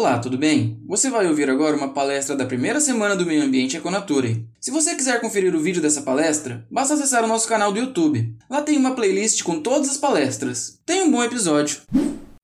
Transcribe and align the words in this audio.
Olá, 0.00 0.18
tudo 0.18 0.38
bem? 0.38 0.80
Você 0.86 1.10
vai 1.10 1.26
ouvir 1.26 1.50
agora 1.50 1.76
uma 1.76 1.90
palestra 1.92 2.34
da 2.34 2.46
primeira 2.46 2.80
semana 2.80 3.14
do 3.14 3.26
Meio 3.26 3.44
Ambiente 3.44 3.76
Econature. 3.76 4.48
Se 4.58 4.70
você 4.70 4.94
quiser 4.94 5.20
conferir 5.20 5.54
o 5.54 5.60
vídeo 5.60 5.82
dessa 5.82 6.00
palestra, 6.00 6.66
basta 6.70 6.94
acessar 6.94 7.22
o 7.22 7.26
nosso 7.26 7.46
canal 7.46 7.70
do 7.70 7.78
YouTube. 7.78 8.34
Lá 8.48 8.62
tem 8.62 8.78
uma 8.78 8.94
playlist 8.94 9.42
com 9.42 9.60
todas 9.60 9.90
as 9.90 9.98
palestras. 9.98 10.80
Tenha 10.86 11.04
um 11.04 11.10
bom 11.10 11.22
episódio! 11.22 11.82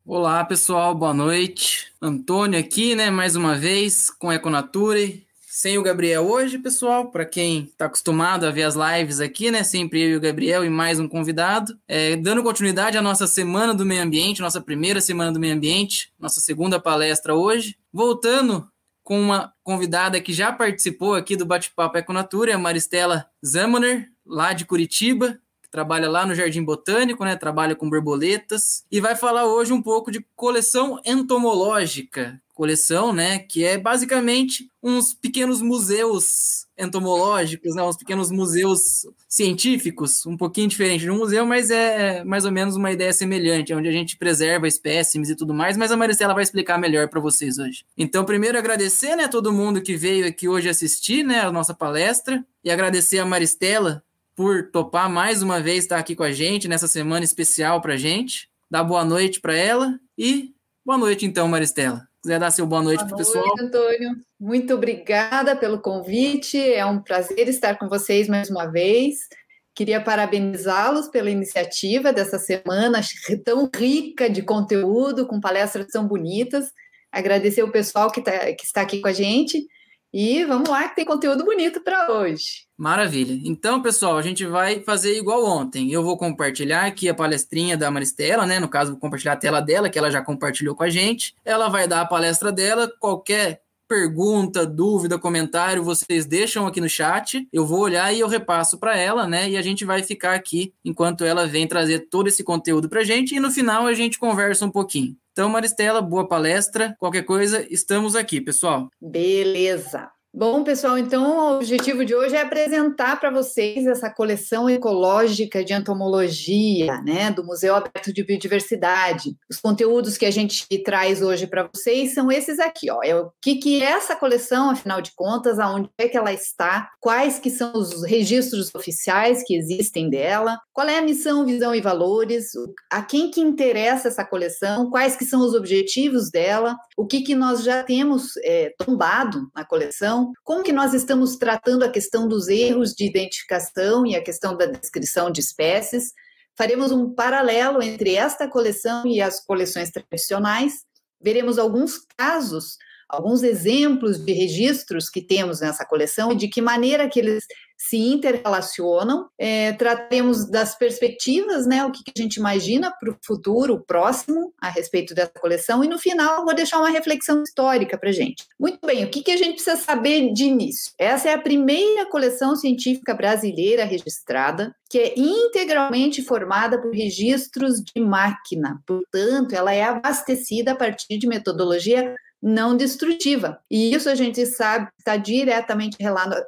Olá 0.05 0.45
pessoal, 0.45 0.95
boa 0.95 1.15
noite. 1.15 1.87
Antônio 2.01 2.61
aqui, 2.61 2.95
né, 2.95 3.11
mais 3.11 3.37
uma 3.37 3.57
vez 3.57 4.11
com 4.11 4.31
Econature 4.31 5.26
sem 5.57 5.79
o 5.79 5.83
Gabriel 5.83 6.29
hoje, 6.29 6.59
pessoal, 6.59 7.11
para 7.11 7.25
quem 7.25 7.65
está 7.65 7.87
acostumado 7.87 8.45
a 8.45 8.51
ver 8.51 8.65
as 8.65 8.75
lives 8.75 9.21
aqui, 9.21 9.51
né? 9.51 9.63
Sempre 9.63 10.03
eu 10.03 10.11
e 10.11 10.17
o 10.17 10.21
Gabriel 10.21 10.63
e 10.63 10.69
mais 10.69 11.01
um 11.01 11.09
convidado. 11.09 11.75
É, 11.89 12.15
dando 12.15 12.43
continuidade 12.43 12.99
à 12.99 13.01
nossa 13.01 13.27
Semana 13.27 13.73
do 13.73 13.87
Meio 13.87 14.03
Ambiente, 14.03 14.43
nossa 14.43 14.61
primeira 14.61 15.01
Semana 15.01 15.33
do 15.33 15.41
Meio 15.41 15.55
Ambiente, 15.55 16.13
nossa 16.19 16.41
segunda 16.41 16.79
palestra 16.79 17.35
hoje. 17.35 17.75
Voltando 17.91 18.69
com 19.03 19.19
uma 19.19 19.51
convidada 19.65 20.21
que 20.21 20.31
já 20.31 20.53
participou 20.53 21.15
aqui 21.15 21.35
do 21.37 21.47
Bate-Papo 21.47 21.97
Econatura, 21.97 22.55
a 22.55 22.59
Maristela 22.59 23.25
Zamaner, 23.43 24.11
lá 24.27 24.53
de 24.53 24.67
Curitiba, 24.67 25.41
trabalha 25.77 26.09
lá 26.09 26.25
no 26.25 26.35
Jardim 26.35 26.65
Botânico, 26.65 27.23
né? 27.23 27.37
Trabalha 27.37 27.77
com 27.77 27.91
borboletas 27.91 28.83
e 28.91 28.99
vai 28.99 29.15
falar 29.15 29.45
hoje 29.45 29.75
um 29.75 29.83
pouco 29.83 30.11
de 30.11 30.25
coleção 30.35 30.99
entomológica, 31.05 32.41
coleção, 32.55 33.13
né, 33.13 33.39
que 33.39 33.63
é 33.63 33.77
basicamente 33.77 34.71
uns 34.83 35.13
pequenos 35.13 35.61
museus 35.61 36.65
entomológicos, 36.79 37.75
né, 37.75 37.83
uns 37.83 37.99
pequenos 37.99 38.31
museus 38.31 39.07
científicos, 39.29 40.25
um 40.25 40.39
pouquinho 40.39 40.67
diferente 40.67 41.03
de 41.03 41.11
um 41.11 41.19
museu, 41.19 41.45
mas 41.45 41.71
é 41.71 42.25
mais 42.25 42.47
ou 42.47 42.53
menos 42.53 42.75
uma 42.75 42.91
ideia 42.91 43.13
semelhante, 43.13 43.75
onde 43.75 43.89
a 43.89 43.93
gente 43.93 44.17
preserva 44.17 44.67
espécimes 44.67 45.29
e 45.29 45.37
tudo 45.37 45.53
mais, 45.53 45.77
mas 45.77 45.93
a 45.93 45.99
Maristela 45.99 46.33
vai 46.33 46.43
explicar 46.43 46.79
melhor 46.79 47.09
para 47.09 47.21
vocês 47.21 47.59
hoje. 47.59 47.85
Então, 47.97 48.25
primeiro 48.25 48.57
agradecer, 48.57 49.17
né, 49.17 49.29
todo 49.29 49.53
mundo 49.53 49.83
que 49.83 49.95
veio 49.95 50.27
aqui 50.27 50.49
hoje 50.49 50.71
assistir, 50.71 51.23
né, 51.23 51.41
a 51.41 51.53
nossa 51.53 51.75
palestra 51.75 52.43
e 52.65 52.71
agradecer 52.71 53.19
a 53.19 53.27
Maristela 53.27 54.03
por 54.37 54.71
topar 54.71 55.11
mais 55.11 55.43
uma 55.43 55.61
vez 55.61 55.85
estar 55.85 55.99
aqui 55.99 56.15
com 56.15 56.23
a 56.23 56.31
gente 56.31 56.69
nessa 56.69 56.87
semana 56.87 57.25
especial 57.25 57.81
para 57.81 57.97
gente. 57.97 58.49
Dar 58.71 58.85
boa 58.85 59.05
noite 59.05 59.41
para 59.41 59.57
ela 59.57 59.99
e 60.17 60.53
boa 60.85 60.99
noite 60.99 61.25
então, 61.25 61.49
Maristela 61.49 62.07
quiser 62.27 62.41
dar 62.41 62.51
seu 62.51 62.67
boa 62.67 62.83
noite 62.83 63.05
para 63.05 63.15
o 63.15 63.17
pessoal. 63.17 63.45
Boa 63.45 63.57
noite, 63.57 63.69
Antônio. 63.69 64.17
Muito 64.39 64.75
obrigada 64.75 65.55
pelo 65.55 65.81
convite. 65.81 66.59
É 66.59 66.85
um 66.85 67.01
prazer 67.01 67.49
estar 67.49 67.79
com 67.79 67.89
vocês 67.89 68.27
mais 68.27 68.51
uma 68.51 68.67
vez. 68.67 69.29
Queria 69.73 70.01
parabenizá-los 70.01 71.07
pela 71.07 71.31
iniciativa 71.31 72.13
dessa 72.13 72.37
semana 72.37 73.01
tão 73.45 73.71
rica 73.73 74.29
de 74.29 74.43
conteúdo, 74.43 75.27
com 75.27 75.39
palestras 75.39 75.87
tão 75.87 76.05
bonitas. 76.09 76.73
Agradecer 77.13 77.63
o 77.63 77.71
pessoal 77.71 78.11
que, 78.11 78.21
tá, 78.21 78.53
que 78.55 78.65
está 78.65 78.81
aqui 78.81 79.01
com 79.01 79.09
a 79.09 79.13
gente. 79.13 79.65
E 80.13 80.45
vamos 80.45 80.69
lá, 80.69 80.89
que 80.89 80.97
tem 80.97 81.05
conteúdo 81.05 81.45
bonito 81.45 81.81
para 81.81 82.11
hoje. 82.13 82.66
Maravilha. 82.77 83.41
Então, 83.45 83.81
pessoal, 83.81 84.19
a 84.19 84.23
gente 84.23 84.45
vai 84.45 84.81
fazer 84.81 85.17
igual 85.17 85.45
ontem. 85.47 85.91
Eu 85.91 86.03
vou 86.03 86.17
compartilhar 86.19 86.85
aqui 86.85 87.09
a 87.09 87.15
palestrinha 87.15 87.77
da 87.77 87.91
Maristela, 87.91 88.45
né? 88.45 88.61
No 88.61 88.69
caso, 88.69 88.93
vou 88.93 89.01
compartilhar 89.01 89.33
a 89.33 89.37
tela 89.37 89.61
dela, 89.61 89.89
que 89.89 89.99
ela 89.99 90.11
já 90.11 90.21
compartilhou 90.21 90.75
com 90.75 90.83
a 90.83 90.91
gente. 90.91 91.35
Ela 91.45 91.69
vai 91.69 91.89
dar 91.89 92.03
a 92.03 92.07
palestra 92.07 92.53
dela. 92.53 92.93
Qualquer 93.01 93.63
pergunta, 93.89 94.67
dúvida, 94.67 95.19
comentário, 95.19 95.83
vocês 95.83 96.27
deixam 96.27 96.67
aqui 96.67 96.81
no 96.81 96.89
chat. 96.89 97.49
Eu 97.53 97.65
vou 97.65 97.81
olhar 97.81 98.13
e 98.13 98.21
eu 98.21 98.29
repasso 98.29 98.79
para 98.79 98.97
ela, 98.97 99.27
né? 99.27 99.49
E 99.49 99.57
a 99.57 99.63
gente 99.63 99.85
vai 99.85 100.03
ficar 100.03 100.35
aqui 100.35 100.75
enquanto 100.85 101.25
ela 101.25 101.47
vem 101.47 101.67
trazer 101.67 102.01
todo 102.11 102.29
esse 102.29 102.45
conteúdo 102.45 102.89
para 102.89 103.05
gente. 103.05 103.35
E 103.35 103.41
no 103.41 103.51
final 103.51 103.87
a 103.87 103.95
gente 103.95 104.19
conversa 104.19 104.67
um 104.67 104.71
pouquinho. 104.71 105.17
Então, 105.33 105.49
Maristela, 105.49 106.03
boa 106.03 106.27
palestra. 106.27 106.95
Qualquer 106.99 107.23
coisa, 107.23 107.67
estamos 107.71 108.17
aqui, 108.17 108.41
pessoal. 108.41 108.91
Beleza. 109.01 110.11
Bom, 110.39 110.63
pessoal, 110.63 110.99
então 110.99 111.39
o 111.39 111.57
objetivo 111.57 112.05
de 112.05 112.15
hoje 112.15 112.37
é 112.37 112.43
apresentar 112.43 113.19
para 113.19 113.31
vocês 113.31 113.87
essa 113.87 114.11
coleção 114.11 114.69
ecológica 114.69 115.65
de 115.65 115.73
entomologia, 115.73 117.01
né, 117.01 117.31
do 117.31 117.43
Museu 117.43 117.75
Aberto 117.75 118.13
de 118.13 118.23
Biodiversidade. 118.23 119.35
Os 119.49 119.59
conteúdos 119.59 120.19
que 120.19 120.27
a 120.27 120.31
gente 120.31 120.67
traz 120.85 121.23
hoje 121.23 121.47
para 121.47 121.67
vocês 121.75 122.13
são 122.13 122.31
esses 122.31 122.59
aqui, 122.59 122.91
ó. 122.91 123.01
É 123.03 123.17
o 123.19 123.31
que 123.41 123.55
que 123.55 123.83
é 123.83 123.87
essa 123.87 124.15
coleção, 124.15 124.69
afinal 124.69 125.01
de 125.01 125.15
contas, 125.17 125.59
aonde 125.59 125.89
é 125.97 126.07
que 126.07 126.19
ela 126.19 126.35
está, 126.35 126.91
quais 127.01 127.39
que 127.39 127.49
são 127.49 127.73
os 127.73 128.05
registros 128.05 128.71
oficiais 128.75 129.43
que 129.43 129.57
existem 129.57 130.11
dela, 130.11 130.59
qual 130.71 130.87
é 130.87 130.99
a 130.99 131.03
missão, 131.03 131.47
visão 131.47 131.75
e 131.75 131.81
valores, 131.81 132.51
a 132.93 133.01
quem 133.01 133.31
que 133.31 133.41
interessa 133.41 134.09
essa 134.09 134.23
coleção, 134.23 134.91
quais 134.91 135.17
que 135.17 135.25
são 135.25 135.41
os 135.41 135.55
objetivos 135.55 136.31
dela, 136.31 136.77
o 136.95 137.07
que 137.07 137.23
que 137.23 137.35
nós 137.35 137.65
já 137.65 137.83
temos 137.83 138.37
é, 138.45 138.75
tombado 138.79 139.49
na 139.55 139.65
coleção 139.65 140.26
como 140.45 140.63
que 140.63 140.73
nós 140.73 140.95
estamos 140.95 141.37
tratando 141.37 141.85
a 141.85 141.91
questão 141.91 142.29
dos 142.29 142.49
erros 142.49 142.93
de 142.93 143.05
identificação 143.05 144.07
e 144.07 144.15
a 144.15 144.23
questão 144.23 144.57
da 144.57 144.67
descrição 144.67 145.31
de 145.31 145.41
espécies. 145.41 146.13
Faremos 146.57 146.93
um 146.93 147.15
paralelo 147.15 147.83
entre 147.83 148.15
esta 148.15 148.49
coleção 148.49 149.07
e 149.07 149.21
as 149.21 149.45
coleções 149.45 149.91
tradicionais. 149.91 150.85
Veremos 151.21 151.59
alguns 151.59 151.99
casos 152.17 152.77
alguns 153.09 153.43
exemplos 153.43 154.19
de 154.19 154.33
registros 154.33 155.09
que 155.09 155.23
temos 155.23 155.61
nessa 155.61 155.85
coleção 155.85 156.33
e 156.33 156.37
de 156.37 156.49
que 156.49 156.61
maneira 156.61 157.09
que 157.09 157.21
eles 157.21 157.45
se 157.89 157.97
interrelacionam. 157.97 159.29
É, 159.39 159.73
tratemos 159.73 160.49
das 160.51 160.77
perspectivas, 160.77 161.67
né, 161.67 161.85
o 161.85 161.91
que, 161.91 162.03
a 162.17 162.21
gente 162.21 162.37
imagina 162.37 162.93
para 162.99 163.11
o 163.11 163.17
futuro 163.25 163.83
próximo 163.87 164.53
a 164.61 164.69
respeito 164.69 165.15
dessa 165.15 165.33
coleção 165.39 165.83
e 165.85 165.89
no 165.89 165.99
final 165.99 166.45
vou 166.45 166.55
deixar 166.55 166.79
uma 166.79 166.91
reflexão 166.91 167.43
histórica 167.43 167.99
para 167.99 168.13
gente. 168.13 168.45
Muito 168.59 168.85
bem, 168.87 169.05
o 169.05 169.11
que 169.11 169.31
a 169.31 169.37
gente 169.37 169.55
precisa 169.55 169.77
saber 169.77 170.33
de 170.33 170.45
início? 170.45 170.93
Essa 170.99 171.31
é 171.31 171.35
a 171.35 171.41
primeira 171.41 172.07
coleção 172.07 172.57
científica 172.57 173.15
brasileira 173.15 173.85
registrada 173.85 174.75
que 174.89 174.99
é 174.99 175.15
integralmente 175.19 176.23
formada 176.23 176.81
por 176.81 176.93
registros 176.95 177.83
de 177.83 178.01
máquina, 178.01 178.81
portanto, 178.87 179.53
ela 179.53 179.75
é 179.75 179.83
abastecida 179.83 180.73
a 180.73 180.77
partir 180.77 181.19
de 181.19 181.27
metodologia 181.27 182.15
não 182.43 182.77
destrutiva. 182.77 183.59
E 183.71 183.95
isso 183.95 184.09
a 184.09 184.15
gente 184.15 184.45
sabe 184.47 184.89
está 184.99 185.17
diretamente 185.17 185.97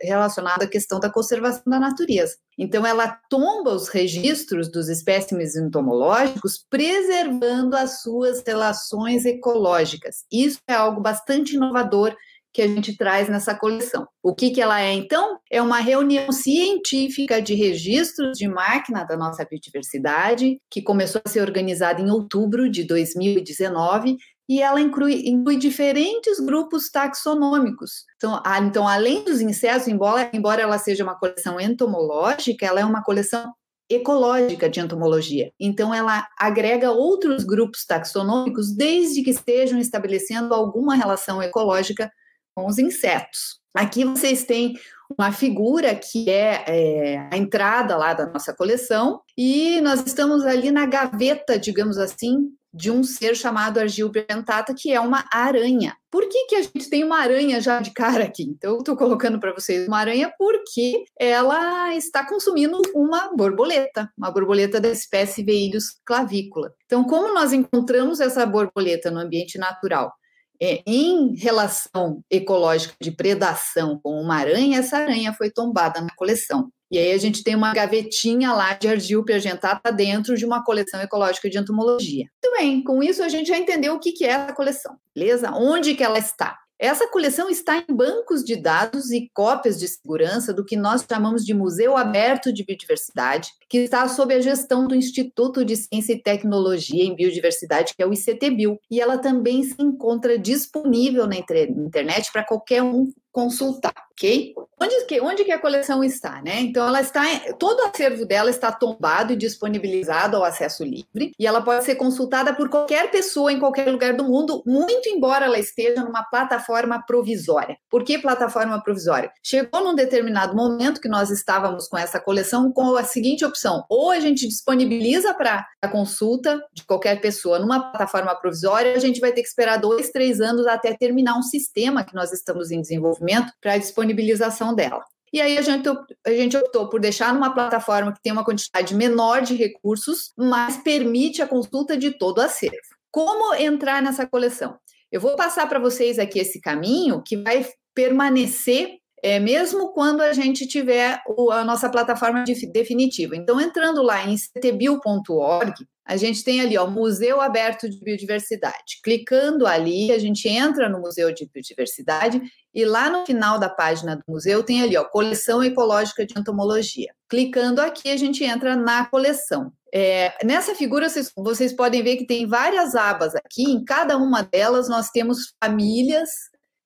relacionado 0.03 0.63
à 0.63 0.67
questão 0.67 0.99
da 0.99 1.11
conservação 1.11 1.63
da 1.67 1.79
natureza. 1.79 2.37
Então, 2.59 2.85
ela 2.85 3.19
tomba 3.31 3.73
os 3.73 3.89
registros 3.89 4.71
dos 4.71 4.89
espécimes 4.89 5.55
entomológicos, 5.55 6.65
preservando 6.69 7.77
as 7.77 8.03
suas 8.03 8.43
relações 8.45 9.25
ecológicas. 9.25 10.25
Isso 10.31 10.59
é 10.69 10.75
algo 10.75 11.01
bastante 11.01 11.55
inovador 11.55 12.17
que 12.53 12.63
a 12.63 12.67
gente 12.67 12.97
traz 12.97 13.29
nessa 13.29 13.55
coleção. 13.55 14.09
O 14.23 14.35
que, 14.35 14.51
que 14.51 14.61
ela 14.61 14.81
é, 14.81 14.93
então? 14.93 15.39
É 15.51 15.63
uma 15.63 15.79
reunião 15.79 16.33
científica 16.33 17.41
de 17.41 17.55
registros 17.55 18.37
de 18.37 18.49
máquina 18.49 19.05
da 19.05 19.17
nossa 19.17 19.45
biodiversidade, 19.45 20.61
que 20.69 20.83
começou 20.83 21.21
a 21.25 21.29
ser 21.29 21.41
organizada 21.41 22.01
em 22.01 22.11
outubro 22.11 22.69
de 22.69 22.85
2019 22.85 24.17
e 24.49 24.63
ela 24.63 24.81
inclui, 24.81 25.29
inclui 25.29 25.57
diferentes 25.57 26.41
grupos 26.41 26.89
taxonômicos. 26.91 28.05
Então, 28.17 28.41
a, 28.45 28.59
então, 28.59 28.89
além 28.89 29.23
dos 29.23 29.41
insetos, 29.41 29.87
embora, 29.87 30.31
embora 30.33 30.63
ela 30.63 30.79
seja 30.79 31.05
uma 31.05 31.19
coleção 31.19 31.61
entomológica, 31.61 32.65
ela 32.65 32.81
é 32.81 32.85
uma 32.85 33.03
coleção 33.03 33.53
ecológica 33.91 34.69
de 34.69 34.81
entomologia. 34.81 35.53
Então, 35.61 35.95
ela 35.95 36.27
agrega 36.39 36.91
outros 36.91 37.45
grupos 37.45 37.85
taxonômicos 37.85 38.75
desde 38.75 39.23
que 39.23 39.31
estejam 39.31 39.79
estabelecendo 39.79 40.55
alguma 40.55 40.95
relação 40.95 41.43
ecológica 41.43 42.11
com 42.55 42.67
os 42.67 42.79
insetos. 42.79 43.61
Aqui 43.75 44.05
vocês 44.05 44.45
têm 44.45 44.75
uma 45.17 45.33
figura 45.33 45.95
que 45.95 46.29
é, 46.29 46.65
é, 46.67 47.29
a 47.33 47.37
entrada 47.37 47.97
lá 47.97 48.13
da 48.13 48.27
nossa 48.27 48.55
coleção, 48.55 49.21
e 49.37 49.81
nós 49.81 50.05
estamos 50.05 50.45
ali 50.45 50.71
na 50.71 50.85
gaveta, 50.85 51.59
digamos 51.59 51.97
assim, 51.97 52.51
de 52.73 52.91
um 52.91 53.03
ser 53.03 53.35
chamado 53.35 53.79
Argilbentata, 53.79 54.75
que 54.75 54.93
é 54.93 55.01
uma 55.01 55.25
aranha. 55.33 55.97
Por 56.11 56.29
que, 56.29 56.47
que 56.47 56.55
a 56.55 56.63
gente 56.63 56.89
tem 56.89 57.05
uma 57.05 57.19
aranha 57.19 57.61
já 57.61 57.81
de 57.81 57.93
cara 57.93 58.25
aqui? 58.25 58.43
Então, 58.43 58.73
eu 58.75 58.79
estou 58.79 58.97
colocando 58.97 59.39
para 59.39 59.53
vocês 59.53 59.87
uma 59.87 59.99
aranha 59.99 60.33
porque 60.39 61.05
ela 61.19 61.95
está 61.95 62.27
consumindo 62.27 62.81
uma 62.95 63.35
borboleta, 63.35 64.11
uma 64.17 64.31
borboleta 64.31 64.81
da 64.81 64.89
espécie 64.89 65.43
Veilhus 65.43 66.01
clavícula. 66.05 66.73
Então, 66.87 67.05
como 67.05 67.35
nós 67.35 67.53
encontramos 67.53 68.21
essa 68.21 68.47
borboleta 68.47 69.11
no 69.11 69.21
ambiente 69.21 69.59
natural? 69.59 70.13
É, 70.61 70.83
em 70.87 71.37
relação 71.37 72.23
ecológica 72.31 72.95
de 73.01 73.13
predação 73.13 74.01
com 74.03 74.21
uma 74.21 74.37
aranha, 74.37 74.79
essa 74.79 74.99
aranha 74.99 75.33
foi 75.33 75.51
tombada 75.51 76.01
na 76.01 76.15
coleção. 76.17 76.69
E 76.91 76.99
aí 76.99 77.13
a 77.13 77.19
gente 77.19 77.45
tem 77.45 77.55
uma 77.55 77.75
gavetinha 77.75 78.53
lá 78.53 78.73
de 78.73 78.89
Argilpe 78.89 79.33
argentata 79.33 79.93
dentro 79.93 80.37
de 80.37 80.47
uma 80.47 80.65
coleção 80.65 81.01
ecológica 81.01 81.49
de 81.49 81.59
entomologia. 81.59 82.25
Muito 82.43 82.59
bem, 82.59 82.83
com 82.83 83.03
isso 83.03 83.23
a 83.23 83.29
gente 83.29 83.49
já 83.49 83.59
entendeu 83.59 83.95
o 83.95 84.01
que 84.01 84.25
é 84.25 84.29
essa 84.29 84.55
coleção, 84.55 84.97
beleza? 85.15 85.53
Onde 85.53 85.95
que 85.95 86.03
ela 86.03 86.19
está? 86.19 86.59
Essa 86.79 87.09
coleção 87.09 87.51
está 87.51 87.77
em 87.79 87.93
bancos 87.93 88.45
de 88.45 88.55
dados 88.55 89.11
e 89.11 89.29
cópias 89.35 89.81
de 89.81 89.89
segurança 89.89 90.55
do 90.55 90.65
que 90.65 90.77
nós 90.77 91.05
chamamos 91.11 91.45
de 91.45 91.53
Museu 91.53 91.97
Aberto 91.97 92.53
de 92.53 92.65
Biodiversidade, 92.65 93.51
que 93.69 93.79
está 93.79 94.07
sob 94.07 94.33
a 94.33 94.41
gestão 94.41 94.87
do 94.87 94.95
Instituto 94.95 95.65
de 95.65 95.75
Ciência 95.75 96.13
e 96.13 96.23
Tecnologia 96.23 97.03
em 97.03 97.17
Biodiversidade, 97.17 97.95
que 97.97 98.03
é 98.03 98.07
o 98.07 98.13
ICTBio. 98.13 98.79
E 98.89 99.01
ela 99.01 99.19
também 99.19 99.65
se 99.65 99.75
encontra 99.83 100.39
disponível 100.39 101.27
na 101.27 101.37
internet 101.37 102.31
para 102.33 102.45
qualquer 102.45 102.83
um 102.83 103.13
consultar, 103.33 104.08
ok? 104.19 104.53
Onde 104.81 105.05
que, 105.07 105.21
onde 105.21 105.45
que 105.45 105.51
a 105.51 105.59
coleção 105.59 106.05
está, 106.05 106.41
né? 106.41 106.61
Então, 106.61 106.87
ela 106.87 107.01
está, 107.01 107.23
todo 107.59 107.81
o 107.81 107.87
acervo 107.87 108.25
dela 108.25 108.49
está 108.49 108.71
tombado 108.71 109.33
e 109.33 109.37
disponibilizado 109.37 110.37
ao 110.37 110.45
acesso 110.45 110.85
livre, 110.85 111.33
e 111.39 111.47
ela 111.47 111.61
pode 111.61 111.85
ser 111.85 111.97
consultada 111.97 112.55
por 112.55 112.69
qualquer 112.69 113.11
pessoa 113.11 113.53
em 113.53 113.59
qualquer 113.59 113.91
lugar 113.91 114.15
do 114.15 114.25
mundo, 114.25 114.63
muito 114.65 115.09
embora 115.09 115.47
ela 115.47 115.59
esteja 115.59 116.05
numa 116.05 116.23
plataforma 116.23 117.03
provisória. 117.05 117.77
Por 117.91 118.05
que 118.05 118.19
plataforma 118.19 118.81
provisória? 118.81 119.33
Chegou 119.43 119.83
num 119.83 119.95
determinado 119.97 120.55
momento 120.55 121.01
que 121.01 121.09
nós 121.09 121.31
estávamos 121.31 121.89
com 121.89 121.99
essa 121.99 122.21
coleção 122.21 122.71
com 122.73 122.95
a 122.97 123.03
seguinte 123.03 123.45
opção: 123.45 123.85
ou 123.89 124.11
a 124.13 124.21
gente 124.21 124.47
disponibiliza 124.47 125.35
para 125.35 125.67
a 125.83 125.89
consulta 125.89 126.61
de 126.73 126.85
qualquer 126.85 127.21
pessoa 127.21 127.59
numa 127.59 127.91
plataforma 127.91 128.35
provisória, 128.37 128.95
a 128.95 129.01
gente 129.01 129.21
vai 129.21 129.33
ter 129.33 129.43
que 129.43 129.49
esperar 129.49 129.79
dois, 129.79 130.11
três 130.11 130.41
anos 130.41 130.67
até 130.67 130.95
terminar 130.95 131.37
um 131.37 131.43
sistema 131.43 132.05
que 132.05 132.15
nós 132.15 132.33
estamos 132.33 132.71
em 132.71 132.81
desenvolvimento 132.81 133.53
para 133.61 133.73
a 133.73 133.77
disponibilização 134.09 134.75
dela. 134.75 135.05
E 135.33 135.41
aí 135.41 135.59
a 135.59 135.63
gente, 135.63 135.89
a 136.27 136.31
gente 136.31 136.57
optou 136.57 136.89
por 136.89 137.01
deixar 137.01 137.35
numa 137.35 137.53
plataforma 137.53 138.13
que 138.13 138.23
tem 138.23 138.33
uma 138.33 138.45
quantidade 138.45 138.95
menor 138.95 139.43
de 139.43 139.55
recursos, 139.55 140.33
mas 140.37 140.79
permite 140.79 141.43
a 141.43 141.47
consulta 141.47 141.97
de 141.97 142.13
todo 142.13 142.39
o 142.39 142.43
acervo. 142.43 142.77
Como 143.11 143.55
entrar 143.55 144.01
nessa 144.01 144.27
coleção? 144.27 144.79
Eu 145.13 145.21
vou 145.21 145.37
passar 145.37 145.69
para 145.69 145.79
vocês 145.79 146.19
aqui 146.19 146.39
esse 146.39 146.61
caminho 146.61 147.23
que 147.23 147.37
vai 147.37 147.67
permanecer 147.95 148.99
é, 149.23 149.39
mesmo 149.39 149.93
quando 149.93 150.21
a 150.21 150.33
gente 150.33 150.67
tiver 150.67 151.21
o, 151.27 151.51
a 151.51 151.65
nossa 151.65 151.89
plataforma 151.89 152.45
de, 152.45 152.67
definitiva. 152.71 153.37
Então, 153.37 153.61
entrando 153.61 154.03
lá 154.03 154.25
em 154.27 154.37
ctbil.org, 154.37 155.75
a 156.07 156.17
gente 156.17 156.43
tem 156.43 156.61
ali, 156.61 156.79
ó, 156.79 156.87
Museu 156.87 157.41
Aberto 157.41 157.89
de 157.89 158.01
Biodiversidade. 158.01 159.01
Clicando 159.05 159.67
ali, 159.67 160.11
a 160.11 160.19
gente 160.19 160.49
entra 160.49 160.89
no 160.89 161.01
Museu 161.01 161.33
de 161.33 161.47
Biodiversidade 161.53 162.41
e 162.75 162.85
lá 162.85 163.11
no 163.11 163.27
final 163.27 163.59
da 163.59 163.69
página 163.69 164.17
do 164.17 164.23
museu 164.27 164.63
tem 164.63 164.83
ali, 164.83 164.97
ó, 164.97 165.05
Coleção 165.05 165.63
Ecológica 165.63 166.25
de 166.25 166.39
Entomologia. 166.39 167.13
Clicando 167.29 167.81
aqui, 167.81 168.09
a 168.09 168.17
gente 168.17 168.43
entra 168.43 168.75
na 168.75 169.05
coleção. 169.05 169.71
É, 169.93 170.33
nessa 170.45 170.75
figura, 170.75 171.09
vocês, 171.09 171.31
vocês 171.37 171.73
podem 171.75 172.03
ver 172.03 172.17
que 172.17 172.27
tem 172.27 172.47
várias 172.47 172.95
abas 172.95 173.35
aqui, 173.35 173.65
em 173.65 173.85
cada 173.85 174.17
uma 174.17 174.43
delas 174.43 174.89
nós 174.89 175.11
temos 175.11 175.55
famílias 175.63 176.31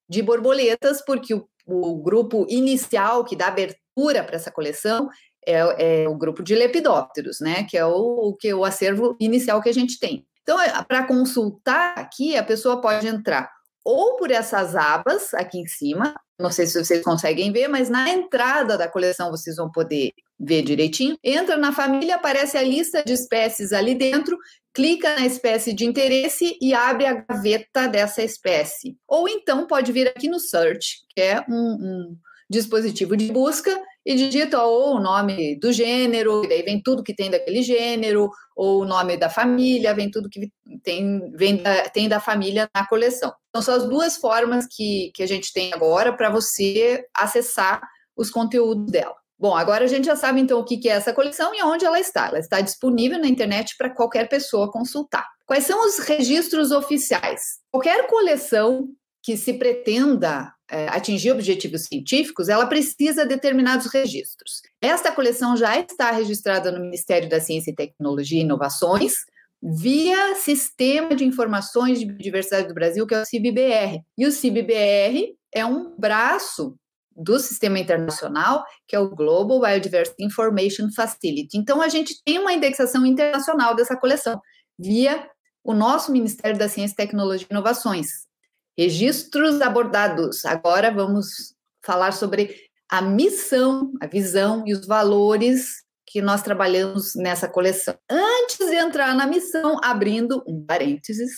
de 0.08 0.20
borboletas, 0.20 1.02
porque 1.04 1.32
o 1.32 1.48
o 1.66 1.96
grupo 2.02 2.46
inicial 2.48 3.24
que 3.24 3.36
dá 3.36 3.48
abertura 3.48 4.24
para 4.24 4.36
essa 4.36 4.50
coleção 4.50 5.08
é, 5.46 6.02
é, 6.04 6.08
o 6.08 6.16
grupo 6.16 6.42
de 6.42 6.54
lepidópteros, 6.54 7.40
né? 7.40 7.64
Que 7.64 7.76
é 7.76 7.84
o, 7.84 7.90
o, 7.90 8.36
que 8.36 8.52
o 8.54 8.64
acervo 8.64 9.16
inicial 9.20 9.60
que 9.60 9.68
a 9.68 9.74
gente 9.74 9.98
tem. 9.98 10.24
Então, 10.42 10.60
é, 10.60 10.70
para 10.84 11.06
consultar 11.06 11.98
aqui, 11.98 12.36
a 12.36 12.42
pessoa 12.42 12.80
pode 12.80 13.06
entrar 13.06 13.50
ou 13.84 14.16
por 14.16 14.30
essas 14.30 14.76
abas 14.76 15.34
aqui 15.34 15.58
em 15.58 15.66
cima, 15.66 16.14
não 16.42 16.50
sei 16.50 16.66
se 16.66 16.82
vocês 16.82 17.02
conseguem 17.02 17.52
ver, 17.52 17.68
mas 17.68 17.88
na 17.88 18.10
entrada 18.10 18.76
da 18.76 18.88
coleção 18.88 19.30
vocês 19.30 19.56
vão 19.56 19.70
poder 19.70 20.12
ver 20.38 20.62
direitinho. 20.62 21.16
Entra 21.22 21.56
na 21.56 21.72
família, 21.72 22.16
aparece 22.16 22.58
a 22.58 22.62
lista 22.62 23.02
de 23.04 23.12
espécies 23.12 23.72
ali 23.72 23.94
dentro, 23.94 24.36
clica 24.74 25.14
na 25.14 25.26
espécie 25.26 25.72
de 25.72 25.84
interesse 25.84 26.58
e 26.60 26.74
abre 26.74 27.06
a 27.06 27.14
gaveta 27.14 27.86
dessa 27.86 28.22
espécie. 28.22 28.96
Ou 29.06 29.28
então 29.28 29.66
pode 29.66 29.92
vir 29.92 30.08
aqui 30.08 30.28
no 30.28 30.40
Search, 30.40 30.98
que 31.14 31.20
é 31.20 31.40
um, 31.48 31.54
um 31.54 32.16
dispositivo 32.50 33.16
de 33.16 33.30
busca, 33.32 33.74
e 34.04 34.14
digita 34.14 34.62
ou 34.62 34.96
o 34.96 35.00
nome 35.00 35.58
do 35.58 35.72
gênero, 35.72 36.44
e 36.44 36.48
daí 36.48 36.62
vem 36.62 36.82
tudo 36.82 37.02
que 37.02 37.14
tem 37.14 37.30
daquele 37.30 37.62
gênero, 37.62 38.30
ou 38.56 38.82
o 38.82 38.84
nome 38.84 39.16
da 39.16 39.30
família, 39.30 39.94
vem 39.94 40.10
tudo 40.10 40.28
que 40.28 40.50
tem, 40.82 41.30
vem 41.32 41.56
da, 41.56 41.88
tem 41.88 42.08
da 42.08 42.20
família 42.20 42.68
na 42.74 42.86
coleção. 42.86 43.32
Então, 43.48 43.62
são 43.62 43.74
as 43.74 43.88
duas 43.88 44.16
formas 44.16 44.66
que, 44.70 45.10
que 45.14 45.22
a 45.22 45.28
gente 45.28 45.52
tem 45.52 45.72
agora 45.72 46.12
para 46.12 46.30
você 46.30 47.04
acessar 47.14 47.80
os 48.16 48.30
conteúdos 48.30 48.90
dela. 48.90 49.14
Bom, 49.38 49.56
agora 49.56 49.84
a 49.84 49.88
gente 49.88 50.04
já 50.04 50.14
sabe 50.14 50.40
então 50.40 50.60
o 50.60 50.64
que 50.64 50.88
é 50.88 50.92
essa 50.92 51.12
coleção 51.12 51.52
e 51.52 51.60
onde 51.64 51.84
ela 51.84 51.98
está. 51.98 52.28
Ela 52.28 52.38
está 52.38 52.60
disponível 52.60 53.18
na 53.18 53.26
internet 53.26 53.74
para 53.76 53.90
qualquer 53.90 54.28
pessoa 54.28 54.70
consultar. 54.70 55.26
Quais 55.44 55.64
são 55.64 55.84
os 55.84 55.98
registros 55.98 56.70
oficiais? 56.70 57.40
Qualquer 57.70 58.06
coleção 58.06 58.88
que 59.22 59.36
se 59.36 59.54
pretenda 59.54 60.52
é, 60.68 60.88
atingir 60.88 61.30
objetivos 61.30 61.84
científicos, 61.84 62.48
ela 62.48 62.66
precisa 62.66 63.22
de 63.22 63.28
determinados 63.28 63.86
registros. 63.86 64.62
Esta 64.80 65.12
coleção 65.12 65.56
já 65.56 65.78
está 65.78 66.10
registrada 66.10 66.72
no 66.72 66.80
Ministério 66.80 67.28
da 67.28 67.40
Ciência 67.40 67.70
e 67.70 67.74
Tecnologia 67.74 68.38
e 68.38 68.42
Inovações, 68.42 69.14
via 69.62 70.34
Sistema 70.34 71.14
de 71.14 71.24
Informações 71.24 72.00
de 72.00 72.06
Biodiversidade 72.06 72.66
do 72.66 72.74
Brasil, 72.74 73.06
que 73.06 73.14
é 73.14 73.22
o 73.22 73.24
CIBBR. 73.24 74.02
E 74.18 74.26
o 74.26 74.32
CIBBR 74.32 75.36
é 75.54 75.64
um 75.64 75.94
braço 75.96 76.74
do 77.14 77.38
sistema 77.38 77.78
internacional, 77.78 78.64
que 78.88 78.96
é 78.96 78.98
o 78.98 79.14
Global 79.14 79.60
Biodiversity 79.60 80.24
Information 80.24 80.88
Facility. 80.96 81.58
Então, 81.58 81.80
a 81.80 81.88
gente 81.88 82.14
tem 82.24 82.38
uma 82.38 82.52
indexação 82.52 83.06
internacional 83.06 83.76
dessa 83.76 83.96
coleção, 83.96 84.40
via 84.78 85.28
o 85.62 85.74
nosso 85.74 86.10
Ministério 86.10 86.58
da 86.58 86.68
Ciência, 86.68 86.96
Tecnologia 86.96 87.46
e 87.48 87.52
Inovações. 87.52 88.08
Registros 88.76 89.60
abordados. 89.60 90.44
Agora 90.44 90.90
vamos 90.90 91.54
falar 91.84 92.12
sobre 92.12 92.56
a 92.90 93.00
missão, 93.02 93.92
a 94.00 94.06
visão 94.06 94.64
e 94.66 94.72
os 94.72 94.86
valores 94.86 95.82
que 96.06 96.20
nós 96.20 96.42
trabalhamos 96.42 97.14
nessa 97.14 97.48
coleção. 97.48 97.94
Antes 98.10 98.58
de 98.68 98.76
entrar 98.76 99.14
na 99.14 99.26
missão, 99.26 99.78
abrindo 99.82 100.42
um 100.46 100.64
parênteses, 100.64 101.32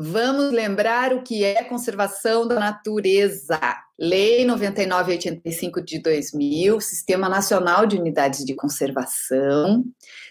Vamos 0.00 0.52
lembrar 0.52 1.12
o 1.12 1.24
que 1.24 1.42
é 1.42 1.64
conservação 1.64 2.46
da 2.46 2.54
natureza. 2.54 3.58
Lei 3.98 4.44
9985 4.44 5.82
de 5.82 6.00
2000, 6.00 6.80
Sistema 6.80 7.28
Nacional 7.28 7.84
de 7.84 7.96
Unidades 7.96 8.44
de 8.44 8.54
Conservação, 8.54 9.82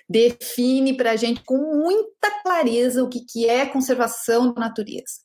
define 0.10 0.95
para 0.95 1.12
a 1.12 1.15
gente 1.18 1.44
com 1.44 1.57
muita 1.57 2.31
clareza 2.42 3.03
o 3.03 3.10
que, 3.10 3.25
que 3.25 3.45
é 3.45 3.65
conservação 3.65 4.53
da 4.53 4.62
natureza. 4.62 5.19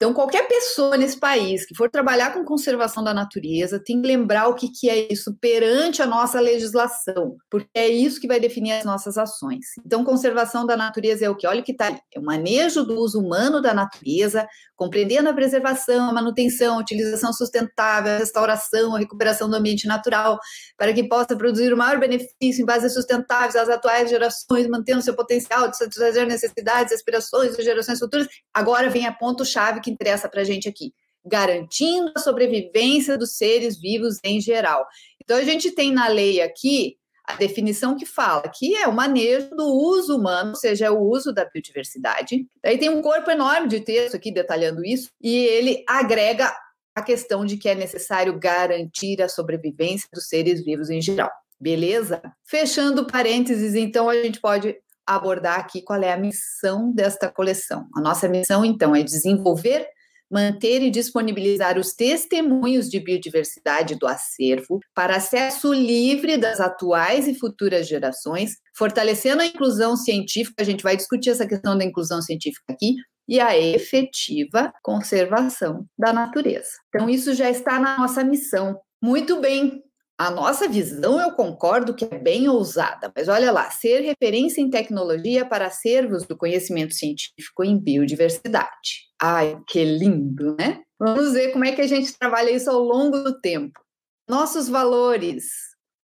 Então, 0.00 0.14
qualquer 0.14 0.48
pessoa 0.48 0.96
nesse 0.96 1.20
país 1.20 1.66
que 1.66 1.76
for 1.76 1.90
trabalhar 1.90 2.32
com 2.32 2.42
conservação 2.42 3.04
da 3.04 3.12
natureza 3.12 3.78
tem 3.78 4.00
que 4.00 4.08
lembrar 4.08 4.48
o 4.48 4.54
que, 4.54 4.68
que 4.72 4.88
é 4.88 5.12
isso 5.12 5.36
perante 5.38 6.00
a 6.00 6.06
nossa 6.06 6.40
legislação, 6.40 7.36
porque 7.50 7.68
é 7.74 7.86
isso 7.86 8.18
que 8.18 8.26
vai 8.26 8.40
definir 8.40 8.72
as 8.72 8.84
nossas 8.86 9.18
ações. 9.18 9.66
Então, 9.84 10.02
conservação 10.02 10.64
da 10.64 10.74
natureza 10.74 11.26
é 11.26 11.28
o 11.28 11.36
que? 11.36 11.46
Olha 11.46 11.60
o 11.60 11.62
que 11.62 11.72
está 11.72 11.88
ali: 11.88 11.98
é 12.14 12.18
o 12.18 12.22
manejo 12.22 12.82
do 12.82 12.98
uso 12.98 13.20
humano 13.20 13.60
da 13.60 13.74
natureza, 13.74 14.48
compreendendo 14.74 15.28
a 15.28 15.34
preservação, 15.34 16.08
a 16.08 16.12
manutenção, 16.14 16.76
a 16.76 16.80
utilização 16.80 17.30
sustentável, 17.34 18.14
a 18.14 18.16
restauração, 18.16 18.96
a 18.96 18.98
recuperação 18.98 19.50
do 19.50 19.56
ambiente 19.56 19.86
natural, 19.86 20.38
para 20.78 20.94
que 20.94 21.06
possa 21.06 21.36
produzir 21.36 21.74
o 21.74 21.76
maior 21.76 22.00
benefício 22.00 22.62
em 22.62 22.64
bases 22.64 22.94
sustentáveis 22.94 23.54
às 23.54 23.68
atuais 23.68 24.08
gerações, 24.08 24.66
mantendo 24.66 25.02
seu 25.02 25.14
potencial 25.14 25.68
de 25.68 25.76
satisfazer 25.76 26.26
necessidades 26.26 26.94
aspirações 26.94 27.54
das 27.54 27.66
gerações 27.66 27.98
futuras. 27.98 28.26
Agora 28.54 28.88
vem 28.88 29.06
a 29.06 29.12
ponto-chave 29.12 29.82
que 29.82 29.89
interessa 29.90 30.28
para 30.28 30.40
a 30.42 30.44
gente 30.44 30.68
aqui, 30.68 30.92
garantindo 31.24 32.12
a 32.16 32.20
sobrevivência 32.20 33.18
dos 33.18 33.36
seres 33.36 33.78
vivos 33.80 34.18
em 34.24 34.40
geral. 34.40 34.86
Então, 35.22 35.36
a 35.36 35.44
gente 35.44 35.70
tem 35.72 35.92
na 35.92 36.08
lei 36.08 36.40
aqui 36.40 36.96
a 37.26 37.34
definição 37.34 37.96
que 37.96 38.04
fala 38.04 38.48
que 38.48 38.74
é 38.74 38.88
o 38.88 38.92
manejo 38.92 39.50
do 39.50 39.66
uso 39.66 40.16
humano, 40.16 40.50
ou 40.50 40.56
seja, 40.56 40.86
é 40.86 40.90
o 40.90 40.98
uso 40.98 41.32
da 41.32 41.44
biodiversidade. 41.44 42.46
Daí 42.62 42.78
tem 42.78 42.88
um 42.88 43.02
corpo 43.02 43.30
enorme 43.30 43.68
de 43.68 43.80
texto 43.80 44.16
aqui 44.16 44.32
detalhando 44.32 44.84
isso, 44.84 45.10
e 45.20 45.44
ele 45.44 45.84
agrega 45.88 46.52
a 46.94 47.02
questão 47.02 47.44
de 47.44 47.56
que 47.56 47.68
é 47.68 47.74
necessário 47.74 48.38
garantir 48.38 49.22
a 49.22 49.28
sobrevivência 49.28 50.08
dos 50.12 50.26
seres 50.26 50.64
vivos 50.64 50.90
em 50.90 51.00
geral. 51.00 51.30
Beleza? 51.60 52.20
Fechando 52.44 53.06
parênteses, 53.06 53.74
então 53.74 54.08
a 54.08 54.14
gente 54.22 54.40
pode 54.40 54.76
abordar 55.14 55.58
aqui 55.58 55.82
qual 55.82 56.00
é 56.02 56.12
a 56.12 56.18
missão 56.18 56.92
desta 56.92 57.30
coleção. 57.30 57.86
A 57.96 58.00
nossa 58.00 58.28
missão, 58.28 58.64
então, 58.64 58.94
é 58.94 59.02
desenvolver, 59.02 59.86
manter 60.30 60.80
e 60.82 60.90
disponibilizar 60.90 61.76
os 61.76 61.92
testemunhos 61.92 62.88
de 62.88 63.00
biodiversidade 63.00 63.96
do 63.96 64.06
acervo 64.06 64.78
para 64.94 65.16
acesso 65.16 65.72
livre 65.72 66.36
das 66.36 66.60
atuais 66.60 67.26
e 67.26 67.34
futuras 67.34 67.88
gerações, 67.88 68.52
fortalecendo 68.76 69.42
a 69.42 69.46
inclusão 69.46 69.96
científica, 69.96 70.62
a 70.62 70.64
gente 70.64 70.84
vai 70.84 70.96
discutir 70.96 71.30
essa 71.30 71.46
questão 71.46 71.76
da 71.76 71.84
inclusão 71.84 72.22
científica 72.22 72.72
aqui, 72.72 72.94
e 73.28 73.38
a 73.38 73.56
efetiva 73.56 74.72
conservação 74.82 75.86
da 75.96 76.12
natureza. 76.12 76.70
Então, 76.88 77.08
isso 77.08 77.32
já 77.32 77.48
está 77.48 77.78
na 77.78 77.96
nossa 77.96 78.24
missão. 78.24 78.76
Muito 79.00 79.40
bem, 79.40 79.84
a 80.20 80.30
nossa 80.30 80.68
visão, 80.68 81.18
eu 81.18 81.32
concordo 81.32 81.94
que 81.94 82.04
é 82.04 82.18
bem 82.18 82.46
ousada, 82.46 83.10
mas 83.16 83.26
olha 83.26 83.50
lá, 83.50 83.70
ser 83.70 84.00
referência 84.00 84.60
em 84.60 84.68
tecnologia 84.68 85.46
para 85.46 85.68
acervos 85.68 86.26
do 86.26 86.36
conhecimento 86.36 86.92
científico 86.92 87.64
em 87.64 87.78
biodiversidade. 87.78 89.08
Ai, 89.18 89.58
que 89.66 89.82
lindo, 89.82 90.54
né? 90.58 90.82
Vamos 90.98 91.32
ver 91.32 91.52
como 91.52 91.64
é 91.64 91.72
que 91.72 91.80
a 91.80 91.86
gente 91.86 92.12
trabalha 92.18 92.50
isso 92.50 92.68
ao 92.68 92.80
longo 92.80 93.18
do 93.20 93.40
tempo. 93.40 93.80
Nossos 94.28 94.68
valores, 94.68 95.44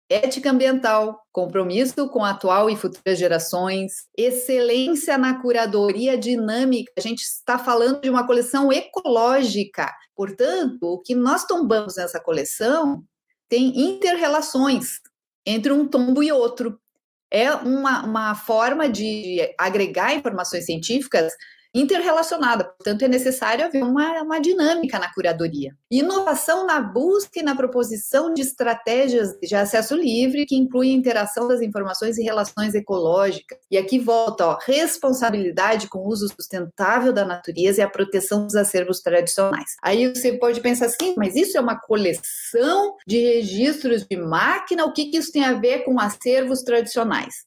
ética 0.09 0.53
ambiental, 0.53 1.21
compromisso 1.31 2.09
com 2.09 2.25
atual 2.25 2.71
e 2.71 2.77
futuras 2.77 3.19
gerações, 3.19 4.07
excelência 4.17 5.19
na 5.19 5.39
curadoria 5.39 6.17
dinâmica. 6.17 6.91
A 6.97 7.03
gente 7.03 7.21
está 7.21 7.59
falando 7.59 8.01
de 8.01 8.09
uma 8.09 8.27
coleção 8.27 8.73
ecológica. 8.73 9.93
Portanto, 10.17 10.79
o 10.83 11.03
que 11.03 11.15
nós 11.15 11.45
tombamos 11.45 11.97
nessa 11.97 12.19
coleção 12.19 13.05
tem 13.49 13.79
interrelações 13.81 15.01
entre 15.45 15.73
um 15.73 15.87
tombo 15.87 16.23
e 16.23 16.31
outro. 16.31 16.79
É 17.31 17.53
uma, 17.53 18.05
uma 18.05 18.35
forma 18.35 18.89
de 18.89 19.39
agregar 19.59 20.15
informações 20.15 20.65
científicas 20.65 21.33
interrelacionada. 21.75 22.65
Portanto, 22.65 23.03
é 23.03 23.09
necessário 23.09 23.65
haver 23.65 23.83
uma, 23.83 24.23
uma 24.23 24.41
dinâmica 24.41 24.99
na 24.99 25.13
curadoria. 25.13 25.75
Inovação 25.91 26.67
na 26.67 26.81
busca 26.81 27.41
e 27.41 27.43
na 27.43 27.55
proposição 27.55 28.33
de 28.33 28.43
estratégias 28.43 29.37
de 29.41 29.55
acesso 29.55 29.95
livre 29.95 30.47
que 30.47 30.57
incluem 30.57 30.95
interação 30.95 31.47
das 31.47 31.61
informações 31.61 32.19
e 32.19 32.23
relações 32.23 32.75
ecológicas. 32.75 33.59
E 33.71 33.77
aqui 33.77 33.99
volta, 33.99 34.47
ó, 34.47 34.59
responsabilidade 34.65 35.89
com 35.89 35.99
o 35.99 36.09
uso 36.09 36.29
sustentável 36.29 37.13
da 37.13 37.25
natureza 37.25 37.81
e 37.81 37.85
a 37.85 37.89
proteção 37.89 38.45
dos 38.45 38.55
acervos 38.55 39.01
tradicionais. 39.01 39.77
Aí 39.83 40.09
você 40.09 40.33
pode 40.33 40.61
pensar 40.61 40.87
assim, 40.87 41.15
mas 41.17 41.37
isso 41.37 41.57
é 41.57 41.61
uma 41.61 41.79
coleção 41.79 42.97
de 43.07 43.19
registros 43.19 44.07
de 44.07 44.17
máquina, 44.17 44.85
o 44.85 44.93
que, 44.93 45.07
que 45.07 45.19
isso 45.19 45.33
tem 45.33 45.45
a 45.45 45.55
ver 45.55 45.85
com 45.85 46.01
acervos 46.01 46.63
tradicionais? 46.63 47.47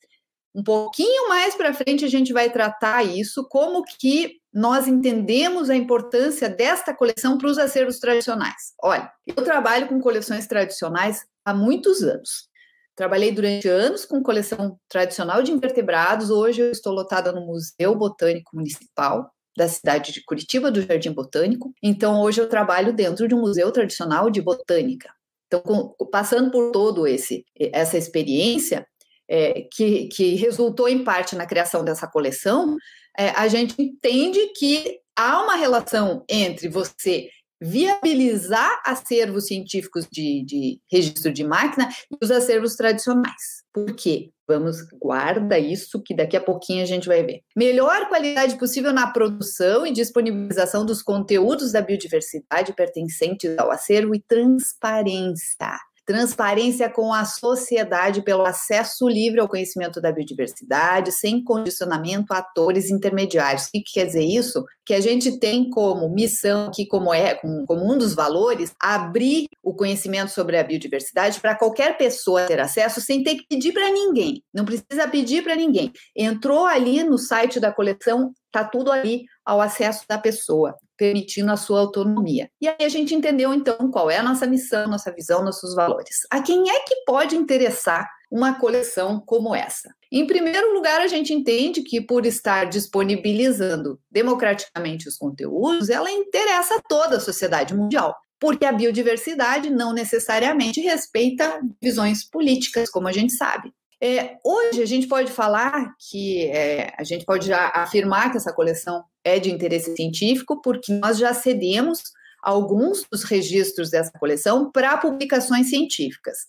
Um 0.53 0.63
pouquinho 0.63 1.29
mais 1.29 1.55
para 1.55 1.73
frente 1.73 2.03
a 2.03 2.09
gente 2.09 2.33
vai 2.33 2.49
tratar 2.49 3.03
isso, 3.03 3.47
como 3.49 3.83
que 3.83 4.41
nós 4.53 4.87
entendemos 4.87 5.69
a 5.69 5.75
importância 5.75 6.49
desta 6.49 6.93
coleção 6.93 7.37
para 7.37 7.47
os 7.47 7.57
acervos 7.57 7.99
tradicionais. 7.99 8.73
Olha, 8.81 9.09
eu 9.25 9.35
trabalho 9.35 9.87
com 9.87 9.99
coleções 10.01 10.45
tradicionais 10.45 11.25
há 11.45 11.53
muitos 11.53 12.03
anos. 12.03 12.49
Trabalhei 12.95 13.31
durante 13.31 13.67
anos 13.67 14.03
com 14.03 14.21
coleção 14.21 14.77
tradicional 14.89 15.41
de 15.41 15.51
invertebrados. 15.51 16.29
Hoje 16.29 16.61
eu 16.61 16.71
estou 16.71 16.93
lotada 16.93 17.31
no 17.31 17.45
Museu 17.45 17.95
Botânico 17.95 18.55
Municipal 18.55 19.31
da 19.57 19.67
cidade 19.67 20.11
de 20.11 20.23
Curitiba, 20.23 20.69
do 20.69 20.81
Jardim 20.81 21.11
Botânico. 21.11 21.73
Então 21.81 22.21
hoje 22.21 22.41
eu 22.41 22.49
trabalho 22.49 22.91
dentro 22.91 23.27
de 23.27 23.33
um 23.33 23.39
museu 23.39 23.71
tradicional 23.71 24.29
de 24.29 24.41
botânica. 24.41 25.09
Então, 25.47 25.61
com, 25.61 26.05
passando 26.07 26.51
por 26.51 26.71
todo 26.71 27.05
esse 27.05 27.45
essa 27.73 27.97
experiência, 27.97 28.85
é, 29.31 29.65
que, 29.71 30.09
que 30.09 30.35
resultou 30.35 30.89
em 30.89 31.05
parte 31.05 31.37
na 31.37 31.45
criação 31.45 31.85
dessa 31.85 32.05
coleção, 32.05 32.75
é, 33.17 33.29
a 33.29 33.47
gente 33.47 33.81
entende 33.81 34.51
que 34.57 34.99
há 35.15 35.41
uma 35.41 35.55
relação 35.55 36.25
entre 36.29 36.67
você 36.67 37.29
viabilizar 37.63 38.81
acervos 38.83 39.45
científicos 39.45 40.05
de, 40.11 40.43
de, 40.43 40.81
registro 40.91 41.31
de 41.31 41.43
máquina 41.43 41.87
e 42.11 42.17
os 42.21 42.31
acervos 42.31 42.75
tradicionais. 42.75 43.61
Por 43.71 43.95
quê? 43.95 44.31
Vamos, 44.47 44.77
guarda 44.99 45.57
isso 45.57 46.01
que 46.03 46.13
daqui 46.13 46.35
a 46.35 46.41
pouquinho 46.41 46.81
a 46.81 46.85
gente 46.85 47.07
vai 47.07 47.23
ver. 47.23 47.41
Melhor 47.55 48.09
qualidade 48.09 48.57
possível 48.57 48.91
na 48.91 49.07
produção 49.07 49.85
e 49.85 49.93
disponibilização 49.93 50.85
dos 50.85 51.01
conteúdos 51.01 51.71
da 51.71 51.81
biodiversidade 51.81 52.73
pertencentes 52.73 53.57
ao 53.57 53.71
acervo 53.71 54.13
e 54.13 54.21
transparência 54.21 55.77
transparência 56.05 56.89
com 56.89 57.13
a 57.13 57.25
sociedade 57.25 58.21
pelo 58.21 58.45
acesso 58.45 59.07
livre 59.07 59.39
ao 59.39 59.47
conhecimento 59.47 60.01
da 60.01 60.11
biodiversidade, 60.11 61.11
sem 61.11 61.43
condicionamento 61.43 62.33
a 62.33 62.39
atores 62.39 62.89
intermediários. 62.89 63.67
O 63.67 63.71
que 63.71 63.83
quer 63.93 64.05
dizer 64.05 64.23
isso? 64.23 64.65
Que 64.85 64.93
a 64.93 64.99
gente 64.99 65.39
tem 65.39 65.69
como 65.69 66.09
missão, 66.09 66.67
aqui 66.67 66.85
como 66.85 67.13
é, 67.13 67.35
como 67.35 67.93
um 67.93 67.97
dos 67.97 68.13
valores, 68.13 68.73
abrir 68.79 69.47
o 69.63 69.73
conhecimento 69.73 70.31
sobre 70.31 70.57
a 70.57 70.63
biodiversidade 70.63 71.39
para 71.39 71.55
qualquer 71.55 71.97
pessoa 71.97 72.45
ter 72.45 72.59
acesso 72.59 72.99
sem 72.99 73.23
ter 73.23 73.35
que 73.35 73.47
pedir 73.47 73.71
para 73.71 73.89
ninguém. 73.91 74.43
Não 74.53 74.65
precisa 74.65 75.07
pedir 75.09 75.43
para 75.43 75.55
ninguém. 75.55 75.91
Entrou 76.15 76.65
ali 76.65 77.03
no 77.03 77.17
site 77.17 77.59
da 77.59 77.71
coleção, 77.71 78.33
está 78.47 78.63
tudo 78.63 78.91
ali 78.91 79.25
ao 79.45 79.61
acesso 79.61 80.03
da 80.07 80.17
pessoa 80.17 80.75
permitindo 81.01 81.51
a 81.51 81.57
sua 81.57 81.79
autonomia. 81.79 82.47
E 82.61 82.67
aí 82.67 82.75
a 82.81 82.87
gente 82.87 83.15
entendeu 83.15 83.51
então 83.51 83.89
qual 83.89 84.11
é 84.11 84.17
a 84.17 84.23
nossa 84.23 84.45
missão, 84.45 84.87
nossa 84.87 85.11
visão, 85.11 85.43
nossos 85.43 85.73
valores. 85.73 86.27
A 86.29 86.43
quem 86.43 86.69
é 86.69 86.79
que 86.81 87.03
pode 87.07 87.35
interessar 87.35 88.07
uma 88.29 88.53
coleção 88.53 89.19
como 89.19 89.55
essa? 89.55 89.89
Em 90.11 90.27
primeiro 90.27 90.75
lugar, 90.75 91.01
a 91.01 91.07
gente 91.07 91.33
entende 91.33 91.81
que 91.81 91.99
por 91.99 92.23
estar 92.27 92.65
disponibilizando 92.65 93.99
democraticamente 94.11 95.07
os 95.07 95.17
conteúdos, 95.17 95.89
ela 95.89 96.11
interessa 96.11 96.75
a 96.75 96.81
toda 96.87 97.17
a 97.17 97.19
sociedade 97.19 97.73
mundial 97.73 98.15
porque 98.39 98.65
a 98.65 98.71
biodiversidade 98.71 99.69
não 99.69 99.93
necessariamente 99.93 100.81
respeita 100.81 101.61
visões 101.79 102.27
políticas, 102.27 102.89
como 102.89 103.07
a 103.07 103.11
gente 103.11 103.33
sabe. 103.33 103.71
É, 104.03 104.37
hoje 104.43 104.81
a 104.81 104.85
gente 104.87 105.07
pode 105.07 105.31
falar 105.31 105.93
que 106.09 106.47
é, 106.47 106.91
a 106.97 107.03
gente 107.03 107.23
pode 107.23 107.45
já 107.45 107.67
afirmar 107.67 108.31
que 108.31 108.37
essa 108.37 108.51
coleção 108.51 109.03
é 109.23 109.39
de 109.39 109.51
interesse 109.51 109.95
científico, 109.95 110.61
porque 110.61 110.93
nós 110.93 111.17
já 111.17 111.33
cedemos 111.33 112.01
alguns 112.41 113.05
dos 113.11 113.23
registros 113.23 113.89
dessa 113.89 114.11
coleção 114.19 114.71
para 114.71 114.97
publicações 114.97 115.69
científicas. 115.69 116.39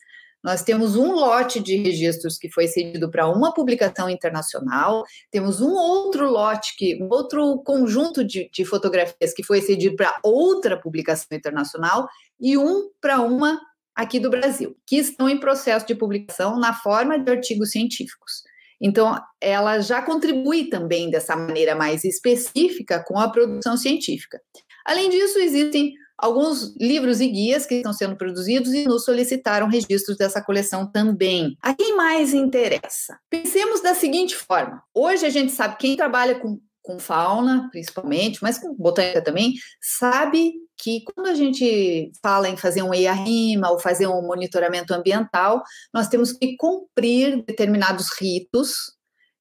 Nós 0.42 0.62
temos 0.62 0.96
um 0.96 1.12
lote 1.12 1.60
de 1.60 1.76
registros 1.76 2.36
que 2.36 2.50
foi 2.50 2.66
cedido 2.66 3.08
para 3.08 3.28
uma 3.28 3.54
publicação 3.54 4.10
internacional, 4.10 5.04
temos 5.30 5.60
um 5.60 5.72
outro 5.72 6.28
lote, 6.28 6.74
que, 6.76 7.00
um 7.00 7.08
outro 7.08 7.62
conjunto 7.64 8.24
de, 8.24 8.50
de 8.52 8.64
fotografias 8.64 9.32
que 9.32 9.44
foi 9.44 9.60
cedido 9.60 9.94
para 9.94 10.18
outra 10.22 10.76
publicação 10.76 11.28
internacional 11.30 12.08
e 12.40 12.58
um 12.58 12.88
para 13.00 13.20
uma 13.20 13.60
aqui 13.94 14.18
do 14.18 14.30
Brasil, 14.30 14.76
que 14.84 14.96
estão 14.96 15.28
em 15.28 15.38
processo 15.38 15.86
de 15.86 15.94
publicação 15.94 16.58
na 16.58 16.74
forma 16.74 17.18
de 17.18 17.30
artigos 17.30 17.70
científicos. 17.70 18.42
Então, 18.82 19.16
ela 19.40 19.78
já 19.80 20.02
contribui 20.02 20.64
também 20.64 21.08
dessa 21.08 21.36
maneira 21.36 21.76
mais 21.76 22.04
específica 22.04 23.02
com 23.06 23.18
a 23.18 23.30
produção 23.30 23.76
científica. 23.76 24.40
Além 24.84 25.08
disso, 25.08 25.38
existem 25.38 25.94
alguns 26.18 26.74
livros 26.76 27.20
e 27.20 27.28
guias 27.28 27.66
que 27.66 27.76
estão 27.76 27.92
sendo 27.92 28.16
produzidos 28.16 28.72
e 28.72 28.84
nos 28.84 29.04
solicitaram 29.04 29.68
registros 29.68 30.16
dessa 30.16 30.42
coleção 30.42 30.86
também. 30.90 31.56
A 31.60 31.74
quem 31.74 31.96
mais 31.96 32.34
interessa? 32.34 33.18
Pensemos 33.30 33.80
da 33.80 33.94
seguinte 33.94 34.36
forma: 34.36 34.82
hoje 34.94 35.26
a 35.26 35.30
gente 35.30 35.52
sabe 35.52 35.76
quem 35.78 35.96
trabalha 35.96 36.38
com, 36.38 36.60
com 36.82 36.98
fauna, 36.98 37.68
principalmente, 37.70 38.40
mas 38.42 38.58
com 38.58 38.74
botânica 38.74 39.22
também, 39.22 39.54
sabe 39.80 40.52
que 40.76 41.02
quando 41.04 41.28
a 41.28 41.34
gente 41.34 42.10
fala 42.20 42.48
em 42.48 42.56
fazer 42.56 42.82
um 42.82 42.92
EIA-RIMA 42.92 43.70
ou 43.70 43.78
fazer 43.78 44.08
um 44.08 44.22
monitoramento 44.22 44.92
ambiental, 44.92 45.62
nós 45.94 46.08
temos 46.08 46.32
que 46.32 46.56
cumprir 46.56 47.44
determinados 47.44 48.08
ritos 48.18 48.92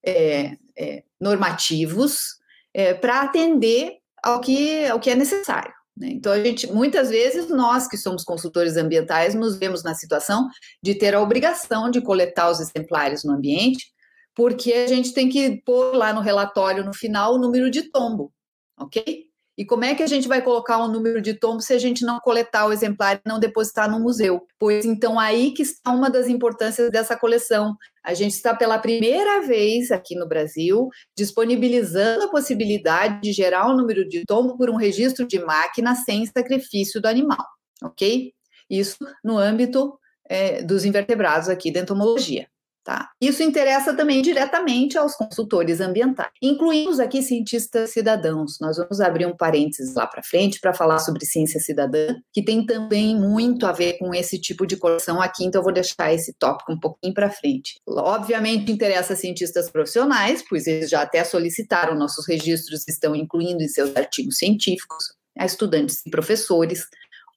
é, 0.05 0.57
é, 0.77 1.03
normativos 1.19 2.39
é, 2.73 2.93
para 2.93 3.21
atender 3.21 3.97
ao 4.23 4.39
que, 4.39 4.85
ao 4.85 4.99
que 4.99 5.09
é 5.09 5.15
necessário. 5.15 5.73
Né? 5.97 6.09
Então, 6.11 6.31
a 6.31 6.43
gente, 6.43 6.67
muitas 6.67 7.09
vezes, 7.09 7.49
nós 7.49 7.87
que 7.87 7.97
somos 7.97 8.23
consultores 8.23 8.77
ambientais, 8.77 9.33
nos 9.33 9.57
vemos 9.57 9.83
na 9.83 9.93
situação 9.93 10.47
de 10.81 10.95
ter 10.95 11.15
a 11.15 11.21
obrigação 11.21 11.89
de 11.89 12.01
coletar 12.01 12.49
os 12.49 12.59
exemplares 12.59 13.23
no 13.23 13.33
ambiente, 13.33 13.91
porque 14.35 14.73
a 14.73 14.87
gente 14.87 15.13
tem 15.13 15.29
que 15.29 15.61
pôr 15.65 15.95
lá 15.95 16.13
no 16.13 16.21
relatório, 16.21 16.85
no 16.85 16.93
final, 16.93 17.35
o 17.35 17.39
número 17.39 17.69
de 17.69 17.91
tombo, 17.91 18.31
ok? 18.79 19.31
E 19.57 19.65
como 19.65 19.83
é 19.83 19.93
que 19.93 20.01
a 20.01 20.07
gente 20.07 20.27
vai 20.27 20.41
colocar 20.41 20.83
um 20.83 20.87
número 20.87 21.21
de 21.21 21.33
tombo 21.33 21.61
se 21.61 21.73
a 21.73 21.77
gente 21.77 22.05
não 22.05 22.19
coletar 22.19 22.65
o 22.65 22.73
exemplar 22.73 23.17
e 23.17 23.29
não 23.29 23.39
depositar 23.39 23.91
no 23.91 23.99
museu? 23.99 24.47
Pois 24.57 24.85
então 24.85 25.19
aí 25.19 25.51
que 25.51 25.61
está 25.61 25.91
uma 25.91 26.09
das 26.09 26.27
importâncias 26.27 26.89
dessa 26.89 27.17
coleção. 27.17 27.75
A 28.03 28.13
gente 28.13 28.31
está 28.31 28.55
pela 28.55 28.79
primeira 28.79 29.41
vez 29.45 29.91
aqui 29.91 30.15
no 30.15 30.27
Brasil 30.27 30.89
disponibilizando 31.15 32.23
a 32.23 32.31
possibilidade 32.31 33.21
de 33.21 33.33
gerar 33.33 33.69
um 33.69 33.75
número 33.75 34.07
de 34.07 34.23
tombo 34.25 34.57
por 34.57 34.69
um 34.69 34.77
registro 34.77 35.27
de 35.27 35.37
máquina 35.37 35.93
sem 35.95 36.25
sacrifício 36.25 37.01
do 37.01 37.07
animal, 37.07 37.45
ok? 37.83 38.33
Isso 38.69 38.97
no 39.23 39.37
âmbito 39.37 39.93
é, 40.27 40.63
dos 40.63 40.85
invertebrados 40.85 41.49
aqui 41.49 41.71
da 41.71 41.81
entomologia. 41.81 42.47
Tá? 42.83 43.09
Isso 43.21 43.43
interessa 43.43 43.95
também 43.95 44.23
diretamente 44.23 44.97
aos 44.97 45.15
consultores 45.15 45.79
ambientais. 45.79 46.31
Incluímos 46.41 46.99
aqui 46.99 47.21
cientistas 47.21 47.91
cidadãos. 47.91 48.57
Nós 48.59 48.77
vamos 48.77 48.99
abrir 48.99 49.27
um 49.27 49.37
parênteses 49.37 49.93
lá 49.93 50.07
para 50.07 50.23
frente 50.23 50.59
para 50.59 50.73
falar 50.73 50.97
sobre 50.97 51.23
ciência 51.23 51.59
cidadã, 51.59 52.15
que 52.33 52.43
tem 52.43 52.65
também 52.65 53.15
muito 53.15 53.67
a 53.67 53.71
ver 53.71 53.99
com 53.99 54.15
esse 54.15 54.41
tipo 54.41 54.65
de 54.65 54.77
coleção 54.77 55.21
aqui, 55.21 55.45
então 55.45 55.59
eu 55.59 55.63
vou 55.63 55.71
deixar 55.71 56.11
esse 56.11 56.33
tópico 56.39 56.73
um 56.73 56.79
pouquinho 56.79 57.13
para 57.13 57.29
frente. 57.29 57.79
Obviamente 57.87 58.71
interessa 58.71 59.15
cientistas 59.15 59.69
profissionais, 59.69 60.43
pois 60.49 60.65
eles 60.65 60.89
já 60.89 61.03
até 61.03 61.23
solicitaram 61.23 61.93
nossos 61.93 62.27
registros, 62.27 62.87
estão 62.87 63.15
incluindo 63.15 63.61
em 63.61 63.67
seus 63.67 63.95
artigos 63.95 64.37
científicos, 64.37 65.13
a 65.37 65.45
estudantes 65.45 66.01
e 66.03 66.09
professores, 66.09 66.87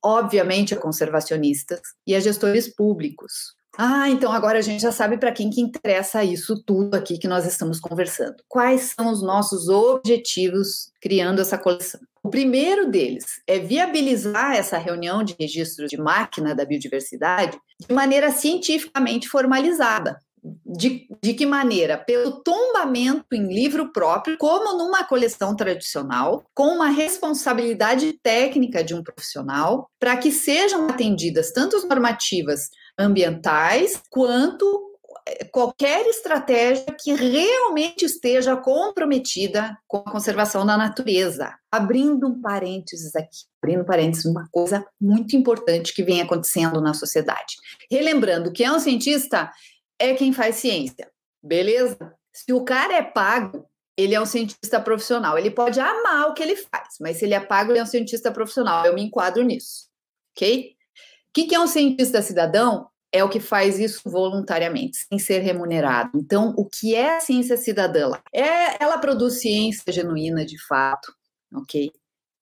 obviamente, 0.02 0.72
a 0.72 0.78
conservacionistas 0.78 1.80
e 2.06 2.14
a 2.14 2.20
gestores 2.20 2.74
públicos. 2.74 3.54
Ah, 3.76 4.08
então 4.08 4.32
agora 4.32 4.58
a 4.58 4.62
gente 4.62 4.80
já 4.80 4.92
sabe 4.92 5.18
para 5.18 5.32
quem 5.32 5.50
que 5.50 5.60
interessa 5.60 6.22
isso 6.22 6.62
tudo 6.64 6.94
aqui 6.94 7.18
que 7.18 7.26
nós 7.26 7.44
estamos 7.44 7.80
conversando. 7.80 8.36
Quais 8.48 8.94
são 8.96 9.10
os 9.10 9.22
nossos 9.22 9.68
objetivos 9.68 10.92
criando 11.00 11.40
essa 11.40 11.58
coleção? 11.58 12.00
O 12.22 12.30
primeiro 12.30 12.90
deles 12.90 13.24
é 13.46 13.58
viabilizar 13.58 14.56
essa 14.56 14.78
reunião 14.78 15.22
de 15.22 15.36
registro 15.38 15.86
de 15.86 15.98
máquina 15.98 16.54
da 16.54 16.64
biodiversidade 16.64 17.58
de 17.78 17.94
maneira 17.94 18.30
cientificamente 18.30 19.28
formalizada. 19.28 20.18
De, 20.64 21.06
de 21.22 21.32
que 21.32 21.46
maneira? 21.46 21.96
Pelo 21.96 22.42
tombamento 22.42 23.26
em 23.32 23.46
livro 23.46 23.92
próprio, 23.92 24.36
como 24.38 24.76
numa 24.76 25.02
coleção 25.04 25.56
tradicional, 25.56 26.44
com 26.54 26.68
uma 26.68 26.88
responsabilidade 26.88 28.12
técnica 28.22 28.84
de 28.84 28.94
um 28.94 29.02
profissional, 29.02 29.88
para 29.98 30.16
que 30.18 30.30
sejam 30.30 30.86
atendidas 30.86 31.50
tanto 31.50 31.76
as 31.76 31.84
normativas 31.84 32.68
ambientais 32.98 34.00
quanto 34.10 34.94
eh, 35.26 35.44
qualquer 35.46 36.06
estratégia 36.06 36.86
que 36.98 37.12
realmente 37.14 38.04
esteja 38.04 38.56
comprometida 38.56 39.76
com 39.86 39.98
a 39.98 40.10
conservação 40.10 40.64
da 40.64 40.76
natureza. 40.76 41.54
Abrindo 41.70 42.28
um 42.28 42.40
parênteses 42.40 43.14
aqui, 43.16 43.44
abrindo 43.62 43.84
parênteses, 43.84 44.24
uma 44.24 44.48
coisa 44.50 44.84
muito 45.00 45.36
importante 45.36 45.94
que 45.94 46.02
vem 46.02 46.20
acontecendo 46.20 46.80
na 46.80 46.94
sociedade. 46.94 47.56
Relembrando 47.90 48.52
que 48.52 48.64
é 48.64 48.70
um 48.70 48.78
cientista 48.78 49.50
é 49.98 50.14
quem 50.14 50.32
faz 50.32 50.56
ciência, 50.56 51.10
beleza? 51.42 51.96
Se 52.32 52.52
o 52.52 52.64
cara 52.64 52.94
é 52.94 53.02
pago, 53.02 53.68
ele 53.96 54.14
é 54.14 54.20
um 54.20 54.26
cientista 54.26 54.80
profissional. 54.80 55.38
Ele 55.38 55.50
pode 55.50 55.78
amar 55.78 56.28
o 56.28 56.34
que 56.34 56.42
ele 56.42 56.56
faz, 56.56 56.96
mas 57.00 57.18
se 57.18 57.24
ele 57.24 57.34
é 57.34 57.40
pago, 57.40 57.70
ele 57.70 57.78
é 57.78 57.82
um 57.82 57.86
cientista 57.86 58.30
profissional. 58.32 58.84
Eu 58.84 58.94
me 58.94 59.02
enquadro 59.02 59.42
nisso, 59.42 59.88
ok? 60.36 60.73
O 61.36 61.46
que 61.46 61.52
é 61.52 61.58
um 61.58 61.66
cientista 61.66 62.22
cidadão? 62.22 62.88
É 63.12 63.24
o 63.24 63.28
que 63.28 63.40
faz 63.40 63.78
isso 63.78 64.08
voluntariamente, 64.08 64.98
sem 65.08 65.18
ser 65.18 65.40
remunerado. 65.40 66.10
Então, 66.14 66.54
o 66.56 66.64
que 66.64 66.94
é 66.94 67.16
a 67.16 67.20
ciência 67.20 67.56
cidadã? 67.56 68.12
É, 68.32 68.82
ela 68.82 68.98
produz 68.98 69.40
ciência 69.40 69.92
genuína 69.92 70.44
de 70.44 70.56
fato, 70.66 71.12
ok? 71.52 71.90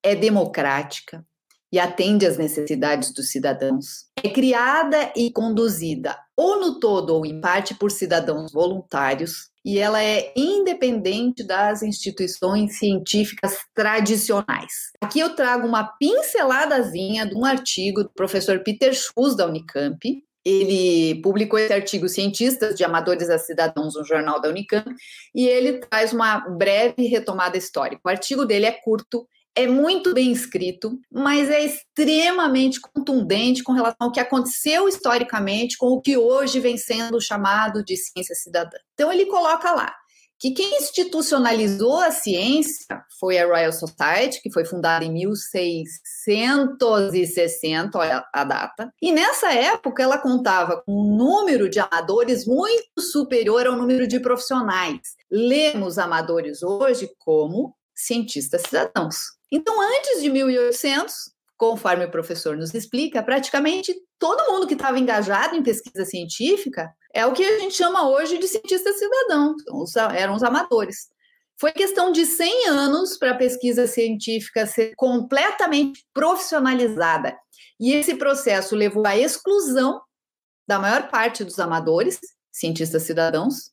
É 0.02 0.14
democrática, 0.14 1.24
e 1.72 1.78
atende 1.78 2.26
às 2.26 2.36
necessidades 2.36 3.12
dos 3.12 3.30
cidadãos. 3.30 4.04
É 4.22 4.28
criada 4.28 5.10
e 5.16 5.30
conduzida, 5.32 6.16
ou 6.36 6.60
no 6.60 6.78
todo 6.78 7.14
ou 7.14 7.24
em 7.24 7.40
parte, 7.40 7.74
por 7.74 7.90
cidadãos 7.90 8.52
voluntários, 8.52 9.50
e 9.64 9.78
ela 9.78 10.02
é 10.02 10.32
independente 10.36 11.42
das 11.44 11.82
instituições 11.82 12.78
científicas 12.78 13.58
tradicionais. 13.74 14.92
Aqui 15.00 15.20
eu 15.20 15.34
trago 15.34 15.66
uma 15.66 15.84
pinceladazinha 15.98 17.26
de 17.26 17.34
um 17.34 17.44
artigo 17.44 18.02
do 18.02 18.10
professor 18.10 18.58
Peter 18.60 18.92
Schus, 18.92 19.36
da 19.36 19.46
Unicamp, 19.46 20.22
ele 20.44 21.20
publicou 21.22 21.58
esse 21.58 21.72
artigo 21.72 22.08
Cientistas 22.08 22.74
de 22.74 22.82
Amadores 22.82 23.30
a 23.30 23.38
Cidadãos 23.38 23.94
no 23.94 24.04
jornal 24.04 24.40
da 24.40 24.48
Unicamp 24.48 24.92
e 25.34 25.46
ele 25.46 25.78
traz 25.78 26.12
uma 26.12 26.40
breve 26.40 27.06
retomada 27.06 27.56
histórica. 27.56 28.02
O 28.04 28.08
artigo 28.08 28.44
dele 28.44 28.66
é 28.66 28.72
curto, 28.72 29.26
é 29.54 29.66
muito 29.66 30.14
bem 30.14 30.32
escrito, 30.32 30.98
mas 31.10 31.50
é 31.50 31.64
extremamente 31.64 32.80
contundente 32.80 33.62
com 33.62 33.72
relação 33.72 34.06
ao 34.06 34.12
que 34.12 34.20
aconteceu 34.20 34.88
historicamente 34.88 35.76
com 35.76 35.88
o 35.88 36.00
que 36.00 36.16
hoje 36.16 36.58
vem 36.58 36.76
sendo 36.76 37.20
chamado 37.20 37.84
de 37.84 37.96
ciência 37.96 38.34
cidadã. 38.34 38.78
Então 38.94 39.12
ele 39.12 39.26
coloca 39.26 39.70
lá 39.72 39.94
que 40.42 40.50
quem 40.50 40.76
institucionalizou 40.78 42.00
a 42.00 42.10
ciência 42.10 43.04
foi 43.20 43.38
a 43.38 43.46
Royal 43.46 43.72
Society, 43.72 44.42
que 44.42 44.50
foi 44.50 44.64
fundada 44.64 45.04
em 45.04 45.12
1660, 45.12 47.96
olha 47.96 48.24
a 48.34 48.42
data. 48.42 48.92
E 49.00 49.12
nessa 49.12 49.52
época 49.52 50.02
ela 50.02 50.18
contava 50.18 50.82
com 50.84 50.92
um 50.92 51.16
número 51.16 51.70
de 51.70 51.78
amadores 51.78 52.44
muito 52.44 53.00
superior 53.00 53.68
ao 53.68 53.76
número 53.76 54.08
de 54.08 54.18
profissionais. 54.18 54.98
Lemos 55.30 55.96
amadores 55.96 56.64
hoje 56.64 57.08
como 57.20 57.72
cientistas 58.06 58.62
cidadãos. 58.62 59.16
Então, 59.50 59.80
antes 59.80 60.22
de 60.22 60.30
1800, 60.30 61.14
conforme 61.56 62.04
o 62.04 62.10
professor 62.10 62.56
nos 62.56 62.74
explica, 62.74 63.22
praticamente 63.22 63.94
todo 64.18 64.50
mundo 64.50 64.66
que 64.66 64.74
estava 64.74 64.98
engajado 64.98 65.54
em 65.54 65.62
pesquisa 65.62 66.04
científica 66.04 66.92
é 67.14 67.26
o 67.26 67.32
que 67.32 67.44
a 67.44 67.58
gente 67.58 67.74
chama 67.74 68.08
hoje 68.08 68.38
de 68.38 68.48
cientista 68.48 68.92
cidadão, 68.92 69.54
eram 70.14 70.34
os 70.34 70.42
amadores. 70.42 71.08
Foi 71.60 71.70
questão 71.70 72.10
de 72.10 72.24
100 72.24 72.68
anos 72.68 73.16
para 73.16 73.32
a 73.32 73.36
pesquisa 73.36 73.86
científica 73.86 74.66
ser 74.66 74.94
completamente 74.96 76.04
profissionalizada. 76.12 77.36
E 77.78 77.92
esse 77.92 78.14
processo 78.14 78.74
levou 78.74 79.06
à 79.06 79.16
exclusão 79.16 80.00
da 80.66 80.78
maior 80.78 81.08
parte 81.08 81.44
dos 81.44 81.58
amadores, 81.58 82.18
cientistas 82.50 83.02
cidadãos, 83.02 83.71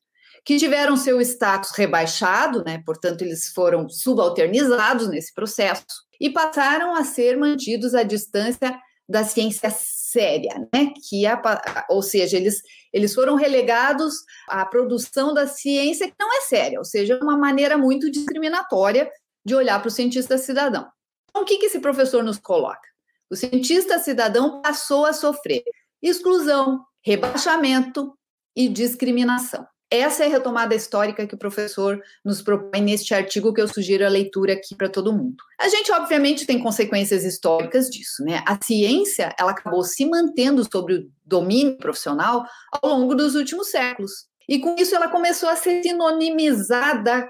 que 0.49 0.57
tiveram 0.57 0.97
seu 0.97 1.21
status 1.21 1.69
rebaixado, 1.77 2.63
né? 2.65 2.81
portanto, 2.83 3.21
eles 3.21 3.49
foram 3.49 3.87
subalternizados 3.87 5.07
nesse 5.07 5.31
processo 5.31 5.85
e 6.19 6.27
passaram 6.27 6.95
a 6.95 7.03
ser 7.03 7.37
mantidos 7.37 7.93
à 7.93 8.01
distância 8.01 8.75
da 9.07 9.23
ciência 9.23 9.69
séria, 9.69 10.67
né? 10.73 10.91
Que 11.07 11.27
a, 11.27 11.39
ou 11.87 12.01
seja, 12.01 12.35
eles, 12.35 12.63
eles 12.91 13.13
foram 13.13 13.35
relegados 13.35 14.15
à 14.47 14.65
produção 14.65 15.35
da 15.35 15.45
ciência 15.45 16.07
que 16.07 16.15
não 16.19 16.35
é 16.35 16.41
séria, 16.41 16.79
ou 16.79 16.85
seja, 16.85 17.19
uma 17.21 17.37
maneira 17.37 17.77
muito 17.77 18.09
discriminatória 18.09 19.07
de 19.45 19.53
olhar 19.53 19.79
para 19.79 19.89
o 19.89 19.91
cientista 19.91 20.35
cidadão. 20.39 20.87
Então, 21.29 21.43
o 21.43 21.45
que, 21.45 21.59
que 21.59 21.67
esse 21.67 21.79
professor 21.79 22.23
nos 22.23 22.39
coloca? 22.39 22.89
O 23.29 23.35
cientista 23.35 23.99
cidadão 23.99 24.63
passou 24.63 25.05
a 25.05 25.13
sofrer 25.13 25.61
exclusão, 26.01 26.83
rebaixamento 27.05 28.17
e 28.55 28.67
discriminação. 28.67 29.63
Essa 29.91 30.23
é 30.23 30.27
a 30.27 30.29
retomada 30.29 30.75
histórica 30.75 31.25
que 31.25 31.33
o 31.33 31.37
professor 31.37 31.99
nos 32.23 32.43
propõe 32.43 32.81
neste 32.81 33.13
artigo 33.13 33.51
que 33.51 33.59
eu 33.59 33.67
sugiro 33.67 34.05
a 34.05 34.09
leitura 34.09 34.53
aqui 34.53 34.75
para 34.75 34.87
todo 34.87 35.11
mundo. 35.11 35.37
A 35.59 35.67
gente, 35.67 35.91
obviamente, 35.91 36.45
tem 36.45 36.59
consequências 36.59 37.23
históricas 37.23 37.89
disso, 37.89 38.23
né? 38.23 38.43
A 38.45 38.57
ciência, 38.63 39.33
ela 39.39 39.51
acabou 39.51 39.83
se 39.83 40.05
mantendo 40.05 40.63
sobre 40.71 40.93
o 40.93 41.11
domínio 41.25 41.75
profissional 41.77 42.45
ao 42.71 42.89
longo 42.89 43.15
dos 43.15 43.33
últimos 43.33 43.71
séculos. 43.71 44.27
E 44.47 44.59
com 44.59 44.75
isso 44.77 44.95
ela 44.95 45.07
começou 45.07 45.49
a 45.49 45.55
ser 45.55 45.81
sinonimizada 45.81 47.27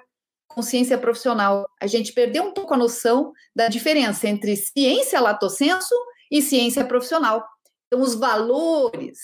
com 0.50 0.62
ciência 0.62 0.98
profissional. 0.98 1.70
A 1.82 1.88
gente 1.88 2.12
perdeu 2.12 2.44
um 2.44 2.52
pouco 2.54 2.74
a 2.74 2.78
noção 2.78 3.32
da 3.56 3.70
diferença 3.70 4.28
entre 4.28 4.58
ciência 4.58 5.22
lato 5.22 5.50
sensu 5.50 5.96
e 6.30 6.42
ciência 6.42 6.84
profissional. 6.84 7.46
Então, 7.88 8.02
os 8.02 8.16
valores, 8.16 9.18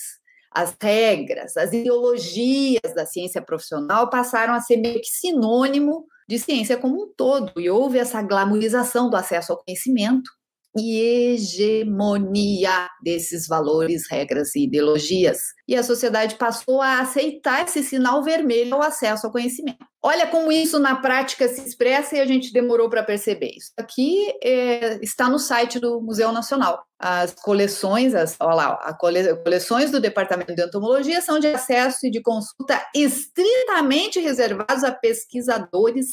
as 0.55 0.75
regras, 0.81 1.57
as 1.57 1.73
ideologias 1.73 2.93
da 2.95 3.05
ciência 3.05 3.41
profissional 3.41 4.09
passaram 4.09 4.53
a 4.53 4.61
ser 4.61 4.77
meio 4.77 5.01
que 5.01 5.07
sinônimo 5.07 6.05
de 6.27 6.39
ciência 6.39 6.77
como 6.77 7.03
um 7.03 7.13
todo, 7.15 7.59
e 7.59 7.69
houve 7.69 7.99
essa 7.99 8.21
glamorização 8.21 9.09
do 9.09 9.17
acesso 9.17 9.51
ao 9.51 9.63
conhecimento 9.63 10.31
e 10.77 10.99
hegemonia 10.99 12.89
desses 13.01 13.47
valores, 13.47 14.03
regras 14.09 14.55
e 14.55 14.65
ideologias. 14.65 15.39
E 15.67 15.75
a 15.75 15.83
sociedade 15.83 16.35
passou 16.35 16.81
a 16.81 16.99
aceitar 16.99 17.63
esse 17.63 17.81
sinal 17.81 18.23
vermelho 18.23 18.75
ao 18.75 18.81
acesso 18.81 19.25
ao 19.25 19.31
conhecimento. 19.31 19.85
Olha 20.03 20.27
como 20.27 20.51
isso 20.51 20.77
na 20.77 20.97
prática 20.97 21.47
se 21.47 21.61
expressa 21.67 22.15
e 22.15 22.19
a 22.19 22.25
gente 22.25 22.53
demorou 22.53 22.89
para 22.89 23.01
perceber. 23.01 23.51
Isso 23.57 23.71
aqui 23.77 24.31
é, 24.43 24.99
está 25.01 25.29
no 25.29 25.39
site 25.39 25.79
do 25.79 25.99
Museu 26.01 26.31
Nacional. 26.31 26.85
As 26.99 27.33
coleções, 27.33 28.13
as, 28.13 28.35
olha 28.39 28.55
lá, 28.55 28.79
as 28.83 28.97
coleções 28.97 29.89
do 29.89 29.99
Departamento 29.99 30.53
de 30.53 30.61
Entomologia 30.61 31.21
são 31.21 31.39
de 31.39 31.47
acesso 31.47 32.05
e 32.05 32.11
de 32.11 32.21
consulta 32.21 32.85
estritamente 32.93 34.19
reservados 34.19 34.83
a 34.83 34.91
pesquisadores 34.91 36.07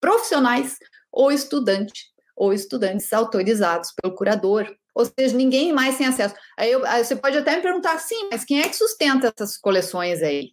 profissionais 0.00 0.76
ou 1.10 1.32
estudantes 1.32 2.17
ou 2.38 2.52
estudantes 2.52 3.12
autorizados 3.12 3.92
pelo 4.00 4.14
curador. 4.14 4.72
Ou 4.94 5.04
seja, 5.04 5.36
ninguém 5.36 5.72
mais 5.72 5.98
tem 5.98 6.06
acesso. 6.06 6.34
Aí, 6.56 6.72
eu, 6.72 6.84
aí, 6.86 7.04
você 7.04 7.16
pode 7.16 7.36
até 7.36 7.56
me 7.56 7.62
perguntar, 7.62 7.98
sim, 7.98 8.28
mas 8.30 8.44
quem 8.44 8.60
é 8.60 8.68
que 8.68 8.76
sustenta 8.76 9.32
essas 9.36 9.56
coleções 9.56 10.22
aí? 10.22 10.50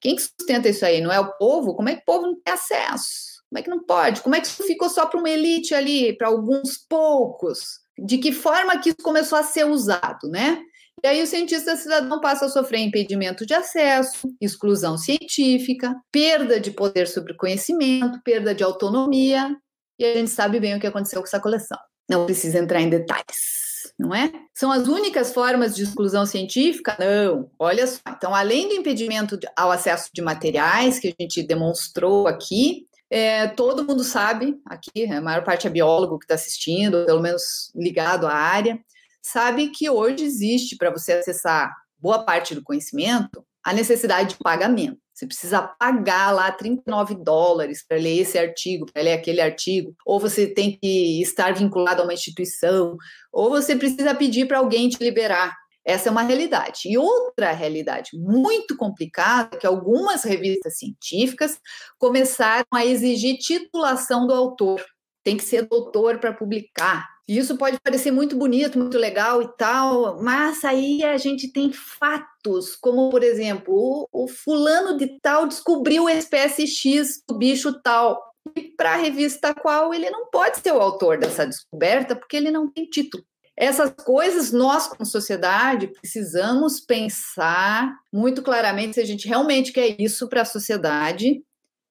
Quem 0.00 0.16
que 0.16 0.22
sustenta 0.22 0.68
isso 0.68 0.84
aí? 0.84 1.00
Não 1.00 1.12
é 1.12 1.18
o 1.18 1.32
povo? 1.36 1.74
Como 1.74 1.88
é 1.88 1.96
que 1.96 2.02
o 2.02 2.04
povo 2.04 2.26
não 2.26 2.40
tem 2.40 2.52
acesso? 2.52 3.42
Como 3.48 3.58
é 3.58 3.62
que 3.62 3.70
não 3.70 3.84
pode? 3.84 4.20
Como 4.20 4.34
é 4.34 4.40
que 4.40 4.46
isso 4.46 4.62
ficou 4.64 4.88
só 4.88 5.06
para 5.06 5.18
uma 5.18 5.30
elite 5.30 5.74
ali, 5.74 6.16
para 6.16 6.28
alguns 6.28 6.78
poucos? 6.88 7.80
De 7.98 8.18
que 8.18 8.32
forma 8.32 8.78
que 8.78 8.90
isso 8.90 8.98
começou 9.02 9.38
a 9.38 9.42
ser 9.42 9.64
usado, 9.64 10.28
né? 10.28 10.60
E 11.02 11.06
aí 11.06 11.22
o 11.22 11.26
cientista 11.26 11.76
cidadão 11.76 12.20
passa 12.20 12.46
a 12.46 12.48
sofrer 12.48 12.80
impedimento 12.80 13.44
de 13.44 13.52
acesso, 13.52 14.26
exclusão 14.40 14.96
científica, 14.96 15.94
perda 16.10 16.58
de 16.58 16.70
poder 16.70 17.06
sobre 17.06 17.34
conhecimento, 17.34 18.22
perda 18.24 18.54
de 18.54 18.64
autonomia, 18.64 19.54
e 19.98 20.04
a 20.04 20.14
gente 20.14 20.30
sabe 20.30 20.60
bem 20.60 20.76
o 20.76 20.80
que 20.80 20.86
aconteceu 20.86 21.20
com 21.20 21.26
essa 21.26 21.40
coleção. 21.40 21.78
Não 22.08 22.26
precisa 22.26 22.58
entrar 22.58 22.80
em 22.80 22.90
detalhes, 22.90 23.92
não 23.98 24.14
é? 24.14 24.30
São 24.52 24.70
as 24.70 24.86
únicas 24.86 25.32
formas 25.32 25.74
de 25.74 25.82
exclusão 25.82 26.26
científica? 26.26 26.96
Não. 26.98 27.50
Olha 27.58 27.86
só. 27.86 28.00
Então, 28.08 28.34
além 28.34 28.68
do 28.68 28.74
impedimento 28.74 29.38
ao 29.56 29.70
acesso 29.70 30.10
de 30.12 30.20
materiais 30.20 30.98
que 30.98 31.08
a 31.08 31.22
gente 31.22 31.42
demonstrou 31.42 32.26
aqui, 32.26 32.86
é, 33.10 33.46
todo 33.48 33.84
mundo 33.84 34.02
sabe 34.02 34.56
aqui, 34.66 35.06
a 35.06 35.20
maior 35.20 35.44
parte 35.44 35.66
é 35.66 35.70
biólogo 35.70 36.18
que 36.18 36.24
está 36.24 36.34
assistindo, 36.34 37.06
pelo 37.06 37.22
menos 37.22 37.70
ligado 37.74 38.26
à 38.26 38.34
área, 38.34 38.78
sabe 39.22 39.68
que 39.68 39.88
hoje 39.88 40.24
existe 40.24 40.76
para 40.76 40.90
você 40.90 41.12
acessar 41.12 41.72
boa 41.98 42.24
parte 42.24 42.54
do 42.54 42.62
conhecimento 42.62 43.44
a 43.64 43.72
necessidade 43.72 44.30
de 44.30 44.36
pagamento. 44.36 44.98
Você 45.14 45.26
precisa 45.26 45.62
pagar 45.62 46.32
lá 46.32 46.50
39 46.50 47.14
dólares 47.14 47.84
para 47.86 47.96
ler 47.96 48.18
esse 48.20 48.36
artigo, 48.36 48.84
para 48.92 49.02
ler 49.02 49.12
aquele 49.12 49.40
artigo, 49.40 49.94
ou 50.04 50.18
você 50.18 50.46
tem 50.46 50.76
que 50.76 51.22
estar 51.22 51.54
vinculado 51.54 52.02
a 52.02 52.04
uma 52.04 52.12
instituição, 52.12 52.96
ou 53.32 53.48
você 53.48 53.76
precisa 53.76 54.14
pedir 54.14 54.46
para 54.46 54.58
alguém 54.58 54.88
te 54.88 55.02
liberar. 55.02 55.54
Essa 55.86 56.08
é 56.08 56.12
uma 56.12 56.22
realidade. 56.22 56.80
E 56.86 56.98
outra 56.98 57.52
realidade 57.52 58.10
muito 58.14 58.76
complicada 58.76 59.56
é 59.56 59.58
que 59.60 59.66
algumas 59.66 60.24
revistas 60.24 60.78
científicas 60.78 61.58
começaram 61.98 62.66
a 62.72 62.84
exigir 62.84 63.38
titulação 63.38 64.26
do 64.26 64.34
autor. 64.34 64.84
Tem 65.22 65.36
que 65.36 65.44
ser 65.44 65.68
doutor 65.68 66.18
para 66.18 66.32
publicar. 66.32 67.13
Isso 67.26 67.56
pode 67.56 67.80
parecer 67.80 68.10
muito 68.10 68.36
bonito, 68.36 68.78
muito 68.78 68.98
legal 68.98 69.40
e 69.40 69.48
tal, 69.56 70.22
mas 70.22 70.62
aí 70.62 71.02
a 71.02 71.16
gente 71.16 71.50
tem 71.50 71.72
fatos, 71.72 72.76
como 72.76 73.08
por 73.08 73.22
exemplo, 73.22 73.72
o, 73.74 74.24
o 74.24 74.28
fulano 74.28 74.98
de 74.98 75.18
tal 75.20 75.46
descobriu 75.46 76.06
a 76.06 76.12
espécie 76.12 76.66
X 76.66 77.22
do 77.26 77.38
bicho 77.38 77.80
tal. 77.82 78.22
E 78.54 78.62
para 78.76 78.92
a 78.92 78.96
revista 78.96 79.54
qual 79.54 79.94
ele 79.94 80.10
não 80.10 80.28
pode 80.30 80.58
ser 80.58 80.72
o 80.72 80.80
autor 80.80 81.16
dessa 81.18 81.46
descoberta, 81.46 82.14
porque 82.14 82.36
ele 82.36 82.50
não 82.50 82.70
tem 82.70 82.84
título. 82.84 83.24
Essas 83.56 83.90
coisas 84.04 84.52
nós, 84.52 84.86
como 84.86 85.06
sociedade, 85.06 85.86
precisamos 85.86 86.80
pensar 86.80 87.90
muito 88.12 88.42
claramente 88.42 88.94
se 88.94 89.00
a 89.00 89.06
gente 89.06 89.26
realmente 89.26 89.72
quer 89.72 89.96
isso 89.98 90.28
para 90.28 90.42
a 90.42 90.44
sociedade 90.44 91.40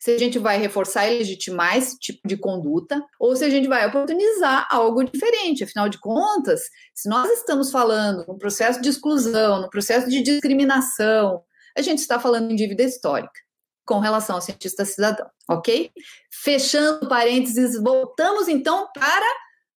se 0.04 0.12
a 0.12 0.18
gente 0.18 0.38
vai 0.38 0.58
reforçar 0.58 1.08
e 1.08 1.18
legitimar 1.20 1.78
esse 1.78 1.98
tipo 1.98 2.28
de 2.28 2.36
conduta 2.36 3.02
ou 3.18 3.34
se 3.38 3.46
a 3.46 3.50
gente 3.50 3.70
vai 3.70 3.88
oportunizar 3.88 4.68
algo 4.70 5.02
diferente. 5.02 5.64
Afinal 5.64 5.88
de 5.88 5.98
contas, 5.98 6.60
se 6.94 7.08
nós 7.08 7.32
estamos 7.32 7.72
falando 7.72 8.26
no 8.28 8.38
processo 8.38 8.82
de 8.82 8.90
exclusão, 8.90 9.62
no 9.62 9.70
processo 9.70 10.10
de 10.10 10.22
discriminação, 10.22 11.42
a 11.78 11.82
gente 11.82 12.00
está 12.00 12.20
falando 12.20 12.52
em 12.52 12.56
dívida 12.58 12.84
histórica 12.84 13.32
com 13.86 14.00
relação 14.00 14.36
ao 14.36 14.42
cientista 14.42 14.84
cidadão, 14.84 15.30
ok? 15.50 15.90
Fechando 16.44 17.08
parênteses, 17.08 17.82
voltamos 17.82 18.50
então 18.50 18.90
para 18.94 19.26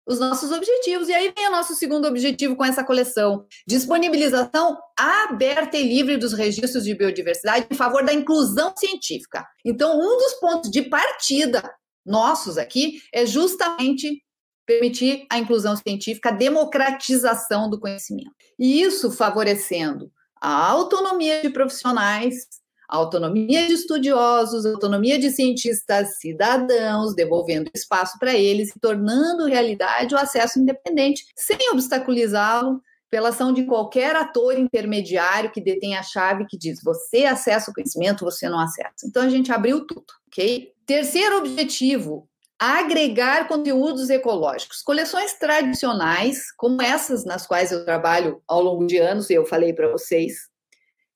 os 0.07 0.19
nossos 0.19 0.51
objetivos. 0.51 1.09
E 1.09 1.13
aí 1.13 1.33
vem 1.35 1.47
o 1.47 1.51
nosso 1.51 1.73
segundo 1.75 2.07
objetivo 2.07 2.55
com 2.55 2.63
essa 2.63 2.83
coleção: 2.83 3.45
disponibilização 3.67 4.77
aberta 4.97 5.77
e 5.77 5.87
livre 5.87 6.17
dos 6.17 6.33
registros 6.33 6.83
de 6.83 6.95
biodiversidade 6.95 7.67
em 7.69 7.75
favor 7.75 8.05
da 8.05 8.13
inclusão 8.13 8.73
científica. 8.77 9.45
Então, 9.65 9.97
um 9.99 10.17
dos 10.17 10.33
pontos 10.35 10.69
de 10.69 10.83
partida 10.83 11.73
nossos 12.05 12.57
aqui 12.57 13.01
é 13.13 13.25
justamente 13.25 14.23
permitir 14.65 15.25
a 15.31 15.37
inclusão 15.37 15.75
científica, 15.75 16.29
a 16.29 16.33
democratização 16.33 17.69
do 17.69 17.79
conhecimento. 17.79 18.31
E 18.59 18.81
isso 18.81 19.11
favorecendo 19.11 20.11
a 20.41 20.69
autonomia 20.69 21.41
de 21.41 21.49
profissionais, 21.49 22.47
autonomia 22.87 23.67
de 23.67 23.73
estudiosos, 23.73 24.65
autonomia 24.65 25.17
de 25.17 25.31
cientistas 25.31 26.17
cidadãos, 26.19 27.15
devolvendo 27.15 27.69
espaço 27.73 28.17
para 28.19 28.33
eles 28.33 28.69
e 28.75 28.79
tornando 28.79 29.45
realidade 29.45 30.13
o 30.13 30.17
acesso 30.17 30.59
independente, 30.59 31.25
sem 31.35 31.71
obstaculizá-lo 31.71 32.81
pela 33.09 33.29
ação 33.29 33.53
de 33.53 33.63
qualquer 33.63 34.15
ator 34.15 34.57
intermediário 34.57 35.51
que 35.51 35.61
detém 35.61 35.95
a 35.95 36.03
chave 36.03 36.45
que 36.45 36.57
diz 36.57 36.81
você 36.83 37.25
acessa 37.25 37.71
o 37.71 37.73
conhecimento, 37.73 38.25
você 38.25 38.49
não 38.49 38.59
acessa. 38.59 39.05
Então 39.05 39.23
a 39.23 39.29
gente 39.29 39.51
abriu 39.51 39.85
tudo, 39.85 40.05
ok? 40.27 40.73
Terceiro 40.85 41.37
objetivo, 41.37 42.27
agregar 42.59 43.47
conteúdos 43.47 44.09
ecológicos. 44.09 44.81
Coleções 44.81 45.33
tradicionais, 45.33 46.51
como 46.57 46.81
essas 46.81 47.25
nas 47.25 47.45
quais 47.45 47.71
eu 47.71 47.85
trabalho 47.85 48.41
ao 48.47 48.61
longo 48.61 48.85
de 48.85 48.97
anos, 48.97 49.29
e 49.29 49.33
eu 49.33 49.45
falei 49.45 49.73
para 49.73 49.91
vocês, 49.91 50.49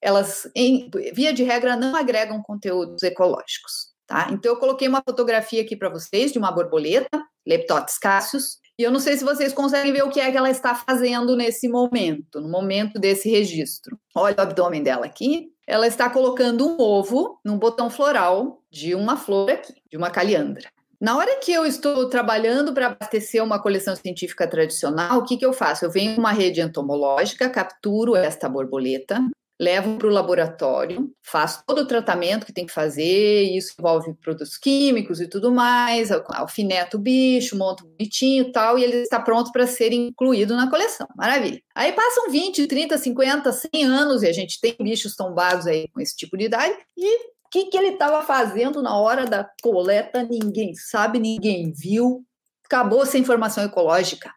elas, 0.01 0.49
em, 0.55 0.89
via 1.13 1.33
de 1.33 1.43
regra, 1.43 1.75
não 1.75 1.95
agregam 1.95 2.41
conteúdos 2.41 3.01
ecológicos. 3.03 3.89
Tá? 4.07 4.29
Então, 4.31 4.51
eu 4.51 4.57
coloquei 4.57 4.87
uma 4.87 5.03
fotografia 5.07 5.61
aqui 5.61 5.75
para 5.75 5.89
vocês 5.89 6.31
de 6.31 6.39
uma 6.39 6.51
borboleta, 6.51 7.23
Leptotes 7.45 7.97
cassius, 7.97 8.57
e 8.79 8.83
eu 8.83 8.91
não 8.91 8.99
sei 8.99 9.17
se 9.17 9.25
vocês 9.25 9.51
conseguem 9.51 9.91
ver 9.91 10.03
o 10.03 10.09
que 10.09 10.21
é 10.21 10.31
que 10.31 10.37
ela 10.37 10.49
está 10.49 10.73
fazendo 10.73 11.35
nesse 11.35 11.67
momento, 11.67 12.39
no 12.39 12.49
momento 12.49 12.97
desse 12.97 13.29
registro. 13.29 13.99
Olha 14.15 14.37
o 14.37 14.41
abdômen 14.41 14.81
dela 14.81 15.05
aqui. 15.05 15.49
Ela 15.67 15.85
está 15.85 16.09
colocando 16.09 16.65
um 16.65 16.81
ovo 16.81 17.37
num 17.43 17.59
botão 17.59 17.89
floral 17.89 18.63
de 18.71 18.95
uma 18.95 19.17
flor 19.17 19.51
aqui, 19.51 19.73
de 19.91 19.97
uma 19.97 20.09
caliandra. 20.09 20.69
Na 20.99 21.17
hora 21.17 21.39
que 21.41 21.51
eu 21.51 21.65
estou 21.65 22.09
trabalhando 22.09 22.73
para 22.73 22.87
abastecer 22.87 23.43
uma 23.43 23.61
coleção 23.61 23.95
científica 23.97 24.47
tradicional, 24.47 25.19
o 25.19 25.25
que, 25.25 25.37
que 25.37 25.45
eu 25.45 25.51
faço? 25.51 25.83
Eu 25.83 25.91
venho 25.91 26.17
uma 26.17 26.31
rede 26.31 26.61
entomológica, 26.61 27.49
capturo 27.49 28.15
esta 28.15 28.47
borboleta, 28.47 29.21
levo 29.59 29.97
para 29.97 30.07
o 30.07 30.09
laboratório, 30.09 31.11
faço 31.21 31.63
todo 31.67 31.79
o 31.79 31.85
tratamento 31.85 32.45
que 32.45 32.53
tem 32.53 32.65
que 32.65 32.71
fazer, 32.71 33.43
isso 33.43 33.73
envolve 33.77 34.13
produtos 34.13 34.57
químicos 34.57 35.19
e 35.19 35.27
tudo 35.27 35.51
mais, 35.51 36.11
alfineto 36.11 36.95
o 36.95 36.99
bicho, 36.99 37.57
monto 37.57 37.85
bonitinho 37.85 38.45
e 38.45 38.51
tal, 38.53 38.79
e 38.79 38.83
ele 38.83 38.97
está 39.01 39.19
pronto 39.19 39.51
para 39.51 39.67
ser 39.67 39.91
incluído 39.91 40.55
na 40.55 40.69
coleção. 40.69 41.07
Maravilha. 41.15 41.61
Aí 41.75 41.91
passam 41.91 42.31
20, 42.31 42.67
30, 42.67 42.97
50, 42.97 43.51
100 43.51 43.83
anos 43.83 44.23
e 44.23 44.27
a 44.27 44.33
gente 44.33 44.61
tem 44.61 44.75
bichos 44.79 45.15
tombados 45.15 45.67
aí 45.67 45.89
com 45.89 45.99
esse 45.99 46.15
tipo 46.15 46.37
de 46.37 46.45
idade, 46.45 46.75
e 46.95 47.27
o 47.27 47.49
que, 47.51 47.65
que 47.65 47.77
ele 47.77 47.89
estava 47.89 48.21
fazendo 48.21 48.81
na 48.81 48.97
hora 48.97 49.25
da 49.25 49.49
coleta? 49.61 50.23
Ninguém 50.23 50.73
sabe, 50.75 51.19
ninguém 51.19 51.73
viu. 51.73 52.23
Acabou 52.63 53.01
essa 53.01 53.17
informação 53.17 53.63
ecológica 53.63 54.31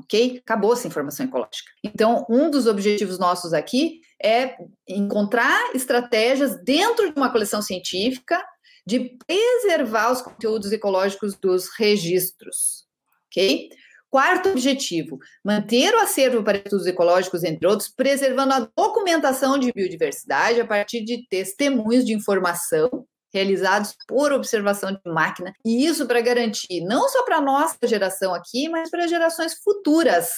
ok? 0.00 0.38
Acabou 0.38 0.72
essa 0.72 0.86
informação 0.86 1.26
ecológica. 1.26 1.70
Então, 1.84 2.26
um 2.28 2.50
dos 2.50 2.66
objetivos 2.66 3.18
nossos 3.18 3.52
aqui 3.52 4.00
é 4.22 4.56
encontrar 4.88 5.74
estratégias 5.74 6.62
dentro 6.62 7.12
de 7.12 7.18
uma 7.18 7.30
coleção 7.30 7.62
científica 7.62 8.42
de 8.86 9.16
preservar 9.26 10.12
os 10.12 10.22
conteúdos 10.22 10.72
ecológicos 10.72 11.36
dos 11.36 11.68
registros, 11.78 12.86
ok? 13.26 13.68
Quarto 14.10 14.48
objetivo, 14.48 15.18
manter 15.44 15.94
o 15.94 16.00
acervo 16.00 16.42
para 16.42 16.58
estudos 16.58 16.86
ecológicos, 16.86 17.44
entre 17.44 17.66
outros, 17.68 17.88
preservando 17.88 18.52
a 18.52 18.68
documentação 18.76 19.56
de 19.56 19.72
biodiversidade 19.72 20.60
a 20.60 20.66
partir 20.66 21.04
de 21.04 21.26
testemunhos 21.28 22.04
de 22.04 22.12
informação 22.12 23.06
realizados 23.32 23.94
por 24.08 24.32
observação 24.32 24.90
de 24.90 25.00
máquina, 25.06 25.52
e 25.64 25.86
isso 25.86 26.06
para 26.06 26.20
garantir 26.20 26.80
não 26.80 27.08
só 27.08 27.22
para 27.22 27.36
a 27.36 27.40
nossa 27.40 27.78
geração 27.84 28.34
aqui, 28.34 28.68
mas 28.68 28.90
para 28.90 29.06
gerações 29.06 29.54
futuras 29.62 30.30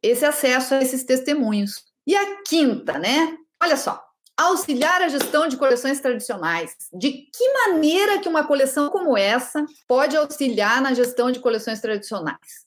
esse 0.00 0.24
acesso 0.24 0.74
a 0.74 0.82
esses 0.82 1.02
testemunhos. 1.02 1.82
E 2.06 2.14
a 2.14 2.42
quinta, 2.42 2.98
né? 2.98 3.36
Olha 3.62 3.76
só, 3.76 4.02
auxiliar 4.36 5.02
a 5.02 5.08
gestão 5.08 5.48
de 5.48 5.56
coleções 5.56 6.00
tradicionais. 6.00 6.72
De 6.92 7.10
que 7.10 7.52
maneira 7.52 8.18
que 8.18 8.28
uma 8.28 8.46
coleção 8.46 8.90
como 8.90 9.16
essa 9.16 9.64
pode 9.88 10.16
auxiliar 10.16 10.80
na 10.82 10.92
gestão 10.92 11.30
de 11.30 11.40
coleções 11.40 11.80
tradicionais? 11.80 12.64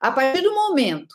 A 0.00 0.10
partir 0.10 0.42
do 0.42 0.54
momento 0.54 1.14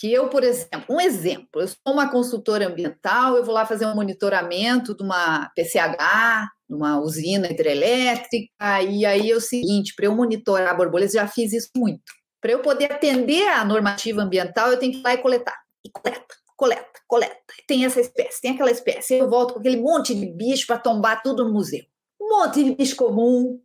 que 0.00 0.12
eu, 0.12 0.28
por 0.28 0.44
exemplo, 0.44 0.84
um 0.88 1.00
exemplo, 1.00 1.60
eu 1.60 1.66
sou 1.66 1.76
uma 1.88 2.08
consultora 2.08 2.68
ambiental, 2.68 3.36
eu 3.36 3.44
vou 3.44 3.52
lá 3.52 3.66
fazer 3.66 3.84
um 3.86 3.96
monitoramento 3.96 4.96
de 4.96 5.02
uma 5.02 5.50
PCH, 5.56 6.48
de 6.68 6.76
uma 6.76 7.00
usina 7.00 7.50
hidrelétrica, 7.50 8.82
e 8.82 9.04
aí 9.04 9.30
é 9.30 9.34
o 9.34 9.40
seguinte, 9.40 9.94
para 9.96 10.06
eu 10.06 10.14
monitorar 10.14 10.76
borboletas, 10.76 11.14
já 11.14 11.26
fiz 11.26 11.52
isso 11.52 11.70
muito. 11.74 12.12
Para 12.40 12.52
eu 12.52 12.60
poder 12.60 12.92
atender 12.92 13.48
à 13.48 13.64
normativa 13.64 14.22
ambiental, 14.22 14.70
eu 14.70 14.78
tenho 14.78 14.92
que 14.92 14.98
ir 14.98 15.02
lá 15.02 15.14
e 15.14 15.18
coletar. 15.18 15.58
E 15.84 15.90
coleta, 15.90 16.34
coleta, 16.58 17.00
coleta. 17.06 17.36
Tem 17.66 17.86
essa 17.86 18.00
espécie, 18.00 18.42
tem 18.42 18.50
aquela 18.50 18.70
espécie. 18.70 19.14
Eu 19.14 19.30
volto 19.30 19.54
com 19.54 19.60
aquele 19.60 19.76
monte 19.76 20.12
de 20.12 20.26
bicho 20.26 20.66
para 20.66 20.76
tombar 20.76 21.22
tudo 21.22 21.44
no 21.44 21.52
museu. 21.52 21.84
Um 22.20 22.28
monte 22.28 22.64
de 22.64 22.74
bicho 22.74 22.96
comum, 22.96 23.62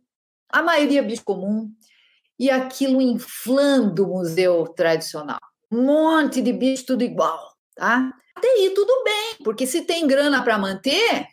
a 0.48 0.62
maioria 0.62 1.02
bicho 1.02 1.24
comum, 1.24 1.70
e 2.38 2.48
aquilo 2.48 3.02
inflando 3.02 4.04
o 4.04 4.18
museu 4.18 4.68
tradicional. 4.68 5.40
Um 5.70 5.82
monte 5.82 6.40
de 6.40 6.52
bicho 6.52 6.86
tudo 6.86 7.02
igual, 7.02 7.52
tá? 7.74 8.12
Até 8.36 8.48
aí 8.48 8.70
tudo 8.70 9.02
bem, 9.04 9.38
porque 9.42 9.66
se 9.66 9.82
tem 9.82 10.06
grana 10.06 10.42
para 10.42 10.56
manter, 10.56 11.26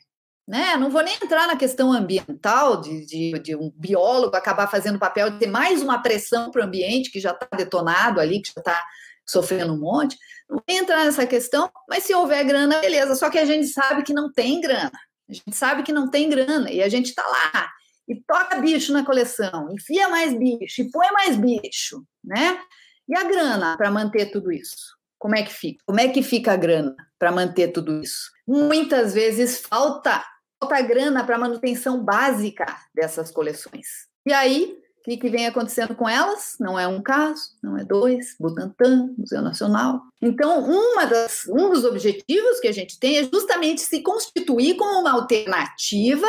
né? 0.47 0.75
Não 0.77 0.89
vou 0.89 1.03
nem 1.03 1.13
entrar 1.13 1.45
na 1.47 1.55
questão 1.55 1.93
ambiental 1.93 2.81
de, 2.81 3.05
de, 3.05 3.39
de, 3.39 3.55
um 3.55 3.71
biólogo 3.75 4.35
acabar 4.35 4.67
fazendo 4.67 4.97
papel 4.97 5.29
de 5.29 5.37
ter 5.39 5.47
mais 5.47 5.83
uma 5.83 6.01
pressão 6.01 6.49
para 6.49 6.61
o 6.61 6.65
ambiente 6.65 7.11
que 7.11 7.19
já 7.19 7.31
está 7.31 7.47
detonado 7.55 8.19
ali, 8.19 8.41
que 8.41 8.51
já 8.51 8.59
está 8.59 8.83
sofrendo 9.27 9.73
um 9.73 9.79
monte. 9.79 10.17
Não 10.51 10.61
vou 10.67 10.77
entrar 10.77 11.05
nessa 11.05 11.25
questão, 11.25 11.71
mas 11.87 12.03
se 12.03 12.13
houver 12.13 12.43
grana, 12.43 12.81
beleza. 12.81 13.15
Só 13.15 13.29
que 13.29 13.39
a 13.39 13.45
gente 13.45 13.67
sabe 13.67 14.03
que 14.03 14.13
não 14.13 14.29
tem 14.29 14.59
grana. 14.59 14.91
A 15.29 15.33
gente 15.33 15.55
sabe 15.55 15.81
que 15.81 15.93
não 15.93 16.11
tem 16.11 16.27
grana 16.27 16.69
e 16.69 16.83
a 16.83 16.89
gente 16.89 17.07
está 17.07 17.25
lá 17.25 17.71
e 18.05 18.21
toca 18.27 18.59
bicho 18.59 18.91
na 18.91 19.05
coleção, 19.05 19.69
enfia 19.71 20.09
mais 20.09 20.37
bicho 20.37 20.81
e 20.81 20.91
põe 20.91 21.09
mais 21.13 21.37
bicho, 21.37 22.03
né? 22.21 22.59
E 23.07 23.15
a 23.15 23.23
grana 23.23 23.77
para 23.77 23.89
manter 23.89 24.25
tudo 24.25 24.51
isso? 24.51 24.97
Como 25.17 25.35
é 25.35 25.43
que 25.43 25.53
fica? 25.53 25.81
Como 25.85 25.99
é 26.01 26.09
que 26.09 26.21
fica 26.21 26.51
a 26.51 26.57
grana 26.57 26.95
para 27.17 27.31
manter 27.31 27.69
tudo 27.69 28.01
isso? 28.01 28.29
Muitas 28.45 29.13
vezes 29.13 29.61
falta, 29.61 30.21
falta 30.59 30.81
grana 30.81 31.23
para 31.23 31.37
manutenção 31.37 32.03
básica 32.03 32.65
dessas 32.93 33.31
coleções. 33.31 33.87
E 34.25 34.33
aí 34.33 34.80
O 35.01 35.03
que, 35.03 35.17
que 35.17 35.29
vem 35.29 35.47
acontecendo 35.47 35.95
com 35.95 36.07
elas? 36.07 36.55
Não 36.59 36.79
é 36.79 36.87
um 36.87 37.01
caso, 37.01 37.41
não 37.61 37.75
é 37.75 37.83
dois, 37.83 38.35
Butantan, 38.39 39.09
Museu 39.17 39.41
Nacional. 39.41 39.99
Então, 40.21 40.63
uma 40.63 41.05
das, 41.05 41.47
um 41.47 41.71
dos 41.71 41.83
objetivos 41.83 42.59
que 42.59 42.67
a 42.67 42.71
gente 42.71 42.99
tem 42.99 43.17
é 43.17 43.23
justamente 43.23 43.81
se 43.81 44.03
constituir 44.03 44.75
como 44.75 44.99
uma 44.99 45.13
alternativa 45.13 46.27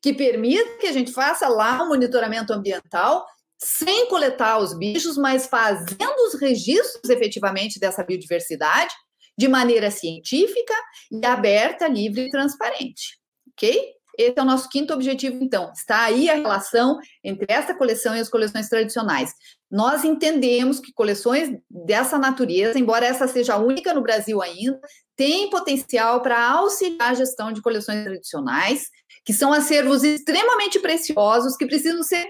que 0.00 0.14
permita 0.14 0.78
que 0.78 0.86
a 0.86 0.92
gente 0.92 1.12
faça 1.12 1.46
lá 1.48 1.82
o 1.82 1.84
um 1.84 1.88
monitoramento 1.90 2.50
ambiental 2.50 3.26
sem 3.58 4.08
coletar 4.08 4.58
os 4.58 4.72
bichos, 4.72 5.18
mas 5.18 5.46
fazendo 5.46 6.16
os 6.26 6.40
registros 6.40 7.10
efetivamente 7.10 7.78
dessa 7.78 8.02
biodiversidade 8.02 8.94
de 9.36 9.48
maneira 9.48 9.90
científica 9.90 10.74
e 11.12 11.26
aberta, 11.26 11.86
livre 11.88 12.22
e 12.22 12.30
transparente. 12.30 13.18
Ok? 13.52 13.94
Esse 14.18 14.38
é 14.38 14.42
o 14.42 14.44
nosso 14.44 14.68
quinto 14.68 14.92
objetivo, 14.92 15.42
então. 15.42 15.72
Está 15.72 16.04
aí 16.04 16.28
a 16.28 16.34
relação 16.34 16.98
entre 17.22 17.46
essa 17.48 17.74
coleção 17.74 18.16
e 18.16 18.20
as 18.20 18.28
coleções 18.28 18.68
tradicionais. 18.68 19.32
Nós 19.70 20.04
entendemos 20.04 20.80
que 20.80 20.92
coleções 20.92 21.50
dessa 21.68 22.18
natureza, 22.18 22.78
embora 22.78 23.06
essa 23.06 23.26
seja 23.26 23.54
a 23.54 23.58
única 23.58 23.92
no 23.92 24.02
Brasil 24.02 24.40
ainda, 24.40 24.80
tem 25.16 25.50
potencial 25.50 26.20
para 26.22 26.50
auxiliar 26.50 27.10
a 27.10 27.14
gestão 27.14 27.52
de 27.52 27.62
coleções 27.62 28.04
tradicionais, 28.04 28.88
que 29.24 29.32
são 29.32 29.52
acervos 29.52 30.02
extremamente 30.04 30.78
preciosos, 30.78 31.56
que 31.56 31.66
precisam 31.66 32.02
ser 32.02 32.26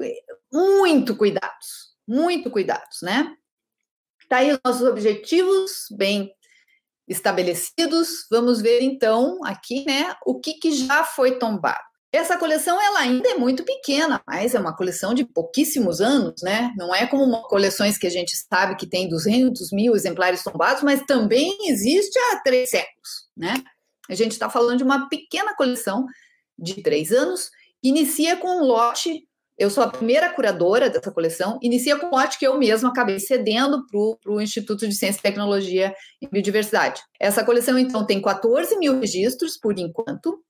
eh, 0.00 0.20
muito 0.52 1.16
cuidados, 1.16 1.94
muito 2.06 2.50
cuidados, 2.50 2.98
né? 3.02 3.34
Tá 4.28 4.38
aí 4.38 4.52
os 4.52 4.60
nossos 4.64 4.82
objetivos 4.82 5.86
bem 5.90 6.30
estabelecidos. 7.08 8.26
Vamos 8.30 8.60
ver 8.60 8.82
então 8.82 9.38
aqui, 9.44 9.84
né, 9.86 10.14
o 10.24 10.38
que, 10.38 10.54
que 10.54 10.72
já 10.72 11.04
foi 11.04 11.38
tombado. 11.38 11.88
Essa 12.10 12.38
coleção 12.38 12.80
ela 12.80 13.00
ainda 13.00 13.28
é 13.28 13.34
muito 13.34 13.64
pequena, 13.64 14.22
mas 14.26 14.54
é 14.54 14.58
uma 14.58 14.74
coleção 14.74 15.12
de 15.12 15.26
pouquíssimos 15.26 16.00
anos, 16.00 16.40
né? 16.42 16.72
Não 16.74 16.94
é 16.94 17.06
como 17.06 17.22
uma 17.22 17.42
coleções 17.42 17.98
que 17.98 18.06
a 18.06 18.10
gente 18.10 18.32
sabe 18.50 18.76
que 18.76 18.86
tem 18.86 19.08
200 19.08 19.70
mil 19.72 19.94
exemplares 19.94 20.42
tombados, 20.42 20.82
mas 20.82 21.02
também 21.02 21.54
existe 21.68 22.18
há 22.18 22.40
três 22.40 22.70
séculos, 22.70 23.28
né? 23.36 23.62
A 24.08 24.14
gente 24.14 24.32
está 24.32 24.48
falando 24.48 24.78
de 24.78 24.84
uma 24.84 25.06
pequena 25.10 25.54
coleção 25.54 26.06
de 26.58 26.82
três 26.82 27.12
anos, 27.12 27.50
inicia 27.82 28.38
com 28.38 28.48
um 28.48 28.64
lote 28.64 29.27
eu 29.58 29.68
sou 29.70 29.82
a 29.82 29.88
primeira 29.88 30.32
curadora 30.32 30.88
dessa 30.88 31.10
coleção. 31.10 31.58
Inicia 31.60 31.96
com 31.96 32.06
um 32.06 32.10
lote 32.10 32.38
que 32.38 32.46
eu 32.46 32.56
mesma 32.56 32.90
acabei 32.90 33.18
cedendo 33.18 33.84
para 33.86 34.32
o 34.32 34.40
Instituto 34.40 34.86
de 34.86 34.94
Ciência 34.94 35.18
e 35.18 35.22
Tecnologia 35.22 35.92
e 36.22 36.28
Biodiversidade. 36.28 37.02
Essa 37.18 37.44
coleção, 37.44 37.76
então, 37.76 38.06
tem 38.06 38.22
14 38.22 38.78
mil 38.78 39.00
registros, 39.00 39.58
por 39.58 39.76
enquanto, 39.76 40.40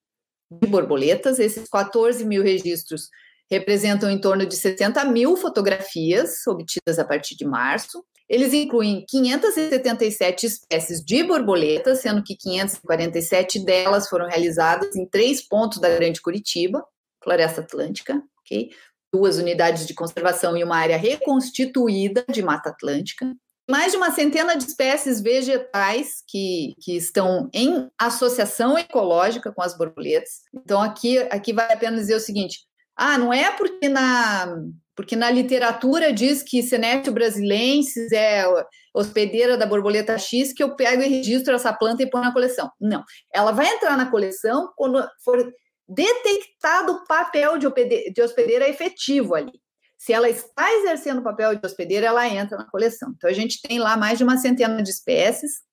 de 0.51 0.69
borboletas. 0.69 1.39
Esses 1.39 1.69
14 1.71 2.23
mil 2.27 2.43
registros 2.43 3.09
representam 3.51 4.11
em 4.11 4.21
torno 4.21 4.45
de 4.45 4.55
60 4.55 5.03
mil 5.07 5.37
fotografias 5.39 6.47
obtidas 6.47 6.99
a 6.99 7.05
partir 7.05 7.35
de 7.35 7.47
março. 7.47 8.05
Eles 8.29 8.53
incluem 8.53 9.07
577 9.09 10.45
espécies 10.45 11.03
de 11.03 11.25
borboletas, 11.25 12.01
sendo 12.01 12.23
que 12.23 12.37
547 12.37 13.65
delas 13.65 14.07
foram 14.07 14.27
realizadas 14.27 14.95
em 14.95 15.09
três 15.09 15.41
pontos 15.49 15.81
da 15.81 15.89
Grande 15.89 16.21
Curitiba, 16.21 16.85
Floresta 17.25 17.63
Atlântica, 17.63 18.23
ok? 18.41 18.71
Duas 19.13 19.39
unidades 19.39 19.87
de 19.87 19.95
conservação 19.95 20.57
e 20.57 20.65
uma 20.65 20.77
área 20.77 20.97
reconstituída 20.97 22.25
de 22.31 22.43
Mata 22.43 22.71
Atlântica. 22.71 23.35
Mais 23.71 23.93
de 23.93 23.99
uma 23.99 24.11
centena 24.11 24.57
de 24.57 24.65
espécies 24.65 25.21
vegetais 25.21 26.23
que, 26.27 26.75
que 26.81 26.97
estão 26.97 27.51
em 27.53 27.89
associação 27.99 28.79
ecológica 28.79 29.53
com 29.53 29.63
as 29.63 29.77
borboletas. 29.77 30.41
Então, 30.55 30.81
aqui, 30.81 31.19
aqui 31.31 31.53
vale 31.53 31.75
a 31.75 31.77
pena 31.77 31.97
dizer 31.97 32.15
o 32.15 32.21
seguinte: 32.21 32.61
ah, 32.97 33.19
não 33.19 33.33
é 33.33 33.51
porque 33.53 33.89
na, 33.89 34.57
porque 34.97 35.15
na 35.15 35.31
literatura 35.31 36.13
diz 36.13 36.43
que 36.43 36.61
Senécio 36.61 37.13
brasilensis 37.13 38.11
é 38.11 38.45
hospedeira 38.93 39.57
da 39.57 39.65
borboleta 39.65 40.19
X 40.19 40.53
que 40.53 40.61
eu 40.61 40.75
pego 40.75 41.03
e 41.03 41.09
registro 41.09 41.55
essa 41.55 41.73
planta 41.73 42.03
e 42.03 42.11
ponho 42.11 42.25
na 42.25 42.33
coleção. 42.33 42.69
Não, 42.81 43.05
ela 43.33 43.53
vai 43.53 43.69
entrar 43.69 43.97
na 43.97 44.11
coleção 44.11 44.73
quando 44.77 45.07
for 45.23 45.53
detectado 45.89 46.93
o 46.93 47.07
papel 47.07 47.57
de 47.59 48.23
hospedeira 48.23 48.69
efetivo 48.69 49.35
ali. 49.35 49.53
Se 49.97 50.13
ela 50.13 50.29
está 50.29 50.73
exercendo 50.75 51.19
o 51.19 51.25
papel 51.25 51.57
de 51.57 51.67
hospedeira, 51.67 52.07
ela 52.07 52.29
entra 52.29 52.57
na 52.57 52.71
coleção. 52.71 53.13
Então, 53.17 53.29
a 53.29 53.33
gente 53.33 53.61
tem 53.61 53.79
lá 53.79 53.97
mais 53.97 54.19
de 54.19 54.25
uma 54.25 54.37
centena 54.37 54.83
de 54.83 54.91
espécies 54.91 55.67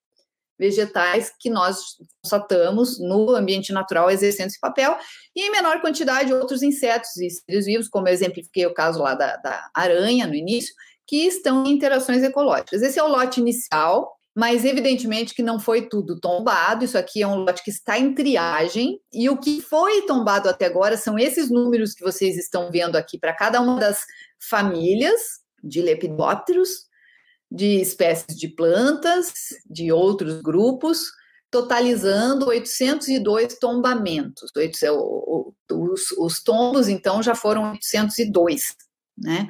vegetais 0.58 1.32
que 1.40 1.50
nós 1.50 1.80
constatamos 2.24 3.00
no 3.00 3.32
ambiente 3.32 3.74
natural 3.74 4.10
exercendo 4.10 4.48
esse 4.48 4.60
papel, 4.60 4.98
e 5.36 5.48
em 5.48 5.52
menor 5.52 5.82
quantidade 5.82 6.34
outros 6.34 6.64
insetos 6.64 7.16
e 7.18 7.30
seres 7.30 7.66
vivos, 7.66 7.90
como 7.90 8.08
eu 8.08 8.14
exemplifiquei 8.14 8.66
o 8.66 8.74
caso 8.74 9.02
lá 9.02 9.14
da, 9.14 9.36
da 9.38 9.70
aranha 9.74 10.26
no 10.26 10.34
início, 10.34 10.74
que 11.06 11.28
estão 11.28 11.66
em 11.66 11.74
interações 11.74 12.24
ecológicas. 12.24 12.82
Esse 12.82 12.98
é 12.98 13.04
o 13.04 13.08
lote 13.08 13.40
inicial, 13.40 14.15
mas 14.36 14.66
evidentemente 14.66 15.34
que 15.34 15.42
não 15.42 15.60
foi 15.60 15.88
tudo 15.88 16.20
tombado, 16.20 16.84
isso 16.84 16.98
aqui 16.98 17.22
é 17.22 17.28
um 17.28 17.38
lote 17.38 17.64
que 17.64 17.70
está 17.72 17.98
em 17.98 18.14
triagem, 18.14 19.00
e 19.14 19.30
o 19.30 19.38
que 19.38 19.62
foi 19.62 20.02
tombado 20.02 20.50
até 20.50 20.66
agora 20.66 20.98
são 20.98 21.18
esses 21.18 21.50
números 21.50 21.94
que 21.94 22.04
vocês 22.04 22.36
estão 22.36 22.70
vendo 22.70 22.98
aqui 22.98 23.18
para 23.18 23.34
cada 23.34 23.62
uma 23.62 23.80
das 23.80 24.04
famílias 24.38 25.40
de 25.64 25.82
lepidópteros, 25.82 26.86
de 27.50 27.80
espécies 27.80 28.36
de 28.38 28.50
plantas, 28.50 29.32
de 29.66 29.92
outros 29.92 30.42
grupos, 30.42 31.12
totalizando 31.50 32.48
802 32.48 33.58
tombamentos. 33.58 34.52
Os, 35.72 36.12
os 36.12 36.44
tombos, 36.44 36.90
então, 36.90 37.24
já 37.24 37.34
foram 37.34 37.72
802, 37.72 38.76
né? 39.18 39.48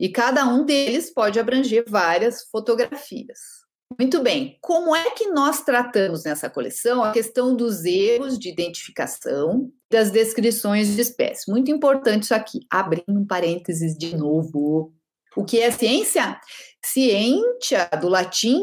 E 0.00 0.08
cada 0.08 0.44
um 0.46 0.64
deles 0.64 1.12
pode 1.14 1.38
abranger 1.38 1.84
várias 1.86 2.42
fotografias. 2.50 3.63
Muito 3.98 4.22
bem. 4.22 4.58
Como 4.60 4.94
é 4.94 5.10
que 5.10 5.28
nós 5.28 5.62
tratamos 5.62 6.24
nessa 6.24 6.50
coleção 6.50 7.04
a 7.04 7.12
questão 7.12 7.54
dos 7.54 7.84
erros 7.84 8.38
de 8.38 8.48
identificação 8.48 9.70
das 9.90 10.10
descrições 10.10 10.94
de 10.94 11.00
espécies? 11.00 11.44
Muito 11.46 11.70
importante 11.70 12.24
isso 12.24 12.34
aqui. 12.34 12.60
Abrindo 12.70 13.04
um 13.08 13.26
parênteses 13.26 13.96
de 13.96 14.16
novo. 14.16 14.92
O 15.36 15.44
que 15.44 15.60
é 15.60 15.70
ciência? 15.70 16.40
Ciência, 16.84 17.88
do 18.00 18.08
latim, 18.08 18.62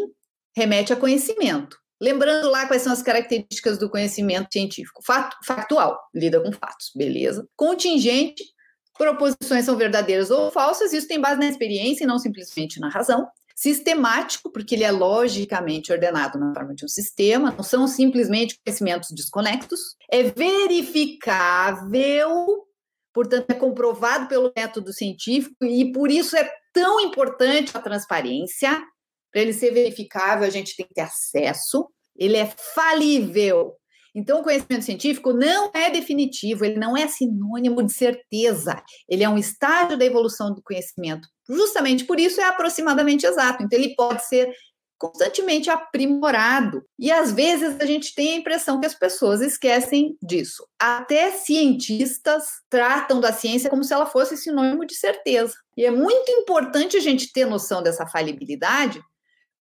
remete 0.55 0.91
a 0.91 0.95
conhecimento. 0.95 1.77
Lembrando 2.01 2.49
lá 2.49 2.65
quais 2.65 2.81
são 2.81 2.91
as 2.91 3.03
características 3.03 3.77
do 3.77 3.89
conhecimento 3.89 4.49
científico. 4.51 5.03
Fato, 5.05 5.38
factual, 5.45 5.99
lida 6.13 6.41
com 6.41 6.51
fatos, 6.51 6.91
beleza. 6.95 7.47
Contingente, 7.55 8.43
proposições 8.97 9.65
são 9.65 9.77
verdadeiras 9.77 10.31
ou 10.31 10.51
falsas, 10.51 10.93
isso 10.93 11.07
tem 11.07 11.21
base 11.21 11.39
na 11.39 11.47
experiência 11.47 12.03
e 12.03 12.07
não 12.07 12.17
simplesmente 12.17 12.79
na 12.79 12.89
razão 12.89 13.27
sistemático, 13.62 14.52
porque 14.52 14.74
ele 14.74 14.84
é 14.84 14.89
logicamente 14.89 15.91
ordenado 15.91 16.39
na 16.39 16.52
forma 16.52 16.74
de 16.74 16.84
um 16.84 16.88
sistema, 16.88 17.52
não 17.52 17.63
são 17.63 17.88
simplesmente 17.88 18.60
conhecimentos 18.65 19.12
desconexos, 19.12 19.95
é 20.10 20.24
verificável, 20.24 21.88
portanto, 23.13 23.52
é 23.52 23.54
comprovado 23.54 24.28
pelo 24.28 24.52
método 24.58 24.91
científico, 24.91 25.63
e 25.63 25.91
por 25.91 26.10
isso 26.10 26.36
é 26.36 26.52
tão 26.74 27.00
importante 27.02 27.78
a 27.78 27.80
transparência. 27.80 28.82
Para 29.32 29.43
ele 29.43 29.54
ser 29.54 29.71
verificável, 29.71 30.47
a 30.47 30.50
gente 30.50 30.76
tem 30.76 30.88
que 30.88 30.95
ter 30.95 31.02
acesso, 31.02 31.88
ele 32.17 32.38
é 32.38 32.52
falível. 32.74 33.76
Então, 34.13 34.41
o 34.41 34.43
conhecimento 34.43 34.84
científico 34.84 35.34
não 35.34 35.71
é 35.74 35.89
definitivo, 35.89 36.65
ele 36.65 36.78
não 36.78 36.97
é 36.97 37.08
sinônimo 37.08 37.82
de 37.82 37.93
certeza, 37.93 38.82
ele 39.08 39.24
é 39.24 39.30
um 39.30 39.38
estágio 39.38 39.97
da 39.97 40.06
evolução 40.06 40.54
do 40.54 40.62
conhecimento 40.62 41.28
Justamente 41.50 42.06
por 42.06 42.19
isso 42.19 42.39
é 42.39 42.45
aproximadamente 42.45 43.26
exato. 43.26 43.62
Então, 43.62 43.78
ele 43.78 43.93
pode 43.95 44.26
ser 44.26 44.54
constantemente 44.97 45.69
aprimorado. 45.69 46.84
E 46.97 47.12
às 47.12 47.32
vezes 47.32 47.76
a 47.82 47.86
gente 47.86 48.13
tem 48.13 48.34
a 48.34 48.36
impressão 48.38 48.80
que 48.80 48.86
as 48.86 48.93
pessoas 48.93 49.41
esquecem 49.41 50.15
disso. 50.21 50.63
Até 50.80 51.32
cientistas 51.32 52.43
tratam 52.69 53.19
da 53.19 53.34
ciência 53.34 53.69
como 53.69 53.84
se 53.84 53.93
ela 53.93 54.06
fosse 54.06 54.38
sinônimo 54.38 54.86
de 54.86 54.93
certeza. 54.93 55.56
E 55.76 55.84
é 55.84 55.89
muito 55.89 56.30
importante 56.32 56.97
a 56.97 57.00
gente 57.00 57.34
ter 57.34 57.45
noção 57.45 57.82
dessa 57.82 58.06
falibilidade 58.06 59.02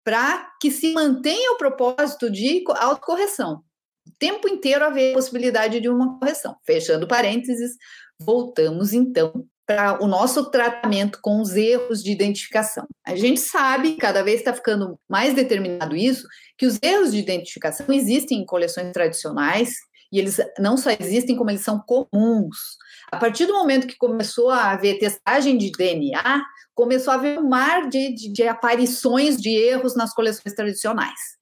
para 0.04 0.50
que 0.61 0.72
se 0.72 0.92
mantenha 0.92 1.52
o 1.52 1.56
propósito 1.56 2.28
de 2.28 2.64
autocorreção. 2.76 3.62
O 4.08 4.12
tempo 4.18 4.48
inteiro 4.48 4.84
haver 4.84 5.12
possibilidade 5.12 5.80
de 5.80 5.88
uma 5.88 6.18
correção. 6.18 6.56
Fechando 6.64 7.06
parênteses, 7.06 7.76
voltamos 8.18 8.92
então 8.92 9.46
para 9.66 10.02
o 10.02 10.06
nosso 10.06 10.50
tratamento 10.50 11.18
com 11.20 11.42
os 11.42 11.54
erros 11.54 12.02
de 12.02 12.10
identificação. 12.10 12.86
A 13.06 13.14
gente 13.14 13.38
sabe, 13.38 13.96
cada 13.96 14.22
vez 14.22 14.38
está 14.38 14.54
ficando 14.54 14.98
mais 15.06 15.34
determinado 15.34 15.94
isso, 15.94 16.26
que 16.56 16.64
os 16.64 16.78
erros 16.82 17.12
de 17.12 17.18
identificação 17.18 17.84
existem 17.90 18.38
em 18.38 18.46
coleções 18.46 18.90
tradicionais 18.92 19.74
e 20.10 20.18
eles 20.18 20.38
não 20.58 20.78
só 20.78 20.88
existem, 20.98 21.36
como 21.36 21.50
eles 21.50 21.60
são 21.60 21.78
comuns. 21.86 22.56
A 23.12 23.18
partir 23.18 23.44
do 23.44 23.52
momento 23.52 23.86
que 23.86 23.96
começou 23.96 24.48
a 24.48 24.72
haver 24.72 24.98
testagem 24.98 25.58
de 25.58 25.70
DNA, 25.70 26.42
começou 26.74 27.12
a 27.12 27.16
haver 27.16 27.38
um 27.38 27.46
mar 27.46 27.90
de, 27.90 28.14
de, 28.14 28.32
de 28.32 28.48
aparições 28.48 29.36
de 29.36 29.50
erros 29.50 29.94
nas 29.94 30.14
coleções 30.14 30.54
tradicionais, 30.54 31.38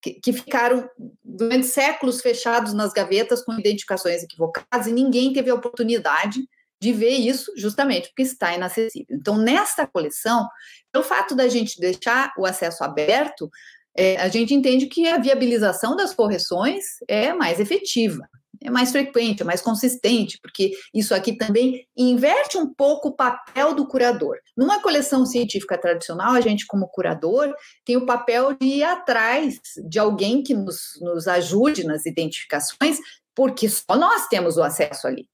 que, 0.00 0.32
ficaram 0.32 0.88
durante 1.24 1.66
séculos 1.66 2.20
fechados 2.20 2.72
nas 2.72 2.92
gavetas 2.92 3.42
com 3.44 3.52
identificações 3.52 4.22
equivocadas 4.22 4.86
e 4.86 4.92
ninguém 4.92 5.32
teve 5.32 5.50
a 5.50 5.54
oportunidade 5.54 6.40
de 6.80 6.92
ver 6.92 7.10
isso 7.10 7.52
justamente 7.56 8.08
porque 8.08 8.22
está 8.22 8.54
inacessível. 8.54 9.06
Então, 9.10 9.36
nesta 9.36 9.86
coleção, 9.86 10.48
pelo 10.92 11.04
fato 11.04 11.34
da 11.34 11.48
gente 11.48 11.80
deixar 11.80 12.32
o 12.38 12.46
acesso 12.46 12.84
aberto, 12.84 13.50
é, 13.98 14.16
a 14.16 14.28
gente 14.28 14.54
entende 14.54 14.86
que 14.86 15.06
a 15.08 15.18
viabilização 15.18 15.96
das 15.96 16.14
correções 16.14 16.84
é 17.08 17.32
mais 17.32 17.58
efetiva 17.60 18.28
é 18.62 18.70
mais 18.70 18.90
frequente, 18.90 19.42
é 19.42 19.44
mais 19.44 19.60
consistente, 19.60 20.38
porque 20.42 20.72
isso 20.92 21.14
aqui 21.14 21.36
também 21.36 21.86
inverte 21.96 22.58
um 22.58 22.72
pouco 22.72 23.08
o 23.08 23.16
papel 23.16 23.74
do 23.74 23.86
curador. 23.86 24.36
Numa 24.56 24.82
coleção 24.82 25.24
científica 25.24 25.78
tradicional, 25.78 26.34
a 26.34 26.40
gente, 26.40 26.66
como 26.66 26.88
curador, 26.88 27.54
tem 27.84 27.96
o 27.96 28.06
papel 28.06 28.54
de 28.54 28.66
ir 28.66 28.82
atrás 28.82 29.60
de 29.88 29.98
alguém 29.98 30.42
que 30.42 30.54
nos, 30.54 30.98
nos 31.00 31.28
ajude 31.28 31.84
nas 31.84 32.04
identificações, 32.06 32.98
porque 33.34 33.68
só 33.68 33.96
nós 33.96 34.26
temos 34.26 34.56
o 34.56 34.62
acesso 34.62 35.06
ali. 35.06 35.28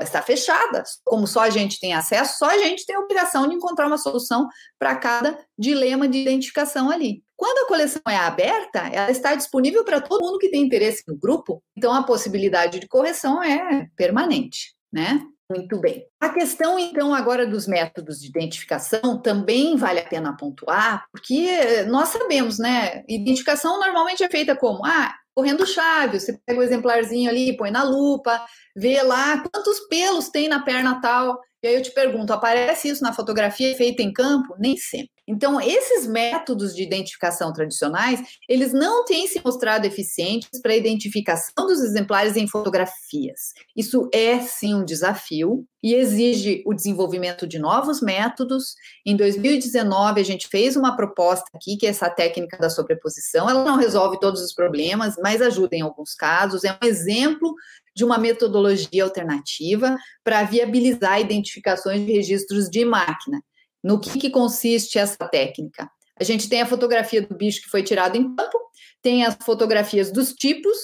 Está 0.00 0.22
fechada. 0.22 0.82
Como 1.04 1.26
só 1.26 1.40
a 1.40 1.50
gente 1.50 1.80
tem 1.80 1.94
acesso, 1.94 2.38
só 2.38 2.46
a 2.46 2.58
gente 2.58 2.84
tem 2.86 2.96
a 2.96 3.00
obrigação 3.00 3.48
de 3.48 3.54
encontrar 3.54 3.86
uma 3.86 3.98
solução 3.98 4.48
para 4.78 4.94
cada 4.96 5.38
dilema 5.58 6.06
de 6.06 6.18
identificação 6.18 6.90
ali. 6.90 7.22
Quando 7.36 7.64
a 7.64 7.68
coleção 7.68 8.02
é 8.06 8.16
aberta, 8.16 8.80
ela 8.92 9.10
está 9.10 9.34
disponível 9.34 9.84
para 9.84 10.00
todo 10.00 10.22
mundo 10.22 10.38
que 10.38 10.50
tem 10.50 10.62
interesse 10.62 11.02
no 11.08 11.16
grupo, 11.16 11.62
então 11.76 11.92
a 11.94 12.02
possibilidade 12.02 12.78
de 12.78 12.86
correção 12.86 13.42
é 13.42 13.86
permanente, 13.96 14.74
né? 14.92 15.22
Muito 15.50 15.80
bem. 15.80 16.06
A 16.20 16.28
questão, 16.28 16.78
então, 16.78 17.12
agora 17.12 17.44
dos 17.44 17.66
métodos 17.66 18.20
de 18.20 18.28
identificação 18.28 19.20
também 19.20 19.76
vale 19.76 19.98
a 19.98 20.06
pena 20.06 20.36
pontuar, 20.36 21.06
porque 21.10 21.82
nós 21.88 22.10
sabemos, 22.10 22.58
né? 22.58 23.02
Identificação 23.08 23.80
normalmente 23.80 24.22
é 24.22 24.28
feita 24.28 24.54
como, 24.54 24.84
ah, 24.84 25.12
correndo 25.40 25.66
chave, 25.66 26.20
você 26.20 26.38
pega 26.44 26.60
o 26.60 26.62
exemplarzinho 26.62 27.30
ali, 27.30 27.56
põe 27.56 27.70
na 27.70 27.82
lupa, 27.82 28.44
vê 28.76 29.02
lá 29.02 29.42
quantos 29.42 29.80
pelos 29.88 30.28
tem 30.28 30.48
na 30.48 30.60
perna 30.62 31.00
tal, 31.00 31.40
e 31.62 31.68
aí 31.68 31.74
eu 31.74 31.82
te 31.82 31.90
pergunto, 31.92 32.30
aparece 32.30 32.88
isso 32.88 33.02
na 33.02 33.14
fotografia 33.14 33.74
feita 33.74 34.02
em 34.02 34.12
campo? 34.12 34.54
Nem 34.58 34.76
sempre. 34.76 35.10
Então, 35.30 35.60
esses 35.60 36.08
métodos 36.08 36.74
de 36.74 36.82
identificação 36.82 37.52
tradicionais, 37.52 38.20
eles 38.48 38.72
não 38.72 39.04
têm 39.04 39.28
se 39.28 39.40
mostrado 39.44 39.86
eficientes 39.86 40.60
para 40.60 40.72
a 40.72 40.76
identificação 40.76 41.68
dos 41.68 41.80
exemplares 41.80 42.36
em 42.36 42.48
fotografias. 42.48 43.52
Isso 43.76 44.10
é 44.12 44.40
sim 44.40 44.74
um 44.74 44.84
desafio 44.84 45.64
e 45.80 45.94
exige 45.94 46.64
o 46.66 46.74
desenvolvimento 46.74 47.46
de 47.46 47.60
novos 47.60 48.02
métodos. 48.02 48.74
Em 49.06 49.16
2019, 49.16 50.20
a 50.20 50.24
gente 50.24 50.48
fez 50.48 50.74
uma 50.74 50.96
proposta 50.96 51.48
aqui, 51.54 51.76
que 51.76 51.86
é 51.86 51.90
essa 51.90 52.10
técnica 52.10 52.58
da 52.58 52.68
sobreposição. 52.68 53.48
Ela 53.48 53.62
não 53.62 53.76
resolve 53.76 54.18
todos 54.18 54.42
os 54.42 54.52
problemas, 54.52 55.14
mas 55.22 55.40
ajuda 55.40 55.76
em 55.76 55.82
alguns 55.82 56.12
casos. 56.12 56.64
É 56.64 56.72
um 56.72 56.84
exemplo 56.84 57.54
de 57.94 58.04
uma 58.04 58.18
metodologia 58.18 59.04
alternativa 59.04 59.96
para 60.24 60.42
viabilizar 60.42 61.20
identificações 61.20 62.04
de 62.04 62.12
registros 62.12 62.68
de 62.68 62.84
máquina. 62.84 63.40
No 63.82 64.00
que, 64.00 64.18
que 64.18 64.30
consiste 64.30 64.98
essa 64.98 65.28
técnica? 65.28 65.90
A 66.18 66.24
gente 66.24 66.48
tem 66.48 66.60
a 66.60 66.66
fotografia 66.66 67.22
do 67.22 67.34
bicho 67.34 67.62
que 67.62 67.70
foi 67.70 67.82
tirado 67.82 68.16
em 68.16 68.34
campo, 68.34 68.58
tem 69.00 69.24
as 69.24 69.36
fotografias 69.42 70.12
dos 70.12 70.32
tipos, 70.34 70.76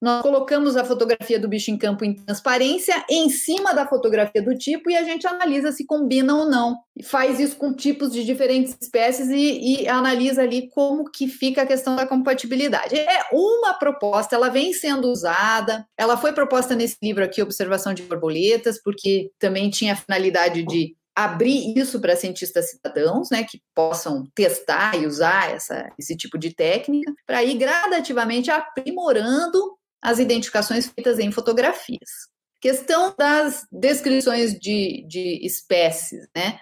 nós 0.00 0.22
colocamos 0.22 0.76
a 0.76 0.84
fotografia 0.84 1.40
do 1.40 1.48
bicho 1.48 1.72
em 1.72 1.76
campo 1.76 2.04
em 2.04 2.14
transparência 2.14 3.04
em 3.10 3.28
cima 3.28 3.74
da 3.74 3.84
fotografia 3.84 4.40
do 4.40 4.56
tipo 4.56 4.88
e 4.88 4.96
a 4.96 5.02
gente 5.02 5.26
analisa 5.26 5.72
se 5.72 5.84
combina 5.84 6.36
ou 6.36 6.48
não. 6.48 6.76
Faz 7.02 7.40
isso 7.40 7.56
com 7.56 7.74
tipos 7.74 8.12
de 8.12 8.24
diferentes 8.24 8.76
espécies 8.80 9.28
e, 9.28 9.82
e, 9.82 9.88
analisa 9.88 10.42
ali 10.42 10.68
como 10.70 11.10
que 11.10 11.26
fica 11.26 11.62
a 11.62 11.66
questão 11.66 11.96
da 11.96 12.06
compatibilidade. 12.06 12.94
É 12.94 13.24
uma 13.32 13.74
proposta, 13.74 14.36
ela 14.36 14.48
vem 14.48 14.72
sendo 14.72 15.10
usada, 15.10 15.84
ela 15.96 16.16
foi 16.16 16.32
proposta 16.32 16.76
nesse 16.76 16.96
livro 17.02 17.24
aqui, 17.24 17.42
Observação 17.42 17.92
de 17.92 18.04
Borboletas, 18.04 18.80
porque 18.80 19.32
também 19.38 19.68
tinha 19.68 19.94
a 19.94 19.96
finalidade 19.96 20.62
de 20.62 20.96
abrir 21.24 21.76
isso 21.76 22.00
para 22.00 22.14
cientistas 22.14 22.70
cidadãos, 22.70 23.28
né, 23.28 23.42
que 23.42 23.60
possam 23.74 24.24
testar 24.36 24.94
e 24.96 25.04
usar 25.04 25.50
essa, 25.50 25.90
esse 25.98 26.16
tipo 26.16 26.38
de 26.38 26.54
técnica, 26.54 27.12
para 27.26 27.42
ir 27.42 27.58
gradativamente 27.58 28.52
aprimorando 28.52 29.76
as 30.00 30.20
identificações 30.20 30.86
feitas 30.86 31.18
em 31.18 31.32
fotografias. 31.32 32.28
Questão 32.60 33.12
das 33.18 33.66
descrições 33.72 34.52
de, 34.52 35.04
de 35.08 35.44
espécies, 35.44 36.28
né? 36.36 36.60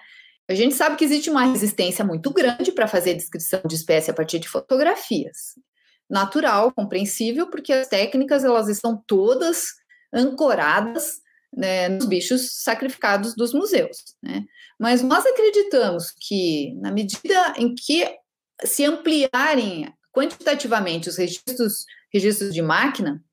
A 0.49 0.55
gente 0.55 0.73
sabe 0.73 0.95
que 0.95 1.05
existe 1.05 1.29
uma 1.29 1.45
resistência 1.45 2.03
muito 2.03 2.31
grande 2.33 2.71
para 2.71 2.87
fazer 2.87 3.13
descrição 3.13 3.61
de 3.63 3.75
espécie 3.75 4.09
a 4.09 4.13
partir 4.13 4.39
de 4.39 4.47
fotografias. 4.47 5.53
Natural, 6.09 6.71
compreensível, 6.71 7.47
porque 7.47 7.73
as 7.73 7.87
técnicas 7.87 8.43
elas 8.43 8.69
estão 8.69 9.03
todas 9.05 9.65
ancoradas 10.11 11.19
né, 11.57 11.89
nos 11.89 12.05
bichos 12.05 12.61
sacrificados 12.61 13.35
dos 13.35 13.51
museus. 13.51 13.97
Né? 14.21 14.45
Mas 14.79 15.01
nós 15.01 15.25
acreditamos 15.25 16.13
que, 16.19 16.75
na 16.75 16.91
medida 16.91 17.55
em 17.57 17.73
que 17.73 18.07
se 18.63 18.85
ampliarem 18.85 19.91
quantitativamente 20.13 21.09
os 21.09 21.17
registros, 21.17 21.85
registros 22.13 22.53
de 22.53 22.61
máquina, 22.61 23.23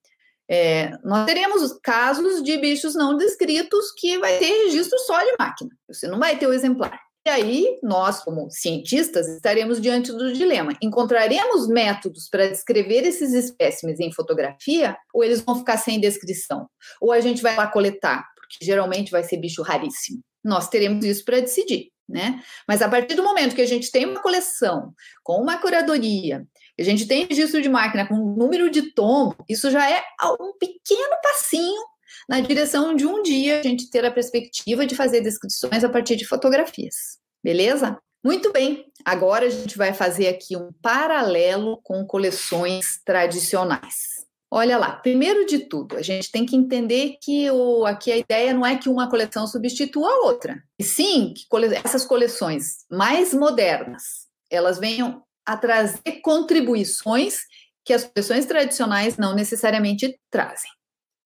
é, 0.48 0.90
nós 1.04 1.26
teremos 1.26 1.78
casos 1.82 2.42
de 2.42 2.56
bichos 2.58 2.94
não 2.94 3.16
descritos 3.16 3.92
que 3.98 4.18
vai 4.18 4.38
ter 4.38 4.64
registro 4.64 4.98
só 5.00 5.22
de 5.22 5.34
máquina, 5.38 5.70
você 5.88 6.06
não 6.06 6.18
vai 6.18 6.38
ter 6.38 6.46
o 6.46 6.52
exemplar. 6.52 6.98
E 7.26 7.30
aí, 7.30 7.78
nós, 7.82 8.20
como 8.22 8.50
cientistas, 8.50 9.26
estaremos 9.28 9.80
diante 9.80 10.12
do 10.12 10.32
dilema: 10.32 10.72
encontraremos 10.82 11.66
métodos 11.68 12.28
para 12.28 12.48
descrever 12.48 13.06
esses 13.06 13.32
espécimes 13.32 13.98
em 13.98 14.12
fotografia, 14.12 14.96
ou 15.12 15.24
eles 15.24 15.40
vão 15.40 15.56
ficar 15.56 15.78
sem 15.78 15.98
descrição? 15.98 16.68
Ou 17.00 17.12
a 17.12 17.20
gente 17.20 17.42
vai 17.42 17.56
lá 17.56 17.66
coletar, 17.66 18.24
porque 18.36 18.64
geralmente 18.64 19.10
vai 19.10 19.24
ser 19.24 19.38
bicho 19.38 19.62
raríssimo. 19.62 20.20
Nós 20.44 20.68
teremos 20.68 21.04
isso 21.04 21.24
para 21.24 21.40
decidir. 21.40 21.88
Né? 22.06 22.42
Mas 22.68 22.82
a 22.82 22.88
partir 22.88 23.14
do 23.14 23.22
momento 23.22 23.54
que 23.54 23.62
a 23.62 23.66
gente 23.66 23.90
tem 23.90 24.04
uma 24.04 24.20
coleção 24.20 24.92
com 25.22 25.40
uma 25.40 25.56
curadoria 25.56 26.46
a 26.78 26.82
gente 26.82 27.06
tem 27.06 27.26
registro 27.26 27.62
de 27.62 27.68
máquina 27.68 28.06
com 28.06 28.16
número 28.16 28.68
de 28.68 28.92
tombo, 28.92 29.36
isso 29.48 29.70
já 29.70 29.88
é 29.88 30.02
um 30.40 30.52
pequeno 30.58 31.16
passinho 31.22 31.80
na 32.28 32.40
direção 32.40 32.94
de 32.94 33.06
um 33.06 33.22
dia 33.22 33.60
a 33.60 33.62
gente 33.62 33.90
ter 33.90 34.04
a 34.04 34.10
perspectiva 34.10 34.86
de 34.86 34.94
fazer 34.94 35.20
descrições 35.20 35.84
a 35.84 35.88
partir 35.88 36.16
de 36.16 36.26
fotografias. 36.26 37.18
Beleza? 37.42 37.98
Muito 38.24 38.50
bem, 38.52 38.86
agora 39.04 39.46
a 39.46 39.50
gente 39.50 39.76
vai 39.76 39.92
fazer 39.92 40.28
aqui 40.28 40.56
um 40.56 40.70
paralelo 40.80 41.78
com 41.82 42.06
coleções 42.06 42.98
tradicionais. 43.04 44.24
Olha 44.50 44.78
lá, 44.78 44.92
primeiro 44.92 45.44
de 45.44 45.58
tudo, 45.58 45.96
a 45.96 46.02
gente 46.02 46.30
tem 46.30 46.46
que 46.46 46.56
entender 46.56 47.16
que 47.20 47.50
o, 47.50 47.84
aqui 47.84 48.12
a 48.12 48.16
ideia 48.16 48.54
não 48.54 48.64
é 48.64 48.78
que 48.78 48.88
uma 48.88 49.10
coleção 49.10 49.46
substitua 49.46 50.08
a 50.08 50.26
outra, 50.26 50.62
e 50.78 50.84
sim 50.84 51.34
que 51.36 51.46
cole, 51.48 51.74
essas 51.84 52.04
coleções 52.06 52.86
mais 52.90 53.34
modernas 53.34 54.24
elas 54.50 54.78
venham 54.78 55.22
a 55.44 55.56
trazer 55.56 56.20
contribuições 56.22 57.40
que 57.84 57.92
as 57.92 58.04
coleções 58.04 58.46
tradicionais 58.46 59.16
não 59.16 59.34
necessariamente 59.34 60.18
trazem. 60.30 60.70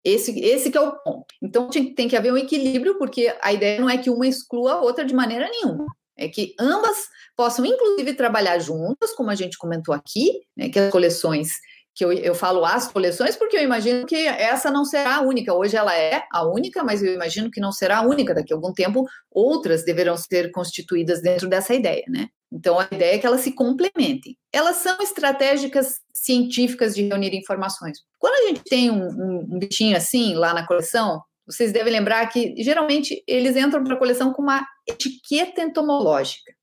Esse, 0.08 0.40
esse 0.40 0.72
que 0.72 0.78
é 0.78 0.82
o 0.82 0.94
ponto. 1.00 1.26
Então 1.42 1.70
tem 1.70 2.08
que 2.08 2.16
haver 2.16 2.32
um 2.32 2.38
equilíbrio, 2.38 2.98
porque 2.98 3.36
a 3.42 3.52
ideia 3.52 3.82
não 3.82 3.90
é 3.90 3.98
que 3.98 4.10
uma 4.10 4.26
exclua 4.26 4.76
a 4.76 4.82
outra 4.82 5.04
de 5.04 5.14
maneira 5.14 5.50
nenhuma. 5.50 5.86
É 6.16 6.30
que 6.30 6.56
ambas 6.58 7.10
possam, 7.36 7.66
inclusive, 7.66 8.14
trabalhar 8.14 8.58
juntas, 8.60 9.14
como 9.14 9.30
a 9.30 9.36
gente 9.36 9.58
comentou 9.58 9.94
aqui, 9.94 10.40
né, 10.56 10.70
que 10.70 10.80
as 10.80 10.92
coleções 10.94 11.50
que 11.98 12.06
eu, 12.06 12.14
eu 12.14 12.36
falo 12.36 12.64
as 12.64 12.88
coleções, 12.92 13.36
porque 13.36 13.58
eu 13.58 13.64
imagino 13.64 14.06
que 14.06 14.16
essa 14.16 14.70
não 14.70 14.86
será 14.86 15.16
a 15.16 15.22
única. 15.22 15.52
Hoje 15.52 15.76
ela 15.76 15.98
é 15.98 16.24
a 16.32 16.48
única, 16.48 16.84
mas 16.84 17.02
eu 17.02 17.12
imagino 17.12 17.50
que 17.50 17.60
não 17.60 17.72
será 17.72 17.98
a 17.98 18.02
única. 18.04 18.36
Daqui 18.36 18.54
a 18.54 18.56
algum 18.56 18.72
tempo, 18.72 19.04
outras 19.32 19.84
deverão 19.84 20.16
ser 20.16 20.52
constituídas 20.52 21.24
dentro 21.24 21.50
dessa 21.50 21.74
ideia, 21.74 22.04
né? 22.08 22.28
Então, 22.54 22.80
a 22.80 22.88
ideia 22.92 23.16
é 23.16 23.18
que 23.18 23.26
elas 23.26 23.42
se 23.42 23.52
complementem. 23.52 24.38
Elas 24.54 24.76
são 24.76 24.96
estratégicas 25.02 25.96
científicas 26.14 26.94
de 26.94 27.02
reunir 27.08 27.36
informações. 27.36 27.98
Quando 28.20 28.44
a 28.44 28.48
gente 28.48 28.64
tem 28.64 28.92
um, 28.92 29.08
um, 29.08 29.48
um 29.56 29.60
bichinho 29.60 29.98
assim 29.98 30.36
lá 30.36 30.54
na 30.54 30.68
coleção, 30.68 31.20
vocês 31.48 31.72
devem 31.72 31.92
lembrar 31.92 32.28
que 32.28 32.54
geralmente 32.60 33.24
eles 33.26 33.56
entram 33.56 33.84
para 33.84 33.96
a 33.96 34.00
coleção 34.00 34.32
com 34.34 34.44
uma 34.44 34.64
etiqueta 34.88 35.64
entomológica. 35.64 36.54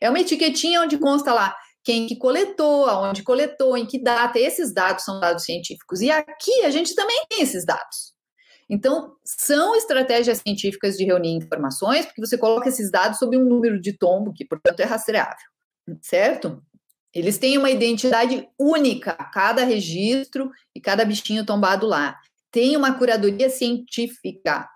É 0.00 0.10
uma 0.10 0.18
etiquetinha 0.18 0.82
onde 0.82 0.98
consta 0.98 1.32
lá 1.32 1.54
quem 1.84 2.06
que 2.06 2.16
coletou, 2.16 2.86
aonde 2.86 3.22
coletou, 3.22 3.76
em 3.76 3.86
que 3.86 4.02
data. 4.02 4.38
Esses 4.38 4.72
dados 4.72 5.04
são 5.04 5.18
dados 5.18 5.44
científicos. 5.44 6.00
E 6.00 6.10
aqui 6.10 6.64
a 6.64 6.70
gente 6.70 6.94
também 6.94 7.24
tem 7.28 7.42
esses 7.42 7.64
dados. 7.64 8.14
Então, 8.68 9.16
são 9.24 9.74
estratégias 9.74 10.38
científicas 10.38 10.96
de 10.96 11.04
reunir 11.04 11.34
informações, 11.34 12.06
porque 12.06 12.24
você 12.24 12.38
coloca 12.38 12.68
esses 12.68 12.88
dados 12.90 13.18
sob 13.18 13.36
um 13.36 13.44
número 13.44 13.80
de 13.80 13.92
tombo, 13.98 14.32
que, 14.32 14.44
portanto, 14.44 14.78
é 14.78 14.84
rastreável, 14.84 15.48
certo? 16.00 16.62
Eles 17.12 17.36
têm 17.36 17.58
uma 17.58 17.70
identidade 17.70 18.48
única, 18.56 19.12
cada 19.32 19.64
registro 19.64 20.52
e 20.72 20.80
cada 20.80 21.04
bichinho 21.04 21.44
tombado 21.44 21.84
lá. 21.84 22.16
Tem 22.52 22.76
uma 22.76 22.94
curadoria 22.96 23.50
científica 23.50 24.68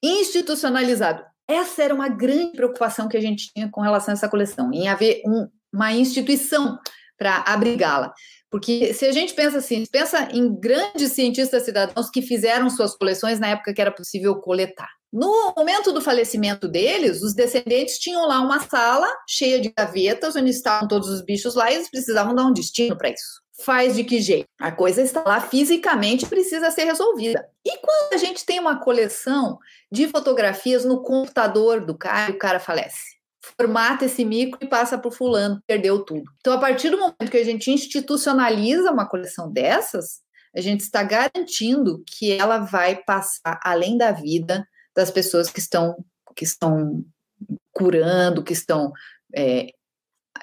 institucionalizado. 0.00 1.24
Essa 1.48 1.82
era 1.82 1.94
uma 1.94 2.08
grande 2.08 2.52
preocupação 2.52 3.08
que 3.08 3.16
a 3.16 3.20
gente 3.20 3.52
tinha 3.52 3.68
com 3.68 3.80
relação 3.80 4.12
a 4.12 4.16
essa 4.16 4.28
coleção, 4.28 4.72
em 4.72 4.88
haver 4.88 5.22
um, 5.26 5.48
uma 5.74 5.92
instituição 5.92 6.78
para 7.18 7.44
abrigá-la. 7.46 8.12
Porque 8.50 8.94
se 8.94 9.04
a 9.04 9.12
gente 9.12 9.34
pensa 9.34 9.58
assim, 9.58 9.84
pensa 9.90 10.28
em 10.32 10.54
grandes 10.54 11.12
cientistas 11.12 11.64
cidadãos 11.64 12.08
que 12.08 12.22
fizeram 12.22 12.70
suas 12.70 12.96
coleções 12.96 13.40
na 13.40 13.48
época 13.48 13.74
que 13.74 13.80
era 13.80 13.90
possível 13.90 14.36
coletar. 14.36 14.88
No 15.12 15.52
momento 15.56 15.92
do 15.92 16.00
falecimento 16.00 16.68
deles, 16.68 17.22
os 17.22 17.34
descendentes 17.34 17.98
tinham 17.98 18.26
lá 18.26 18.40
uma 18.40 18.60
sala 18.60 19.08
cheia 19.28 19.60
de 19.60 19.72
gavetas, 19.76 20.36
onde 20.36 20.50
estavam 20.50 20.88
todos 20.88 21.08
os 21.08 21.22
bichos 21.22 21.54
lá, 21.54 21.70
e 21.70 21.74
eles 21.74 21.90
precisavam 21.90 22.34
dar 22.34 22.44
um 22.44 22.52
destino 22.52 22.96
para 22.96 23.10
isso. 23.10 23.42
Faz 23.64 23.94
de 23.94 24.02
que 24.02 24.20
jeito? 24.20 24.48
A 24.60 24.72
coisa 24.72 25.02
está 25.02 25.22
lá 25.24 25.40
fisicamente 25.40 26.26
precisa 26.26 26.70
ser 26.72 26.84
resolvida. 26.84 27.48
E 27.64 27.78
quando 27.78 28.14
a 28.14 28.16
gente 28.16 28.44
tem 28.44 28.58
uma 28.58 28.80
coleção 28.80 29.58
de 29.90 30.08
fotografias 30.08 30.84
no 30.84 31.02
computador 31.02 31.84
do 31.84 31.96
cara 31.96 32.32
e 32.32 32.34
o 32.34 32.38
cara 32.38 32.58
falece? 32.58 33.13
Formata 33.56 34.04
esse 34.04 34.24
micro 34.24 34.58
e 34.62 34.66
passa 34.66 34.98
para 34.98 35.08
o 35.08 35.12
fulano, 35.12 35.60
perdeu 35.66 36.04
tudo. 36.04 36.24
Então, 36.38 36.52
a 36.52 36.58
partir 36.58 36.90
do 36.90 36.98
momento 36.98 37.30
que 37.30 37.36
a 37.36 37.44
gente 37.44 37.70
institucionaliza 37.70 38.90
uma 38.90 39.08
coleção 39.08 39.50
dessas, 39.52 40.20
a 40.54 40.60
gente 40.60 40.80
está 40.80 41.02
garantindo 41.02 42.02
que 42.06 42.32
ela 42.32 42.58
vai 42.58 42.96
passar 42.96 43.58
além 43.62 43.98
da 43.98 44.12
vida 44.12 44.66
das 44.94 45.10
pessoas 45.10 45.50
que 45.50 45.58
estão, 45.58 45.96
que 46.36 46.44
estão 46.44 47.04
curando, 47.72 48.44
que 48.44 48.52
estão 48.52 48.92
é, 49.34 49.66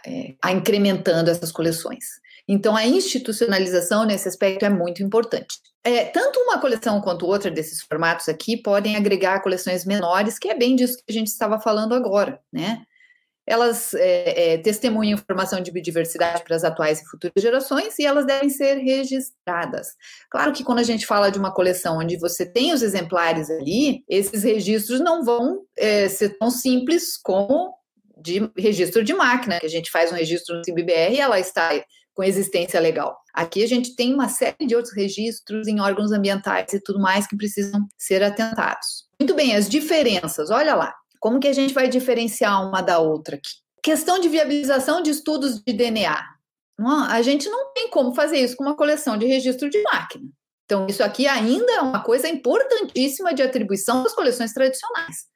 é, 0.05 0.35
incrementando 0.51 1.29
essas 1.29 1.51
coleções. 1.51 2.05
Então, 2.47 2.75
a 2.75 2.85
institucionalização 2.85 4.05
nesse 4.05 4.27
aspecto 4.27 4.65
é 4.65 4.69
muito 4.69 5.01
importante. 5.01 5.59
É, 5.83 6.05
tanto 6.05 6.39
uma 6.41 6.59
coleção 6.59 6.99
quanto 7.01 7.25
outra 7.25 7.49
desses 7.49 7.81
formatos 7.81 8.27
aqui 8.27 8.57
podem 8.57 8.95
agregar 8.95 9.41
coleções 9.41 9.85
menores, 9.85 10.37
que 10.37 10.49
é 10.49 10.55
bem 10.55 10.75
disso 10.75 10.97
que 10.97 11.03
a 11.09 11.13
gente 11.13 11.27
estava 11.27 11.59
falando 11.59 11.95
agora, 11.95 12.39
né? 12.51 12.83
Elas 13.51 13.93
é, 13.93 14.53
é, 14.53 14.57
testemunham 14.59 15.19
informação 15.19 15.59
de 15.59 15.71
biodiversidade 15.71 16.41
para 16.43 16.55
as 16.55 16.63
atuais 16.63 17.01
e 17.01 17.05
futuras 17.05 17.33
gerações 17.37 17.99
e 17.99 18.05
elas 18.05 18.25
devem 18.25 18.49
ser 18.49 18.75
registradas. 18.75 19.89
Claro 20.29 20.53
que 20.53 20.63
quando 20.63 20.79
a 20.79 20.83
gente 20.83 21.05
fala 21.05 21.29
de 21.29 21.37
uma 21.37 21.53
coleção 21.53 21.97
onde 21.97 22.17
você 22.17 22.45
tem 22.45 22.71
os 22.71 22.81
exemplares 22.81 23.49
ali, 23.49 24.05
esses 24.07 24.43
registros 24.43 25.01
não 25.01 25.25
vão 25.25 25.63
é, 25.77 26.07
ser 26.07 26.37
tão 26.37 26.49
simples 26.49 27.17
como 27.17 27.75
de 28.17 28.49
registro 28.57 29.03
de 29.03 29.13
máquina, 29.13 29.59
que 29.59 29.65
a 29.65 29.69
gente 29.69 29.91
faz 29.91 30.13
um 30.13 30.15
registro 30.15 30.55
no 30.55 30.61
CBBR 30.61 31.15
e 31.15 31.19
ela 31.19 31.37
está 31.37 31.71
com 32.13 32.23
existência 32.23 32.79
legal. 32.79 33.17
Aqui 33.33 33.63
a 33.63 33.67
gente 33.67 33.95
tem 33.95 34.13
uma 34.13 34.29
série 34.29 34.65
de 34.65 34.75
outros 34.75 34.95
registros 34.95 35.67
em 35.67 35.81
órgãos 35.81 36.13
ambientais 36.13 36.71
e 36.71 36.79
tudo 36.79 36.99
mais 36.99 37.27
que 37.27 37.35
precisam 37.35 37.85
ser 37.97 38.23
atentados. 38.23 39.09
Muito 39.19 39.35
bem, 39.35 39.55
as 39.55 39.67
diferenças, 39.67 40.49
olha 40.49 40.73
lá. 40.73 40.93
Como 41.21 41.39
que 41.39 41.47
a 41.47 41.53
gente 41.53 41.73
vai 41.73 41.87
diferenciar 41.87 42.67
uma 42.67 42.81
da 42.81 42.97
outra 42.99 43.35
aqui? 43.37 43.51
Questão 43.81 44.19
de 44.19 44.27
viabilização 44.27 45.01
de 45.01 45.11
estudos 45.11 45.61
de 45.61 45.71
DNA. 45.71 46.19
A 47.09 47.21
gente 47.21 47.47
não 47.47 47.71
tem 47.73 47.89
como 47.91 48.15
fazer 48.15 48.39
isso 48.39 48.57
com 48.57 48.63
uma 48.63 48.75
coleção 48.75 49.15
de 49.15 49.27
registro 49.27 49.69
de 49.69 49.81
máquina. 49.83 50.25
Então, 50.65 50.87
isso 50.87 51.03
aqui 51.03 51.27
ainda 51.27 51.71
é 51.73 51.79
uma 51.79 52.01
coisa 52.01 52.27
importantíssima 52.27 53.33
de 53.35 53.43
atribuição 53.43 54.01
das 54.01 54.13
coleções 54.13 54.51
tradicionais. 54.51 55.29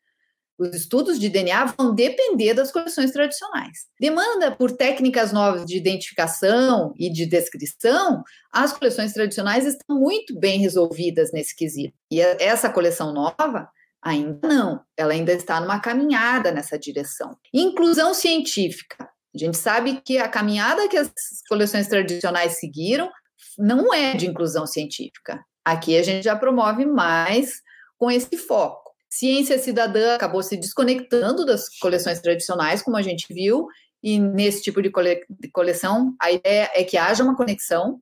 Os 0.57 0.73
estudos 0.73 1.19
de 1.19 1.29
DNA 1.29 1.65
vão 1.77 1.93
depender 1.93 2.53
das 2.53 2.71
coleções 2.71 3.11
tradicionais. 3.11 3.79
Demanda 3.99 4.55
por 4.55 4.71
técnicas 4.71 5.33
novas 5.33 5.65
de 5.65 5.77
identificação 5.77 6.93
e 6.97 7.11
de 7.11 7.25
descrição, 7.25 8.23
as 8.51 8.73
coleções 8.73 9.13
tradicionais 9.13 9.65
estão 9.65 9.99
muito 9.99 10.33
bem 10.39 10.59
resolvidas 10.59 11.31
nesse 11.31 11.55
quesito. 11.55 11.93
E 12.09 12.21
essa 12.21 12.69
coleção 12.69 13.13
nova, 13.13 13.69
Ainda 14.05 14.47
não, 14.47 14.81
ela 14.95 15.13
ainda 15.13 15.33
está 15.33 15.59
numa 15.59 15.79
caminhada 15.79 16.51
nessa 16.51 16.77
direção. 16.77 17.35
Inclusão 17.51 18.13
científica. 18.13 19.09
A 19.33 19.37
gente 19.37 19.57
sabe 19.57 19.99
que 20.05 20.19
a 20.19 20.29
caminhada 20.29 20.87
que 20.87 20.95
as 20.95 21.11
coleções 21.49 21.87
tradicionais 21.87 22.59
seguiram 22.59 23.09
não 23.57 23.91
é 23.91 24.15
de 24.15 24.27
inclusão 24.27 24.67
científica. 24.67 25.43
Aqui 25.65 25.97
a 25.97 26.03
gente 26.03 26.23
já 26.23 26.35
promove 26.35 26.85
mais 26.85 27.61
com 27.97 28.11
esse 28.11 28.37
foco. 28.37 28.91
Ciência 29.09 29.57
cidadã 29.57 30.13
acabou 30.13 30.43
se 30.43 30.55
desconectando 30.55 31.43
das 31.43 31.67
coleções 31.79 32.19
tradicionais, 32.19 32.83
como 32.83 32.97
a 32.97 33.01
gente 33.01 33.33
viu, 33.33 33.67
e 34.03 34.19
nesse 34.19 34.61
tipo 34.61 34.83
de, 34.83 34.91
cole 34.91 35.25
de 35.27 35.49
coleção 35.49 36.13
a 36.21 36.31
ideia 36.31 36.69
é 36.75 36.83
que 36.83 36.95
haja 36.95 37.23
uma 37.23 37.35
conexão 37.35 37.99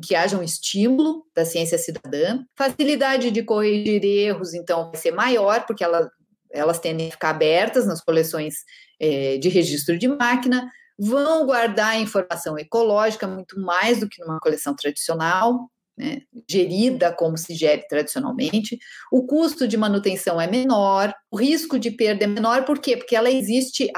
que 0.00 0.14
haja 0.14 0.38
um 0.38 0.42
estímulo 0.42 1.24
da 1.34 1.44
ciência 1.44 1.78
cidadã. 1.78 2.44
Facilidade 2.54 3.30
de 3.30 3.42
corrigir 3.42 4.04
erros, 4.04 4.54
então, 4.54 4.90
vai 4.90 5.00
ser 5.00 5.12
maior, 5.12 5.64
porque 5.66 5.82
ela, 5.82 6.10
elas 6.50 6.78
tendem 6.78 7.08
a 7.08 7.10
ficar 7.10 7.30
abertas 7.30 7.86
nas 7.86 8.02
coleções 8.02 8.56
é, 9.00 9.38
de 9.38 9.48
registro 9.48 9.98
de 9.98 10.08
máquina, 10.08 10.70
vão 10.98 11.44
guardar 11.46 11.90
a 11.90 11.98
informação 11.98 12.58
ecológica 12.58 13.26
muito 13.26 13.60
mais 13.60 14.00
do 14.00 14.08
que 14.08 14.22
numa 14.22 14.40
coleção 14.40 14.74
tradicional, 14.74 15.70
né, 15.96 16.20
gerida 16.48 17.10
como 17.10 17.38
se 17.38 17.54
gere 17.54 17.86
tradicionalmente, 17.88 18.78
o 19.10 19.26
custo 19.26 19.66
de 19.66 19.78
manutenção 19.78 20.38
é 20.38 20.46
menor, 20.46 21.14
o 21.30 21.38
risco 21.38 21.78
de 21.78 21.90
perda 21.90 22.24
é 22.24 22.26
menor, 22.26 22.64
por 22.64 22.78
quê? 22.78 22.96
Porque 22.96 23.16
ela 23.16 23.30
existe, 23.30 23.90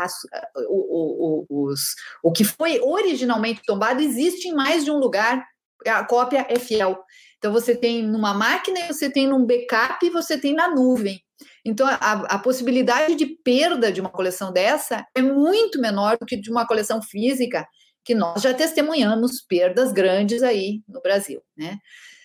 o, 0.69 1.47
o, 1.49 1.67
os, 1.67 1.81
o 2.23 2.31
que 2.31 2.45
foi 2.45 2.81
originalmente 2.81 3.63
tombado 3.67 4.01
existe 4.01 4.49
em 4.49 4.55
mais 4.55 4.85
de 4.85 4.93
um 4.93 4.99
lugar 4.99 5.45
a 5.87 6.05
cópia 6.05 6.47
é 6.49 6.59
fiel. 6.59 7.03
Então, 7.39 7.53
você 7.53 7.75
tem 7.75 8.03
numa 8.03 8.35
máquina, 8.35 8.87
você 8.87 9.11
tem 9.11 9.27
num 9.29 9.47
backup 9.47 10.09
você 10.11 10.39
tem 10.39 10.55
na 10.55 10.69
nuvem. 10.69 11.23
Então, 11.65 11.87
a, 11.87 11.95
a, 11.95 12.39
possibilidade 12.39 13.15
de 13.15 13.27
perda 13.27 13.93
de 13.93 14.01
uma 14.01 14.11
coleção 14.11 14.53
dessa 14.53 15.07
é 15.15 15.23
muito 15.23 15.81
menor 15.81 16.17
do 16.19 16.27
que 16.27 16.37
de 16.37 16.51
uma 16.51 16.67
coleção 16.67 17.01
física, 17.01 17.67
que 18.05 18.15
nós 18.15 18.43
já 18.43 18.55
testemunhamos 18.55 19.43
perdas 19.43 19.93
grandes 19.93 20.43
aí 20.43 20.83
no 20.89 21.01
Brasil, 21.01 21.43
né? 21.57 21.79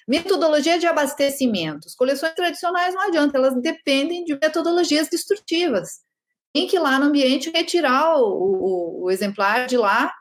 Metodologia 0.07 0.79
de 0.79 0.87
abastecimento. 0.87 1.87
As 1.87 1.95
coleções 1.95 2.33
tradicionais 2.33 2.93
não 2.93 3.01
adianta, 3.01 3.37
elas 3.37 3.53
dependem 3.61 4.23
de 4.25 4.33
metodologias 4.33 5.09
destrutivas. 5.09 5.99
Tem 6.53 6.67
que 6.67 6.75
ir 6.75 6.79
lá 6.79 6.99
no 6.99 7.05
ambiente 7.05 7.51
retirar 7.53 8.17
o, 8.17 8.23
o, 8.23 9.03
o 9.03 9.11
exemplar 9.11 9.65
de 9.65 9.77
lá 9.77 10.13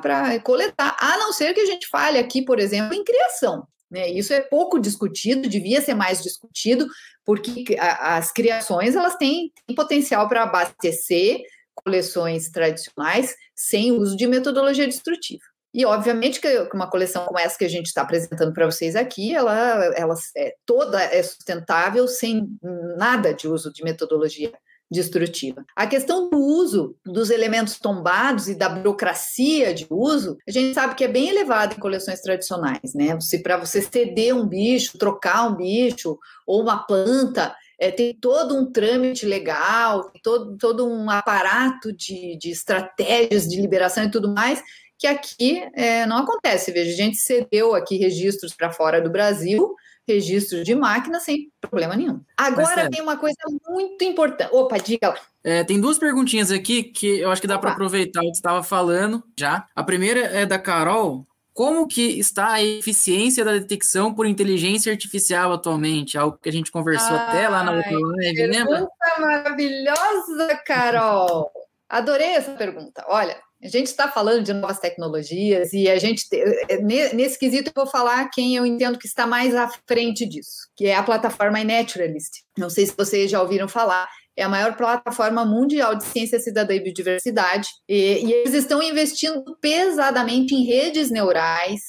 para 0.00 0.38
coletar, 0.40 0.96
a 0.98 1.16
não 1.18 1.32
ser 1.32 1.54
que 1.54 1.60
a 1.60 1.66
gente 1.66 1.86
fale 1.88 2.18
aqui, 2.18 2.42
por 2.42 2.58
exemplo, 2.58 2.94
em 2.94 3.04
criação. 3.04 3.66
Né? 3.90 4.08
Isso 4.10 4.32
é 4.32 4.40
pouco 4.40 4.78
discutido, 4.78 5.48
devia 5.48 5.80
ser 5.80 5.94
mais 5.94 6.22
discutido, 6.22 6.86
porque 7.24 7.76
as 7.78 8.32
criações 8.32 8.96
elas 8.96 9.16
têm, 9.16 9.52
têm 9.66 9.74
potencial 9.74 10.28
para 10.28 10.42
abastecer 10.42 11.40
coleções 11.74 12.50
tradicionais 12.50 13.34
sem 13.54 13.92
uso 13.92 14.16
de 14.16 14.26
metodologia 14.26 14.86
destrutiva. 14.86 15.42
E, 15.72 15.84
obviamente, 15.84 16.40
que 16.40 16.68
uma 16.72 16.88
coleção 16.88 17.24
como 17.24 17.38
essa 17.38 17.58
que 17.58 17.64
a 17.64 17.68
gente 17.68 17.86
está 17.86 18.02
apresentando 18.02 18.52
para 18.52 18.66
vocês 18.66 18.94
aqui, 18.94 19.34
ela, 19.34 19.84
ela 19.96 20.14
é, 20.36 20.54
toda 20.64 21.02
é 21.02 21.20
sustentável 21.20 22.06
sem 22.06 22.48
nada 22.96 23.34
de 23.34 23.48
uso 23.48 23.72
de 23.72 23.82
metodologia 23.82 24.52
destrutiva. 24.94 25.64
A 25.76 25.86
questão 25.86 26.30
do 26.30 26.38
uso 26.38 26.96
dos 27.04 27.30
elementos 27.30 27.78
tombados 27.78 28.48
e 28.48 28.54
da 28.54 28.68
burocracia 28.68 29.74
de 29.74 29.86
uso, 29.90 30.38
a 30.48 30.50
gente 30.50 30.72
sabe 30.72 30.94
que 30.94 31.04
é 31.04 31.08
bem 31.08 31.28
elevada 31.28 31.74
em 31.74 31.80
coleções 31.80 32.20
tradicionais, 32.20 32.94
né? 32.94 33.18
Se 33.20 33.42
para 33.42 33.56
você 33.56 33.82
ceder 33.82 34.34
um 34.34 34.46
bicho, 34.46 34.96
trocar 34.96 35.48
um 35.48 35.56
bicho 35.56 36.18
ou 36.46 36.62
uma 36.62 36.86
planta, 36.86 37.54
é, 37.78 37.90
tem 37.90 38.14
todo 38.14 38.56
um 38.56 38.70
trâmite 38.70 39.26
legal, 39.26 40.10
todo, 40.22 40.56
todo 40.56 40.88
um 40.88 41.10
aparato 41.10 41.92
de, 41.92 42.38
de 42.38 42.50
estratégias 42.50 43.48
de 43.48 43.60
liberação 43.60 44.04
e 44.04 44.10
tudo 44.10 44.32
mais, 44.32 44.62
que 44.98 45.06
aqui 45.06 45.62
é, 45.74 46.06
não 46.06 46.18
acontece. 46.18 46.70
Veja, 46.72 46.92
a 46.92 46.96
gente 46.96 47.16
cedeu 47.16 47.74
aqui 47.74 47.96
registros 47.96 48.54
para 48.54 48.72
fora 48.72 49.00
do 49.00 49.10
Brasil, 49.10 49.74
registro 50.06 50.62
de 50.62 50.74
máquina 50.74 51.18
sem 51.20 51.50
problema 51.60 51.96
nenhum. 51.96 52.20
Agora 52.36 52.82
é. 52.82 52.88
tem 52.88 53.00
uma 53.00 53.16
coisa 53.16 53.36
muito 53.68 54.04
importante. 54.04 54.50
Opa, 54.52 54.78
diga 54.78 55.10
lá. 55.10 55.18
É, 55.42 55.64
tem 55.64 55.80
duas 55.80 55.98
perguntinhas 55.98 56.50
aqui 56.50 56.82
que 56.82 57.20
eu 57.20 57.30
acho 57.30 57.40
que 57.40 57.46
dá 57.46 57.58
para 57.58 57.72
aproveitar 57.72 58.20
o 58.20 58.22
que 58.22 58.28
você 58.28 58.38
estava 58.38 58.62
falando 58.62 59.22
já. 59.38 59.66
A 59.74 59.82
primeira 59.82 60.20
é 60.20 60.46
da 60.46 60.58
Carol. 60.58 61.26
Como 61.52 61.86
que 61.86 62.18
está 62.18 62.54
a 62.54 62.62
eficiência 62.62 63.44
da 63.44 63.52
detecção 63.52 64.12
por 64.12 64.26
inteligência 64.26 64.90
artificial 64.90 65.52
atualmente? 65.52 66.18
Algo 66.18 66.36
que 66.42 66.48
a 66.48 66.52
gente 66.52 66.70
conversou 66.70 67.16
Ai, 67.16 67.28
até 67.28 67.48
lá 67.48 67.62
na 67.62 67.72
outra 67.72 67.96
live, 67.96 68.46
lembra? 68.46 68.88
maravilhosa, 69.20 70.56
Carol! 70.66 71.52
Adorei 71.88 72.30
essa 72.30 72.52
pergunta. 72.52 73.04
Olha, 73.06 73.36
a 73.64 73.68
gente 73.68 73.86
está 73.86 74.06
falando 74.08 74.42
de 74.42 74.52
novas 74.52 74.78
tecnologias 74.78 75.72
e 75.72 75.88
a 75.88 75.98
gente, 75.98 76.26
eh, 76.34 76.82
nesse 76.82 77.38
quesito, 77.38 77.70
eu 77.70 77.72
vou 77.74 77.90
falar 77.90 78.28
quem 78.28 78.54
eu 78.54 78.66
entendo 78.66 78.98
que 78.98 79.06
está 79.06 79.26
mais 79.26 79.54
à 79.54 79.70
frente 79.88 80.26
disso, 80.26 80.68
que 80.76 80.86
é 80.86 80.94
a 80.94 81.02
plataforma 81.02 81.58
iNaturalist. 81.58 82.42
Não 82.58 82.68
sei 82.68 82.84
se 82.84 82.94
vocês 82.94 83.30
já 83.30 83.40
ouviram 83.40 83.66
falar, 83.66 84.06
é 84.36 84.42
a 84.42 84.50
maior 84.50 84.76
plataforma 84.76 85.46
mundial 85.46 85.94
de 85.94 86.04
ciência 86.04 86.38
cidadã 86.38 86.74
e 86.74 86.80
biodiversidade, 86.80 87.68
e, 87.88 88.26
e 88.26 88.32
eles 88.34 88.52
estão 88.52 88.82
investindo 88.82 89.42
pesadamente 89.62 90.54
em 90.54 90.66
redes 90.66 91.10
neurais, 91.10 91.80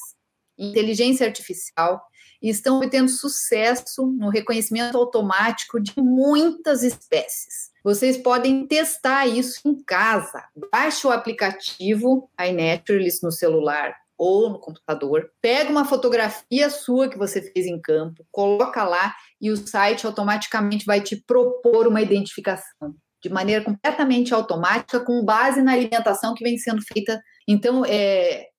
inteligência 0.57 1.27
artificial, 1.27 2.01
e 2.45 2.49
estão 2.51 2.77
obtendo 2.77 3.09
sucesso 3.09 4.05
no 4.05 4.29
reconhecimento 4.29 4.95
automático 4.95 5.79
de 5.79 5.93
muitas 5.97 6.83
espécies. 6.83 7.71
Vocês 7.83 8.17
podem 8.17 8.67
testar 8.67 9.25
isso 9.25 9.61
em 9.65 9.73
casa. 9.83 10.43
Baixe 10.71 11.07
o 11.07 11.11
aplicativo 11.11 12.29
iNaturalist 12.39 13.23
no 13.23 13.31
celular 13.31 13.95
ou 14.15 14.51
no 14.51 14.59
computador, 14.59 15.31
pega 15.41 15.71
uma 15.71 15.85
fotografia 15.85 16.69
sua 16.69 17.09
que 17.09 17.17
você 17.17 17.41
fez 17.41 17.65
em 17.65 17.81
campo, 17.81 18.23
coloca 18.31 18.83
lá 18.83 19.15
e 19.41 19.49
o 19.49 19.57
site 19.57 20.05
automaticamente 20.05 20.85
vai 20.85 21.01
te 21.01 21.15
propor 21.15 21.87
uma 21.87 22.01
identificação 22.01 22.95
de 23.23 23.29
maneira 23.29 23.65
completamente 23.65 24.35
automática, 24.35 24.99
com 24.99 25.25
base 25.25 25.63
na 25.63 25.73
alimentação 25.73 26.35
que 26.35 26.43
vem 26.43 26.59
sendo 26.59 26.83
feita. 26.83 27.19
Então, 27.47 27.83
é 27.83 28.49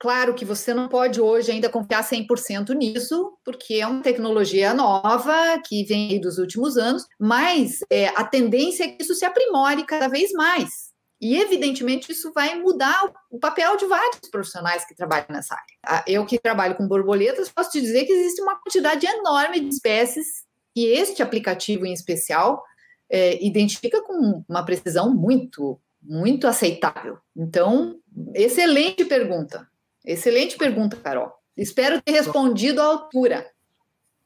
claro 0.00 0.34
que 0.34 0.44
você 0.44 0.72
não 0.72 0.88
pode 0.88 1.20
hoje 1.20 1.52
ainda 1.52 1.68
confiar 1.68 2.02
100% 2.02 2.74
nisso, 2.74 3.36
porque 3.44 3.74
é 3.74 3.86
uma 3.86 4.02
tecnologia 4.02 4.72
nova 4.72 5.60
que 5.64 5.84
vem 5.84 6.18
dos 6.18 6.38
últimos 6.38 6.78
anos, 6.78 7.06
mas 7.18 7.80
é, 7.90 8.08
a 8.08 8.24
tendência 8.24 8.84
é 8.84 8.88
que 8.88 9.02
isso 9.02 9.14
se 9.14 9.26
aprimore 9.26 9.84
cada 9.84 10.08
vez 10.08 10.32
mais. 10.32 10.90
E, 11.20 11.36
evidentemente, 11.36 12.10
isso 12.10 12.32
vai 12.34 12.54
mudar 12.54 13.12
o 13.30 13.38
papel 13.38 13.76
de 13.76 13.84
vários 13.84 14.30
profissionais 14.30 14.86
que 14.86 14.94
trabalham 14.94 15.26
nessa 15.28 15.54
área. 15.54 16.04
Eu 16.06 16.24
que 16.24 16.38
trabalho 16.38 16.74
com 16.74 16.88
borboletas, 16.88 17.50
posso 17.50 17.72
te 17.72 17.80
dizer 17.80 18.06
que 18.06 18.12
existe 18.12 18.40
uma 18.40 18.56
quantidade 18.56 19.06
enorme 19.06 19.60
de 19.60 19.68
espécies 19.68 20.44
e 20.74 20.86
este 20.86 21.22
aplicativo 21.22 21.84
em 21.84 21.92
especial 21.92 22.64
é, 23.10 23.44
identifica 23.44 24.00
com 24.02 24.42
uma 24.48 24.64
precisão 24.64 25.14
muito, 25.14 25.78
muito 26.02 26.46
aceitável. 26.46 27.18
Então, 27.36 28.00
excelente 28.34 29.04
pergunta. 29.04 29.68
Excelente 30.04 30.56
pergunta, 30.56 30.96
Carol. 30.96 31.32
Espero 31.56 32.00
ter 32.00 32.12
respondido 32.12 32.80
à 32.80 32.84
altura. 32.84 33.46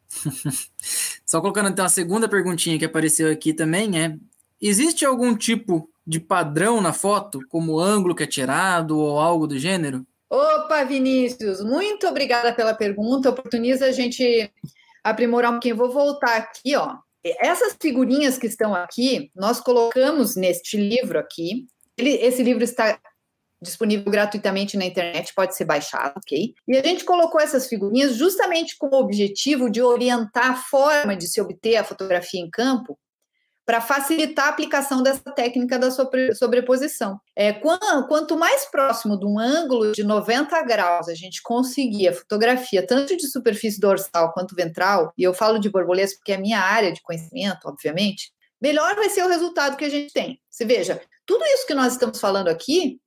Só 1.26 1.40
colocando 1.40 1.68
então 1.68 1.84
a 1.84 1.88
segunda 1.88 2.28
perguntinha 2.28 2.78
que 2.78 2.84
apareceu 2.84 3.30
aqui 3.30 3.52
também 3.52 4.00
é: 4.00 4.16
existe 4.60 5.04
algum 5.04 5.36
tipo 5.36 5.88
de 6.06 6.20
padrão 6.20 6.80
na 6.80 6.92
foto, 6.92 7.40
como 7.48 7.72
o 7.72 7.80
ângulo 7.80 8.14
que 8.14 8.22
é 8.22 8.26
tirado 8.26 8.98
ou 8.98 9.18
algo 9.18 9.46
do 9.46 9.58
gênero? 9.58 10.06
Opa, 10.28 10.84
Vinícius, 10.84 11.62
muito 11.62 12.06
obrigada 12.06 12.52
pela 12.52 12.74
pergunta. 12.74 13.30
Oportuniza 13.30 13.86
a 13.86 13.92
gente 13.92 14.50
aprimorar 15.02 15.50
um 15.50 15.54
pouquinho. 15.54 15.76
Vou 15.76 15.92
voltar 15.92 16.36
aqui, 16.36 16.76
ó. 16.76 16.96
Essas 17.24 17.76
figurinhas 17.80 18.36
que 18.36 18.46
estão 18.46 18.74
aqui, 18.74 19.30
nós 19.34 19.60
colocamos 19.60 20.36
neste 20.36 20.76
livro 20.76 21.18
aqui. 21.18 21.66
Ele, 21.96 22.10
esse 22.10 22.42
livro 22.42 22.62
está 22.62 22.98
disponível 23.64 24.10
gratuitamente 24.10 24.76
na 24.76 24.84
internet, 24.84 25.32
pode 25.34 25.56
ser 25.56 25.64
baixado, 25.64 26.14
ok? 26.18 26.54
E 26.68 26.76
a 26.76 26.82
gente 26.82 27.04
colocou 27.04 27.40
essas 27.40 27.66
figurinhas 27.66 28.14
justamente 28.14 28.76
com 28.78 28.86
o 28.86 29.00
objetivo 29.00 29.70
de 29.70 29.82
orientar 29.82 30.50
a 30.52 30.56
forma 30.56 31.16
de 31.16 31.26
se 31.26 31.40
obter 31.40 31.76
a 31.76 31.84
fotografia 31.84 32.40
em 32.40 32.50
campo 32.50 32.98
para 33.66 33.80
facilitar 33.80 34.46
a 34.46 34.48
aplicação 34.50 35.02
dessa 35.02 35.32
técnica 35.32 35.78
da 35.78 35.90
sobreposição. 36.34 37.18
É, 37.34 37.52
quanto 37.52 38.36
mais 38.36 38.66
próximo 38.66 39.18
de 39.18 39.24
um 39.24 39.38
ângulo 39.38 39.92
de 39.92 40.04
90 40.04 40.62
graus 40.62 41.08
a 41.08 41.14
gente 41.14 41.42
conseguir 41.42 42.08
a 42.08 42.12
fotografia, 42.12 42.86
tanto 42.86 43.16
de 43.16 43.26
superfície 43.26 43.80
dorsal 43.80 44.32
quanto 44.32 44.54
ventral, 44.54 45.12
e 45.16 45.22
eu 45.22 45.32
falo 45.32 45.58
de 45.58 45.70
borboletas 45.70 46.14
porque 46.14 46.32
é 46.32 46.34
a 46.36 46.40
minha 46.40 46.60
área 46.60 46.92
de 46.92 47.02
conhecimento, 47.02 47.66
obviamente, 47.66 48.32
melhor 48.60 48.94
vai 48.96 49.08
ser 49.08 49.24
o 49.24 49.28
resultado 49.28 49.76
que 49.76 49.84
a 49.84 49.90
gente 49.90 50.12
tem. 50.12 50.38
Você 50.50 50.64
veja, 50.66 51.00
tudo 51.26 51.44
isso 51.46 51.66
que 51.66 51.74
nós 51.74 51.94
estamos 51.94 52.20
falando 52.20 52.48
aqui 52.48 53.00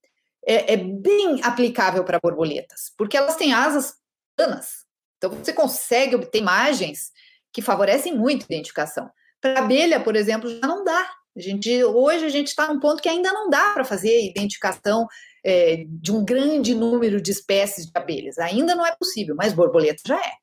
é, 0.48 0.74
é 0.74 0.78
bem 0.78 1.42
aplicável 1.44 2.06
para 2.06 2.20
borboletas, 2.24 2.94
porque 2.98 3.18
elas 3.18 3.36
têm 3.36 3.54
asas 3.54 3.94
planas. 4.36 4.86
Então, 5.18 5.32
você 5.32 5.52
consegue 5.52 6.16
obter 6.16 6.40
imagens 6.40 7.12
que 7.52 7.62
favorecem 7.62 8.16
muito 8.16 8.44
a 8.44 8.54
identificação. 8.54 9.10
Para 9.42 9.60
abelha, 9.60 10.00
por 10.00 10.16
exemplo, 10.16 10.50
já 10.50 10.66
não 10.66 10.84
dá. 10.86 11.12
A 11.36 11.42
gente, 11.42 11.84
hoje 11.84 12.26
a 12.26 12.30
gente 12.30 12.48
está 12.48 12.68
num 12.68 12.80
ponto 12.80 13.02
que 13.02 13.10
ainda 13.10 13.32
não 13.34 13.50
dá 13.50 13.74
para 13.74 13.84
fazer 13.84 14.26
identificação 14.26 15.06
é, 15.44 15.84
de 15.88 16.12
um 16.12 16.24
grande 16.24 16.74
número 16.74 17.22
de 17.22 17.32
espécies 17.32 17.86
de 17.86 17.92
abelhas. 17.94 18.38
Ainda 18.40 18.74
não 18.74 18.86
é 18.86 18.96
possível, 18.96 19.36
mas 19.36 19.54
borboleta 19.54 20.02
já 20.06 20.18
é. 20.18 20.34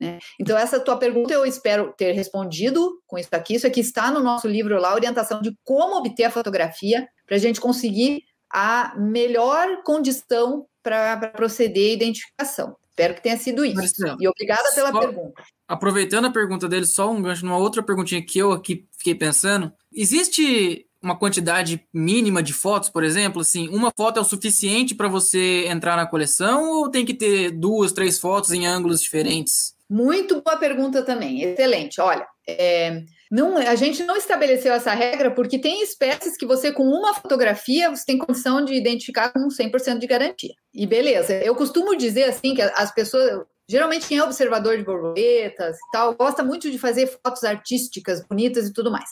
Né? 0.00 0.18
Então, 0.40 0.58
essa 0.58 0.80
tua 0.80 0.96
pergunta 0.96 1.32
eu 1.32 1.46
espero 1.46 1.94
ter 1.96 2.12
respondido 2.12 3.00
com 3.06 3.16
isso 3.16 3.28
aqui. 3.32 3.54
Isso 3.54 3.66
aqui 3.66 3.80
está 3.80 4.10
no 4.10 4.20
nosso 4.20 4.48
livro 4.48 4.78
lá, 4.80 4.94
orientação 4.94 5.40
de 5.40 5.56
como 5.62 5.96
obter 5.96 6.24
a 6.24 6.30
fotografia, 6.30 7.08
para 7.26 7.36
a 7.36 7.40
gente 7.40 7.60
conseguir 7.60 8.24
a 8.54 8.94
melhor 8.96 9.82
condição 9.82 10.64
para 10.80 11.16
proceder 11.16 11.90
à 11.90 11.94
identificação. 11.94 12.76
Espero 12.90 13.14
que 13.14 13.22
tenha 13.22 13.36
sido 13.36 13.64
isso. 13.64 13.74
Marcelo, 13.74 14.16
e 14.20 14.28
obrigada 14.28 14.72
pela 14.72 14.92
só, 14.92 15.00
pergunta. 15.00 15.42
Aproveitando 15.66 16.26
a 16.26 16.30
pergunta 16.30 16.68
dele, 16.68 16.86
só 16.86 17.10
um 17.10 17.20
gancho 17.20 17.44
numa 17.44 17.58
outra 17.58 17.82
perguntinha 17.82 18.24
que 18.24 18.38
eu 18.38 18.52
aqui 18.52 18.86
fiquei 18.96 19.16
pensando. 19.16 19.72
Existe 19.92 20.86
uma 21.02 21.18
quantidade 21.18 21.84
mínima 21.92 22.40
de 22.40 22.52
fotos, 22.52 22.88
por 22.88 23.02
exemplo, 23.02 23.42
assim, 23.42 23.68
uma 23.68 23.92
foto 23.94 24.18
é 24.18 24.22
o 24.22 24.24
suficiente 24.24 24.94
para 24.94 25.08
você 25.08 25.66
entrar 25.66 25.96
na 25.96 26.06
coleção 26.06 26.70
ou 26.70 26.88
tem 26.88 27.04
que 27.04 27.12
ter 27.12 27.50
duas, 27.50 27.92
três 27.92 28.18
fotos 28.18 28.52
em 28.52 28.66
ângulos 28.66 29.02
diferentes? 29.02 29.74
Muito 29.90 30.40
boa 30.40 30.56
pergunta 30.56 31.02
também, 31.02 31.42
excelente. 31.42 32.00
Olha, 32.00 32.26
é, 32.48 33.02
não, 33.30 33.56
a 33.56 33.74
gente 33.74 34.02
não 34.04 34.16
estabeleceu 34.16 34.72
essa 34.72 34.92
regra 34.92 35.30
porque 35.30 35.58
tem 35.58 35.82
espécies 35.82 36.36
que 36.36 36.46
você, 36.46 36.70
com 36.70 36.84
uma 36.84 37.14
fotografia, 37.14 37.90
você 37.90 38.04
tem 38.04 38.18
condição 38.18 38.64
de 38.64 38.74
identificar 38.74 39.30
com 39.32 39.48
100% 39.48 39.98
de 39.98 40.06
garantia. 40.06 40.54
E 40.72 40.86
beleza, 40.86 41.34
eu 41.34 41.54
costumo 41.54 41.96
dizer 41.96 42.24
assim 42.24 42.54
que 42.54 42.62
as 42.62 42.92
pessoas, 42.94 43.44
geralmente 43.68 44.06
quem 44.06 44.18
é 44.18 44.24
observador 44.24 44.76
de 44.76 44.84
borboletas 44.84 45.76
e 45.76 45.90
tal, 45.92 46.14
gosta 46.14 46.42
muito 46.42 46.70
de 46.70 46.78
fazer 46.78 47.06
fotos 47.06 47.44
artísticas, 47.44 48.22
bonitas 48.26 48.68
e 48.68 48.72
tudo 48.72 48.90
mais. 48.90 49.10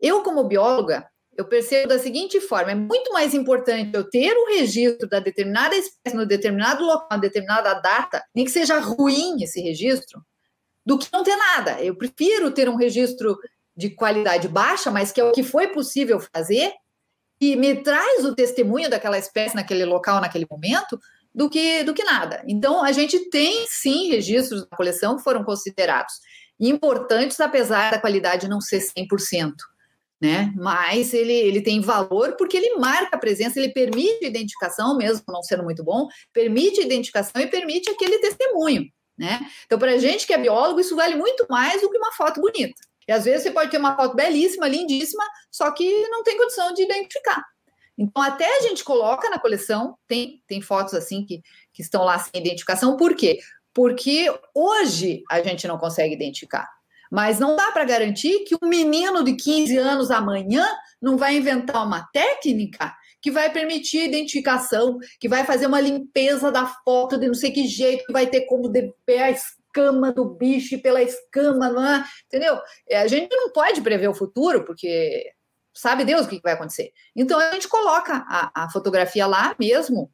Eu, 0.00 0.22
como 0.22 0.44
bióloga, 0.44 1.06
eu 1.36 1.44
percebo 1.44 1.88
da 1.88 1.98
seguinte 1.98 2.40
forma: 2.40 2.72
é 2.72 2.74
muito 2.74 3.12
mais 3.12 3.34
importante 3.34 3.90
eu 3.94 4.08
ter 4.08 4.36
o 4.36 4.46
registro 4.46 5.08
da 5.08 5.18
determinada 5.18 5.74
espécie 5.74 6.16
no 6.16 6.26
determinado 6.26 6.84
local, 6.84 7.18
determinada 7.18 7.74
data, 7.74 8.22
nem 8.34 8.44
que 8.44 8.50
seja 8.50 8.78
ruim 8.78 9.42
esse 9.42 9.60
registro, 9.60 10.22
do 10.84 10.98
que 10.98 11.08
não 11.12 11.24
ter 11.24 11.36
nada. 11.36 11.82
Eu 11.82 11.96
prefiro 11.96 12.50
ter 12.50 12.68
um 12.68 12.76
registro 12.76 13.36
de 13.76 13.90
qualidade 13.90 14.48
baixa, 14.48 14.90
mas 14.90 15.10
que 15.10 15.20
é 15.20 15.24
o 15.24 15.32
que 15.32 15.42
foi 15.42 15.68
possível 15.68 16.20
fazer, 16.34 16.72
e 17.40 17.56
me 17.56 17.82
traz 17.82 18.24
o 18.24 18.34
testemunho 18.34 18.88
daquela 18.88 19.18
espécie 19.18 19.54
naquele 19.54 19.84
local, 19.84 20.20
naquele 20.20 20.46
momento, 20.50 20.98
do 21.34 21.50
que, 21.50 21.82
do 21.82 21.92
que 21.92 22.04
nada. 22.04 22.42
Então, 22.46 22.84
a 22.84 22.92
gente 22.92 23.28
tem 23.28 23.66
sim 23.68 24.08
registros 24.08 24.62
da 24.62 24.76
coleção 24.76 25.16
que 25.16 25.24
foram 25.24 25.42
considerados 25.42 26.14
importantes, 26.60 27.40
apesar 27.40 27.90
da 27.90 27.98
qualidade 27.98 28.48
não 28.48 28.60
ser 28.60 28.80
100%. 28.80 29.52
Né? 30.20 30.52
Mas 30.56 31.12
ele, 31.12 31.32
ele 31.32 31.60
tem 31.60 31.80
valor 31.80 32.36
porque 32.38 32.56
ele 32.56 32.76
marca 32.76 33.16
a 33.16 33.18
presença, 33.18 33.58
ele 33.58 33.72
permite 33.72 34.24
identificação, 34.24 34.96
mesmo 34.96 35.24
não 35.28 35.42
sendo 35.42 35.64
muito 35.64 35.82
bom, 35.82 36.06
permite 36.32 36.80
identificação 36.80 37.42
e 37.42 37.46
permite 37.48 37.90
aquele 37.90 38.18
testemunho. 38.20 38.84
Né? 39.18 39.40
Então, 39.66 39.78
para 39.78 39.92
a 39.92 39.98
gente 39.98 40.26
que 40.26 40.32
é 40.32 40.38
biólogo, 40.38 40.80
isso 40.80 40.96
vale 40.96 41.16
muito 41.16 41.46
mais 41.50 41.82
do 41.82 41.90
que 41.90 41.98
uma 41.98 42.12
foto 42.12 42.40
bonita. 42.40 42.80
E 43.06 43.12
às 43.12 43.24
vezes 43.24 43.42
você 43.42 43.50
pode 43.50 43.70
ter 43.70 43.78
uma 43.78 43.96
foto 43.96 44.14
belíssima, 44.14 44.68
lindíssima, 44.68 45.24
só 45.50 45.70
que 45.70 46.08
não 46.08 46.22
tem 46.22 46.36
condição 46.36 46.72
de 46.72 46.82
identificar. 46.82 47.42
Então, 47.96 48.22
até 48.22 48.58
a 48.58 48.60
gente 48.62 48.82
coloca 48.82 49.30
na 49.30 49.38
coleção, 49.38 49.96
tem, 50.08 50.42
tem 50.46 50.60
fotos 50.60 50.94
assim 50.94 51.24
que, 51.24 51.40
que 51.72 51.82
estão 51.82 52.02
lá 52.02 52.18
sem 52.18 52.40
identificação, 52.40 52.96
por 52.96 53.14
quê? 53.14 53.38
Porque 53.72 54.32
hoje 54.54 55.22
a 55.30 55.40
gente 55.42 55.66
não 55.66 55.78
consegue 55.78 56.14
identificar. 56.14 56.68
Mas 57.10 57.38
não 57.38 57.54
dá 57.54 57.70
para 57.70 57.84
garantir 57.84 58.40
que 58.44 58.56
um 58.60 58.68
menino 58.68 59.22
de 59.22 59.34
15 59.36 59.76
anos 59.76 60.10
amanhã 60.10 60.66
não 61.00 61.16
vai 61.16 61.36
inventar 61.36 61.86
uma 61.86 62.08
técnica 62.12 62.92
que 63.20 63.30
vai 63.30 63.50
permitir 63.50 64.00
a 64.00 64.04
identificação, 64.04 64.98
que 65.20 65.28
vai 65.28 65.44
fazer 65.44 65.66
uma 65.66 65.80
limpeza 65.80 66.50
da 66.50 66.66
foto 66.66 67.16
de 67.16 67.26
não 67.26 67.34
sei 67.34 67.50
que 67.50 67.66
jeito, 67.66 68.04
que 68.04 68.12
vai 68.12 68.26
ter 68.26 68.42
como 68.42 68.66
a 68.66 69.30
escama 69.74 70.12
do 70.12 70.24
bicho 70.24 70.80
pela 70.80 71.02
escama, 71.02 71.70
não 71.70 71.84
é? 71.84 72.04
entendeu? 72.26 72.60
É, 72.88 72.98
a 72.98 73.06
gente 73.08 73.34
não 73.34 73.50
pode 73.50 73.80
prever 73.80 74.08
o 74.08 74.14
futuro, 74.14 74.64
porque 74.64 75.32
sabe 75.74 76.04
Deus 76.04 76.26
o 76.26 76.28
que 76.28 76.40
vai 76.42 76.52
acontecer. 76.52 76.92
Então 77.16 77.38
a 77.38 77.52
gente 77.52 77.68
coloca 77.68 78.24
a, 78.28 78.64
a 78.64 78.70
fotografia 78.70 79.26
lá 79.26 79.54
mesmo, 79.58 80.10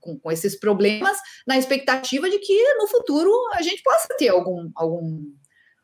com, 0.00 0.18
com, 0.18 0.30
esses 0.30 0.58
problemas, 0.58 1.18
na 1.46 1.58
expectativa 1.58 2.30
de 2.30 2.38
que 2.38 2.74
no 2.74 2.86
futuro 2.86 3.32
a 3.52 3.62
gente 3.62 3.82
possa 3.82 4.08
ter 4.16 4.28
algum, 4.28 4.70
algum, 4.76 5.24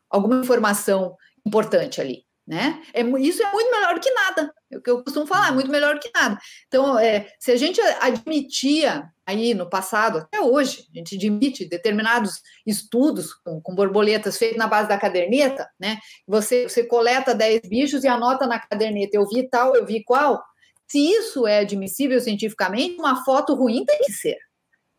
alguma 0.09 0.37
informação 0.37 1.15
importante 1.45 1.99
ali. 1.99 2.23
Né? 2.49 2.81
É, 2.95 3.03
isso 3.19 3.43
é 3.43 3.51
muito 3.51 3.69
melhor 3.69 3.99
que 3.99 4.09
nada. 4.09 4.51
É 4.71 4.77
o 4.77 4.81
que 4.81 4.89
eu 4.89 5.03
costumo 5.03 5.27
falar, 5.27 5.49
é 5.49 5.51
muito 5.51 5.69
melhor 5.69 5.99
que 5.99 6.09
nada. 6.11 6.35
Então, 6.67 6.97
é, 6.97 7.31
se 7.39 7.51
a 7.51 7.55
gente 7.55 7.79
admitia 7.79 9.07
aí 9.23 9.53
no 9.53 9.69
passado, 9.69 10.17
até 10.17 10.41
hoje, 10.41 10.87
a 10.91 10.97
gente 10.97 11.15
admite 11.15 11.69
determinados 11.69 12.41
estudos 12.65 13.35
com, 13.35 13.61
com 13.61 13.75
borboletas 13.75 14.35
feitos 14.35 14.57
na 14.57 14.65
base 14.65 14.89
da 14.89 14.97
caderneta, 14.97 15.69
né? 15.79 15.99
Você, 16.27 16.67
você 16.67 16.83
coleta 16.83 17.35
10 17.35 17.61
bichos 17.69 18.03
e 18.03 18.07
anota 18.07 18.47
na 18.47 18.57
caderneta, 18.57 19.15
eu 19.15 19.27
vi 19.27 19.47
tal, 19.47 19.75
eu 19.75 19.85
vi 19.85 20.03
qual. 20.03 20.43
Se 20.87 20.97
isso 20.97 21.45
é 21.45 21.59
admissível 21.59 22.19
cientificamente, 22.19 22.95
uma 22.97 23.23
foto 23.23 23.53
ruim 23.53 23.85
tem 23.85 23.99
que 23.99 24.11
ser. 24.11 24.37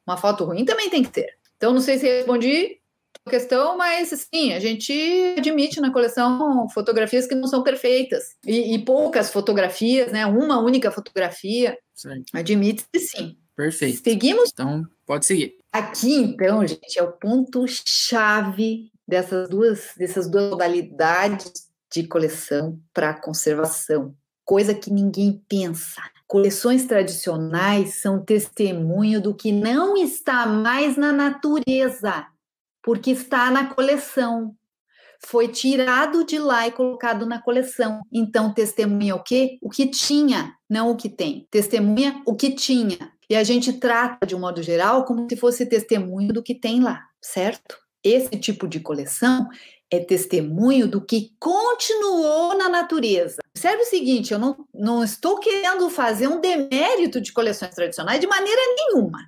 Uma 0.07 0.17
foto 0.17 0.45
ruim 0.45 0.65
também 0.65 0.89
tem 0.89 1.03
que 1.03 1.11
ter. 1.11 1.35
Então, 1.57 1.73
não 1.73 1.81
sei 1.81 1.99
se 1.99 2.07
respondi 2.07 2.80
questão, 3.29 3.77
mas 3.77 4.13
assim, 4.13 4.53
a 4.53 4.61
gente 4.61 5.35
admite 5.37 5.81
na 5.81 5.93
coleção 5.93 6.69
fotografias 6.71 7.27
que 7.27 7.35
não 7.35 7.47
são 7.47 7.63
perfeitas. 7.63 8.37
E, 8.45 8.75
e 8.75 8.85
poucas 8.85 9.31
fotografias, 9.31 10.13
né? 10.13 10.27
Uma 10.27 10.61
única 10.61 10.91
fotografia. 10.91 11.77
Admite 12.33 12.85
sim. 12.97 13.37
Perfeito. 13.57 14.03
Seguimos? 14.03 14.51
Então, 14.53 14.87
pode 15.05 15.27
seguir. 15.27 15.55
Aqui, 15.73 16.15
então, 16.15 16.67
gente, 16.67 16.99
é 16.99 17.03
o 17.03 17.13
ponto-chave 17.13 18.91
dessas 19.07 19.49
duas, 19.49 19.91
dessas 19.97 20.29
duas 20.29 20.51
modalidades 20.51 21.69
de 21.93 22.07
coleção 22.07 22.81
para 22.95 23.15
conservação. 23.15 24.15
Coisa 24.45 24.75
que 24.75 24.91
ninguém 24.91 25.45
pensa. 25.49 26.01
Coleções 26.27 26.87
tradicionais 26.87 28.01
são 28.01 28.25
testemunho 28.25 29.21
do 29.21 29.35
que 29.35 29.53
não 29.53 29.97
está 29.97 30.47
mais 30.47 30.97
na 30.97 31.13
natureza, 31.13 32.27
porque 32.83 33.11
está 33.11 33.51
na 33.51 33.73
coleção. 33.73 34.55
Foi 35.27 35.49
tirado 35.49 36.25
de 36.25 36.39
lá 36.39 36.67
e 36.67 36.73
colocado 36.73 37.27
na 37.27 37.41
coleção. 37.41 38.01
Então, 38.11 38.55
testemunha 38.55 39.15
o 39.15 39.23
quê? 39.23 39.59
O 39.61 39.69
que 39.69 39.87
tinha, 39.87 40.55
não 40.69 40.91
o 40.91 40.97
que 40.97 41.11
tem. 41.11 41.47
Testemunha 41.51 42.23
o 42.27 42.35
que 42.35 42.53
tinha. 42.53 43.13
E 43.29 43.37
a 43.37 43.45
gente 43.45 43.75
trata, 43.75 44.27
de 44.27 44.35
um 44.35 44.41
modo 44.41 44.63
geral, 44.63 45.05
como 45.05 45.29
se 45.29 45.37
fosse 45.37 45.67
testemunho 45.67 46.33
do 46.33 46.43
que 46.43 46.55
tem 46.55 46.81
lá, 46.81 47.07
certo? 47.23 47.77
Esse 48.03 48.31
tipo 48.31 48.67
de 48.67 48.81
coleção 48.81 49.49
é 49.91 50.01
testemunho 50.01 50.89
do 50.89 51.05
que 51.05 51.35
continuou 51.39 52.57
na 52.57 52.69
natureza. 52.69 53.41
Observe 53.55 53.83
o 53.83 53.87
seguinte: 53.87 54.33
eu 54.33 54.39
não, 54.39 54.67
não 54.73 55.05
estou 55.05 55.39
querendo 55.39 55.91
fazer 55.91 56.29
um 56.29 56.41
demérito 56.41 57.21
de 57.21 57.33
coleções 57.33 57.75
tradicionais 57.75 58.21
de 58.21 58.27
maneira 58.27 58.61
nenhuma. 58.77 59.19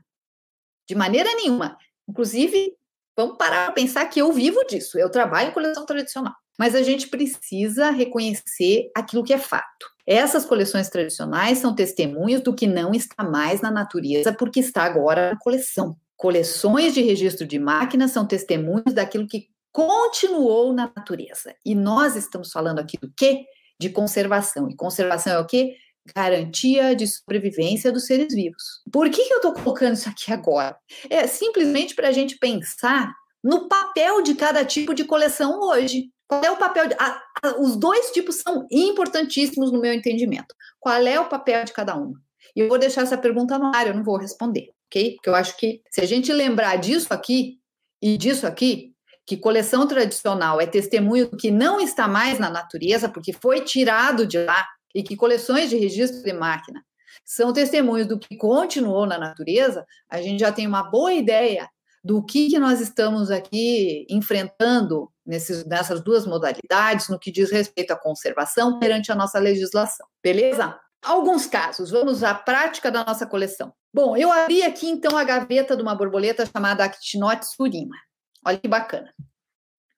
De 0.88 0.94
maneira 0.94 1.34
nenhuma. 1.34 1.76
Inclusive, 2.08 2.74
vamos 3.16 3.36
parar 3.36 3.66
para 3.66 3.74
pensar 3.74 4.06
que 4.06 4.20
eu 4.20 4.32
vivo 4.32 4.64
disso, 4.64 4.98
eu 4.98 5.10
trabalho 5.10 5.50
em 5.50 5.52
coleção 5.52 5.86
tradicional. 5.86 6.34
Mas 6.58 6.74
a 6.74 6.82
gente 6.82 7.08
precisa 7.08 7.90
reconhecer 7.90 8.90
aquilo 8.94 9.24
que 9.24 9.32
é 9.32 9.38
fato. 9.38 9.86
Essas 10.06 10.44
coleções 10.44 10.88
tradicionais 10.88 11.58
são 11.58 11.74
testemunhos 11.74 12.40
do 12.40 12.54
que 12.54 12.66
não 12.66 12.92
está 12.92 13.22
mais 13.24 13.60
na 13.60 13.70
natureza, 13.70 14.32
porque 14.32 14.60
está 14.60 14.82
agora 14.82 15.30
na 15.30 15.38
coleção. 15.38 15.96
Coleções 16.16 16.94
de 16.94 17.00
registro 17.00 17.46
de 17.46 17.58
máquinas 17.58 18.10
são 18.10 18.26
testemunhos 18.26 18.92
daquilo 18.94 19.26
que 19.26 19.48
continuou 19.72 20.72
na 20.72 20.92
natureza. 20.94 21.54
E 21.64 21.74
nós 21.74 22.14
estamos 22.14 22.52
falando 22.52 22.78
aqui 22.78 22.98
do 22.98 23.10
quê? 23.16 23.44
De 23.80 23.88
conservação. 23.88 24.68
E 24.68 24.76
conservação 24.76 25.32
é 25.32 25.38
o 25.38 25.46
quê? 25.46 25.74
Garantia 26.14 26.96
de 26.96 27.06
sobrevivência 27.06 27.92
dos 27.92 28.06
seres 28.06 28.34
vivos. 28.34 28.82
Por 28.92 29.08
que, 29.08 29.24
que 29.24 29.32
eu 29.32 29.36
estou 29.36 29.54
colocando 29.54 29.94
isso 29.94 30.08
aqui 30.08 30.32
agora? 30.32 30.76
É 31.08 31.26
simplesmente 31.26 31.94
para 31.94 32.08
a 32.08 32.12
gente 32.12 32.38
pensar 32.38 33.12
no 33.42 33.68
papel 33.68 34.22
de 34.22 34.34
cada 34.34 34.64
tipo 34.64 34.94
de 34.94 35.04
coleção 35.04 35.60
hoje. 35.60 36.10
Qual 36.26 36.42
é 36.42 36.50
o 36.50 36.56
papel? 36.56 36.88
De, 36.88 36.94
a, 36.98 37.22
a, 37.44 37.60
os 37.60 37.76
dois 37.76 38.10
tipos 38.10 38.36
são 38.36 38.66
importantíssimos 38.70 39.70
no 39.70 39.80
meu 39.80 39.92
entendimento. 39.92 40.54
Qual 40.80 41.06
é 41.06 41.20
o 41.20 41.28
papel 41.28 41.64
de 41.64 41.72
cada 41.72 41.94
uma? 41.96 42.20
E 42.56 42.60
eu 42.60 42.68
vou 42.68 42.78
deixar 42.78 43.02
essa 43.02 43.18
pergunta 43.18 43.58
no 43.58 43.74
ar, 43.74 43.86
eu 43.86 43.94
não 43.94 44.02
vou 44.02 44.16
responder, 44.16 44.70
ok? 44.86 45.14
Porque 45.14 45.28
eu 45.28 45.34
acho 45.34 45.56
que 45.56 45.82
se 45.90 46.00
a 46.00 46.06
gente 46.06 46.32
lembrar 46.32 46.76
disso 46.76 47.12
aqui 47.12 47.58
e 48.00 48.16
disso 48.16 48.46
aqui, 48.46 48.92
que 49.26 49.36
coleção 49.36 49.86
tradicional 49.86 50.60
é 50.60 50.66
testemunho 50.66 51.30
que 51.30 51.50
não 51.50 51.80
está 51.80 52.08
mais 52.08 52.38
na 52.38 52.50
natureza, 52.50 53.08
porque 53.08 53.32
foi 53.32 53.60
tirado 53.60 54.26
de 54.26 54.38
lá, 54.38 54.66
e 54.94 55.02
que 55.02 55.16
coleções 55.16 55.70
de 55.70 55.76
registro 55.76 56.22
de 56.22 56.32
máquina 56.32 56.84
são 57.24 57.52
testemunhos 57.52 58.06
do 58.06 58.18
que 58.18 58.36
continuou 58.36 59.06
na 59.06 59.18
natureza, 59.18 59.86
a 60.08 60.20
gente 60.20 60.40
já 60.40 60.52
tem 60.52 60.66
uma 60.66 60.82
boa 60.82 61.12
ideia 61.12 61.68
do 62.04 62.24
que, 62.24 62.48
que 62.48 62.58
nós 62.58 62.80
estamos 62.80 63.30
aqui 63.30 64.06
enfrentando 64.10 65.08
nesses, 65.24 65.64
nessas 65.64 66.02
duas 66.02 66.26
modalidades 66.26 67.08
no 67.08 67.18
que 67.18 67.30
diz 67.30 67.50
respeito 67.50 67.92
à 67.92 67.96
conservação 67.96 68.78
perante 68.78 69.12
a 69.12 69.14
nossa 69.14 69.38
legislação. 69.38 70.06
Beleza? 70.22 70.78
Alguns 71.04 71.46
casos, 71.46 71.90
vamos 71.90 72.22
à 72.24 72.34
prática 72.34 72.90
da 72.90 73.04
nossa 73.04 73.26
coleção. 73.26 73.72
Bom, 73.94 74.16
eu 74.16 74.32
abri 74.32 74.62
aqui 74.62 74.88
então 74.88 75.16
a 75.16 75.24
gaveta 75.24 75.76
de 75.76 75.82
uma 75.82 75.94
borboleta 75.94 76.46
chamada 76.46 76.84
Actinote 76.84 77.46
surima. 77.46 77.96
Olha 78.44 78.58
que 78.58 78.68
bacana. 78.68 79.12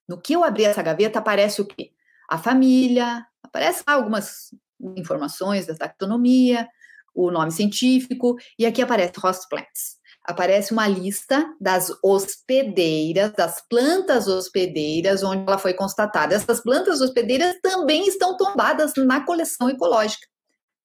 No 0.08 0.20
que 0.20 0.34
eu 0.34 0.44
abri 0.44 0.64
essa 0.64 0.82
gaveta 0.82 1.18
aparece 1.18 1.62
o 1.62 1.66
quê? 1.66 1.92
A 2.28 2.36
família, 2.36 3.26
aparece 3.42 3.82
algumas 3.86 4.50
informações 4.96 5.66
da 5.66 5.74
taxonomia, 5.74 6.68
o 7.14 7.30
nome 7.30 7.52
científico, 7.52 8.36
e 8.58 8.66
aqui 8.66 8.82
aparece 8.82 9.12
host 9.18 9.46
plants 9.48 9.98
aparece 10.24 10.72
uma 10.72 10.88
lista 10.88 11.54
das 11.60 11.92
hospedeiras, 12.02 13.32
das 13.34 13.62
plantas 13.68 14.26
hospedeiras 14.26 15.22
onde 15.22 15.44
ela 15.46 15.58
foi 15.58 15.74
constatada. 15.74 16.34
Essas 16.34 16.60
plantas 16.60 17.02
hospedeiras 17.02 17.56
também 17.62 18.08
estão 18.08 18.36
tombadas 18.36 18.94
na 18.96 19.24
coleção 19.24 19.68
ecológica. 19.68 20.26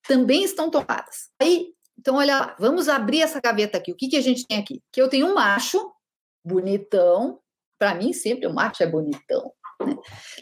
Também 0.06 0.44
estão 0.44 0.70
tombadas. 0.70 1.30
Aí, 1.42 1.68
então, 1.98 2.16
olha 2.16 2.38
lá, 2.38 2.56
vamos 2.60 2.90
abrir 2.90 3.22
essa 3.22 3.40
gaveta 3.40 3.78
aqui. 3.78 3.92
O 3.92 3.96
que, 3.96 4.10
que 4.10 4.18
a 4.18 4.22
gente 4.22 4.46
tem 4.46 4.58
aqui? 4.58 4.82
Que 4.92 5.02
eu 5.02 5.08
tenho 5.08 5.28
um 5.28 5.34
macho 5.34 5.80
bonitão. 6.44 7.40
Para 7.78 7.96
mim, 7.96 8.12
sempre 8.12 8.46
o 8.46 8.54
macho 8.54 8.84
é 8.84 8.88
bonitão. 8.88 9.54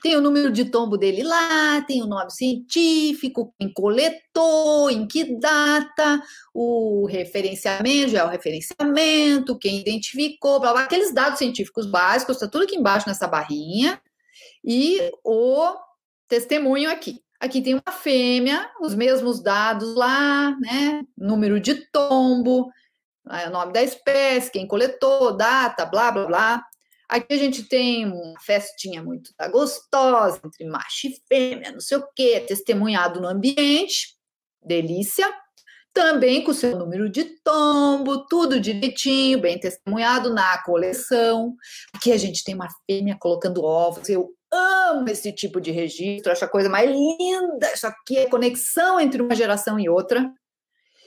Tem 0.01 0.15
o 0.15 0.21
número 0.21 0.51
de 0.51 0.65
tombo 0.65 0.97
dele 0.97 1.23
lá, 1.23 1.81
tem 1.81 2.01
o 2.01 2.07
nome 2.07 2.31
científico, 2.31 3.53
quem 3.59 3.71
coletou, 3.71 4.89
em 4.89 5.07
que 5.07 5.39
data, 5.39 6.21
o 6.53 7.05
referenciamento, 7.05 8.11
já 8.11 8.19
é 8.19 8.23
o 8.23 8.29
referenciamento, 8.29 9.57
quem 9.57 9.79
identificou, 9.79 10.59
blá, 10.59 10.71
blá, 10.71 10.83
aqueles 10.83 11.13
dados 11.13 11.39
científicos 11.39 11.85
básicos, 11.85 12.37
está 12.37 12.47
tudo 12.47 12.63
aqui 12.63 12.75
embaixo 12.75 13.07
nessa 13.07 13.27
barrinha, 13.27 14.01
e 14.63 15.11
o 15.23 15.75
testemunho 16.27 16.91
aqui. 16.91 17.21
Aqui 17.39 17.61
tem 17.61 17.75
uma 17.75 17.93
fêmea, 17.93 18.67
os 18.81 18.95
mesmos 18.95 19.41
dados 19.41 19.93
lá, 19.93 20.57
né? 20.59 21.03
Número 21.15 21.59
de 21.59 21.75
tombo, 21.91 22.71
o 23.23 23.49
nome 23.51 23.71
da 23.71 23.83
espécie, 23.83 24.51
quem 24.51 24.67
coletou, 24.67 25.37
data, 25.37 25.85
blá, 25.85 26.11
blá, 26.11 26.25
blá. 26.25 26.63
Aqui 27.09 27.33
a 27.33 27.37
gente 27.37 27.63
tem 27.63 28.05
uma 28.05 28.39
festinha 28.41 29.01
muito 29.01 29.31
gostosa 29.49 30.41
entre 30.43 30.65
macho 30.65 31.07
e 31.07 31.21
fêmea, 31.27 31.71
não 31.71 31.79
sei 31.79 31.97
o 31.97 32.07
quê, 32.13 32.41
testemunhado 32.41 33.21
no 33.21 33.27
ambiente, 33.27 34.17
delícia. 34.61 35.27
Também 35.93 36.43
com 36.43 36.53
seu 36.53 36.77
número 36.77 37.09
de 37.09 37.23
tombo, 37.43 38.27
tudo 38.27 38.59
direitinho, 38.59 39.39
bem 39.39 39.59
testemunhado 39.59 40.31
na 40.31 40.61
coleção. 40.61 41.55
Aqui 41.91 42.11
a 42.11 42.17
gente 42.17 42.43
tem 42.43 42.53
uma 42.53 42.67
fêmea 42.85 43.17
colocando 43.19 43.63
ovos. 43.63 44.07
Eu 44.07 44.29
amo 44.51 45.09
esse 45.09 45.31
tipo 45.31 45.59
de 45.59 45.71
registro, 45.71 46.31
acho 46.31 46.45
a 46.45 46.49
coisa 46.49 46.69
mais 46.69 46.91
linda. 46.91 47.73
Isso 47.73 47.87
aqui 47.87 48.17
é 48.17 48.29
conexão 48.29 48.99
entre 48.99 49.21
uma 49.21 49.33
geração 49.33 49.79
e 49.79 49.89
outra. 49.89 50.31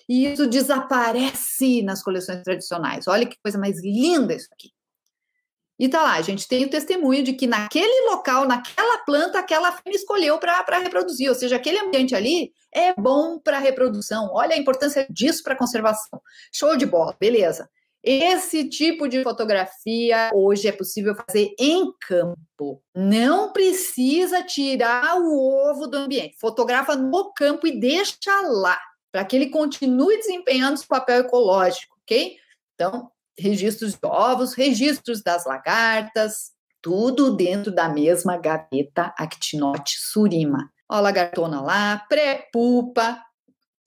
E 0.09 0.27
isso 0.27 0.49
desaparece 0.49 1.83
nas 1.83 2.03
coleções 2.03 2.43
tradicionais. 2.43 3.07
Olha 3.07 3.27
que 3.27 3.37
coisa 3.41 3.59
mais 3.59 3.81
linda 3.81 4.35
isso 4.35 4.49
aqui. 4.51 4.71
E 5.81 5.89
tá 5.89 6.03
lá, 6.03 6.17
a 6.17 6.21
gente 6.21 6.47
tem 6.47 6.67
o 6.67 6.69
testemunho 6.69 7.25
de 7.25 7.33
que 7.33 7.47
naquele 7.47 8.11
local, 8.11 8.47
naquela 8.47 8.99
planta, 8.99 9.39
aquela 9.39 9.73
fêmea 9.73 9.97
escolheu 9.97 10.39
para 10.39 10.77
reproduzir, 10.77 11.31
ou 11.31 11.35
seja, 11.35 11.57
aquele 11.57 11.79
ambiente 11.79 12.15
ali 12.15 12.53
é 12.71 12.93
bom 12.93 13.39
para 13.39 13.59
reprodução. 13.59 14.29
Olha 14.31 14.55
a 14.55 14.59
importância 14.59 15.07
disso 15.09 15.43
para 15.43 15.57
conservação. 15.57 16.21
Show 16.53 16.77
de 16.77 16.85
bola, 16.85 17.17
beleza. 17.19 17.67
Esse 18.05 18.69
tipo 18.69 19.09
de 19.09 19.23
fotografia 19.23 20.31
hoje 20.35 20.69
é 20.69 20.73
possível 20.73 21.15
fazer 21.15 21.55
em 21.59 21.91
campo. 22.07 22.83
Não 22.95 23.51
precisa 23.51 24.43
tirar 24.43 25.19
o 25.19 25.71
ovo 25.71 25.87
do 25.87 25.97
ambiente. 25.97 26.37
Fotografa 26.39 26.95
no 26.95 27.33
campo 27.33 27.67
e 27.67 27.81
deixa 27.81 28.39
lá, 28.43 28.79
para 29.11 29.25
que 29.25 29.35
ele 29.35 29.49
continue 29.49 30.19
desempenhando 30.19 30.77
seu 30.77 30.89
papel 30.89 31.21
ecológico, 31.21 31.97
ok? 32.03 32.37
Então, 32.75 33.11
registros 33.41 33.95
de 33.95 34.07
ovos, 34.07 34.55
registros 34.55 35.23
das 35.23 35.45
lagartas, 35.45 36.53
tudo 36.83 37.37
dentro 37.37 37.73
da 37.73 37.89
mesma 37.89 38.37
gaveta 38.37 39.15
Actinote 39.19 39.99
surima. 39.99 40.71
Ó, 40.89 40.97
a 40.97 41.01
lagartona 41.01 41.61
lá, 41.61 42.05
pré-pupa, 42.09 43.23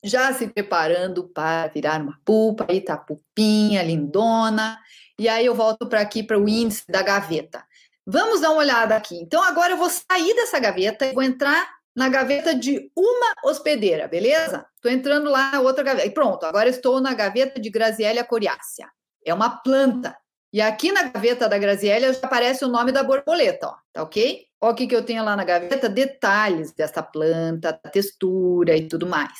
já 0.02 0.32
se 0.32 0.46
preparando 0.48 1.28
para 1.28 1.68
virar 1.68 2.00
uma 2.00 2.18
pupa, 2.24 2.66
aí 2.68 2.80
tá 2.80 2.94
a 2.94 3.82
lindona. 3.82 4.78
E 5.18 5.28
aí 5.28 5.46
eu 5.46 5.54
volto 5.54 5.86
para 5.86 6.00
aqui 6.00 6.22
para 6.22 6.38
o 6.38 6.48
índice 6.48 6.84
da 6.88 7.02
gaveta. 7.02 7.64
Vamos 8.06 8.40
dar 8.40 8.50
uma 8.50 8.60
olhada 8.60 8.96
aqui. 8.96 9.16
Então 9.16 9.42
agora 9.42 9.72
eu 9.72 9.76
vou 9.76 9.88
sair 9.88 10.34
dessa 10.34 10.58
gaveta 10.58 11.06
e 11.06 11.14
vou 11.14 11.22
entrar 11.22 11.68
na 11.96 12.08
gaveta 12.08 12.54
de 12.54 12.90
uma 12.96 13.34
hospedeira, 13.44 14.08
beleza? 14.08 14.66
Estou 14.76 14.90
entrando 14.90 15.30
lá 15.30 15.52
na 15.52 15.60
outra 15.60 15.84
gaveta. 15.84 16.06
E 16.06 16.10
pronto, 16.10 16.44
agora 16.44 16.68
estou 16.68 17.00
na 17.00 17.14
gaveta 17.14 17.60
de 17.60 17.70
Graziella 17.70 18.24
coriácea 18.24 18.88
é 19.24 19.32
uma 19.32 19.50
planta. 19.50 20.16
E 20.52 20.60
aqui 20.60 20.92
na 20.92 21.04
gaveta 21.04 21.48
da 21.48 21.58
Graziella 21.58 22.12
já 22.12 22.20
aparece 22.22 22.64
o 22.64 22.68
nome 22.68 22.92
da 22.92 23.02
borboleta, 23.02 23.68
ó, 23.68 23.74
tá 23.92 24.02
ok? 24.02 24.46
Olha 24.60 24.72
o 24.72 24.74
que, 24.76 24.86
que 24.86 24.94
eu 24.94 25.04
tenho 25.04 25.24
lá 25.24 25.34
na 25.34 25.44
gaveta, 25.44 25.88
detalhes 25.88 26.72
dessa 26.72 27.02
planta, 27.02 27.72
textura 27.92 28.76
e 28.76 28.86
tudo 28.86 29.06
mais. 29.06 29.32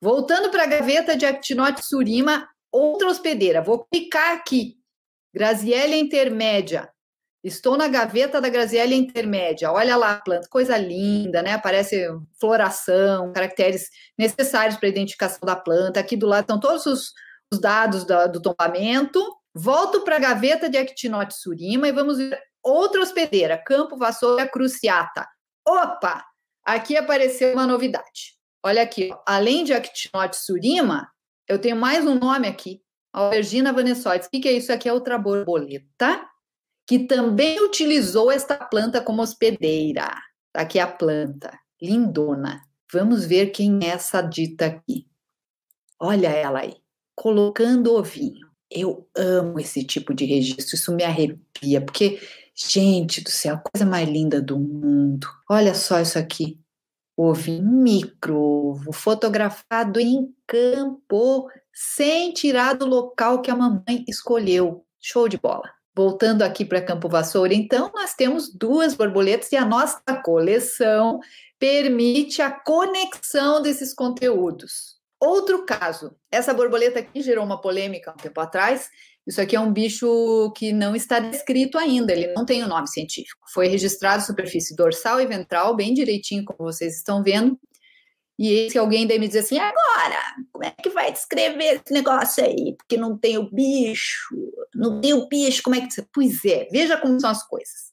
Voltando 0.00 0.50
para 0.50 0.64
a 0.64 0.66
gaveta 0.66 1.16
de 1.16 1.26
Actinote 1.26 1.84
surima, 1.84 2.48
outra 2.72 3.08
hospedeira. 3.08 3.60
Vou 3.60 3.84
clicar 3.84 4.34
aqui. 4.34 4.76
Graziella 5.32 5.94
intermédia. 5.94 6.90
Estou 7.44 7.76
na 7.76 7.86
gaveta 7.86 8.40
da 8.40 8.48
Graziella 8.48 8.94
intermédia. 8.94 9.70
Olha 9.70 9.96
lá 9.96 10.12
a 10.12 10.20
planta, 10.20 10.48
coisa 10.48 10.76
linda, 10.78 11.42
né? 11.42 11.52
Aparece 11.52 12.06
floração, 12.40 13.32
caracteres 13.32 13.90
necessários 14.16 14.76
para 14.76 14.88
a 14.88 14.90
identificação 14.90 15.40
da 15.44 15.54
planta. 15.54 16.00
Aqui 16.00 16.16
do 16.16 16.26
lado 16.26 16.42
estão 16.42 16.58
todos 16.58 16.86
os, 16.86 17.12
os 17.52 17.60
dados 17.60 18.04
do, 18.04 18.40
tombamento, 18.40 19.20
volto 19.54 20.00
para 20.02 20.16
a 20.16 20.20
gaveta 20.20 20.68
de 20.68 20.78
Actinote 20.78 21.34
Surima 21.34 21.86
e 21.86 21.92
vamos 21.92 22.18
ver 22.18 22.40
outra 22.62 23.00
hospedeira, 23.00 23.58
Campo 23.58 23.96
Vassoura 23.96 24.48
Cruciata. 24.48 25.26
Opa! 25.66 26.24
Aqui 26.64 26.96
apareceu 26.96 27.52
uma 27.52 27.66
novidade. 27.66 28.36
Olha 28.64 28.82
aqui, 28.82 29.10
ó. 29.12 29.18
além 29.26 29.64
de 29.64 29.72
Actinote 29.72 30.36
Surima, 30.36 31.10
eu 31.48 31.58
tenho 31.58 31.76
mais 31.76 32.06
um 32.06 32.14
nome 32.14 32.46
aqui, 32.46 32.80
Albergina 33.12 33.72
vanessoides. 33.72 34.28
O 34.28 34.30
que, 34.30 34.40
que 34.40 34.48
é 34.48 34.52
isso 34.52 34.72
aqui? 34.72 34.88
É 34.88 34.92
outra 34.92 35.18
borboleta 35.18 36.24
que 36.86 37.00
também 37.00 37.60
utilizou 37.62 38.30
esta 38.30 38.56
planta 38.56 39.00
como 39.00 39.22
hospedeira. 39.22 40.10
Tá 40.52 40.62
aqui 40.62 40.78
a 40.78 40.86
planta, 40.86 41.58
lindona. 41.80 42.62
Vamos 42.92 43.24
ver 43.24 43.50
quem 43.50 43.80
é 43.82 43.88
essa 43.88 44.20
dita 44.20 44.66
aqui. 44.66 45.06
Olha 45.98 46.28
ela 46.28 46.60
aí, 46.60 46.81
colocando 47.14 47.94
ovinho. 47.94 48.46
Eu 48.70 49.06
amo 49.14 49.60
esse 49.60 49.84
tipo 49.84 50.14
de 50.14 50.24
registro, 50.24 50.76
isso 50.76 50.92
me 50.92 51.04
arrepia, 51.04 51.80
porque, 51.80 52.20
gente 52.54 53.20
do 53.20 53.30
céu, 53.30 53.60
coisa 53.72 53.84
mais 53.84 54.08
linda 54.08 54.40
do 54.40 54.58
mundo. 54.58 55.26
Olha 55.50 55.74
só 55.74 56.00
isso 56.00 56.18
aqui. 56.18 56.58
Ovinho 57.16 57.70
micro, 57.70 58.80
fotografado 58.92 60.00
em 60.00 60.34
campo, 60.46 61.50
sem 61.72 62.32
tirar 62.32 62.74
do 62.74 62.86
local 62.86 63.42
que 63.42 63.50
a 63.50 63.56
mamãe 63.56 64.04
escolheu. 64.08 64.84
Show 64.98 65.28
de 65.28 65.36
bola. 65.36 65.68
Voltando 65.94 66.40
aqui 66.40 66.64
para 66.64 66.80
Campo 66.80 67.06
Vassoura, 67.06 67.52
então, 67.52 67.92
nós 67.94 68.14
temos 68.14 68.50
duas 68.50 68.94
borboletas 68.94 69.52
e 69.52 69.56
a 69.56 69.66
nossa 69.66 70.00
coleção 70.24 71.20
permite 71.58 72.40
a 72.40 72.50
conexão 72.50 73.60
desses 73.60 73.92
conteúdos. 73.92 75.01
Outro 75.24 75.64
caso, 75.64 76.16
essa 76.32 76.52
borboleta 76.52 76.98
aqui 76.98 77.22
gerou 77.22 77.44
uma 77.44 77.60
polêmica 77.60 78.10
um 78.10 78.16
tempo 78.16 78.40
atrás. 78.40 78.90
Isso 79.24 79.40
aqui 79.40 79.54
é 79.54 79.60
um 79.60 79.72
bicho 79.72 80.52
que 80.56 80.72
não 80.72 80.96
está 80.96 81.20
descrito 81.20 81.78
ainda, 81.78 82.12
ele 82.12 82.32
não 82.32 82.44
tem 82.44 82.60
o 82.60 82.66
um 82.66 82.68
nome 82.68 82.88
científico. 82.88 83.40
Foi 83.54 83.68
registrado 83.68 84.24
superfície 84.24 84.74
dorsal 84.74 85.20
e 85.20 85.26
ventral, 85.26 85.76
bem 85.76 85.94
direitinho, 85.94 86.44
como 86.44 86.68
vocês 86.68 86.96
estão 86.96 87.22
vendo. 87.22 87.56
E 88.36 88.66
que 88.72 88.76
alguém 88.76 89.06
daí 89.06 89.20
me 89.20 89.28
diz 89.28 89.36
assim: 89.36 89.60
agora, 89.60 90.18
como 90.50 90.64
é 90.64 90.72
que 90.72 90.90
vai 90.90 91.12
descrever 91.12 91.80
esse 91.80 91.92
negócio 91.92 92.44
aí? 92.44 92.74
Porque 92.76 92.96
não 92.96 93.16
tem 93.16 93.38
o 93.38 93.48
bicho, 93.48 94.34
não 94.74 95.00
tem 95.00 95.14
o 95.14 95.28
bicho, 95.28 95.62
como 95.62 95.76
é 95.76 95.82
que. 95.82 95.88
Pois 96.12 96.44
é, 96.44 96.66
veja 96.72 96.96
como 96.96 97.20
são 97.20 97.30
as 97.30 97.46
coisas. 97.46 97.92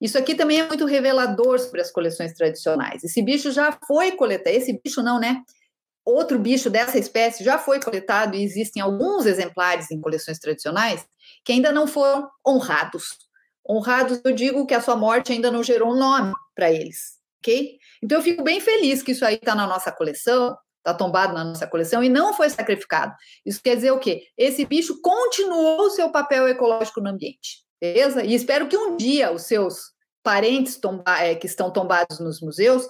Isso 0.00 0.18
aqui 0.18 0.34
também 0.34 0.58
é 0.58 0.66
muito 0.66 0.84
revelador 0.84 1.60
sobre 1.60 1.80
as 1.80 1.92
coleções 1.92 2.32
tradicionais. 2.32 3.04
Esse 3.04 3.22
bicho 3.22 3.52
já 3.52 3.70
foi 3.86 4.10
coletado, 4.12 4.52
esse 4.52 4.80
bicho 4.82 5.00
não, 5.00 5.20
né? 5.20 5.42
Outro 6.06 6.38
bicho 6.38 6.70
dessa 6.70 6.96
espécie 6.96 7.42
já 7.42 7.58
foi 7.58 7.80
coletado 7.80 8.36
e 8.36 8.44
existem 8.44 8.80
alguns 8.80 9.26
exemplares 9.26 9.90
em 9.90 10.00
coleções 10.00 10.38
tradicionais 10.38 11.04
que 11.44 11.52
ainda 11.52 11.72
não 11.72 11.88
foram 11.88 12.30
honrados. 12.46 13.18
Honrados, 13.68 14.20
eu 14.24 14.32
digo 14.32 14.64
que 14.66 14.74
a 14.74 14.80
sua 14.80 14.94
morte 14.94 15.32
ainda 15.32 15.50
não 15.50 15.64
gerou 15.64 15.92
um 15.92 15.98
nome 15.98 16.32
para 16.54 16.70
eles, 16.70 17.16
ok? 17.42 17.76
Então 18.00 18.18
eu 18.18 18.22
fico 18.22 18.44
bem 18.44 18.60
feliz 18.60 19.02
que 19.02 19.10
isso 19.10 19.24
aí 19.24 19.34
está 19.34 19.52
na 19.52 19.66
nossa 19.66 19.90
coleção, 19.90 20.56
está 20.78 20.94
tombado 20.94 21.34
na 21.34 21.42
nossa 21.42 21.66
coleção 21.66 22.04
e 22.04 22.08
não 22.08 22.32
foi 22.32 22.48
sacrificado. 22.50 23.12
Isso 23.44 23.60
quer 23.60 23.74
dizer 23.74 23.90
o 23.90 23.98
quê? 23.98 24.28
Esse 24.38 24.64
bicho 24.64 25.00
continuou 25.02 25.80
o 25.80 25.90
seu 25.90 26.10
papel 26.10 26.46
ecológico 26.46 27.00
no 27.00 27.10
ambiente, 27.10 27.64
beleza? 27.80 28.22
E 28.22 28.32
espero 28.32 28.68
que 28.68 28.76
um 28.76 28.96
dia 28.96 29.32
os 29.32 29.42
seus 29.42 29.96
parentes 30.22 30.76
tomba, 30.76 31.20
é, 31.20 31.34
que 31.34 31.46
estão 31.46 31.72
tombados 31.72 32.20
nos 32.20 32.40
museus 32.40 32.86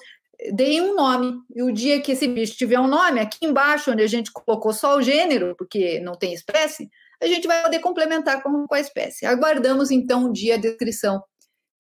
deem 0.52 0.80
um 0.80 0.94
nome. 0.94 1.40
E 1.54 1.62
o 1.62 1.72
dia 1.72 2.00
que 2.00 2.12
esse 2.12 2.28
bicho 2.28 2.56
tiver 2.56 2.78
um 2.78 2.86
nome, 2.86 3.20
aqui 3.20 3.44
embaixo, 3.44 3.90
onde 3.90 4.02
a 4.02 4.06
gente 4.06 4.32
colocou 4.32 4.72
só 4.72 4.96
o 4.96 5.02
gênero, 5.02 5.54
porque 5.56 6.00
não 6.00 6.16
tem 6.16 6.32
espécie, 6.32 6.88
a 7.20 7.26
gente 7.26 7.46
vai 7.46 7.62
poder 7.62 7.78
complementar 7.80 8.42
com, 8.42 8.66
a 8.70 8.80
espécie. 8.80 9.26
Aguardamos 9.26 9.90
então 9.90 10.26
o 10.26 10.32
dia 10.32 10.58
de 10.58 10.68
descrição 10.68 11.22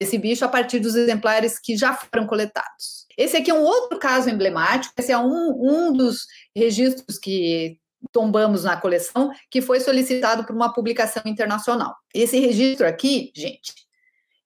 desse 0.00 0.18
bicho 0.18 0.44
a 0.44 0.48
partir 0.48 0.78
dos 0.78 0.94
exemplares 0.94 1.58
que 1.58 1.76
já 1.76 1.94
foram 1.94 2.26
coletados. 2.26 3.06
Esse 3.16 3.36
aqui 3.36 3.50
é 3.50 3.54
um 3.54 3.62
outro 3.62 3.98
caso 3.98 4.28
emblemático, 4.28 4.94
esse 4.98 5.12
é 5.12 5.18
um, 5.18 5.54
um 5.58 5.92
dos 5.92 6.26
registros 6.54 7.18
que 7.18 7.78
tombamos 8.12 8.64
na 8.64 8.76
coleção, 8.76 9.30
que 9.50 9.62
foi 9.62 9.80
solicitado 9.80 10.44
por 10.44 10.54
uma 10.54 10.72
publicação 10.72 11.22
internacional. 11.24 11.94
Esse 12.14 12.38
registro 12.38 12.86
aqui, 12.86 13.32
gente, 13.34 13.72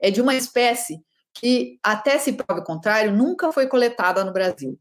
é 0.00 0.10
de 0.10 0.20
uma 0.20 0.34
espécie 0.34 1.00
que, 1.40 1.78
até 1.82 2.18
se 2.18 2.34
prove 2.34 2.60
o 2.60 2.64
contrário, 2.64 3.16
nunca 3.16 3.50
foi 3.50 3.66
coletada 3.66 4.22
no 4.22 4.32
Brasil. 4.32 4.78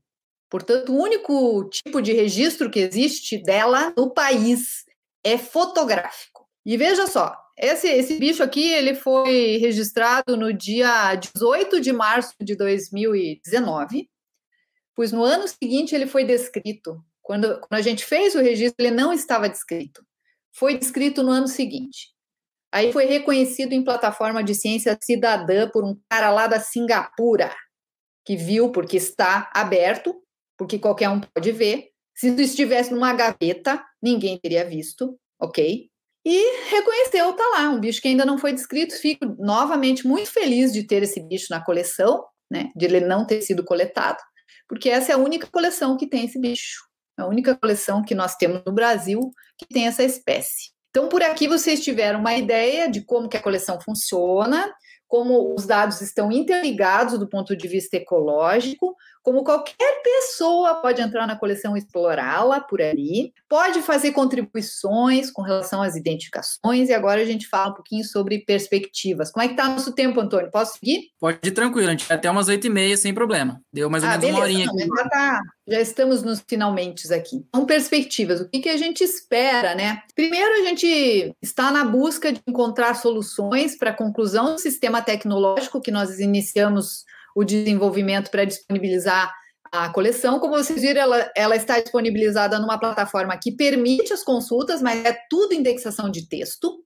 Portanto, 0.49 0.91
o 0.91 1.01
único 1.01 1.63
tipo 1.69 2.01
de 2.01 2.11
registro 2.11 2.69
que 2.69 2.79
existe 2.79 3.41
dela 3.41 3.93
no 3.95 4.09
país 4.09 4.83
é 5.23 5.37
fotográfico. 5.37 6.45
E 6.65 6.75
veja 6.75 7.07
só, 7.07 7.33
esse, 7.57 7.87
esse 7.87 8.19
bicho 8.19 8.43
aqui 8.43 8.73
ele 8.73 8.93
foi 8.93 9.57
registrado 9.57 10.35
no 10.35 10.51
dia 10.51 11.15
18 11.15 11.79
de 11.79 11.93
março 11.93 12.33
de 12.41 12.55
2019, 12.55 14.09
pois 14.93 15.13
no 15.13 15.23
ano 15.23 15.47
seguinte 15.47 15.95
ele 15.95 16.07
foi 16.07 16.25
descrito. 16.25 17.01
Quando, 17.21 17.59
quando 17.61 17.79
a 17.79 17.81
gente 17.81 18.03
fez 18.03 18.35
o 18.35 18.41
registro, 18.41 18.85
ele 18.85 18.95
não 18.95 19.13
estava 19.13 19.47
descrito. 19.47 20.05
Foi 20.51 20.77
descrito 20.77 21.23
no 21.23 21.31
ano 21.31 21.47
seguinte. 21.47 22.09
Aí 22.71 22.93
foi 22.93 23.05
reconhecido 23.05 23.73
em 23.73 23.83
plataforma 23.83 24.43
de 24.43 24.53
ciência 24.53 24.97
cidadã 25.01 25.69
por 25.69 25.83
um 25.83 25.99
cara 26.09 26.29
lá 26.29 26.47
da 26.47 26.59
Singapura, 26.59 27.53
que 28.25 28.35
viu 28.35 28.71
porque 28.71 28.97
está 28.97 29.49
aberto, 29.53 30.15
porque 30.57 30.77
qualquer 30.77 31.09
um 31.09 31.19
pode 31.19 31.51
ver. 31.51 31.89
Se 32.15 32.27
isso 32.27 32.41
estivesse 32.41 32.91
numa 32.93 33.13
gaveta, 33.13 33.83
ninguém 34.01 34.37
teria 34.37 34.65
visto, 34.65 35.17
ok? 35.41 35.89
E 36.25 36.69
reconheceu, 36.69 37.33
tá 37.33 37.43
lá, 37.55 37.69
um 37.69 37.79
bicho 37.79 38.01
que 38.01 38.07
ainda 38.07 38.25
não 38.25 38.37
foi 38.37 38.53
descrito. 38.53 38.93
Fico 38.95 39.25
novamente 39.39 40.05
muito 40.05 40.29
feliz 40.29 40.71
de 40.71 40.83
ter 40.83 41.01
esse 41.01 41.21
bicho 41.21 41.47
na 41.49 41.63
coleção, 41.63 42.25
né? 42.51 42.71
De 42.75 42.85
ele 42.85 42.99
não 42.99 43.25
ter 43.25 43.41
sido 43.41 43.63
coletado, 43.63 44.19
porque 44.67 44.89
essa 44.89 45.11
é 45.11 45.15
a 45.15 45.17
única 45.17 45.47
coleção 45.47 45.97
que 45.97 46.07
tem 46.07 46.25
esse 46.25 46.39
bicho. 46.39 46.83
A 47.17 47.25
única 47.25 47.55
coleção 47.55 48.03
que 48.03 48.13
nós 48.13 48.35
temos 48.35 48.61
no 48.65 48.73
Brasil 48.73 49.31
que 49.57 49.65
tem 49.65 49.87
essa 49.87 50.03
espécie. 50.03 50.71
Então, 50.89 51.07
por 51.07 51.21
aqui 51.21 51.47
vocês 51.47 51.83
tiveram 51.83 52.19
uma 52.19 52.35
ideia 52.35 52.89
de 52.89 53.01
como 53.01 53.29
que 53.29 53.37
a 53.37 53.41
coleção 53.41 53.79
funciona, 53.79 54.73
como 55.07 55.53
os 55.55 55.65
dados 55.65 56.01
estão 56.01 56.31
interligados 56.31 57.17
do 57.17 57.27
ponto 57.27 57.55
de 57.55 57.67
vista 57.67 57.97
ecológico, 57.97 58.95
como 59.23 59.43
qualquer 59.43 60.01
pessoa 60.03 60.75
pode 60.75 61.01
entrar 61.01 61.27
na 61.27 61.35
coleção 61.35 61.75
e 61.75 61.79
explorá-la 61.79 62.59
por 62.59 62.81
ali, 62.81 63.33
pode 63.47 63.81
fazer 63.81 64.11
contribuições 64.11 65.31
com 65.31 65.41
relação 65.41 65.81
às 65.81 65.95
identificações, 65.95 66.89
e 66.89 66.93
agora 66.93 67.21
a 67.21 67.25
gente 67.25 67.47
fala 67.47 67.71
um 67.71 67.75
pouquinho 67.75 68.03
sobre 68.03 68.39
perspectivas. 68.39 69.31
Como 69.31 69.43
é 69.43 69.47
que 69.47 69.53
está 69.53 69.67
nosso 69.67 69.93
tempo, 69.93 70.19
Antônio? 70.19 70.51
Posso 70.51 70.77
seguir? 70.79 71.09
Pode 71.19 71.39
ir 71.43 71.51
tranquilo, 71.51 71.87
a 71.87 71.91
gente 71.91 72.05
vai 72.05 72.17
até 72.17 72.29
umas 72.29 72.47
oito 72.47 72.67
e 72.67 72.69
meia 72.69 72.95
sem 72.97 73.13
problema. 73.13 73.61
Deu 73.71 73.89
mais 73.89 74.03
ou 74.03 74.09
ah, 74.09 74.17
menos 74.17 74.25
beleza, 74.25 74.39
uma 74.39 74.45
horinha 74.45 74.65
não, 74.65 74.73
aqui. 74.73 74.87
Já, 74.87 75.09
tá, 75.09 75.41
já 75.67 75.81
estamos 75.81 76.23
nos 76.23 76.43
finalmente 76.47 77.11
aqui. 77.13 77.45
Então, 77.47 77.65
perspectivas, 77.65 78.41
o 78.41 78.49
que, 78.49 78.59
que 78.59 78.69
a 78.69 78.77
gente 78.77 79.03
espera, 79.03 79.75
né? 79.75 80.01
Primeiro, 80.15 80.51
a 80.61 80.65
gente 80.65 81.33
está 81.41 81.71
na 81.71 81.85
busca 81.85 82.31
de 82.31 82.41
encontrar 82.47 82.95
soluções 82.95 83.77
para 83.77 83.91
a 83.91 83.95
conclusão 83.95 84.55
do 84.55 84.59
sistema 84.59 85.01
tecnológico 85.01 85.81
que 85.81 85.91
nós 85.91 86.19
iniciamos 86.19 87.03
o 87.35 87.43
desenvolvimento 87.43 88.29
para 88.29 88.45
disponibilizar 88.45 89.33
a 89.71 89.89
coleção. 89.89 90.39
Como 90.39 90.55
vocês 90.55 90.81
viram, 90.81 91.01
ela, 91.01 91.31
ela 91.35 91.55
está 91.55 91.79
disponibilizada 91.79 92.59
numa 92.59 92.79
plataforma 92.79 93.37
que 93.37 93.51
permite 93.51 94.11
as 94.13 94.23
consultas, 94.23 94.81
mas 94.81 95.03
é 95.05 95.17
tudo 95.29 95.53
indexação 95.53 96.09
de 96.09 96.27
texto. 96.27 96.83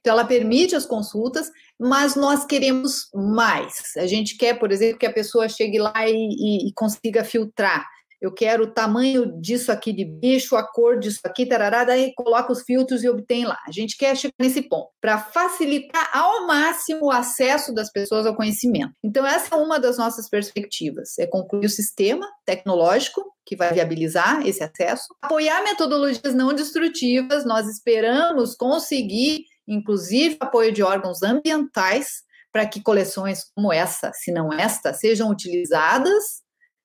Então, 0.00 0.12
ela 0.12 0.24
permite 0.24 0.76
as 0.76 0.84
consultas, 0.84 1.50
mas 1.78 2.14
nós 2.14 2.44
queremos 2.44 3.08
mais. 3.14 3.96
A 3.96 4.06
gente 4.06 4.36
quer, 4.36 4.58
por 4.58 4.70
exemplo, 4.70 4.98
que 4.98 5.06
a 5.06 5.12
pessoa 5.12 5.48
chegue 5.48 5.78
lá 5.78 5.94
e, 6.06 6.12
e, 6.12 6.68
e 6.68 6.72
consiga 6.74 7.24
filtrar 7.24 7.86
eu 8.24 8.32
quero 8.32 8.64
o 8.64 8.70
tamanho 8.70 9.38
disso 9.38 9.70
aqui 9.70 9.92
de 9.92 10.02
bicho, 10.02 10.56
a 10.56 10.66
cor 10.66 10.98
disso 10.98 11.20
aqui, 11.24 11.44
tarará, 11.44 11.84
daí 11.84 12.14
coloca 12.14 12.50
os 12.50 12.62
filtros 12.62 13.04
e 13.04 13.08
obtém 13.08 13.44
lá. 13.44 13.58
A 13.68 13.70
gente 13.70 13.98
quer 13.98 14.16
chegar 14.16 14.32
nesse 14.38 14.62
ponto, 14.62 14.88
para 14.98 15.18
facilitar 15.18 16.08
ao 16.10 16.46
máximo 16.46 17.06
o 17.06 17.10
acesso 17.10 17.74
das 17.74 17.92
pessoas 17.92 18.24
ao 18.24 18.34
conhecimento. 18.34 18.94
Então, 19.04 19.26
essa 19.26 19.54
é 19.54 19.58
uma 19.58 19.78
das 19.78 19.98
nossas 19.98 20.26
perspectivas, 20.30 21.18
é 21.18 21.26
concluir 21.26 21.66
o 21.66 21.70
sistema 21.70 22.26
tecnológico 22.46 23.22
que 23.44 23.54
vai 23.54 23.74
viabilizar 23.74 24.46
esse 24.46 24.64
acesso, 24.64 25.04
apoiar 25.20 25.62
metodologias 25.62 26.34
não 26.34 26.54
destrutivas, 26.54 27.44
nós 27.44 27.68
esperamos 27.68 28.54
conseguir, 28.54 29.44
inclusive, 29.68 30.38
apoio 30.40 30.72
de 30.72 30.82
órgãos 30.82 31.22
ambientais, 31.22 32.22
para 32.50 32.64
que 32.64 32.82
coleções 32.82 33.44
como 33.54 33.70
essa, 33.70 34.12
se 34.14 34.32
não 34.32 34.50
esta, 34.50 34.94
sejam 34.94 35.28
utilizadas 35.28 36.43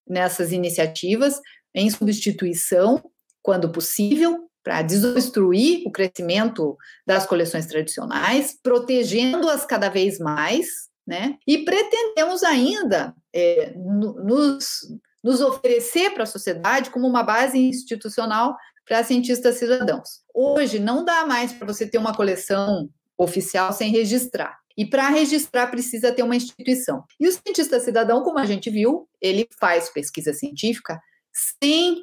nessas 0.09 0.51
iniciativas 0.51 1.39
em 1.73 1.89
substituição, 1.89 3.01
quando 3.41 3.71
possível, 3.71 4.49
para 4.63 4.81
desobstruir 4.81 5.87
o 5.87 5.91
crescimento 5.91 6.77
das 7.05 7.25
coleções 7.25 7.65
tradicionais, 7.65 8.57
protegendo-as 8.61 9.65
cada 9.65 9.89
vez 9.89 10.19
mais, 10.19 10.67
né? 11.07 11.37
E 11.47 11.59
pretendemos 11.59 12.43
ainda 12.43 13.15
é, 13.33 13.73
nos, 13.75 14.81
nos 15.23 15.41
oferecer 15.41 16.11
para 16.11 16.23
a 16.23 16.27
sociedade 16.27 16.89
como 16.89 17.07
uma 17.07 17.23
base 17.23 17.57
institucional 17.57 18.55
para 18.85 19.03
cientistas 19.03 19.55
cidadãos. 19.55 20.21
Hoje 20.33 20.79
não 20.79 21.05
dá 21.05 21.25
mais 21.25 21.53
para 21.53 21.67
você 21.67 21.87
ter 21.87 21.97
uma 21.97 22.13
coleção 22.15 22.89
oficial 23.17 23.71
sem 23.71 23.91
registrar. 23.91 24.58
E 24.77 24.85
para 24.85 25.09
registrar 25.09 25.67
precisa 25.67 26.11
ter 26.11 26.23
uma 26.23 26.35
instituição. 26.35 27.03
E 27.19 27.27
o 27.27 27.31
cientista 27.31 27.79
cidadão, 27.79 28.23
como 28.23 28.39
a 28.39 28.45
gente 28.45 28.69
viu, 28.69 29.07
ele 29.21 29.47
faz 29.59 29.89
pesquisa 29.89 30.33
científica 30.33 30.99
sem 31.33 31.97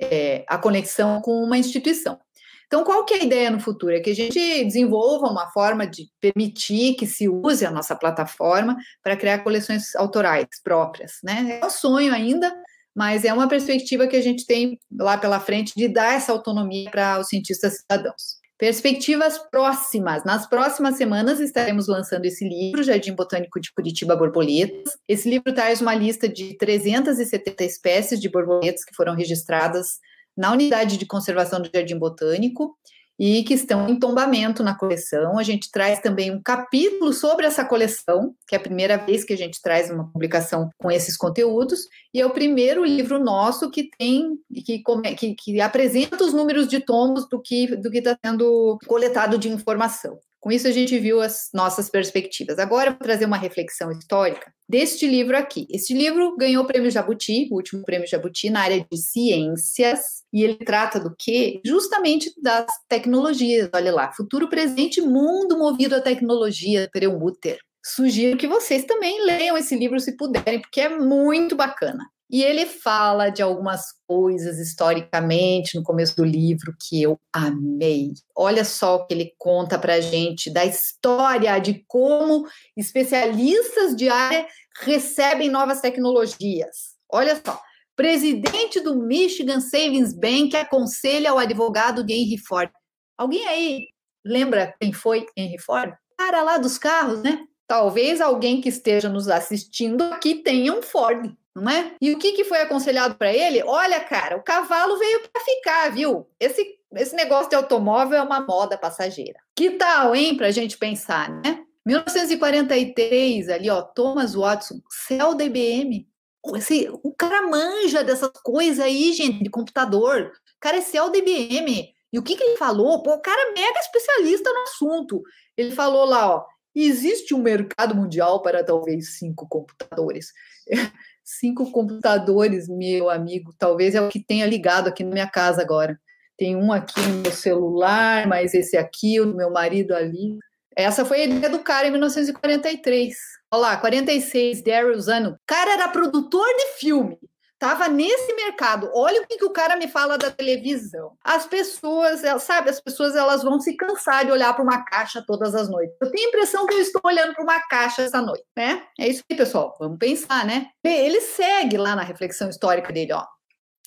é, 0.00 0.44
a 0.48 0.58
conexão 0.58 1.20
com 1.20 1.42
uma 1.42 1.58
instituição. 1.58 2.18
Então, 2.66 2.82
qual 2.82 3.04
que 3.04 3.14
é 3.14 3.20
a 3.20 3.24
ideia 3.24 3.50
no 3.50 3.60
futuro? 3.60 3.94
É 3.94 4.00
que 4.00 4.10
a 4.10 4.14
gente 4.14 4.64
desenvolva 4.64 5.28
uma 5.28 5.48
forma 5.50 5.86
de 5.86 6.08
permitir 6.20 6.94
que 6.94 7.06
se 7.06 7.28
use 7.28 7.64
a 7.64 7.70
nossa 7.70 7.94
plataforma 7.94 8.76
para 9.02 9.16
criar 9.16 9.40
coleções 9.40 9.94
autorais 9.94 10.46
próprias, 10.62 11.18
né? 11.22 11.60
É 11.62 11.66
um 11.66 11.70
sonho 11.70 12.12
ainda, 12.12 12.52
mas 12.94 13.24
é 13.24 13.32
uma 13.32 13.48
perspectiva 13.48 14.06
que 14.06 14.16
a 14.16 14.22
gente 14.22 14.46
tem 14.46 14.78
lá 14.98 15.18
pela 15.18 15.40
frente 15.40 15.72
de 15.76 15.88
dar 15.88 16.14
essa 16.14 16.32
autonomia 16.32 16.90
para 16.90 17.20
os 17.20 17.28
cientistas 17.28 17.78
cidadãos. 17.78 18.43
Perspectivas 18.56 19.36
próximas. 19.50 20.24
Nas 20.24 20.46
próximas 20.48 20.96
semanas 20.96 21.40
estaremos 21.40 21.88
lançando 21.88 22.24
esse 22.24 22.48
livro, 22.48 22.84
Jardim 22.84 23.12
Botânico 23.12 23.60
de 23.60 23.72
Curitiba 23.72 24.14
Borboletas. 24.14 24.96
Esse 25.08 25.28
livro 25.28 25.52
traz 25.52 25.80
uma 25.80 25.94
lista 25.94 26.28
de 26.28 26.56
370 26.56 27.64
espécies 27.64 28.20
de 28.20 28.28
borboletas 28.28 28.84
que 28.84 28.94
foram 28.94 29.14
registradas 29.14 29.98
na 30.36 30.52
unidade 30.52 30.96
de 30.96 31.06
conservação 31.06 31.60
do 31.60 31.70
Jardim 31.72 31.98
Botânico 31.98 32.76
e 33.18 33.44
que 33.44 33.54
estão 33.54 33.88
em 33.88 33.98
tombamento 33.98 34.62
na 34.62 34.74
coleção. 34.74 35.38
A 35.38 35.42
gente 35.42 35.70
traz 35.70 36.00
também 36.00 36.30
um 36.30 36.42
capítulo 36.42 37.12
sobre 37.12 37.46
essa 37.46 37.64
coleção, 37.64 38.34
que 38.48 38.54
é 38.54 38.58
a 38.58 38.62
primeira 38.62 38.96
vez 38.96 39.24
que 39.24 39.32
a 39.32 39.36
gente 39.36 39.60
traz 39.62 39.90
uma 39.90 40.10
publicação 40.10 40.70
com 40.78 40.90
esses 40.90 41.16
conteúdos, 41.16 41.80
e 42.12 42.20
é 42.20 42.26
o 42.26 42.30
primeiro 42.30 42.84
livro 42.84 43.18
nosso 43.18 43.70
que 43.70 43.88
tem 43.96 44.38
que, 44.64 44.82
que, 45.16 45.34
que 45.34 45.60
apresenta 45.60 46.24
os 46.24 46.32
números 46.32 46.68
de 46.68 46.80
tomos 46.80 47.28
do 47.28 47.40
que 47.40 47.76
do 47.76 47.90
que 47.90 47.98
está 47.98 48.16
sendo 48.24 48.78
coletado 48.86 49.38
de 49.38 49.48
informação. 49.48 50.18
Com 50.44 50.52
isso, 50.52 50.68
a 50.68 50.70
gente 50.70 50.98
viu 50.98 51.22
as 51.22 51.48
nossas 51.54 51.88
perspectivas. 51.88 52.58
Agora, 52.58 52.90
vou 52.90 52.98
trazer 52.98 53.24
uma 53.24 53.38
reflexão 53.38 53.90
histórica 53.90 54.52
deste 54.68 55.06
livro 55.06 55.34
aqui. 55.38 55.66
Este 55.70 55.94
livro 55.94 56.36
ganhou 56.36 56.64
o 56.64 56.66
prêmio 56.66 56.90
Jabuti, 56.90 57.48
o 57.50 57.54
último 57.54 57.82
prêmio 57.82 58.06
Jabuti, 58.06 58.50
na 58.50 58.60
área 58.60 58.78
de 58.78 58.98
ciências, 58.98 60.22
e 60.30 60.44
ele 60.44 60.56
trata 60.56 61.00
do 61.00 61.14
quê? 61.18 61.62
Justamente 61.64 62.30
das 62.42 62.66
tecnologias. 62.86 63.70
Olha 63.74 63.90
lá, 63.90 64.12
futuro, 64.12 64.50
presente, 64.50 65.00
mundo 65.00 65.58
movido 65.58 65.94
à 65.94 66.00
tecnologia, 66.02 66.90
Perelmutter. 66.92 67.56
Sugiro 67.82 68.36
que 68.36 68.46
vocês 68.46 68.84
também 68.84 69.24
leiam 69.24 69.56
esse 69.56 69.74
livro 69.74 69.98
se 69.98 70.14
puderem, 70.14 70.60
porque 70.60 70.82
é 70.82 70.90
muito 70.90 71.56
bacana. 71.56 72.04
E 72.30 72.42
ele 72.42 72.66
fala 72.66 73.28
de 73.28 73.42
algumas 73.42 73.86
coisas 74.06 74.58
historicamente 74.58 75.76
no 75.76 75.82
começo 75.82 76.16
do 76.16 76.24
livro 76.24 76.74
que 76.80 77.02
eu 77.02 77.20
amei. 77.32 78.12
Olha 78.34 78.64
só 78.64 78.96
o 78.96 79.06
que 79.06 79.14
ele 79.14 79.34
conta 79.38 79.78
para 79.78 80.00
gente 80.00 80.50
da 80.50 80.64
história 80.64 81.58
de 81.58 81.84
como 81.86 82.46
especialistas 82.76 83.94
de 83.94 84.08
área 84.08 84.46
recebem 84.80 85.50
novas 85.50 85.80
tecnologias. 85.80 86.94
Olha 87.10 87.40
só. 87.44 87.60
Presidente 87.96 88.80
do 88.80 88.96
Michigan 88.96 89.60
Savings 89.60 90.12
Bank 90.12 90.56
aconselha 90.56 91.30
ao 91.30 91.38
advogado 91.38 92.02
de 92.02 92.12
Henry 92.12 92.38
Ford. 92.38 92.68
Alguém 93.16 93.46
aí 93.46 93.86
lembra 94.24 94.74
quem 94.80 94.92
foi 94.92 95.26
Henry 95.36 95.60
Ford? 95.60 95.94
Cara 96.18 96.42
lá 96.42 96.58
dos 96.58 96.76
carros, 96.76 97.22
né? 97.22 97.44
Talvez 97.68 98.20
alguém 98.20 98.60
que 98.60 98.68
esteja 98.68 99.08
nos 99.08 99.28
assistindo 99.28 100.02
aqui 100.02 100.34
tenha 100.34 100.72
um 100.72 100.82
Ford 100.82 101.32
não 101.54 101.70
é? 101.70 101.94
E 102.00 102.12
o 102.12 102.18
que, 102.18 102.32
que 102.32 102.44
foi 102.44 102.60
aconselhado 102.60 103.14
para 103.14 103.32
ele? 103.32 103.62
Olha, 103.62 104.00
cara, 104.00 104.36
o 104.36 104.42
cavalo 104.42 104.98
veio 104.98 105.20
para 105.28 105.42
ficar, 105.42 105.92
viu? 105.92 106.26
Esse, 106.40 106.78
esse 106.96 107.14
negócio 107.14 107.48
de 107.48 107.56
automóvel 107.56 108.18
é 108.18 108.22
uma 108.22 108.40
moda 108.40 108.76
passageira. 108.76 109.38
Que 109.54 109.70
tal, 109.72 110.16
hein, 110.16 110.36
para 110.36 110.48
a 110.48 110.50
gente 110.50 110.76
pensar, 110.76 111.30
né? 111.30 111.64
1943, 111.86 113.48
ali, 113.48 113.70
ó, 113.70 113.82
Thomas 113.82 114.34
Watson, 114.34 114.80
céu 115.06 115.34
da 115.34 115.44
IBM. 115.44 116.08
Esse, 116.56 116.90
o 117.02 117.14
cara 117.14 117.46
manja 117.46 118.02
dessas 118.02 118.30
coisas 118.42 118.84
aí, 118.84 119.12
gente, 119.12 119.42
de 119.42 119.50
computador. 119.50 120.32
O 120.56 120.60
cara 120.60 120.78
é 120.78 120.80
céu 120.80 121.10
da 121.10 121.18
IBM. 121.18 121.94
E 122.12 122.18
o 122.18 122.22
que, 122.22 122.36
que 122.36 122.42
ele 122.42 122.56
falou? 122.56 123.02
Pô, 123.02 123.14
o 123.14 123.20
cara 123.20 123.50
é 123.50 123.52
mega 123.52 123.78
especialista 123.78 124.50
no 124.52 124.62
assunto. 124.62 125.22
Ele 125.56 125.70
falou 125.70 126.04
lá, 126.04 126.36
ó, 126.36 126.44
existe 126.74 127.34
um 127.34 127.38
mercado 127.38 127.94
mundial 127.94 128.42
para 128.42 128.64
talvez 128.64 129.18
cinco 129.18 129.48
computadores 129.48 130.32
cinco 131.24 131.70
computadores, 131.70 132.68
meu 132.68 133.08
amigo. 133.08 133.54
Talvez 133.58 133.94
é 133.94 134.00
o 134.00 134.08
que 134.08 134.20
tenha 134.20 134.46
ligado 134.46 134.88
aqui 134.88 135.02
na 135.02 135.10
minha 135.10 135.28
casa 135.28 135.62
agora. 135.62 135.98
Tem 136.36 136.54
um 136.54 136.72
aqui 136.72 137.00
no 137.00 137.22
meu 137.22 137.32
celular, 137.32 138.26
mas 138.26 138.54
esse 138.54 138.76
aqui, 138.76 139.20
o 139.20 139.34
meu 139.34 139.50
marido 139.50 139.94
ali. 139.94 140.38
Essa 140.76 141.04
foi 141.04 141.22
a 141.22 141.24
ideia 141.24 141.50
do 141.50 141.60
cara 141.60 141.86
em 141.86 141.90
1943. 141.90 143.16
Olha 143.52 143.60
lá, 143.60 143.76
46, 143.76 144.62
Daryl 144.62 145.00
Zano. 145.00 145.30
O 145.30 145.38
cara 145.46 145.72
era 145.72 145.88
produtor 145.88 146.46
de 146.46 146.78
filme. 146.78 147.16
Tava 147.64 147.88
nesse 147.88 148.30
mercado. 148.34 148.90
Olha 148.92 149.22
o 149.22 149.26
que, 149.26 149.38
que 149.38 149.44
o 149.46 149.50
cara 149.50 149.74
me 149.74 149.88
fala 149.88 150.18
da 150.18 150.30
televisão. 150.30 151.12
As 151.24 151.46
pessoas, 151.46 152.20
sabe, 152.42 152.68
as 152.68 152.78
pessoas 152.78 153.16
elas 153.16 153.42
vão 153.42 153.58
se 153.58 153.74
cansar 153.74 154.26
de 154.26 154.30
olhar 154.30 154.52
para 154.52 154.62
uma 154.62 154.84
caixa 154.84 155.24
todas 155.26 155.54
as 155.54 155.66
noites. 155.70 155.96
Eu 155.98 156.10
tenho 156.10 156.26
a 156.26 156.28
impressão 156.28 156.66
que 156.66 156.74
eu 156.74 156.80
estou 156.80 157.00
olhando 157.02 157.32
para 157.32 157.42
uma 157.42 157.58
caixa 157.66 158.02
essa 158.02 158.20
noite, 158.20 158.44
né? 158.54 158.82
É 159.00 159.08
isso 159.08 159.22
aí, 159.30 159.34
pessoal. 159.34 159.74
Vamos 159.80 159.96
pensar, 159.96 160.44
né? 160.44 160.66
Ele 160.84 161.22
segue 161.22 161.78
lá 161.78 161.96
na 161.96 162.02
reflexão 162.02 162.50
histórica 162.50 162.92
dele, 162.92 163.14
ó. 163.14 163.24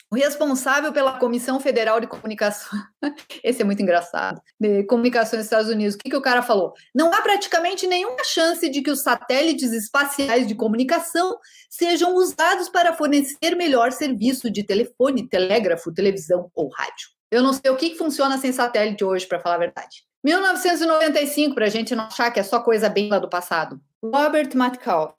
O 0.09 0.15
responsável 0.15 0.93
pela 0.93 1.19
Comissão 1.19 1.59
Federal 1.59 1.99
de 1.99 2.07
Comunicação, 2.07 2.79
esse 3.43 3.61
é 3.61 3.65
muito 3.65 3.81
engraçado, 3.81 4.41
de 4.57 4.85
comunicação 4.85 5.37
dos 5.37 5.45
Estados 5.45 5.69
Unidos, 5.69 5.95
o 5.95 5.97
que, 5.97 6.09
que 6.09 6.15
o 6.15 6.21
cara 6.21 6.41
falou? 6.41 6.71
Não 6.95 7.13
há 7.13 7.21
praticamente 7.21 7.85
nenhuma 7.85 8.23
chance 8.23 8.69
de 8.69 8.81
que 8.81 8.89
os 8.89 9.01
satélites 9.01 9.73
espaciais 9.73 10.47
de 10.47 10.55
comunicação 10.55 11.37
sejam 11.69 12.15
usados 12.15 12.69
para 12.69 12.93
fornecer 12.93 13.53
melhor 13.57 13.91
serviço 13.91 14.49
de 14.49 14.63
telefone, 14.63 15.27
telégrafo, 15.27 15.93
televisão 15.93 16.49
ou 16.55 16.69
rádio. 16.69 17.09
Eu 17.29 17.43
não 17.43 17.51
sei 17.51 17.69
o 17.69 17.75
que, 17.75 17.89
que 17.89 17.97
funciona 17.97 18.37
sem 18.37 18.53
satélite 18.53 19.03
hoje, 19.03 19.27
para 19.27 19.41
falar 19.41 19.55
a 19.55 19.59
verdade. 19.59 20.03
1995, 20.23 21.53
para 21.53 21.65
a 21.65 21.69
gente 21.69 21.93
não 21.93 22.05
achar 22.05 22.31
que 22.31 22.39
é 22.39 22.43
só 22.43 22.61
coisa 22.61 22.87
bem 22.87 23.09
lá 23.09 23.19
do 23.19 23.29
passado. 23.29 23.77
Robert 24.01 24.55
Metcalf. 24.55 25.15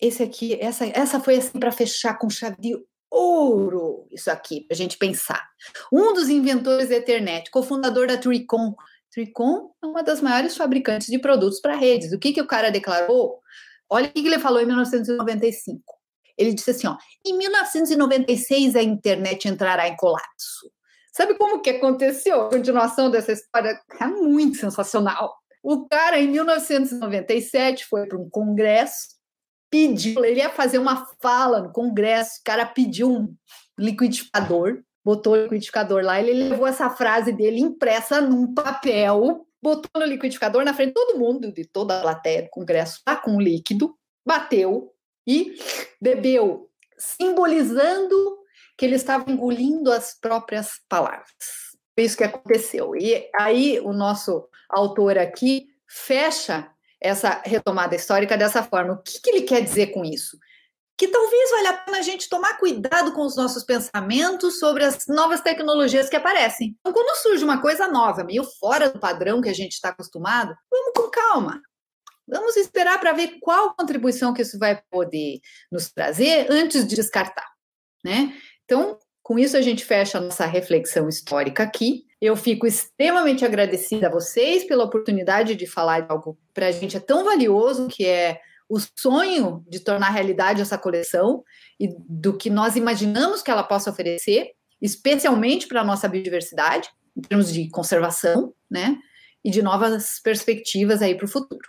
Esse 0.00 0.24
aqui, 0.24 0.58
essa, 0.60 0.84
essa 0.86 1.20
foi 1.20 1.36
assim 1.36 1.58
para 1.58 1.70
fechar 1.70 2.18
com 2.18 2.28
chave 2.28 2.56
de 2.58 2.76
ouro 3.14 4.06
isso 4.10 4.30
aqui 4.30 4.62
para 4.62 4.74
a 4.74 4.76
gente 4.76 4.98
pensar. 4.98 5.46
Um 5.92 6.12
dos 6.12 6.28
inventores 6.28 6.88
da 6.88 6.96
internet, 6.96 7.50
cofundador 7.50 8.06
da 8.06 8.18
Tricon. 8.18 8.74
Tricon 9.12 9.70
é 9.82 9.86
uma 9.86 10.02
das 10.02 10.20
maiores 10.20 10.56
fabricantes 10.56 11.06
de 11.08 11.18
produtos 11.18 11.60
para 11.60 11.76
redes. 11.76 12.12
O 12.12 12.18
que, 12.18 12.32
que 12.32 12.40
o 12.40 12.46
cara 12.46 12.70
declarou? 12.70 13.38
Olha 13.88 14.08
o 14.08 14.12
que 14.12 14.26
ele 14.26 14.38
falou 14.38 14.60
em 14.60 14.66
1995. 14.66 15.80
Ele 16.36 16.52
disse 16.52 16.70
assim: 16.70 16.86
ó, 16.88 16.96
em 17.24 17.38
1996 17.38 18.74
a 18.74 18.82
internet 18.82 19.48
entrará 19.48 19.88
em 19.88 19.96
colapso. 19.96 20.70
Sabe 21.12 21.36
como 21.38 21.62
que 21.62 21.70
aconteceu 21.70 22.42
a 22.42 22.50
continuação 22.50 23.08
dessa 23.08 23.30
história? 23.30 23.80
É 24.00 24.06
muito 24.06 24.58
sensacional. 24.58 25.32
O 25.62 25.86
cara, 25.88 26.18
em 26.18 26.28
1997, 26.28 27.86
foi 27.86 28.06
para 28.06 28.18
um 28.18 28.28
congresso 28.28 29.13
pediu, 29.74 30.24
ele 30.24 30.38
ia 30.38 30.50
fazer 30.50 30.78
uma 30.78 31.04
fala 31.20 31.60
no 31.60 31.72
Congresso, 31.72 32.38
o 32.38 32.44
cara 32.44 32.64
pediu 32.64 33.10
um 33.10 33.34
liquidificador, 33.76 34.80
botou 35.04 35.32
o 35.32 35.42
liquidificador 35.42 36.04
lá, 36.04 36.20
ele 36.20 36.48
levou 36.48 36.64
essa 36.64 36.88
frase 36.90 37.32
dele 37.32 37.58
impressa 37.58 38.20
num 38.20 38.54
papel, 38.54 39.44
botou 39.60 39.90
no 40.00 40.06
liquidificador 40.06 40.64
na 40.64 40.72
frente 40.72 40.90
de 40.90 40.94
todo 40.94 41.18
mundo, 41.18 41.52
de 41.52 41.64
toda 41.64 41.98
a 41.98 42.02
plateia 42.02 42.42
do 42.42 42.50
Congresso, 42.50 43.00
lá 43.04 43.16
com 43.16 43.40
líquido, 43.40 43.98
bateu 44.24 44.92
e 45.26 45.56
bebeu, 46.00 46.70
simbolizando 46.96 48.14
que 48.78 48.84
ele 48.84 48.94
estava 48.94 49.28
engolindo 49.28 49.90
as 49.90 50.16
próprias 50.16 50.74
palavras. 50.88 51.34
Foi 51.96 52.04
isso 52.04 52.16
que 52.16 52.22
aconteceu. 52.22 52.94
E 52.94 53.28
aí 53.34 53.80
o 53.80 53.92
nosso 53.92 54.48
autor 54.70 55.18
aqui 55.18 55.66
fecha 55.88 56.70
essa 57.04 57.42
retomada 57.44 57.94
histórica 57.94 58.34
dessa 58.34 58.62
forma. 58.62 58.94
O 58.94 59.02
que, 59.02 59.20
que 59.20 59.28
ele 59.28 59.42
quer 59.42 59.60
dizer 59.60 59.88
com 59.88 60.02
isso? 60.02 60.38
Que 60.96 61.06
talvez 61.06 61.50
valha 61.50 61.70
a 61.70 61.72
pena 61.74 61.98
a 61.98 62.02
gente 62.02 62.30
tomar 62.30 62.56
cuidado 62.56 63.12
com 63.12 63.26
os 63.26 63.36
nossos 63.36 63.62
pensamentos 63.62 64.58
sobre 64.58 64.84
as 64.84 65.06
novas 65.06 65.42
tecnologias 65.42 66.08
que 66.08 66.16
aparecem. 66.16 66.74
Então, 66.80 66.94
quando 66.94 67.14
surge 67.18 67.44
uma 67.44 67.60
coisa 67.60 67.86
nova, 67.86 68.24
meio 68.24 68.44
fora 68.58 68.88
do 68.88 68.98
padrão 68.98 69.42
que 69.42 69.50
a 69.50 69.54
gente 69.54 69.72
está 69.72 69.90
acostumado, 69.90 70.54
vamos 70.70 70.92
com 70.96 71.10
calma. 71.10 71.60
Vamos 72.26 72.56
esperar 72.56 72.98
para 72.98 73.12
ver 73.12 73.38
qual 73.40 73.74
contribuição 73.76 74.32
que 74.32 74.40
isso 74.40 74.58
vai 74.58 74.80
poder 74.90 75.40
nos 75.70 75.92
trazer 75.92 76.46
antes 76.50 76.86
de 76.86 76.96
descartar, 76.96 77.50
né? 78.02 78.34
Então, 78.64 78.98
com 79.22 79.38
isso 79.38 79.58
a 79.58 79.60
gente 79.60 79.84
fecha 79.84 80.16
a 80.16 80.20
nossa 80.22 80.46
reflexão 80.46 81.06
histórica 81.06 81.62
aqui. 81.62 82.06
Eu 82.24 82.36
fico 82.36 82.66
extremamente 82.66 83.44
agradecida 83.44 84.06
a 84.06 84.10
vocês 84.10 84.64
pela 84.64 84.82
oportunidade 84.82 85.54
de 85.54 85.66
falar 85.66 86.00
de 86.00 86.10
algo 86.10 86.38
para 86.54 86.68
a 86.68 86.70
gente 86.70 86.96
é 86.96 87.00
tão 87.00 87.22
valioso, 87.22 87.86
que 87.86 88.06
é 88.06 88.40
o 88.66 88.78
sonho 88.98 89.62
de 89.68 89.78
tornar 89.78 90.08
realidade 90.08 90.62
essa 90.62 90.78
coleção 90.78 91.44
e 91.78 91.94
do 92.08 92.34
que 92.34 92.48
nós 92.48 92.76
imaginamos 92.76 93.42
que 93.42 93.50
ela 93.50 93.62
possa 93.62 93.90
oferecer. 93.90 94.52
especialmente 94.80 95.66
para 95.66 95.82
a 95.82 95.84
nossa 95.84 96.08
biodiversidade, 96.08 96.88
em 97.14 97.20
termos 97.20 97.52
de 97.52 97.68
conservação, 97.68 98.54
né? 98.70 98.96
E 99.44 99.50
de 99.50 99.62
novas 99.62 100.18
perspectivas 100.18 101.02
aí 101.02 101.14
para 101.14 101.26
o 101.26 101.28
futuro. 101.28 101.68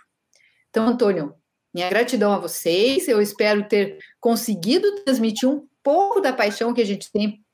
Então, 0.70 0.86
Antônio, 0.86 1.34
minha 1.74 1.90
gratidão 1.90 2.32
a 2.32 2.38
vocês. 2.38 3.08
Eu 3.08 3.20
espero 3.20 3.68
ter 3.68 3.98
conseguido 4.18 5.04
transmitir 5.04 5.46
um 5.50 5.66
pouco 5.82 6.18
da 6.18 6.32
paixão 6.32 6.72
que 6.72 6.80
a 6.80 6.86
gente 6.86 7.12
tem 7.12 7.44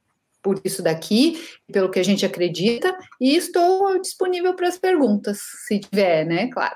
por 0.43 0.61
isso 0.65 0.83
daqui, 0.83 1.41
pelo 1.73 1.91
que 1.91 2.01
a 2.01 2.03
gente 2.03 2.27
acredita, 2.27 2.95
e 3.21 3.37
estou 3.37 4.01
disponível 4.01 4.55
para 4.55 4.69
as 4.69 4.79
perguntas, 4.79 5.39
se 5.67 5.79
tiver, 5.79 6.25
né? 6.27 6.49
Claro. 6.49 6.75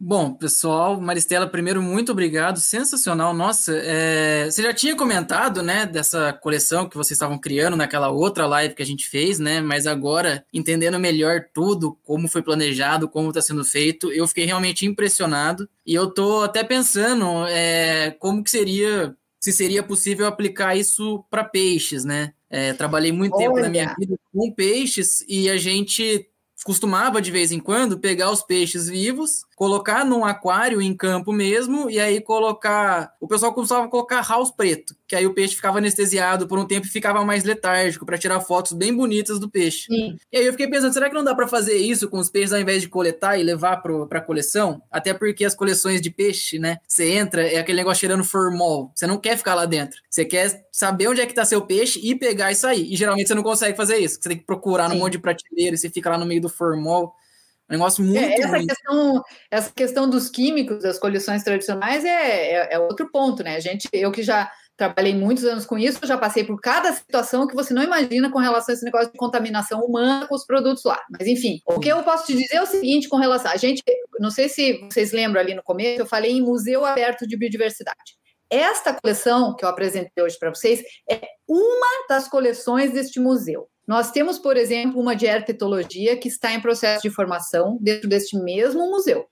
Bom, 0.00 0.34
pessoal, 0.34 1.00
Maristela, 1.00 1.46
primeiro, 1.46 1.80
muito 1.80 2.10
obrigado, 2.10 2.58
sensacional. 2.58 3.32
Nossa, 3.32 3.72
é... 3.72 4.50
você 4.50 4.62
já 4.62 4.74
tinha 4.74 4.96
comentado, 4.96 5.62
né, 5.62 5.86
dessa 5.86 6.32
coleção 6.32 6.88
que 6.88 6.96
vocês 6.96 7.16
estavam 7.16 7.38
criando 7.38 7.76
naquela 7.76 8.08
outra 8.08 8.46
live 8.46 8.74
que 8.74 8.82
a 8.82 8.86
gente 8.86 9.08
fez, 9.08 9.38
né? 9.38 9.60
Mas 9.60 9.86
agora, 9.86 10.44
entendendo 10.52 10.98
melhor 10.98 11.44
tudo, 11.54 11.96
como 12.02 12.26
foi 12.26 12.42
planejado, 12.42 13.08
como 13.08 13.28
está 13.28 13.40
sendo 13.40 13.64
feito, 13.64 14.10
eu 14.10 14.26
fiquei 14.26 14.44
realmente 14.44 14.86
impressionado. 14.86 15.68
E 15.86 15.94
eu 15.94 16.10
tô 16.10 16.42
até 16.42 16.64
pensando 16.64 17.46
é, 17.46 18.10
como 18.18 18.42
que 18.42 18.50
seria, 18.50 19.14
se 19.38 19.52
seria 19.52 19.82
possível 19.82 20.26
aplicar 20.26 20.76
isso 20.76 21.24
para 21.30 21.44
peixes, 21.44 22.04
né? 22.04 22.32
É, 22.52 22.74
trabalhei 22.74 23.10
muito 23.12 23.34
Olha. 23.34 23.46
tempo 23.46 23.60
na 23.60 23.68
minha 23.70 23.94
vida 23.98 24.14
com 24.30 24.52
peixes 24.52 25.24
e 25.26 25.48
a 25.48 25.56
gente 25.56 26.28
costumava 26.64 27.20
de 27.20 27.30
vez 27.30 27.50
em 27.50 27.58
quando 27.58 27.98
pegar 27.98 28.30
os 28.30 28.42
peixes 28.42 28.88
vivos, 28.88 29.44
colocar 29.62 30.04
num 30.04 30.24
aquário 30.24 30.82
em 30.82 30.92
campo 30.92 31.32
mesmo 31.32 31.88
e 31.88 32.00
aí 32.00 32.20
colocar, 32.20 33.14
o 33.20 33.28
pessoal 33.28 33.54
costumava 33.54 33.86
colocar 33.86 34.20
house 34.28 34.50
preto, 34.50 34.92
que 35.06 35.14
aí 35.14 35.24
o 35.24 35.32
peixe 35.32 35.54
ficava 35.54 35.78
anestesiado 35.78 36.48
por 36.48 36.58
um 36.58 36.66
tempo 36.66 36.84
e 36.84 36.90
ficava 36.90 37.24
mais 37.24 37.44
letárgico 37.44 38.04
para 38.04 38.18
tirar 38.18 38.40
fotos 38.40 38.72
bem 38.72 38.92
bonitas 38.92 39.38
do 39.38 39.48
peixe. 39.48 39.86
Sim. 39.86 40.16
E 40.32 40.38
aí 40.38 40.46
eu 40.46 40.52
fiquei 40.52 40.66
pensando, 40.66 40.92
será 40.92 41.08
que 41.08 41.14
não 41.14 41.22
dá 41.22 41.32
para 41.32 41.46
fazer 41.46 41.76
isso 41.76 42.10
com 42.10 42.18
os 42.18 42.28
peixes 42.28 42.52
ao 42.52 42.58
invés 42.58 42.82
de 42.82 42.88
coletar 42.88 43.38
e 43.38 43.44
levar 43.44 43.76
para 43.76 44.20
coleção? 44.20 44.82
Até 44.90 45.14
porque 45.14 45.44
as 45.44 45.54
coleções 45.54 46.00
de 46.00 46.10
peixe, 46.10 46.58
né, 46.58 46.78
você 46.84 47.12
entra 47.12 47.46
é 47.46 47.60
aquele 47.60 47.78
negócio 47.78 48.00
cheirando 48.00 48.24
formol. 48.24 48.90
Você 48.96 49.06
não 49.06 49.16
quer 49.16 49.36
ficar 49.36 49.54
lá 49.54 49.64
dentro. 49.64 50.00
Você 50.10 50.24
quer 50.24 50.66
saber 50.72 51.06
onde 51.06 51.20
é 51.20 51.26
que 51.26 51.34
tá 51.34 51.44
seu 51.44 51.62
peixe 51.62 52.00
e 52.02 52.16
pegar 52.16 52.50
e 52.50 52.56
sair. 52.56 52.92
E 52.92 52.96
geralmente 52.96 53.28
você 53.28 53.34
não 53.36 53.44
consegue 53.44 53.76
fazer 53.76 53.98
isso. 53.98 54.18
Você 54.20 54.28
tem 54.28 54.38
que 54.38 54.44
procurar 54.44 54.88
Sim. 54.88 54.96
num 54.96 55.02
monte 55.02 55.12
de 55.12 55.18
prateleira 55.20 55.76
e 55.76 55.78
você 55.78 55.88
fica 55.88 56.10
lá 56.10 56.18
no 56.18 56.26
meio 56.26 56.40
do 56.40 56.48
formol. 56.48 57.14
Um 57.72 57.78
negócio 57.78 58.04
muito 58.04 58.18
é, 58.18 58.34
essa 58.34 58.58
questão 58.58 59.22
essa 59.50 59.72
questão 59.72 60.10
dos 60.10 60.28
químicos 60.28 60.82
das 60.82 60.98
coleções 60.98 61.42
tradicionais 61.42 62.04
é, 62.04 62.08
é, 62.08 62.74
é, 62.74 62.78
outro 62.78 63.10
ponto, 63.10 63.42
né? 63.42 63.58
Gente, 63.60 63.88
eu 63.92 64.12
que 64.12 64.22
já 64.22 64.50
trabalhei 64.76 65.14
muitos 65.14 65.44
anos 65.44 65.64
com 65.64 65.78
isso, 65.78 65.98
já 66.04 66.18
passei 66.18 66.44
por 66.44 66.60
cada 66.60 66.92
situação 66.92 67.46
que 67.46 67.54
você 67.54 67.72
não 67.72 67.82
imagina 67.82 68.30
com 68.30 68.38
relação 68.38 68.72
a 68.72 68.74
esse 68.74 68.84
negócio 68.84 69.10
de 69.10 69.18
contaminação 69.18 69.80
humana 69.80 70.26
com 70.26 70.34
os 70.34 70.44
produtos 70.44 70.84
lá. 70.84 71.00
Mas 71.10 71.26
enfim, 71.26 71.60
o 71.66 71.80
que 71.80 71.88
eu 71.88 72.02
posso 72.02 72.26
te 72.26 72.34
dizer 72.34 72.56
é 72.56 72.62
o 72.62 72.66
seguinte 72.66 73.08
com 73.08 73.16
relação 73.16 73.50
a 73.50 73.56
gente, 73.56 73.82
não 74.18 74.30
sei 74.30 74.48
se 74.48 74.80
vocês 74.90 75.12
lembram 75.12 75.40
ali 75.40 75.54
no 75.54 75.62
começo, 75.62 76.02
eu 76.02 76.06
falei 76.06 76.32
em 76.32 76.42
museu 76.42 76.84
aberto 76.84 77.26
de 77.26 77.36
biodiversidade. 77.38 78.16
Esta 78.50 78.92
coleção 78.92 79.56
que 79.56 79.64
eu 79.64 79.68
apresentei 79.70 80.22
hoje 80.22 80.38
para 80.38 80.50
vocês 80.50 80.82
é 81.08 81.22
uma 81.48 82.06
das 82.06 82.28
coleções 82.28 82.92
deste 82.92 83.18
museu. 83.18 83.66
Nós 83.86 84.10
temos, 84.10 84.38
por 84.38 84.56
exemplo, 84.56 85.00
uma 85.00 85.14
de 85.14 85.26
herpetologia 85.26 86.16
que 86.16 86.28
está 86.28 86.52
em 86.52 86.60
processo 86.60 87.02
de 87.02 87.10
formação 87.10 87.78
dentro 87.80 88.08
deste 88.08 88.36
mesmo 88.36 88.90
museu. 88.90 89.26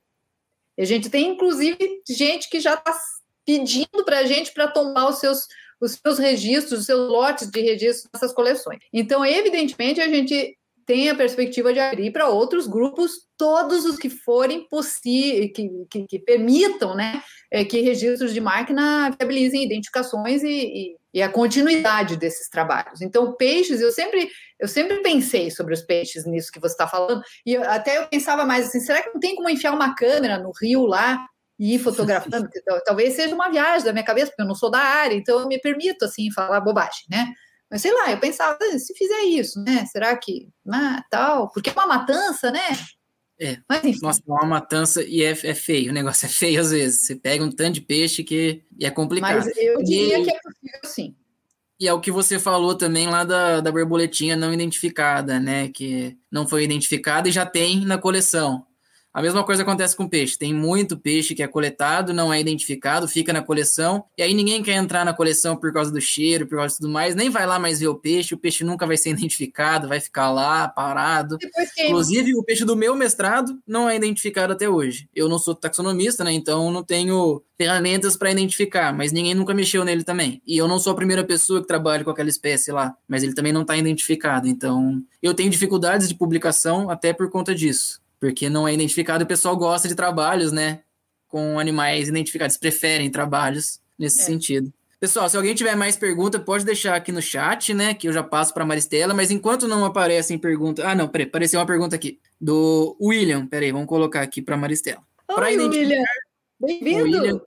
A 0.78 0.84
gente 0.84 1.10
tem, 1.10 1.28
inclusive, 1.28 2.02
gente 2.08 2.48
que 2.48 2.58
já 2.58 2.74
está 2.74 2.96
pedindo 3.44 4.04
para 4.04 4.20
a 4.20 4.24
gente 4.24 4.52
para 4.52 4.68
tomar 4.68 5.08
os 5.08 5.18
seus, 5.18 5.46
os 5.80 5.92
seus 5.92 6.18
registros, 6.18 6.80
os 6.80 6.86
seus 6.86 7.08
lotes 7.08 7.50
de 7.50 7.60
registros 7.60 8.08
dessas 8.12 8.32
coleções. 8.32 8.78
Então, 8.92 9.24
evidentemente, 9.24 10.00
a 10.00 10.08
gente 10.08 10.56
tem 10.86 11.08
a 11.08 11.14
perspectiva 11.14 11.72
de 11.72 11.78
abrir 11.78 12.10
para 12.10 12.28
outros 12.28 12.66
grupos 12.66 13.12
todos 13.36 13.84
os 13.84 13.96
que 13.96 14.10
forem 14.10 14.66
possíveis, 14.68 15.52
que, 15.54 15.70
que, 15.88 16.06
que, 16.06 16.18
permitam 16.18 16.96
né, 16.96 17.22
é, 17.50 17.64
que 17.64 17.80
registros 17.80 18.34
de 18.34 18.40
máquina 18.40 19.10
viabilizem 19.10 19.64
identificações 19.64 20.42
e, 20.42 20.48
e, 20.48 20.96
e, 21.12 21.22
a 21.22 21.28
continuidade 21.28 22.16
desses 22.16 22.48
trabalhos. 22.48 23.00
Então, 23.00 23.34
peixes, 23.36 23.80
eu 23.80 23.90
sempre, 23.90 24.28
eu 24.58 24.68
sempre 24.68 25.02
pensei 25.02 25.50
sobre 25.50 25.74
os 25.74 25.82
peixes 25.82 26.24
nisso 26.26 26.52
que 26.52 26.60
você 26.60 26.74
está 26.74 26.86
falando, 26.86 27.22
e 27.44 27.54
eu, 27.54 27.62
até 27.64 27.98
eu 27.98 28.06
pensava 28.08 28.44
mais 28.44 28.68
assim, 28.68 28.80
será 28.80 29.02
que 29.02 29.10
não 29.10 29.20
tem 29.20 29.34
como 29.34 29.48
enfiar 29.48 29.72
uma 29.72 29.94
câmera 29.94 30.38
no 30.38 30.52
rio 30.60 30.86
lá 30.86 31.26
e 31.58 31.74
ir 31.74 31.78
fotografando? 31.78 32.48
Talvez 32.84 33.14
seja 33.14 33.34
uma 33.34 33.50
viagem 33.50 33.84
da 33.84 33.92
minha 33.92 34.04
cabeça, 34.04 34.28
porque 34.28 34.42
eu 34.42 34.48
não 34.48 34.54
sou 34.54 34.70
da 34.70 34.78
área, 34.78 35.14
então 35.14 35.40
eu 35.40 35.48
me 35.48 35.60
permito, 35.60 36.04
assim, 36.04 36.30
falar 36.32 36.60
bobagem, 36.60 37.04
né? 37.10 37.32
Mas 37.70 37.82
sei 37.82 37.92
lá, 37.92 38.10
eu 38.10 38.18
pensava, 38.18 38.58
ah, 38.60 38.78
se 38.78 38.92
fizer 38.94 39.22
isso, 39.22 39.62
né? 39.62 39.86
Será 39.86 40.16
que. 40.16 40.48
Ah, 40.72 41.04
tal? 41.08 41.50
Porque 41.52 41.70
é 41.70 41.72
uma 41.72 41.86
matança, 41.86 42.50
né? 42.50 42.66
É. 43.40 43.58
Mas, 43.66 43.82
enfim. 43.84 44.00
Nossa, 44.02 44.20
é 44.20 44.30
uma 44.30 44.44
matança 44.44 45.02
e 45.02 45.22
é, 45.22 45.30
é, 45.30 45.54
feio. 45.54 45.90
O 45.90 45.94
negócio 45.94 46.26
é 46.26 46.28
feio 46.28 46.60
às 46.60 46.70
vezes. 46.70 47.06
Você 47.06 47.16
pega 47.16 47.42
um 47.42 47.50
tanto 47.50 47.74
de 47.74 47.80
peixe 47.80 48.22
que 48.22 48.62
e 48.78 48.84
é 48.84 48.90
complicado. 48.90 49.36
Mas 49.36 49.56
eu 49.56 49.82
diria 49.82 50.18
e... 50.18 50.24
que 50.24 50.30
é 50.30 50.40
possível 50.40 50.80
sim. 50.84 51.16
E 51.80 51.88
é 51.88 51.92
o 51.94 52.00
que 52.00 52.12
você 52.12 52.38
falou 52.38 52.74
também 52.74 53.08
lá 53.08 53.24
da, 53.24 53.62
da 53.62 53.72
borboletinha 53.72 54.36
não 54.36 54.52
identificada, 54.52 55.40
né? 55.40 55.68
Que 55.68 56.14
não 56.30 56.46
foi 56.46 56.64
identificada 56.64 57.26
e 57.26 57.32
já 57.32 57.46
tem 57.46 57.86
na 57.86 57.96
coleção. 57.96 58.66
A 59.12 59.20
mesma 59.20 59.42
coisa 59.42 59.62
acontece 59.62 59.96
com 59.96 60.08
peixe. 60.08 60.38
Tem 60.38 60.54
muito 60.54 60.96
peixe 60.96 61.34
que 61.34 61.42
é 61.42 61.48
coletado, 61.48 62.14
não 62.14 62.32
é 62.32 62.40
identificado, 62.40 63.08
fica 63.08 63.32
na 63.32 63.42
coleção, 63.42 64.04
e 64.16 64.22
aí 64.22 64.32
ninguém 64.32 64.62
quer 64.62 64.74
entrar 64.74 65.04
na 65.04 65.12
coleção 65.12 65.56
por 65.56 65.72
causa 65.72 65.90
do 65.90 66.00
cheiro, 66.00 66.46
por 66.46 66.58
causa 66.58 66.74
de 66.74 66.80
tudo 66.80 66.92
mais, 66.92 67.16
nem 67.16 67.28
vai 67.28 67.44
lá 67.44 67.58
mais 67.58 67.80
ver 67.80 67.88
o 67.88 67.96
peixe, 67.96 68.34
o 68.34 68.38
peixe 68.38 68.62
nunca 68.62 68.86
vai 68.86 68.96
ser 68.96 69.10
identificado, 69.18 69.88
vai 69.88 69.98
ficar 69.98 70.30
lá 70.30 70.68
parado. 70.68 71.36
Inclusive, 71.78 72.36
o 72.36 72.44
peixe 72.44 72.64
do 72.64 72.76
meu 72.76 72.94
mestrado 72.94 73.58
não 73.66 73.90
é 73.90 73.96
identificado 73.96 74.52
até 74.52 74.68
hoje. 74.68 75.08
Eu 75.14 75.28
não 75.28 75.38
sou 75.38 75.54
taxonomista, 75.54 76.22
né? 76.22 76.32
Então 76.32 76.70
não 76.70 76.84
tenho 76.84 77.42
ferramentas 77.58 78.16
para 78.16 78.30
identificar, 78.30 78.92
mas 78.92 79.12
ninguém 79.12 79.34
nunca 79.34 79.52
mexeu 79.52 79.84
nele 79.84 80.04
também. 80.04 80.40
E 80.46 80.56
eu 80.56 80.68
não 80.68 80.78
sou 80.78 80.92
a 80.92 80.96
primeira 80.96 81.24
pessoa 81.24 81.60
que 81.60 81.66
trabalha 81.66 82.04
com 82.04 82.10
aquela 82.10 82.28
espécie 82.28 82.70
lá, 82.70 82.94
mas 83.08 83.22
ele 83.22 83.34
também 83.34 83.52
não 83.52 83.62
está 83.62 83.76
identificado. 83.76 84.46
Então, 84.46 85.02
eu 85.20 85.34
tenho 85.34 85.50
dificuldades 85.50 86.08
de 86.08 86.14
publicação 86.14 86.88
até 86.88 87.12
por 87.12 87.28
conta 87.28 87.54
disso 87.54 88.00
porque 88.20 88.50
não 88.50 88.68
é 88.68 88.74
identificado 88.74 89.24
o 89.24 89.26
pessoal 89.26 89.56
gosta 89.56 89.88
de 89.88 89.94
trabalhos, 89.94 90.52
né? 90.52 90.82
Com 91.26 91.58
animais 91.58 92.08
identificados, 92.08 92.58
preferem 92.58 93.10
trabalhos 93.10 93.80
nesse 93.98 94.20
é. 94.20 94.24
sentido. 94.24 94.72
Pessoal, 95.00 95.30
se 95.30 95.36
alguém 95.36 95.54
tiver 95.54 95.74
mais 95.74 95.96
pergunta, 95.96 96.38
pode 96.38 96.62
deixar 96.62 96.94
aqui 96.94 97.10
no 97.10 97.22
chat, 97.22 97.72
né? 97.72 97.94
Que 97.94 98.06
eu 98.06 98.12
já 98.12 98.22
passo 98.22 98.52
para 98.52 98.66
Maristela, 98.66 99.14
mas 99.14 99.30
enquanto 99.30 99.66
não 99.66 99.82
aparecem 99.82 100.36
perguntas. 100.36 100.84
Ah, 100.84 100.94
não, 100.94 101.08
peraí, 101.08 101.26
apareceu 101.26 101.58
uma 101.58 101.64
pergunta 101.64 101.96
aqui. 101.96 102.20
Do 102.38 102.94
William. 103.00 103.46
Peraí, 103.46 103.72
vamos 103.72 103.88
colocar 103.88 104.20
aqui 104.20 104.42
para 104.42 104.58
Maristela. 104.58 105.00
Oi, 105.26 105.54
identificar... 105.54 105.80
William. 105.80 106.04
Bem-vindo. 106.60 107.46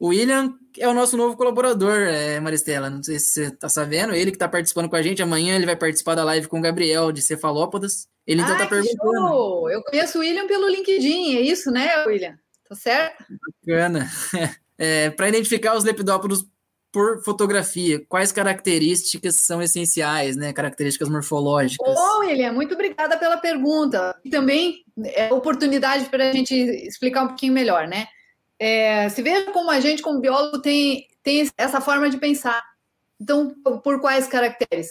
o 0.00 0.08
William 0.08 0.58
é 0.78 0.88
o 0.88 0.94
nosso 0.94 1.16
novo 1.16 1.36
colaborador, 1.36 1.98
é, 2.00 2.38
Maristela. 2.40 2.90
Não 2.90 3.02
sei 3.02 3.18
se 3.18 3.26
você 3.26 3.44
está 3.44 3.68
sabendo. 3.68 4.14
Ele 4.14 4.30
que 4.30 4.36
está 4.36 4.48
participando 4.48 4.88
com 4.88 4.96
a 4.96 5.02
gente. 5.02 5.22
Amanhã 5.22 5.56
ele 5.56 5.66
vai 5.66 5.76
participar 5.76 6.14
da 6.14 6.24
live 6.24 6.48
com 6.48 6.58
o 6.58 6.62
Gabriel 6.62 7.10
de 7.12 7.22
Cefalópodas. 7.22 8.08
Ele 8.26 8.42
então 8.42 8.54
está 8.54 8.66
perguntando. 8.66 9.28
Show! 9.28 9.70
Eu 9.70 9.82
conheço 9.82 10.18
o 10.18 10.20
William 10.20 10.46
pelo 10.46 10.68
LinkedIn, 10.68 11.36
é 11.36 11.40
isso, 11.40 11.70
né, 11.70 12.04
William? 12.06 12.38
Tá 12.68 12.74
certo? 12.74 13.24
Bacana. 13.66 14.08
É, 14.82 15.10
Para 15.10 15.28
identificar 15.28 15.76
os 15.76 15.84
lepidópodos 15.84 16.46
por 16.90 17.22
fotografia, 17.22 18.02
quais 18.08 18.32
características 18.32 19.36
são 19.36 19.62
essenciais, 19.62 20.36
né? 20.36 20.52
Características 20.52 21.08
morfológicas. 21.08 21.94
Bom, 21.94 22.20
William, 22.20 22.52
muito 22.52 22.72
obrigada 22.72 23.16
pela 23.18 23.36
pergunta. 23.36 24.18
E 24.24 24.30
também 24.30 24.84
é 25.14 25.32
oportunidade 25.32 26.06
para 26.06 26.30
a 26.30 26.32
gente 26.32 26.54
explicar 26.54 27.24
um 27.24 27.28
pouquinho 27.28 27.52
melhor, 27.52 27.86
né? 27.86 28.06
É, 28.60 29.08
se 29.08 29.22
veja 29.22 29.50
como 29.52 29.70
a 29.70 29.80
gente, 29.80 30.02
como 30.02 30.20
biólogo, 30.20 30.60
tem, 30.60 31.08
tem 31.22 31.50
essa 31.56 31.80
forma 31.80 32.10
de 32.10 32.18
pensar. 32.18 32.62
Então, 33.18 33.54
por 33.82 34.02
quais 34.02 34.26
caracteres? 34.26 34.88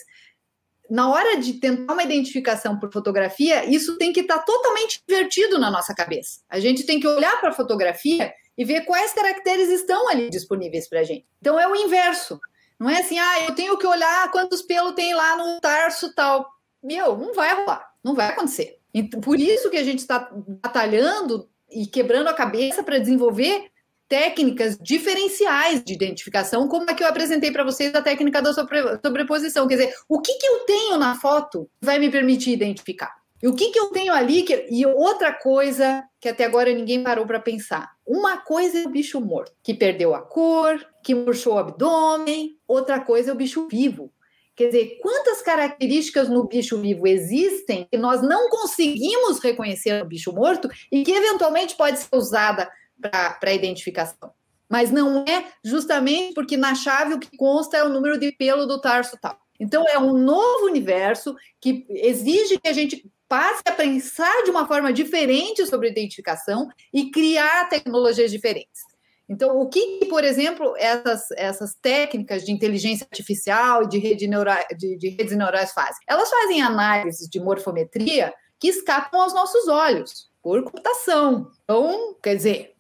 Na 0.90 1.08
hora 1.08 1.40
de 1.40 1.54
tentar 1.54 1.94
uma 1.94 2.02
identificação 2.02 2.80
por 2.80 2.92
fotografia, 2.92 3.64
isso 3.66 3.96
tem 4.00 4.12
que 4.12 4.22
estar 4.22 4.40
tá 4.40 4.44
totalmente 4.44 5.04
invertido 5.08 5.60
na 5.60 5.70
nossa 5.70 5.94
cabeça. 5.94 6.40
A 6.50 6.60
gente 6.60 6.84
tem 6.84 7.00
que 7.00 7.08
olhar 7.08 7.40
para 7.40 7.50
a 7.50 7.54
fotografia 7.54 8.34
e 8.58 8.66
ver 8.66 8.82
quais 8.86 9.14
caracteres 9.14 9.70
estão 9.70 10.10
ali 10.10 10.32
disponíveis 10.32 10.90
para 10.90 11.02
a 11.02 11.04
gente. 11.04 11.28
Então, 11.40 11.60
é 11.60 11.68
o 11.68 11.76
inverso. 11.76 12.40
Não 12.80 12.90
é 12.90 13.02
assim, 13.02 13.20
ah, 13.20 13.46
eu 13.46 13.54
tenho 13.54 13.78
que 13.78 13.86
olhar 13.86 14.32
quantos 14.32 14.64
pelos 14.64 14.94
tem 14.94 15.14
lá 15.14 15.38
no 15.38 15.60
tarso 15.60 16.12
tal. 16.16 16.50
Meu, 16.82 17.16
não 17.16 17.36
vai 17.36 17.54
rolar, 17.54 17.88
não 18.04 18.16
vai 18.16 18.30
acontecer. 18.30 18.80
Por 19.22 19.40
isso 19.40 19.70
que 19.70 19.78
a 19.78 19.84
gente 19.84 20.00
está 20.00 20.32
batalhando 20.64 21.48
e 21.72 21.86
quebrando 21.88 22.28
a 22.28 22.34
cabeça 22.34 22.84
para 22.84 23.00
desenvolver 23.00 23.70
técnicas 24.08 24.78
diferenciais 24.82 25.84
de 25.84 25.94
identificação, 25.94 26.68
como 26.68 26.90
é 26.90 26.96
que 26.96 27.04
eu 27.04 27.08
apresentei 27.08 27.52
para 27.52 27.64
vocês 27.64 27.94
a 27.94 28.02
técnica 28.02 28.42
da 28.42 28.52
sobreposição. 28.54 29.68
Quer 29.68 29.76
dizer, 29.76 29.96
o 30.10 30.20
que, 30.20 30.34
que 30.34 30.48
eu 30.48 30.60
tenho 30.62 30.98
na 30.98 31.16
foto 31.16 31.70
vai 31.80 32.00
me 32.00 32.10
permitir 32.10 32.52
identificar? 32.52 33.14
E 33.42 33.48
o 33.48 33.56
que, 33.56 33.72
que 33.72 33.80
eu 33.80 33.90
tenho 33.92 34.12
ali? 34.12 34.44
Que... 34.44 34.68
E 34.70 34.86
outra 34.86 35.32
coisa 35.32 36.04
que 36.20 36.28
até 36.28 36.44
agora 36.44 36.74
ninguém 36.74 37.04
parou 37.04 37.26
para 37.26 37.40
pensar. 37.40 37.90
Uma 38.06 38.38
coisa 38.38 38.80
é 38.80 38.86
o 38.86 38.90
bicho 38.90 39.22
morto, 39.22 39.54
que 39.64 39.74
perdeu 39.74 40.14
a 40.14 40.22
cor, 40.22 40.86
que 41.04 41.16
murchou 41.16 41.54
o 41.54 41.58
abdômen. 41.58 42.58
Outra 42.68 43.00
coisa 43.00 43.30
é 43.30 43.34
o 43.34 43.38
bicho 43.38 43.68
vivo, 43.70 44.12
Quer 44.60 44.66
dizer, 44.66 45.00
quantas 45.02 45.42
características 45.42 46.28
no 46.28 46.44
bicho 46.44 46.78
vivo 46.82 47.08
existem 47.08 47.88
que 47.90 47.98
nós 47.98 48.22
não 48.22 48.50
conseguimos 48.50 49.40
reconhecer 49.40 49.98
no 49.98 50.06
bicho 50.06 50.34
morto 50.34 50.70
e 50.92 51.02
que 51.02 51.14
eventualmente 51.14 51.78
pode 51.78 51.98
ser 51.98 52.14
usada 52.14 52.70
para 53.00 53.54
identificação. 53.54 54.34
Mas 54.68 54.92
não 54.92 55.24
é 55.24 55.46
justamente 55.64 56.34
porque 56.34 56.58
na 56.58 56.76
chave 56.76 57.14
o 57.14 57.20
que 57.20 57.38
consta 57.38 57.78
é 57.78 57.86
o 57.86 57.90
número 57.90 58.20
de 58.20 58.34
pelo 58.34 58.66
do 58.66 58.82
tarso 58.82 59.18
tal. 59.22 59.40
Então 59.58 59.86
é 59.88 59.98
um 59.98 60.18
novo 60.18 60.66
universo 60.66 61.34
que 61.62 61.86
exige 61.88 62.60
que 62.60 62.68
a 62.68 62.74
gente 62.74 63.10
passe 63.30 63.62
a 63.66 63.72
pensar 63.72 64.44
de 64.44 64.52
uma 64.52 64.68
forma 64.68 64.92
diferente 64.92 65.66
sobre 65.68 65.88
identificação 65.88 66.68
e 66.94 67.10
criar 67.10 67.70
tecnologias 67.70 68.30
diferentes. 68.30 68.89
Então, 69.30 69.60
o 69.60 69.70
que, 69.70 70.06
por 70.10 70.24
exemplo, 70.24 70.74
essas, 70.78 71.30
essas 71.38 71.76
técnicas 71.76 72.44
de 72.44 72.52
inteligência 72.52 73.08
artificial 73.10 73.84
e 73.84 73.88
de, 73.88 74.00
rede 74.00 74.28
neura, 74.28 74.66
de, 74.76 74.98
de 74.98 75.10
redes 75.10 75.38
neurais 75.38 75.72
fazem? 75.72 76.02
Elas 76.08 76.30
fazem 76.30 76.62
análises 76.62 77.30
de 77.30 77.40
morfometria 77.40 78.34
que 78.60 78.68
escapam 78.68 79.22
aos 79.22 79.34
nossos 79.34 79.68
olhos 79.68 80.30
por 80.42 80.64
computação. 80.64 81.52
Então, 81.64 82.16
quer 82.24 82.36
dizer, 82.36 82.74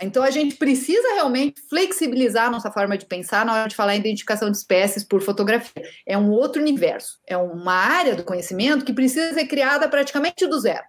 então 0.00 0.22
a 0.22 0.30
gente 0.30 0.56
precisa 0.56 1.14
realmente 1.14 1.60
flexibilizar 1.68 2.46
a 2.46 2.50
nossa 2.50 2.70
forma 2.70 2.96
de 2.98 3.06
pensar 3.06 3.44
na 3.44 3.54
hora 3.54 3.68
de 3.68 3.76
falar 3.76 3.94
em 3.94 4.00
identificação 4.00 4.50
de 4.50 4.56
espécies 4.56 5.04
por 5.04 5.20
fotografia. 5.20 5.84
É 6.06 6.16
um 6.16 6.30
outro 6.30 6.60
universo, 6.60 7.18
é 7.26 7.36
uma 7.36 7.74
área 7.74 8.16
do 8.16 8.24
conhecimento 8.24 8.84
que 8.84 8.92
precisa 8.92 9.34
ser 9.34 9.46
criada 9.46 9.88
praticamente 9.88 10.46
do 10.46 10.58
zero, 10.58 10.84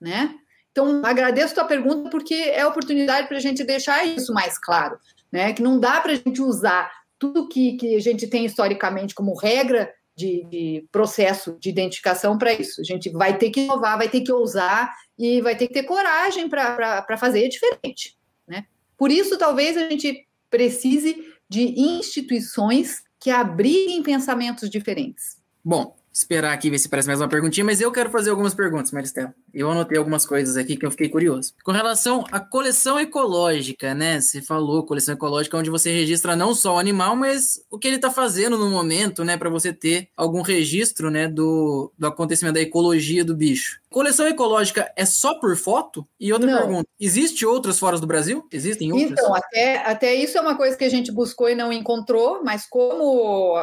né? 0.00 0.34
Então, 0.70 1.02
agradeço 1.04 1.52
a 1.52 1.54
tua 1.56 1.64
pergunta 1.64 2.10
porque 2.10 2.34
é 2.34 2.64
oportunidade 2.66 3.26
para 3.26 3.36
a 3.36 3.40
gente 3.40 3.64
deixar 3.64 4.04
isso 4.04 4.32
mais 4.32 4.58
claro, 4.58 4.98
né? 5.30 5.52
Que 5.52 5.62
não 5.62 5.78
dá 5.78 6.00
para 6.00 6.12
a 6.12 6.14
gente 6.14 6.40
usar 6.40 6.90
tudo 7.18 7.48
que, 7.48 7.76
que 7.76 7.96
a 7.96 8.00
gente 8.00 8.26
tem 8.28 8.44
historicamente 8.44 9.14
como 9.14 9.34
regra 9.34 9.92
de, 10.16 10.44
de 10.44 10.88
processo 10.90 11.56
de 11.60 11.68
identificação 11.68 12.36
para 12.36 12.52
isso. 12.52 12.80
A 12.80 12.84
gente 12.84 13.10
vai 13.10 13.36
ter 13.38 13.50
que 13.50 13.60
inovar, 13.60 13.96
vai 13.96 14.08
ter 14.08 14.20
que 14.20 14.32
ousar 14.32 14.92
e 15.18 15.40
vai 15.40 15.56
ter 15.56 15.68
que 15.68 15.74
ter 15.74 15.84
coragem 15.84 16.48
para 16.48 17.16
fazer 17.16 17.48
diferente, 17.48 18.16
né? 18.46 18.66
Por 18.96 19.10
isso, 19.10 19.38
talvez 19.38 19.76
a 19.76 19.88
gente 19.88 20.26
precise 20.50 21.24
de 21.48 21.80
instituições 21.80 23.02
que 23.20 23.30
abriguem 23.30 24.02
pensamentos 24.02 24.68
diferentes. 24.68 25.38
Bom, 25.64 25.97
esperar 26.12 26.52
aqui 26.52 26.70
ver 26.70 26.78
se 26.78 26.88
parece 26.88 27.08
mais 27.08 27.20
uma 27.20 27.28
perguntinha, 27.28 27.64
mas 27.64 27.80
eu 27.80 27.92
quero 27.92 28.10
fazer 28.10 28.30
algumas 28.30 28.54
perguntas, 28.54 28.92
Maristela. 28.92 29.34
Eu 29.52 29.70
anotei 29.70 29.98
algumas 29.98 30.26
coisas 30.26 30.56
aqui 30.56 30.76
que 30.76 30.84
eu 30.84 30.90
fiquei 30.90 31.08
curioso. 31.08 31.54
Com 31.64 31.72
relação 31.72 32.24
à 32.30 32.40
coleção 32.40 32.98
ecológica, 32.98 33.94
né? 33.94 34.20
Você 34.20 34.42
falou 34.42 34.84
coleção 34.84 35.14
ecológica 35.14 35.56
onde 35.56 35.70
você 35.70 35.90
registra 35.90 36.36
não 36.36 36.54
só 36.54 36.74
o 36.74 36.78
animal, 36.78 37.16
mas 37.16 37.60
o 37.70 37.78
que 37.78 37.88
ele 37.88 37.96
está 37.96 38.10
fazendo 38.10 38.58
no 38.58 38.70
momento, 38.70 39.24
né, 39.24 39.36
para 39.36 39.50
você 39.50 39.72
ter 39.72 40.08
algum 40.16 40.42
registro, 40.42 41.10
né, 41.10 41.28
do, 41.28 41.92
do 41.98 42.06
acontecimento 42.06 42.54
da 42.54 42.60
ecologia 42.60 43.24
do 43.24 43.36
bicho. 43.36 43.80
Coleção 43.90 44.26
ecológica 44.26 44.92
é 44.96 45.06
só 45.06 45.34
por 45.34 45.56
foto? 45.56 46.06
E 46.20 46.32
outra 46.32 46.50
não. 46.50 46.58
pergunta, 46.58 46.88
existe 47.00 47.46
outras 47.46 47.78
fora 47.78 47.98
do 47.98 48.06
Brasil? 48.06 48.46
Existem 48.52 48.92
outras? 48.92 49.12
Então, 49.12 49.34
até, 49.34 49.78
até 49.78 50.14
isso 50.14 50.36
é 50.36 50.40
uma 50.40 50.56
coisa 50.56 50.76
que 50.76 50.84
a 50.84 50.90
gente 50.90 51.10
buscou 51.10 51.48
e 51.48 51.54
não 51.54 51.72
encontrou, 51.72 52.42
mas 52.44 52.66
como 52.68 53.56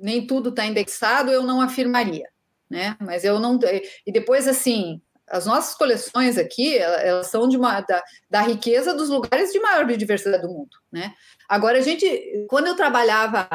nem 0.00 0.26
tudo 0.26 0.50
está 0.50 0.66
indexado, 0.66 1.30
eu 1.30 1.42
não 1.42 1.60
afirmaria, 1.60 2.28
né? 2.68 2.96
Mas 3.00 3.24
eu 3.24 3.38
não. 3.38 3.58
E 4.06 4.12
depois, 4.12 4.48
assim, 4.48 5.00
as 5.28 5.46
nossas 5.46 5.74
coleções 5.74 6.36
aqui, 6.36 6.76
elas 6.76 7.28
são 7.28 7.48
de 7.48 7.56
uma, 7.56 7.80
da, 7.82 8.02
da 8.28 8.40
riqueza 8.42 8.92
dos 8.92 9.08
lugares 9.08 9.52
de 9.52 9.60
maior 9.60 9.86
biodiversidade 9.86 10.42
do 10.42 10.48
mundo, 10.48 10.76
né? 10.90 11.14
Agora, 11.48 11.78
a 11.78 11.82
gente, 11.82 12.46
quando 12.48 12.66
eu 12.66 12.74
trabalhava, 12.74 13.48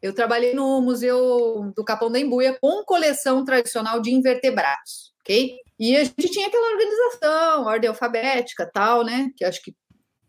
eu 0.00 0.14
trabalhei 0.14 0.54
no 0.54 0.80
Museu 0.80 1.72
do 1.76 1.84
Capão 1.84 2.10
da 2.10 2.18
Embuia 2.18 2.56
com 2.60 2.84
coleção 2.84 3.44
tradicional 3.44 4.00
de 4.00 4.10
invertebrados, 4.10 5.12
ok? 5.20 5.56
E 5.78 5.96
a 5.96 6.04
gente 6.04 6.30
tinha 6.30 6.48
aquela 6.48 6.72
organização, 6.72 7.66
ordem 7.66 7.88
alfabética, 7.88 8.68
tal, 8.72 9.04
né? 9.04 9.30
Que 9.36 9.44
acho 9.44 9.62
que 9.62 9.74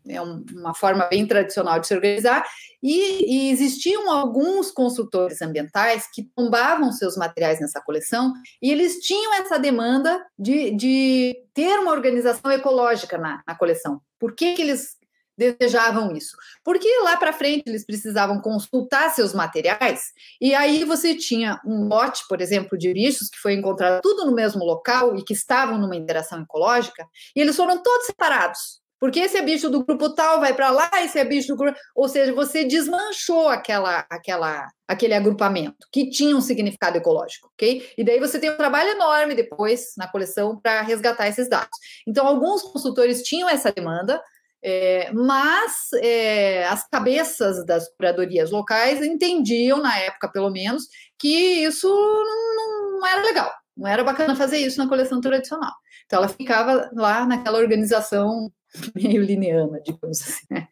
é 0.08 0.20
um, 0.20 0.44
uma 0.52 0.74
forma 0.74 1.06
bem 1.06 1.26
tradicional 1.26 1.78
de 1.78 1.86
se 1.86 1.94
organizar, 1.94 2.44
e, 2.82 3.48
e, 3.48 3.50
existiam 3.50 4.10
alguns 4.10 4.70
consultores 4.70 5.42
ambientais 5.42 6.08
que 6.12 6.22
tombavam 6.34 6.90
seus 6.92 7.16
materiais 7.16 7.60
nessa 7.60 7.80
coleção, 7.80 8.32
e 8.62 8.70
eles 8.70 9.00
tinham 9.00 9.34
essa 9.34 9.58
demanda 9.58 10.24
de, 10.38 10.70
de 10.70 11.36
ter 11.52 11.78
uma 11.78 11.92
organização 11.92 12.50
ecológica 12.50 13.18
na, 13.18 13.42
na 13.46 13.54
coleção. 13.54 14.00
Por 14.18 14.34
que, 14.34 14.54
que 14.54 14.62
eles 14.62 14.98
desejavam 15.36 16.14
isso? 16.16 16.36
Porque 16.64 16.88
lá 17.02 17.16
para 17.16 17.32
frente 17.32 17.64
eles 17.66 17.84
precisavam 17.84 18.40
consultar 18.40 19.10
seus 19.10 19.34
materiais, 19.34 20.12
e 20.40 20.54
aí 20.54 20.84
você 20.84 21.14
tinha 21.14 21.60
um 21.66 21.86
lote, 21.86 22.24
por 22.28 22.40
exemplo, 22.40 22.78
de 22.78 22.92
bichos 22.94 23.28
que 23.28 23.38
foi 23.38 23.52
encontrado 23.54 24.00
tudo 24.00 24.24
no 24.24 24.34
mesmo 24.34 24.64
local 24.64 25.16
e 25.16 25.24
que 25.24 25.34
estavam 25.34 25.76
numa 25.76 25.96
interação 25.96 26.40
ecológica, 26.40 27.06
e 27.36 27.40
eles 27.40 27.56
foram 27.56 27.82
todos 27.82 28.06
separados. 28.06 28.79
Porque 29.00 29.18
esse 29.18 29.38
é 29.38 29.42
bicho 29.42 29.70
do 29.70 29.82
grupo 29.82 30.10
tal 30.10 30.40
vai 30.40 30.52
para 30.52 30.70
lá, 30.70 30.90
esse 31.02 31.18
é 31.18 31.24
bicho 31.24 31.48
do 31.48 31.56
grupo, 31.56 31.76
ou 31.96 32.06
seja, 32.06 32.34
você 32.34 32.64
desmanchou 32.64 33.48
aquela, 33.48 34.04
aquela, 34.10 34.68
aquele 34.86 35.14
agrupamento 35.14 35.88
que 35.90 36.10
tinha 36.10 36.36
um 36.36 36.40
significado 36.42 36.98
ecológico, 36.98 37.50
ok? 37.54 37.90
E 37.96 38.04
daí 38.04 38.20
você 38.20 38.38
tem 38.38 38.50
um 38.50 38.58
trabalho 38.58 38.90
enorme 38.90 39.34
depois 39.34 39.94
na 39.96 40.06
coleção 40.06 40.60
para 40.60 40.82
resgatar 40.82 41.26
esses 41.28 41.48
dados. 41.48 41.78
Então, 42.06 42.26
alguns 42.26 42.62
consultores 42.62 43.22
tinham 43.22 43.48
essa 43.48 43.72
demanda, 43.72 44.22
é, 44.62 45.10
mas 45.14 45.88
é, 46.02 46.66
as 46.66 46.86
cabeças 46.86 47.64
das 47.64 47.88
curadorias 47.94 48.50
locais 48.50 49.02
entendiam, 49.02 49.78
na 49.78 49.98
época 49.98 50.28
pelo 50.30 50.50
menos, 50.50 50.84
que 51.18 51.64
isso 51.64 51.88
não, 51.88 53.00
não 53.00 53.06
era 53.06 53.22
legal, 53.22 53.50
não 53.74 53.88
era 53.88 54.04
bacana 54.04 54.36
fazer 54.36 54.58
isso 54.58 54.76
na 54.76 54.86
coleção 54.86 55.22
tradicional. 55.22 55.72
Então, 56.04 56.18
ela 56.18 56.28
ficava 56.28 56.90
lá 56.92 57.24
naquela 57.24 57.56
organização 57.56 58.52
meio 58.94 59.22
lineana, 59.22 59.80
digamos 59.80 60.20
assim. 60.22 60.46
Né? 60.50 60.68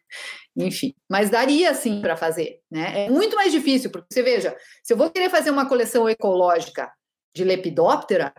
Enfim, 0.55 0.93
mas 1.09 1.29
daria 1.29 1.73
sim 1.73 2.01
para 2.01 2.17
fazer, 2.17 2.59
né? 2.69 3.05
É 3.05 3.09
muito 3.09 3.35
mais 3.35 3.51
difícil, 3.51 3.89
porque 3.89 4.07
você 4.11 4.21
veja, 4.21 4.55
se 4.83 4.93
eu 4.93 4.97
vou 4.97 5.09
querer 5.09 5.29
fazer 5.29 5.51
uma 5.51 5.67
coleção 5.67 6.09
ecológica 6.09 6.91
de 7.35 7.43
lepidóptera, 7.43 8.33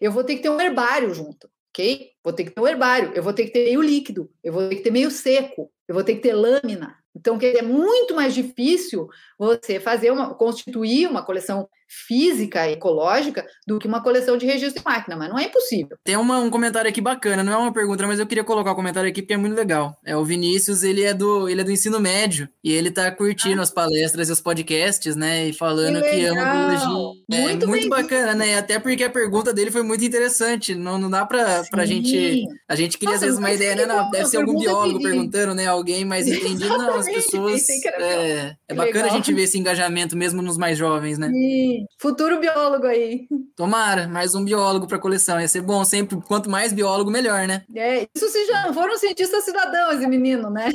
eu 0.00 0.12
vou 0.12 0.24
ter 0.24 0.36
que 0.36 0.42
ter 0.42 0.50
um 0.50 0.60
herbário 0.60 1.12
junto, 1.12 1.48
ok? 1.70 2.10
Vou 2.22 2.32
ter 2.32 2.44
que 2.44 2.50
ter 2.50 2.60
um 2.60 2.68
herbário, 2.68 3.12
eu 3.14 3.22
vou 3.22 3.32
ter 3.32 3.44
que 3.46 3.52
ter 3.52 3.64
meio 3.64 3.82
líquido, 3.82 4.30
eu 4.42 4.52
vou 4.52 4.68
ter 4.68 4.76
que 4.76 4.82
ter 4.82 4.90
meio 4.90 5.10
seco, 5.10 5.70
eu 5.88 5.94
vou 5.94 6.04
ter 6.04 6.14
que 6.14 6.20
ter 6.20 6.34
lâmina. 6.34 6.96
Então, 7.16 7.38
é 7.40 7.62
muito 7.62 8.14
mais 8.14 8.34
difícil 8.34 9.08
você 9.38 9.78
fazer 9.78 10.10
uma, 10.10 10.34
constituir 10.34 11.08
uma 11.08 11.24
coleção 11.24 11.68
física, 11.88 12.68
ecológica, 12.68 13.46
do 13.66 13.78
que 13.78 13.86
uma 13.86 14.02
coleção 14.02 14.36
de 14.36 14.46
registro 14.46 14.82
de 14.82 14.84
máquina, 14.84 15.16
mas 15.16 15.28
não 15.28 15.38
é 15.38 15.44
impossível. 15.44 15.96
Tem 16.02 16.16
uma, 16.16 16.38
um 16.38 16.50
comentário 16.50 16.88
aqui 16.88 17.00
bacana, 17.00 17.42
não 17.42 17.52
é 17.52 17.56
uma 17.56 17.72
pergunta, 17.72 18.06
mas 18.06 18.18
eu 18.18 18.26
queria 18.26 18.44
colocar 18.44 18.70
o 18.70 18.72
um 18.72 18.76
comentário 18.76 19.08
aqui 19.08 19.22
porque 19.22 19.34
é 19.34 19.38
muito 19.38 19.56
legal. 19.56 19.96
É 20.04 20.16
o 20.16 20.24
Vinícius, 20.24 20.82
ele 20.82 21.02
é 21.02 21.14
do, 21.14 21.48
ele 21.48 21.60
é 21.60 21.64
do 21.64 21.72
ensino 21.72 22.00
médio 22.00 22.48
e 22.62 22.72
ele 22.72 22.90
tá 22.90 23.10
curtindo 23.10 23.60
ah. 23.60 23.62
as 23.62 23.70
palestras 23.70 24.28
e 24.28 24.32
os 24.32 24.40
podcasts, 24.40 25.16
né, 25.16 25.48
e 25.48 25.52
falando 25.52 26.02
que, 26.02 26.10
que 26.10 26.24
ama 26.24 26.44
biologia. 26.44 27.24
É 27.30 27.40
muito, 27.40 27.68
muito 27.68 27.88
bacana, 27.88 28.34
né? 28.34 28.58
Até 28.58 28.78
porque 28.78 29.04
a 29.04 29.10
pergunta 29.10 29.52
dele 29.52 29.70
foi 29.70 29.82
muito 29.82 30.04
interessante. 30.04 30.74
Não, 30.74 30.98
não 30.98 31.10
dá 31.10 31.24
pra, 31.24 31.62
pra 31.70 31.86
gente. 31.86 32.46
A 32.68 32.74
gente 32.74 32.98
queria 32.98 33.14
Nossa, 33.14 33.24
às 33.24 33.30
vezes 33.30 33.38
uma 33.38 33.52
ideia, 33.52 33.74
né? 33.74 33.86
Não, 33.86 34.10
deve 34.10 34.26
ser 34.26 34.38
algum 34.38 34.58
biólogo 34.58 35.02
perguntando, 35.02 35.54
né? 35.54 35.66
Alguém 35.66 36.04
mais 36.04 36.26
entendido. 36.28 36.76
Não, 36.76 36.94
as 36.94 37.06
pessoas. 37.06 37.68
É, 37.68 38.56
é 38.68 38.74
bacana 38.74 39.04
legal. 39.04 39.12
a 39.12 39.16
gente 39.16 39.32
ver 39.32 39.42
esse 39.42 39.58
engajamento 39.58 40.16
mesmo 40.16 40.42
nos 40.42 40.58
mais 40.58 40.76
jovens, 40.76 41.18
né? 41.18 41.30
Sim. 41.30 41.73
Futuro 41.98 42.40
biólogo 42.40 42.86
aí. 42.86 43.26
Tomara, 43.56 44.08
mais 44.08 44.34
um 44.34 44.44
biólogo 44.44 44.86
para 44.86 44.96
a 44.96 45.00
coleção. 45.00 45.40
Ia 45.40 45.48
ser 45.48 45.62
bom 45.62 45.84
sempre. 45.84 46.20
Quanto 46.22 46.50
mais 46.50 46.72
biólogo, 46.72 47.10
melhor, 47.10 47.46
né? 47.46 47.64
É, 47.74 48.06
isso 48.14 48.28
se 48.28 48.46
já 48.46 48.66
não 48.66 48.74
for 48.74 48.88
um 48.88 48.96
cientista 48.96 49.40
cidadão, 49.40 49.92
esse 49.92 50.06
menino, 50.06 50.50
né? 50.50 50.70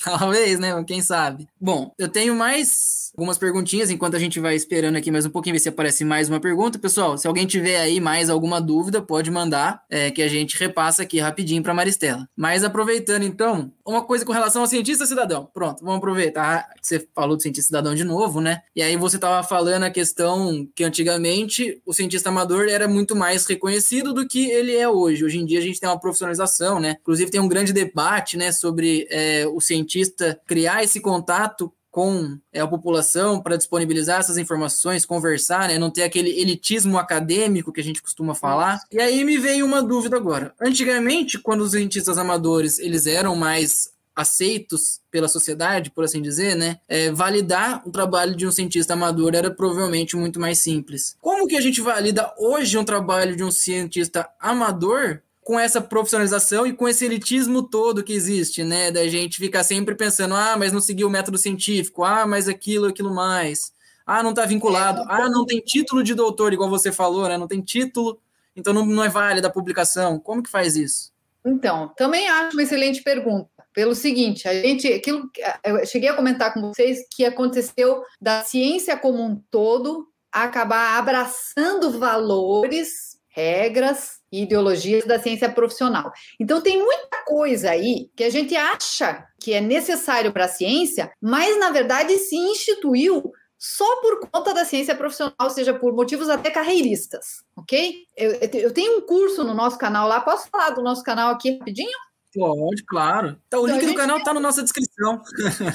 Talvez, 0.04 0.58
né? 0.58 0.82
Quem 0.84 1.02
sabe? 1.02 1.46
Bom, 1.60 1.92
eu 1.98 2.08
tenho 2.08 2.34
mais 2.34 3.12
algumas 3.16 3.36
perguntinhas 3.36 3.90
enquanto 3.90 4.16
a 4.16 4.18
gente 4.18 4.40
vai 4.40 4.54
esperando 4.54 4.96
aqui 4.96 5.10
mais 5.10 5.26
um 5.26 5.30
pouquinho, 5.30 5.54
ver 5.54 5.60
se 5.60 5.68
aparece 5.68 6.04
mais 6.04 6.28
uma 6.28 6.40
pergunta. 6.40 6.78
Pessoal, 6.78 7.18
se 7.18 7.26
alguém 7.26 7.46
tiver 7.46 7.78
aí 7.78 8.00
mais 8.00 8.30
alguma 8.30 8.60
dúvida, 8.60 9.02
pode 9.02 9.30
mandar, 9.30 9.82
é, 9.90 10.10
que 10.10 10.22
a 10.22 10.28
gente 10.28 10.56
repassa 10.58 11.02
aqui 11.02 11.18
rapidinho 11.18 11.62
para 11.62 11.74
Maristela. 11.74 12.26
Mas 12.34 12.64
aproveitando 12.64 13.24
então, 13.24 13.70
uma 13.84 14.02
coisa 14.02 14.24
com 14.24 14.32
relação 14.32 14.62
ao 14.62 14.68
cientista 14.68 15.04
cidadão. 15.04 15.50
Pronto, 15.52 15.84
vamos 15.84 15.98
aproveitar 15.98 16.70
que 16.80 16.86
você 16.86 17.06
falou 17.14 17.36
do 17.36 17.42
cientista 17.42 17.66
cidadão 17.66 17.94
de 17.94 18.04
novo, 18.04 18.40
né? 18.40 18.62
E 18.74 18.82
aí 18.82 18.96
você 18.96 19.16
estava 19.16 19.46
falando 19.46 19.82
a 19.82 19.90
questão 19.90 20.66
que 20.74 20.84
antigamente 20.84 21.82
o 21.84 21.92
cientista 21.92 22.30
amador 22.30 22.68
era 22.68 22.88
muito 22.88 23.14
mais 23.14 23.44
reconhecido 23.44 24.14
do 24.14 24.26
que 24.26 24.50
ele 24.50 24.74
é 24.74 24.88
hoje. 24.88 25.24
Hoje 25.24 25.38
em 25.38 25.44
dia 25.44 25.58
a 25.58 25.62
gente 25.62 25.78
tem 25.78 25.88
uma 25.88 26.00
profissionalização, 26.00 26.80
né? 26.80 26.96
Inclusive 27.00 27.30
tem 27.30 27.40
um 27.40 27.48
grande 27.48 27.72
debate, 27.72 28.38
né, 28.38 28.52
sobre 28.52 29.06
é, 29.10 29.46
o 29.46 29.60
cientista 29.60 29.89
cientista 29.90 30.40
criar 30.46 30.84
esse 30.84 31.00
contato 31.00 31.72
com 31.90 32.38
é, 32.52 32.60
a 32.60 32.68
população 32.68 33.42
para 33.42 33.56
disponibilizar 33.56 34.20
essas 34.20 34.38
informações, 34.38 35.04
conversar, 35.04 35.66
né? 35.66 35.76
Não 35.76 35.90
ter 35.90 36.04
aquele 36.04 36.30
elitismo 36.40 36.96
acadêmico 36.96 37.72
que 37.72 37.80
a 37.80 37.84
gente 37.84 38.00
costuma 38.00 38.32
falar. 38.32 38.80
E 38.92 39.00
aí 39.00 39.24
me 39.24 39.36
veio 39.36 39.66
uma 39.66 39.82
dúvida 39.82 40.16
agora. 40.16 40.54
Antigamente, 40.60 41.36
quando 41.38 41.62
os 41.62 41.72
cientistas 41.72 42.16
amadores 42.16 42.78
eles 42.78 43.06
eram 43.06 43.34
mais 43.34 43.90
aceitos 44.14 45.00
pela 45.10 45.26
sociedade, 45.26 45.90
por 45.90 46.04
assim 46.04 46.22
dizer, 46.22 46.54
né? 46.54 46.78
É, 46.86 47.10
validar 47.10 47.82
o 47.84 47.90
trabalho 47.90 48.36
de 48.36 48.46
um 48.46 48.52
cientista 48.52 48.92
amador 48.92 49.34
era 49.34 49.50
provavelmente 49.50 50.16
muito 50.16 50.38
mais 50.38 50.60
simples. 50.60 51.16
Como 51.20 51.48
que 51.48 51.56
a 51.56 51.60
gente 51.60 51.80
valida 51.80 52.32
hoje 52.38 52.78
um 52.78 52.84
trabalho 52.84 53.34
de 53.34 53.42
um 53.42 53.50
cientista 53.50 54.28
amador 54.38 55.22
com 55.42 55.58
essa 55.58 55.80
profissionalização 55.80 56.66
e 56.66 56.72
com 56.72 56.86
esse 56.88 57.04
elitismo 57.04 57.62
todo 57.62 58.04
que 58.04 58.12
existe, 58.12 58.62
né? 58.62 58.90
Da 58.90 59.08
gente 59.08 59.38
ficar 59.38 59.64
sempre 59.64 59.94
pensando, 59.94 60.34
ah, 60.34 60.56
mas 60.58 60.72
não 60.72 60.80
seguiu 60.80 61.08
o 61.08 61.10
método 61.10 61.38
científico, 61.38 62.04
ah, 62.04 62.26
mas 62.26 62.48
aquilo, 62.48 62.86
aquilo 62.86 63.12
mais, 63.12 63.72
ah, 64.06 64.22
não 64.22 64.34
tá 64.34 64.44
vinculado, 64.44 65.00
é, 65.00 65.04
ah, 65.08 65.28
não 65.28 65.46
tem 65.46 65.60
título 65.60 66.02
de 66.02 66.14
doutor, 66.14 66.52
igual 66.52 66.68
você 66.68 66.92
falou, 66.92 67.28
né? 67.28 67.38
Não 67.38 67.48
tem 67.48 67.60
título, 67.60 68.20
então 68.54 68.72
não, 68.74 68.84
não 68.84 69.04
é 69.04 69.08
válida 69.08 69.48
a 69.48 69.52
publicação. 69.52 70.18
Como 70.18 70.42
que 70.42 70.50
faz 70.50 70.76
isso? 70.76 71.12
Então, 71.44 71.92
também 71.96 72.28
acho 72.28 72.54
uma 72.54 72.62
excelente 72.62 73.02
pergunta. 73.02 73.48
Pelo 73.72 73.94
seguinte, 73.94 74.48
a 74.48 74.54
gente, 74.54 74.92
aquilo, 74.92 75.30
eu 75.64 75.86
cheguei 75.86 76.08
a 76.08 76.14
comentar 76.14 76.52
com 76.52 76.60
vocês 76.60 77.06
que 77.10 77.24
aconteceu 77.24 78.02
da 78.20 78.42
ciência 78.42 78.96
como 78.96 79.22
um 79.22 79.40
todo 79.50 80.08
acabar 80.30 80.98
abraçando 80.98 81.98
valores, 81.98 83.18
regras, 83.28 84.19
e 84.32 84.42
ideologias 84.42 85.04
da 85.04 85.18
ciência 85.18 85.50
profissional. 85.50 86.12
Então, 86.38 86.60
tem 86.60 86.78
muita 86.78 87.24
coisa 87.24 87.70
aí 87.70 88.10
que 88.16 88.24
a 88.24 88.30
gente 88.30 88.56
acha 88.56 89.24
que 89.40 89.52
é 89.52 89.60
necessário 89.60 90.32
para 90.32 90.44
a 90.44 90.48
ciência, 90.48 91.10
mas, 91.20 91.58
na 91.58 91.70
verdade, 91.70 92.16
se 92.18 92.36
instituiu 92.36 93.32
só 93.58 94.00
por 94.00 94.30
conta 94.30 94.54
da 94.54 94.64
ciência 94.64 94.94
profissional, 94.94 95.34
ou 95.38 95.50
seja, 95.50 95.74
por 95.74 95.92
motivos 95.94 96.30
até 96.30 96.50
carreiristas, 96.50 97.44
ok? 97.54 97.94
Eu, 98.16 98.32
eu 98.54 98.72
tenho 98.72 98.98
um 98.98 99.00
curso 99.02 99.44
no 99.44 99.52
nosso 99.52 99.76
canal 99.76 100.08
lá, 100.08 100.20
posso 100.20 100.48
falar 100.48 100.70
do 100.70 100.82
nosso 100.82 101.02
canal 101.02 101.30
aqui 101.30 101.58
rapidinho? 101.58 101.90
Pode, 102.34 102.84
claro. 102.86 103.36
Então, 103.46 103.62
o 103.62 103.68
então, 103.68 103.78
link 103.78 103.90
do 103.90 103.94
canal 103.94 104.18
está 104.18 104.32
na 104.32 104.40
nossa 104.40 104.62
descrição. 104.62 105.20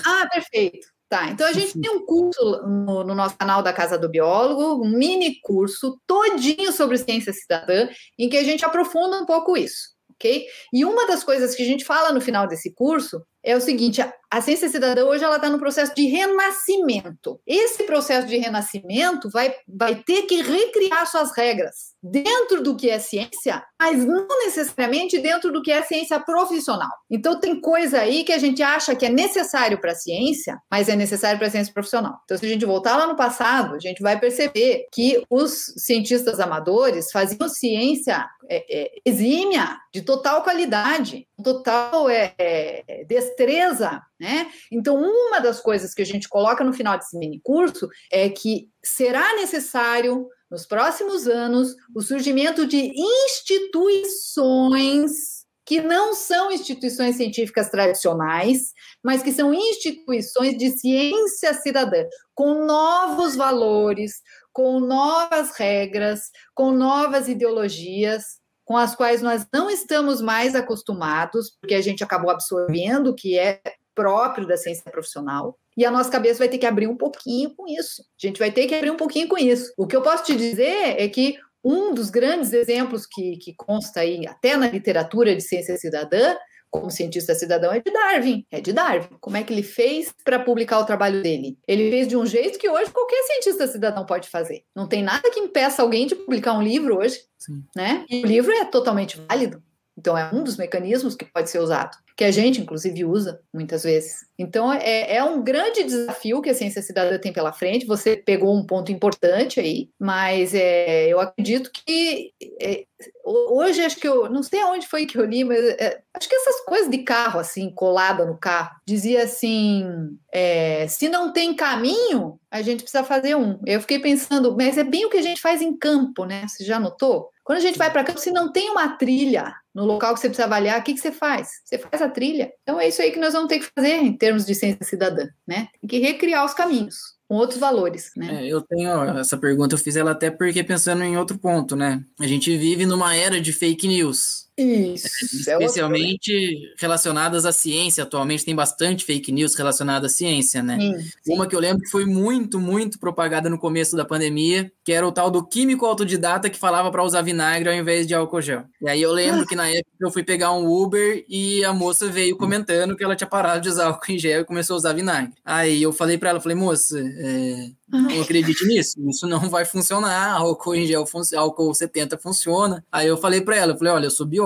Ah, 0.06 0.27
perfeito. 0.32 0.88
Tá, 1.07 1.30
então 1.30 1.45
a 1.45 1.53
gente 1.53 1.80
tem 1.80 1.91
um 1.91 2.03
curso 2.03 2.44
no, 2.65 3.03
no, 3.03 3.14
nosso 3.14 3.38
canal 3.38 3.61
da 3.61 3.72
Casa 3.72 3.95
do 3.95 4.10
Biólogo, 4.10 4.84
um 4.84 4.90
mini 4.90 5.40
curso 5.40 5.99
todinho 6.07 6.72
sobre 6.72 6.98
ciência 6.98 7.32
cidadã, 7.32 7.88
em 8.18 8.27
que 8.27 8.36
a 8.36 8.44
gente 8.44 8.65
aprofunda 8.65 9.22
um 9.22 9.26
pouco 9.26 9.56
isso, 9.56 9.90
ok? 10.15 10.44
E 10.73 10.84
uma 10.84 11.06
das 11.06 11.23
coisas 11.23 11.53
que 11.53 11.61
a 11.61 11.65
gente 11.65 11.86
fala 11.86 12.11
no 12.11 12.19
final 12.19 12.48
desse 12.48 12.73
curso 12.73 13.22
é 13.44 13.56
o 13.56 13.61
seguinte: 13.61 14.02
a 14.36 14.41
ciência 14.41 14.68
cidadã 14.68 15.06
hoje 15.06 15.24
ela 15.24 15.38
está 15.38 15.49
no 15.49 15.57
processo 15.57 15.95
de 15.95 16.07
renascimento. 16.07 17.40
Esse 17.48 17.84
processo 17.84 18.28
de 18.28 18.36
renascimento 18.36 19.30
vai, 19.30 19.56
vai 19.66 19.95
ter 19.95 20.24
que 20.24 20.41
recriar 20.41 21.07
suas 21.07 21.32
regras 21.32 21.95
dentro 22.03 22.62
do 22.62 22.76
que 22.76 22.90
é 22.90 22.99
ciência, 22.99 23.64
mas 23.80 24.03
não 24.03 24.28
necessariamente 24.44 25.20
dentro 25.20 25.53
do 25.53 25.62
que 25.62 25.72
é 25.72 25.82
ciência 25.84 26.20
profissional. 26.20 26.90
Então 27.10 27.40
tem 27.40 27.62
coisa 27.62 28.02
aí 28.02 28.26
que 28.26 28.34
a 28.34 28.38
gente 28.38 28.62
acha 28.62 28.94
que 28.94 29.06
é 29.06 29.10
necessário 29.10 29.80
para 29.80 29.94
a 29.94 29.95
ciência, 29.95 30.60
mas 30.70 30.90
é 30.90 30.98
necessário 30.98 31.40
para 31.40 31.48
a 31.48 31.52
ciência 31.52 31.74
profissional. 31.74 32.20
Então 32.26 32.38
se 32.38 32.45
a 32.45 32.49
gente 32.49 32.66
voltar 32.66 32.98
lá 32.98 33.07
no 33.07 33.16
passado, 33.16 33.74
a 33.74 33.80
gente 33.80 34.02
vai 34.02 34.20
perceber 34.20 34.86
que 34.91 35.24
os 35.30 35.74
cientistas 35.78 36.41
amadores 36.41 37.10
faziam 37.10 37.48
ciência 37.48 38.28
é, 38.49 38.66
é, 38.70 38.91
exímia, 39.06 39.78
de 39.94 40.02
total 40.02 40.44
qualidade, 40.44 41.26
total 41.41 42.10
é, 42.10 42.34
é 42.38 43.06
destreza, 43.07 44.02
né? 44.26 44.49
Então, 44.72 44.97
uma 44.97 45.39
das 45.39 45.60
coisas 45.60 45.93
que 45.93 46.02
a 46.02 46.06
gente 46.06 46.27
coloca 46.27 46.64
no 46.64 46.73
final 46.73 46.97
desse 46.97 47.15
mini 47.15 47.39
curso 47.43 47.88
é 48.11 48.27
que 48.27 48.68
será 48.84 49.35
necessário, 49.35 50.27
nos 50.49 50.65
próximos 50.65 51.27
anos, 51.27 51.76
o 51.95 52.02
surgimento 52.02 52.65
de 52.65 52.91
instituições 52.95 55.45
que 55.64 55.80
não 55.81 56.15
são 56.15 56.52
instituições 56.52 57.18
científicas 57.18 57.69
tradicionais, 57.69 58.73
mas 59.03 59.22
que 59.23 59.31
são 59.31 59.53
instituições 59.53 60.57
de 60.57 60.72
ciência 60.72 61.53
cidadã, 61.56 62.06
com 62.35 62.65
novos 62.65 63.35
valores, 63.35 64.22
com 64.53 64.80
novas 64.80 65.52
regras, 65.57 66.30
com 66.53 66.72
novas 66.72 67.27
ideologias, 67.27 68.39
com 68.64 68.77
as 68.77 68.95
quais 68.95 69.22
nós 69.22 69.45
não 69.53 69.69
estamos 69.69 70.22
mais 70.22 70.56
acostumados, 70.56 71.52
porque 71.60 71.76
a 71.76 71.81
gente 71.81 72.02
acabou 72.03 72.31
absorvendo 72.31 73.11
o 73.11 73.15
que 73.15 73.38
é 73.38 73.61
próprio 73.95 74.45
da 74.45 74.57
ciência 74.57 74.91
profissional. 74.91 75.57
E 75.77 75.85
a 75.85 75.91
nossa 75.91 76.11
cabeça 76.11 76.39
vai 76.39 76.49
ter 76.49 76.57
que 76.57 76.65
abrir 76.65 76.88
um 76.88 76.95
pouquinho 76.95 77.53
com 77.55 77.65
isso. 77.67 78.01
A 78.01 78.27
gente 78.27 78.38
vai 78.38 78.51
ter 78.51 78.67
que 78.67 78.76
abrir 78.76 78.91
um 78.91 78.97
pouquinho 78.97 79.27
com 79.27 79.38
isso. 79.38 79.73
O 79.77 79.88
que 79.88 79.95
eu 79.95 80.01
posso 80.01 80.26
te 80.26 80.35
dizer 80.35 81.01
é 81.01 81.07
que 81.09 81.38
um 81.63 81.93
dos 81.93 82.09
grandes 82.09 82.53
exemplos 82.53 83.07
que, 83.07 83.38
que 83.38 83.55
consta 83.55 84.01
aí, 84.01 84.27
até 84.27 84.55
na 84.55 84.67
literatura 84.67 85.35
de 85.35 85.41
ciência 85.41 85.76
cidadã, 85.77 86.35
como 86.69 86.91
cientista 86.91 87.34
cidadão 87.34 87.72
é 87.72 87.80
de 87.80 87.91
Darwin. 87.91 88.45
É 88.51 88.61
de 88.61 88.73
Darwin. 88.73 89.17
Como 89.19 89.38
é 89.38 89.43
que 89.43 89.53
ele 89.53 89.63
fez 89.63 90.13
para 90.23 90.38
publicar 90.38 90.80
o 90.80 90.85
trabalho 90.85 91.23
dele? 91.23 91.57
Ele 91.67 91.89
fez 91.89 92.07
de 92.07 92.17
um 92.17 92.26
jeito 92.26 92.59
que 92.59 92.69
hoje 92.69 92.91
qualquer 92.91 93.23
cientista 93.23 93.65
cidadão 93.67 94.05
pode 94.05 94.30
fazer. 94.30 94.63
Não 94.76 94.88
tem 94.88 95.01
nada 95.01 95.31
que 95.31 95.39
impeça 95.39 95.81
alguém 95.81 96.05
de 96.05 96.15
publicar 96.15 96.53
um 96.53 96.61
livro 96.61 96.97
hoje, 96.97 97.19
Sim. 97.38 97.63
né? 97.76 98.05
E 98.09 98.23
o 98.23 98.27
livro 98.27 98.51
é 98.51 98.65
totalmente 98.65 99.19
válido. 99.19 99.63
Então 99.97 100.17
é 100.17 100.30
um 100.34 100.43
dos 100.43 100.57
mecanismos 100.57 101.15
que 101.15 101.26
pode 101.26 101.49
ser 101.49 101.59
usado 101.59 101.97
que 102.15 102.23
a 102.23 102.31
gente, 102.31 102.61
inclusive, 102.61 103.03
usa 103.03 103.41
muitas 103.53 103.83
vezes. 103.83 104.25
Então, 104.39 104.71
é, 104.71 105.15
é 105.17 105.23
um 105.23 105.43
grande 105.43 105.83
desafio 105.83 106.41
que 106.41 106.49
a 106.49 106.53
ciência 106.53 106.81
cidadã 106.81 107.17
tem 107.19 107.33
pela 107.33 107.51
frente. 107.51 107.85
Você 107.85 108.15
pegou 108.15 108.55
um 108.55 108.65
ponto 108.65 108.91
importante 108.91 109.59
aí, 109.59 109.89
mas 109.99 110.53
é, 110.53 111.07
eu 111.07 111.19
acredito 111.19 111.69
que 111.73 112.31
é, 112.61 112.85
hoje, 113.23 113.81
acho 113.81 113.97
que 113.97 114.07
eu 114.07 114.29
não 114.29 114.41
sei 114.41 114.61
aonde 114.61 114.87
foi 114.87 115.05
que 115.05 115.17
eu 115.17 115.25
li, 115.25 115.43
mas 115.43 115.59
é, 115.59 116.01
acho 116.13 116.29
que 116.29 116.35
essas 116.35 116.61
coisas 116.61 116.89
de 116.89 116.99
carro, 116.99 117.39
assim, 117.39 117.69
colada 117.69 118.25
no 118.25 118.37
carro, 118.37 118.75
dizia 118.85 119.23
assim: 119.23 119.85
é, 120.31 120.87
se 120.87 121.09
não 121.09 121.33
tem 121.33 121.53
caminho, 121.53 122.39
a 122.49 122.61
gente 122.61 122.83
precisa 122.83 123.03
fazer 123.03 123.35
um. 123.35 123.59
Eu 123.65 123.81
fiquei 123.81 123.99
pensando, 123.99 124.55
mas 124.55 124.77
é 124.77 124.83
bem 124.83 125.05
o 125.05 125.09
que 125.09 125.17
a 125.17 125.21
gente 125.21 125.41
faz 125.41 125.61
em 125.61 125.75
campo, 125.75 126.23
né? 126.23 126.45
Você 126.47 126.63
já 126.63 126.79
notou? 126.79 127.29
Quando 127.43 127.59
a 127.59 127.61
gente 127.61 127.77
vai 127.77 127.91
para 127.91 128.03
campo, 128.03 128.19
se 128.19 128.31
não 128.31 128.51
tem 128.51 128.71
uma 128.71 128.97
trilha 128.97 129.53
no 129.71 129.85
local 129.85 130.15
que 130.15 130.19
você 130.19 130.29
precisa 130.29 130.47
avaliar, 130.47 130.79
o 130.79 130.83
que, 130.83 130.95
que 130.95 130.99
você 130.99 131.11
faz? 131.11 131.61
Você 131.63 131.77
faz 131.77 132.01
a 132.01 132.05
trilha. 132.10 132.52
Então 132.64 132.80
é 132.80 132.88
isso 132.88 133.02
aí 133.02 133.11
que 133.11 133.19
nós 133.19 133.34
vamos 133.34 133.48
ter 133.48 133.60
que 133.60 133.69
fazer 133.76 133.95
em 133.95 134.14
termos 134.18 134.45
de 134.45 134.56
ciência 134.56 134.84
cidadã, 134.84 135.27
né? 135.48 135.68
Tem 135.82 135.88
que 135.88 135.99
recriar 135.99 136.45
os 136.45 136.53
caminhos 136.53 136.95
com 137.27 137.36
outros 137.36 137.60
valores, 137.60 138.11
né? 138.15 138.44
É, 138.44 138.48
eu 138.48 138.61
tenho 138.61 139.03
essa 139.18 139.38
pergunta, 139.38 139.76
eu 139.76 139.80
fiz 139.80 139.95
ela 139.95 140.11
até 140.11 140.30
porque 140.30 140.64
pensando 140.64 141.03
em 141.03 141.18
outro 141.18 141.38
ponto, 141.38 141.76
né? 141.76 142.03
A 142.19 142.27
gente 142.27 142.56
vive 142.57 142.86
numa 142.86 143.15
era 143.15 143.41
de 143.41 143.52
fake 143.52 143.88
news. 143.88 144.45
Isso. 144.57 145.49
É 145.49 145.53
especialmente 145.53 146.32
é 146.34 146.73
relacionadas 146.77 147.45
à 147.45 147.52
ciência. 147.52 148.03
Atualmente 148.03 148.45
tem 148.45 148.56
bastante 148.56 149.03
fake 149.03 149.32
news 149.32 149.53
relacionadas 149.56 150.14
à 150.14 150.15
ciência, 150.15 150.64
né? 150.64 150.77
Sim, 150.80 151.10
sim. 151.23 151.34
Uma 151.34 151.45
que 151.45 151.56
eu 151.56 151.60
lembro 151.60 151.82
que 151.84 151.90
foi 151.90 152.06
muito, 152.06 152.60
muito 152.60 152.98
propagada 152.98 153.49
no 153.49 153.60
começo 153.60 153.98
da 153.98 154.06
pandemia, 154.06 154.72
que 154.84 154.94
era 154.94 155.06
o 155.06 155.11
tal 155.11 155.30
do 155.30 155.45
químico 155.45 155.86
autodidata 155.86 156.49
que 156.49 156.57
falava 156.57 156.90
para 156.90 157.03
usar 157.03 157.22
vinagre 157.22 157.69
ao 157.69 157.76
invés 157.76 158.07
de 158.07 158.14
álcool 158.14 158.41
gel. 158.41 158.64
E 158.82 158.88
aí 158.88 159.02
eu 159.02 159.11
lembro 159.11 159.45
que 159.45 159.56
na 159.56 159.68
época 159.68 159.91
eu 159.99 160.11
fui 160.11 160.23
pegar 160.23 160.53
um 160.53 160.65
Uber 160.65 161.26
e 161.27 161.64
a 161.65 161.73
moça 161.73 162.07
veio 162.07 162.38
comentando 162.38 162.95
que 162.95 163.03
ela 163.03 163.15
tinha 163.15 163.27
parado 163.27 163.61
de 163.61 163.69
usar 163.69 163.88
álcool 163.88 164.11
em 164.11 164.19
gel 164.19 164.41
e 164.41 164.45
começou 164.45 164.76
a 164.76 164.77
usar 164.77 164.94
vinagre. 164.94 165.34
Aí 165.44 165.82
eu 165.82 165.91
falei 165.91 166.18
para 166.18 166.30
ela, 166.30 166.40
falei, 166.41 166.56
moça, 166.56 166.98
é, 166.98 167.72
não 167.88 168.22
acredite 168.22 168.65
nisso, 168.65 168.95
isso 169.10 169.27
não 169.27 169.49
vai 169.49 169.65
funcionar, 169.65 170.38
álcool 170.38 170.76
em 170.76 170.86
gel, 170.86 171.06
álcool 171.36 171.73
70 171.73 172.18
funciona. 172.18 172.84
Aí 172.91 173.07
eu 173.07 173.18
falei 173.18 173.41
para 173.41 173.56
ela, 173.56 173.77
falei, 173.77 173.94
olha, 173.94 174.06
eu 174.06 174.11
sou 174.11 174.26
biólogo, 174.26 174.44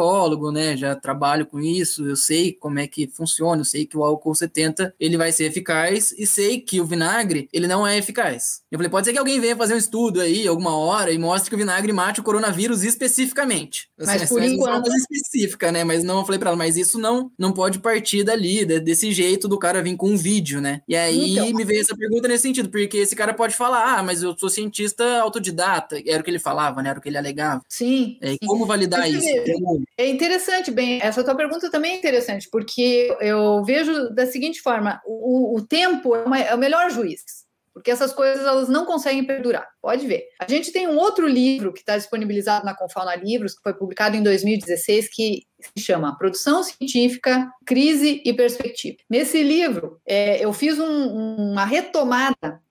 né, 0.51 0.77
já 0.77 0.95
trabalho 0.95 1.45
com 1.45 1.59
isso, 1.59 2.07
eu 2.07 2.15
sei 2.15 2.53
como 2.53 2.79
é 2.79 2.87
que 2.87 3.07
funciona, 3.07 3.61
eu 3.61 3.65
sei 3.65 3.85
que 3.85 3.97
o 3.97 4.03
álcool 4.03 4.33
70 4.33 4.93
ele 4.99 5.17
vai 5.17 5.31
ser 5.31 5.45
eficaz 5.45 6.13
e 6.17 6.25
sei 6.25 6.59
que 6.59 6.79
o 6.79 6.85
vinagre 6.85 7.49
ele 7.51 7.67
não 7.67 7.85
é 7.85 7.97
eficaz. 7.97 8.61
Eu 8.71 8.77
falei, 8.77 8.89
pode 8.89 9.05
ser 9.05 9.13
que 9.13 9.19
alguém 9.19 9.39
venha 9.39 9.55
fazer 9.55 9.73
um 9.73 9.77
estudo 9.77 10.21
aí 10.21 10.47
alguma 10.47 10.75
hora 10.75 11.11
e 11.11 11.17
mostre 11.17 11.49
que 11.49 11.55
o 11.55 11.59
vinagre 11.59 11.91
mate 11.91 12.19
o 12.19 12.23
coronavírus 12.23 12.83
especificamente. 12.83 13.89
Mas 13.97 14.21
assim, 14.21 14.27
por 14.33 14.43
enquanto 14.43 14.89
específica, 14.93 15.71
né? 15.71 15.83
Mas 15.83 16.03
não 16.03 16.19
eu 16.19 16.25
falei 16.25 16.39
para 16.39 16.49
ela, 16.49 16.57
mas 16.57 16.77
isso 16.77 16.97
não 16.97 17.31
não 17.37 17.51
pode 17.51 17.79
partir 17.79 18.23
dali, 18.23 18.65
desse 18.65 19.11
jeito 19.11 19.47
do 19.47 19.59
cara 19.59 19.81
vir 19.81 19.95
com 19.95 20.09
um 20.09 20.17
vídeo, 20.17 20.61
né? 20.61 20.81
E 20.87 20.95
aí 20.95 21.33
então, 21.33 21.53
me 21.53 21.63
veio 21.63 21.81
essa 21.81 21.95
pergunta 21.95 22.27
nesse 22.27 22.43
sentido, 22.43 22.69
porque 22.69 22.97
esse 22.97 23.15
cara 23.15 23.33
pode 23.33 23.55
falar, 23.55 23.97
ah, 23.97 24.03
mas 24.03 24.21
eu 24.21 24.35
sou 24.37 24.49
cientista 24.49 25.19
autodidata, 25.19 26.01
era 26.05 26.21
o 26.21 26.23
que 26.23 26.29
ele 26.29 26.39
falava, 26.39 26.81
né? 26.81 26.89
Era 26.89 26.99
o 26.99 27.01
que 27.01 27.09
ele 27.09 27.17
alegava. 27.17 27.61
Sim. 27.67 28.17
É. 28.21 28.37
Como 28.45 28.65
validar 28.65 29.09
isso? 29.09 29.27
É 29.99 30.07
interessante, 30.07 30.71
bem, 30.71 31.01
essa 31.01 31.25
tua 31.25 31.35
pergunta 31.35 31.69
também 31.69 31.91
é 31.91 31.97
interessante, 31.97 32.47
porque 32.49 33.13
eu 33.19 33.61
vejo 33.65 34.09
da 34.11 34.25
seguinte 34.25 34.61
forma: 34.61 35.01
o, 35.05 35.57
o 35.57 35.61
tempo 35.61 36.15
é, 36.15 36.23
uma, 36.23 36.39
é 36.39 36.55
o 36.55 36.57
melhor 36.57 36.89
juiz 36.89 37.21
porque 37.71 37.91
essas 37.91 38.11
coisas 38.11 38.45
elas 38.45 38.67
não 38.67 38.85
conseguem 38.85 39.23
perdurar. 39.23 39.65
Pode 39.81 40.05
ver. 40.05 40.25
A 40.37 40.49
gente 40.49 40.69
tem 40.69 40.85
um 40.85 40.97
outro 40.97 41.25
livro 41.25 41.71
que 41.71 41.79
está 41.79 41.97
disponibilizado 41.97 42.65
na 42.65 42.75
Confauna 42.75 43.15
Livros, 43.15 43.53
que 43.55 43.63
foi 43.63 43.73
publicado 43.73 44.17
em 44.17 44.23
2016, 44.23 45.07
que 45.09 45.43
se 45.61 45.85
chama 45.85 46.17
Produção 46.17 46.61
Científica, 46.61 47.49
Crise 47.65 48.21
e 48.25 48.33
Perspectiva. 48.33 48.97
Nesse 49.09 49.41
livro, 49.41 49.97
é, 50.05 50.43
eu 50.43 50.51
fiz 50.51 50.77
um, 50.77 51.51
uma 51.51 51.63
retomada 51.63 52.61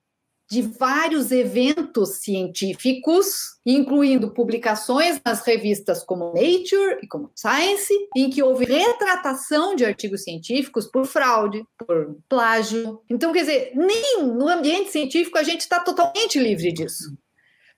de 0.49 0.63
vários 0.63 1.31
eventos 1.31 2.17
científicos, 2.21 3.57
incluindo 3.65 4.33
publicações 4.33 5.21
nas 5.23 5.41
revistas 5.41 6.03
como 6.03 6.33
Nature 6.33 6.99
e 7.03 7.07
como 7.07 7.31
Science, 7.35 7.93
em 8.15 8.29
que 8.29 8.41
houve 8.41 8.65
retratação 8.65 9.75
de 9.75 9.85
artigos 9.85 10.23
científicos 10.23 10.87
por 10.87 11.05
fraude, 11.05 11.63
por 11.77 12.17
plágio. 12.27 12.99
Então, 13.09 13.31
quer 13.31 13.41
dizer, 13.41 13.71
nem 13.75 14.23
no 14.23 14.47
ambiente 14.47 14.89
científico 14.89 15.37
a 15.37 15.43
gente 15.43 15.61
está 15.61 15.79
totalmente 15.79 16.39
livre 16.39 16.71
disso. 16.71 17.15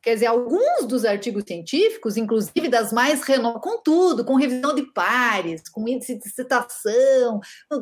Quer 0.01 0.15
dizer, 0.15 0.25
alguns 0.25 0.87
dos 0.87 1.05
artigos 1.05 1.43
científicos, 1.45 2.17
inclusive 2.17 2.67
das 2.67 2.91
mais 2.91 3.21
renomadas, 3.21 3.61
com 3.61 3.81
tudo, 3.83 4.25
com 4.25 4.35
revisão 4.35 4.73
de 4.73 4.81
pares, 4.93 5.61
com 5.69 5.87
índice 5.87 6.17
de 6.17 6.27
citação, 6.27 7.39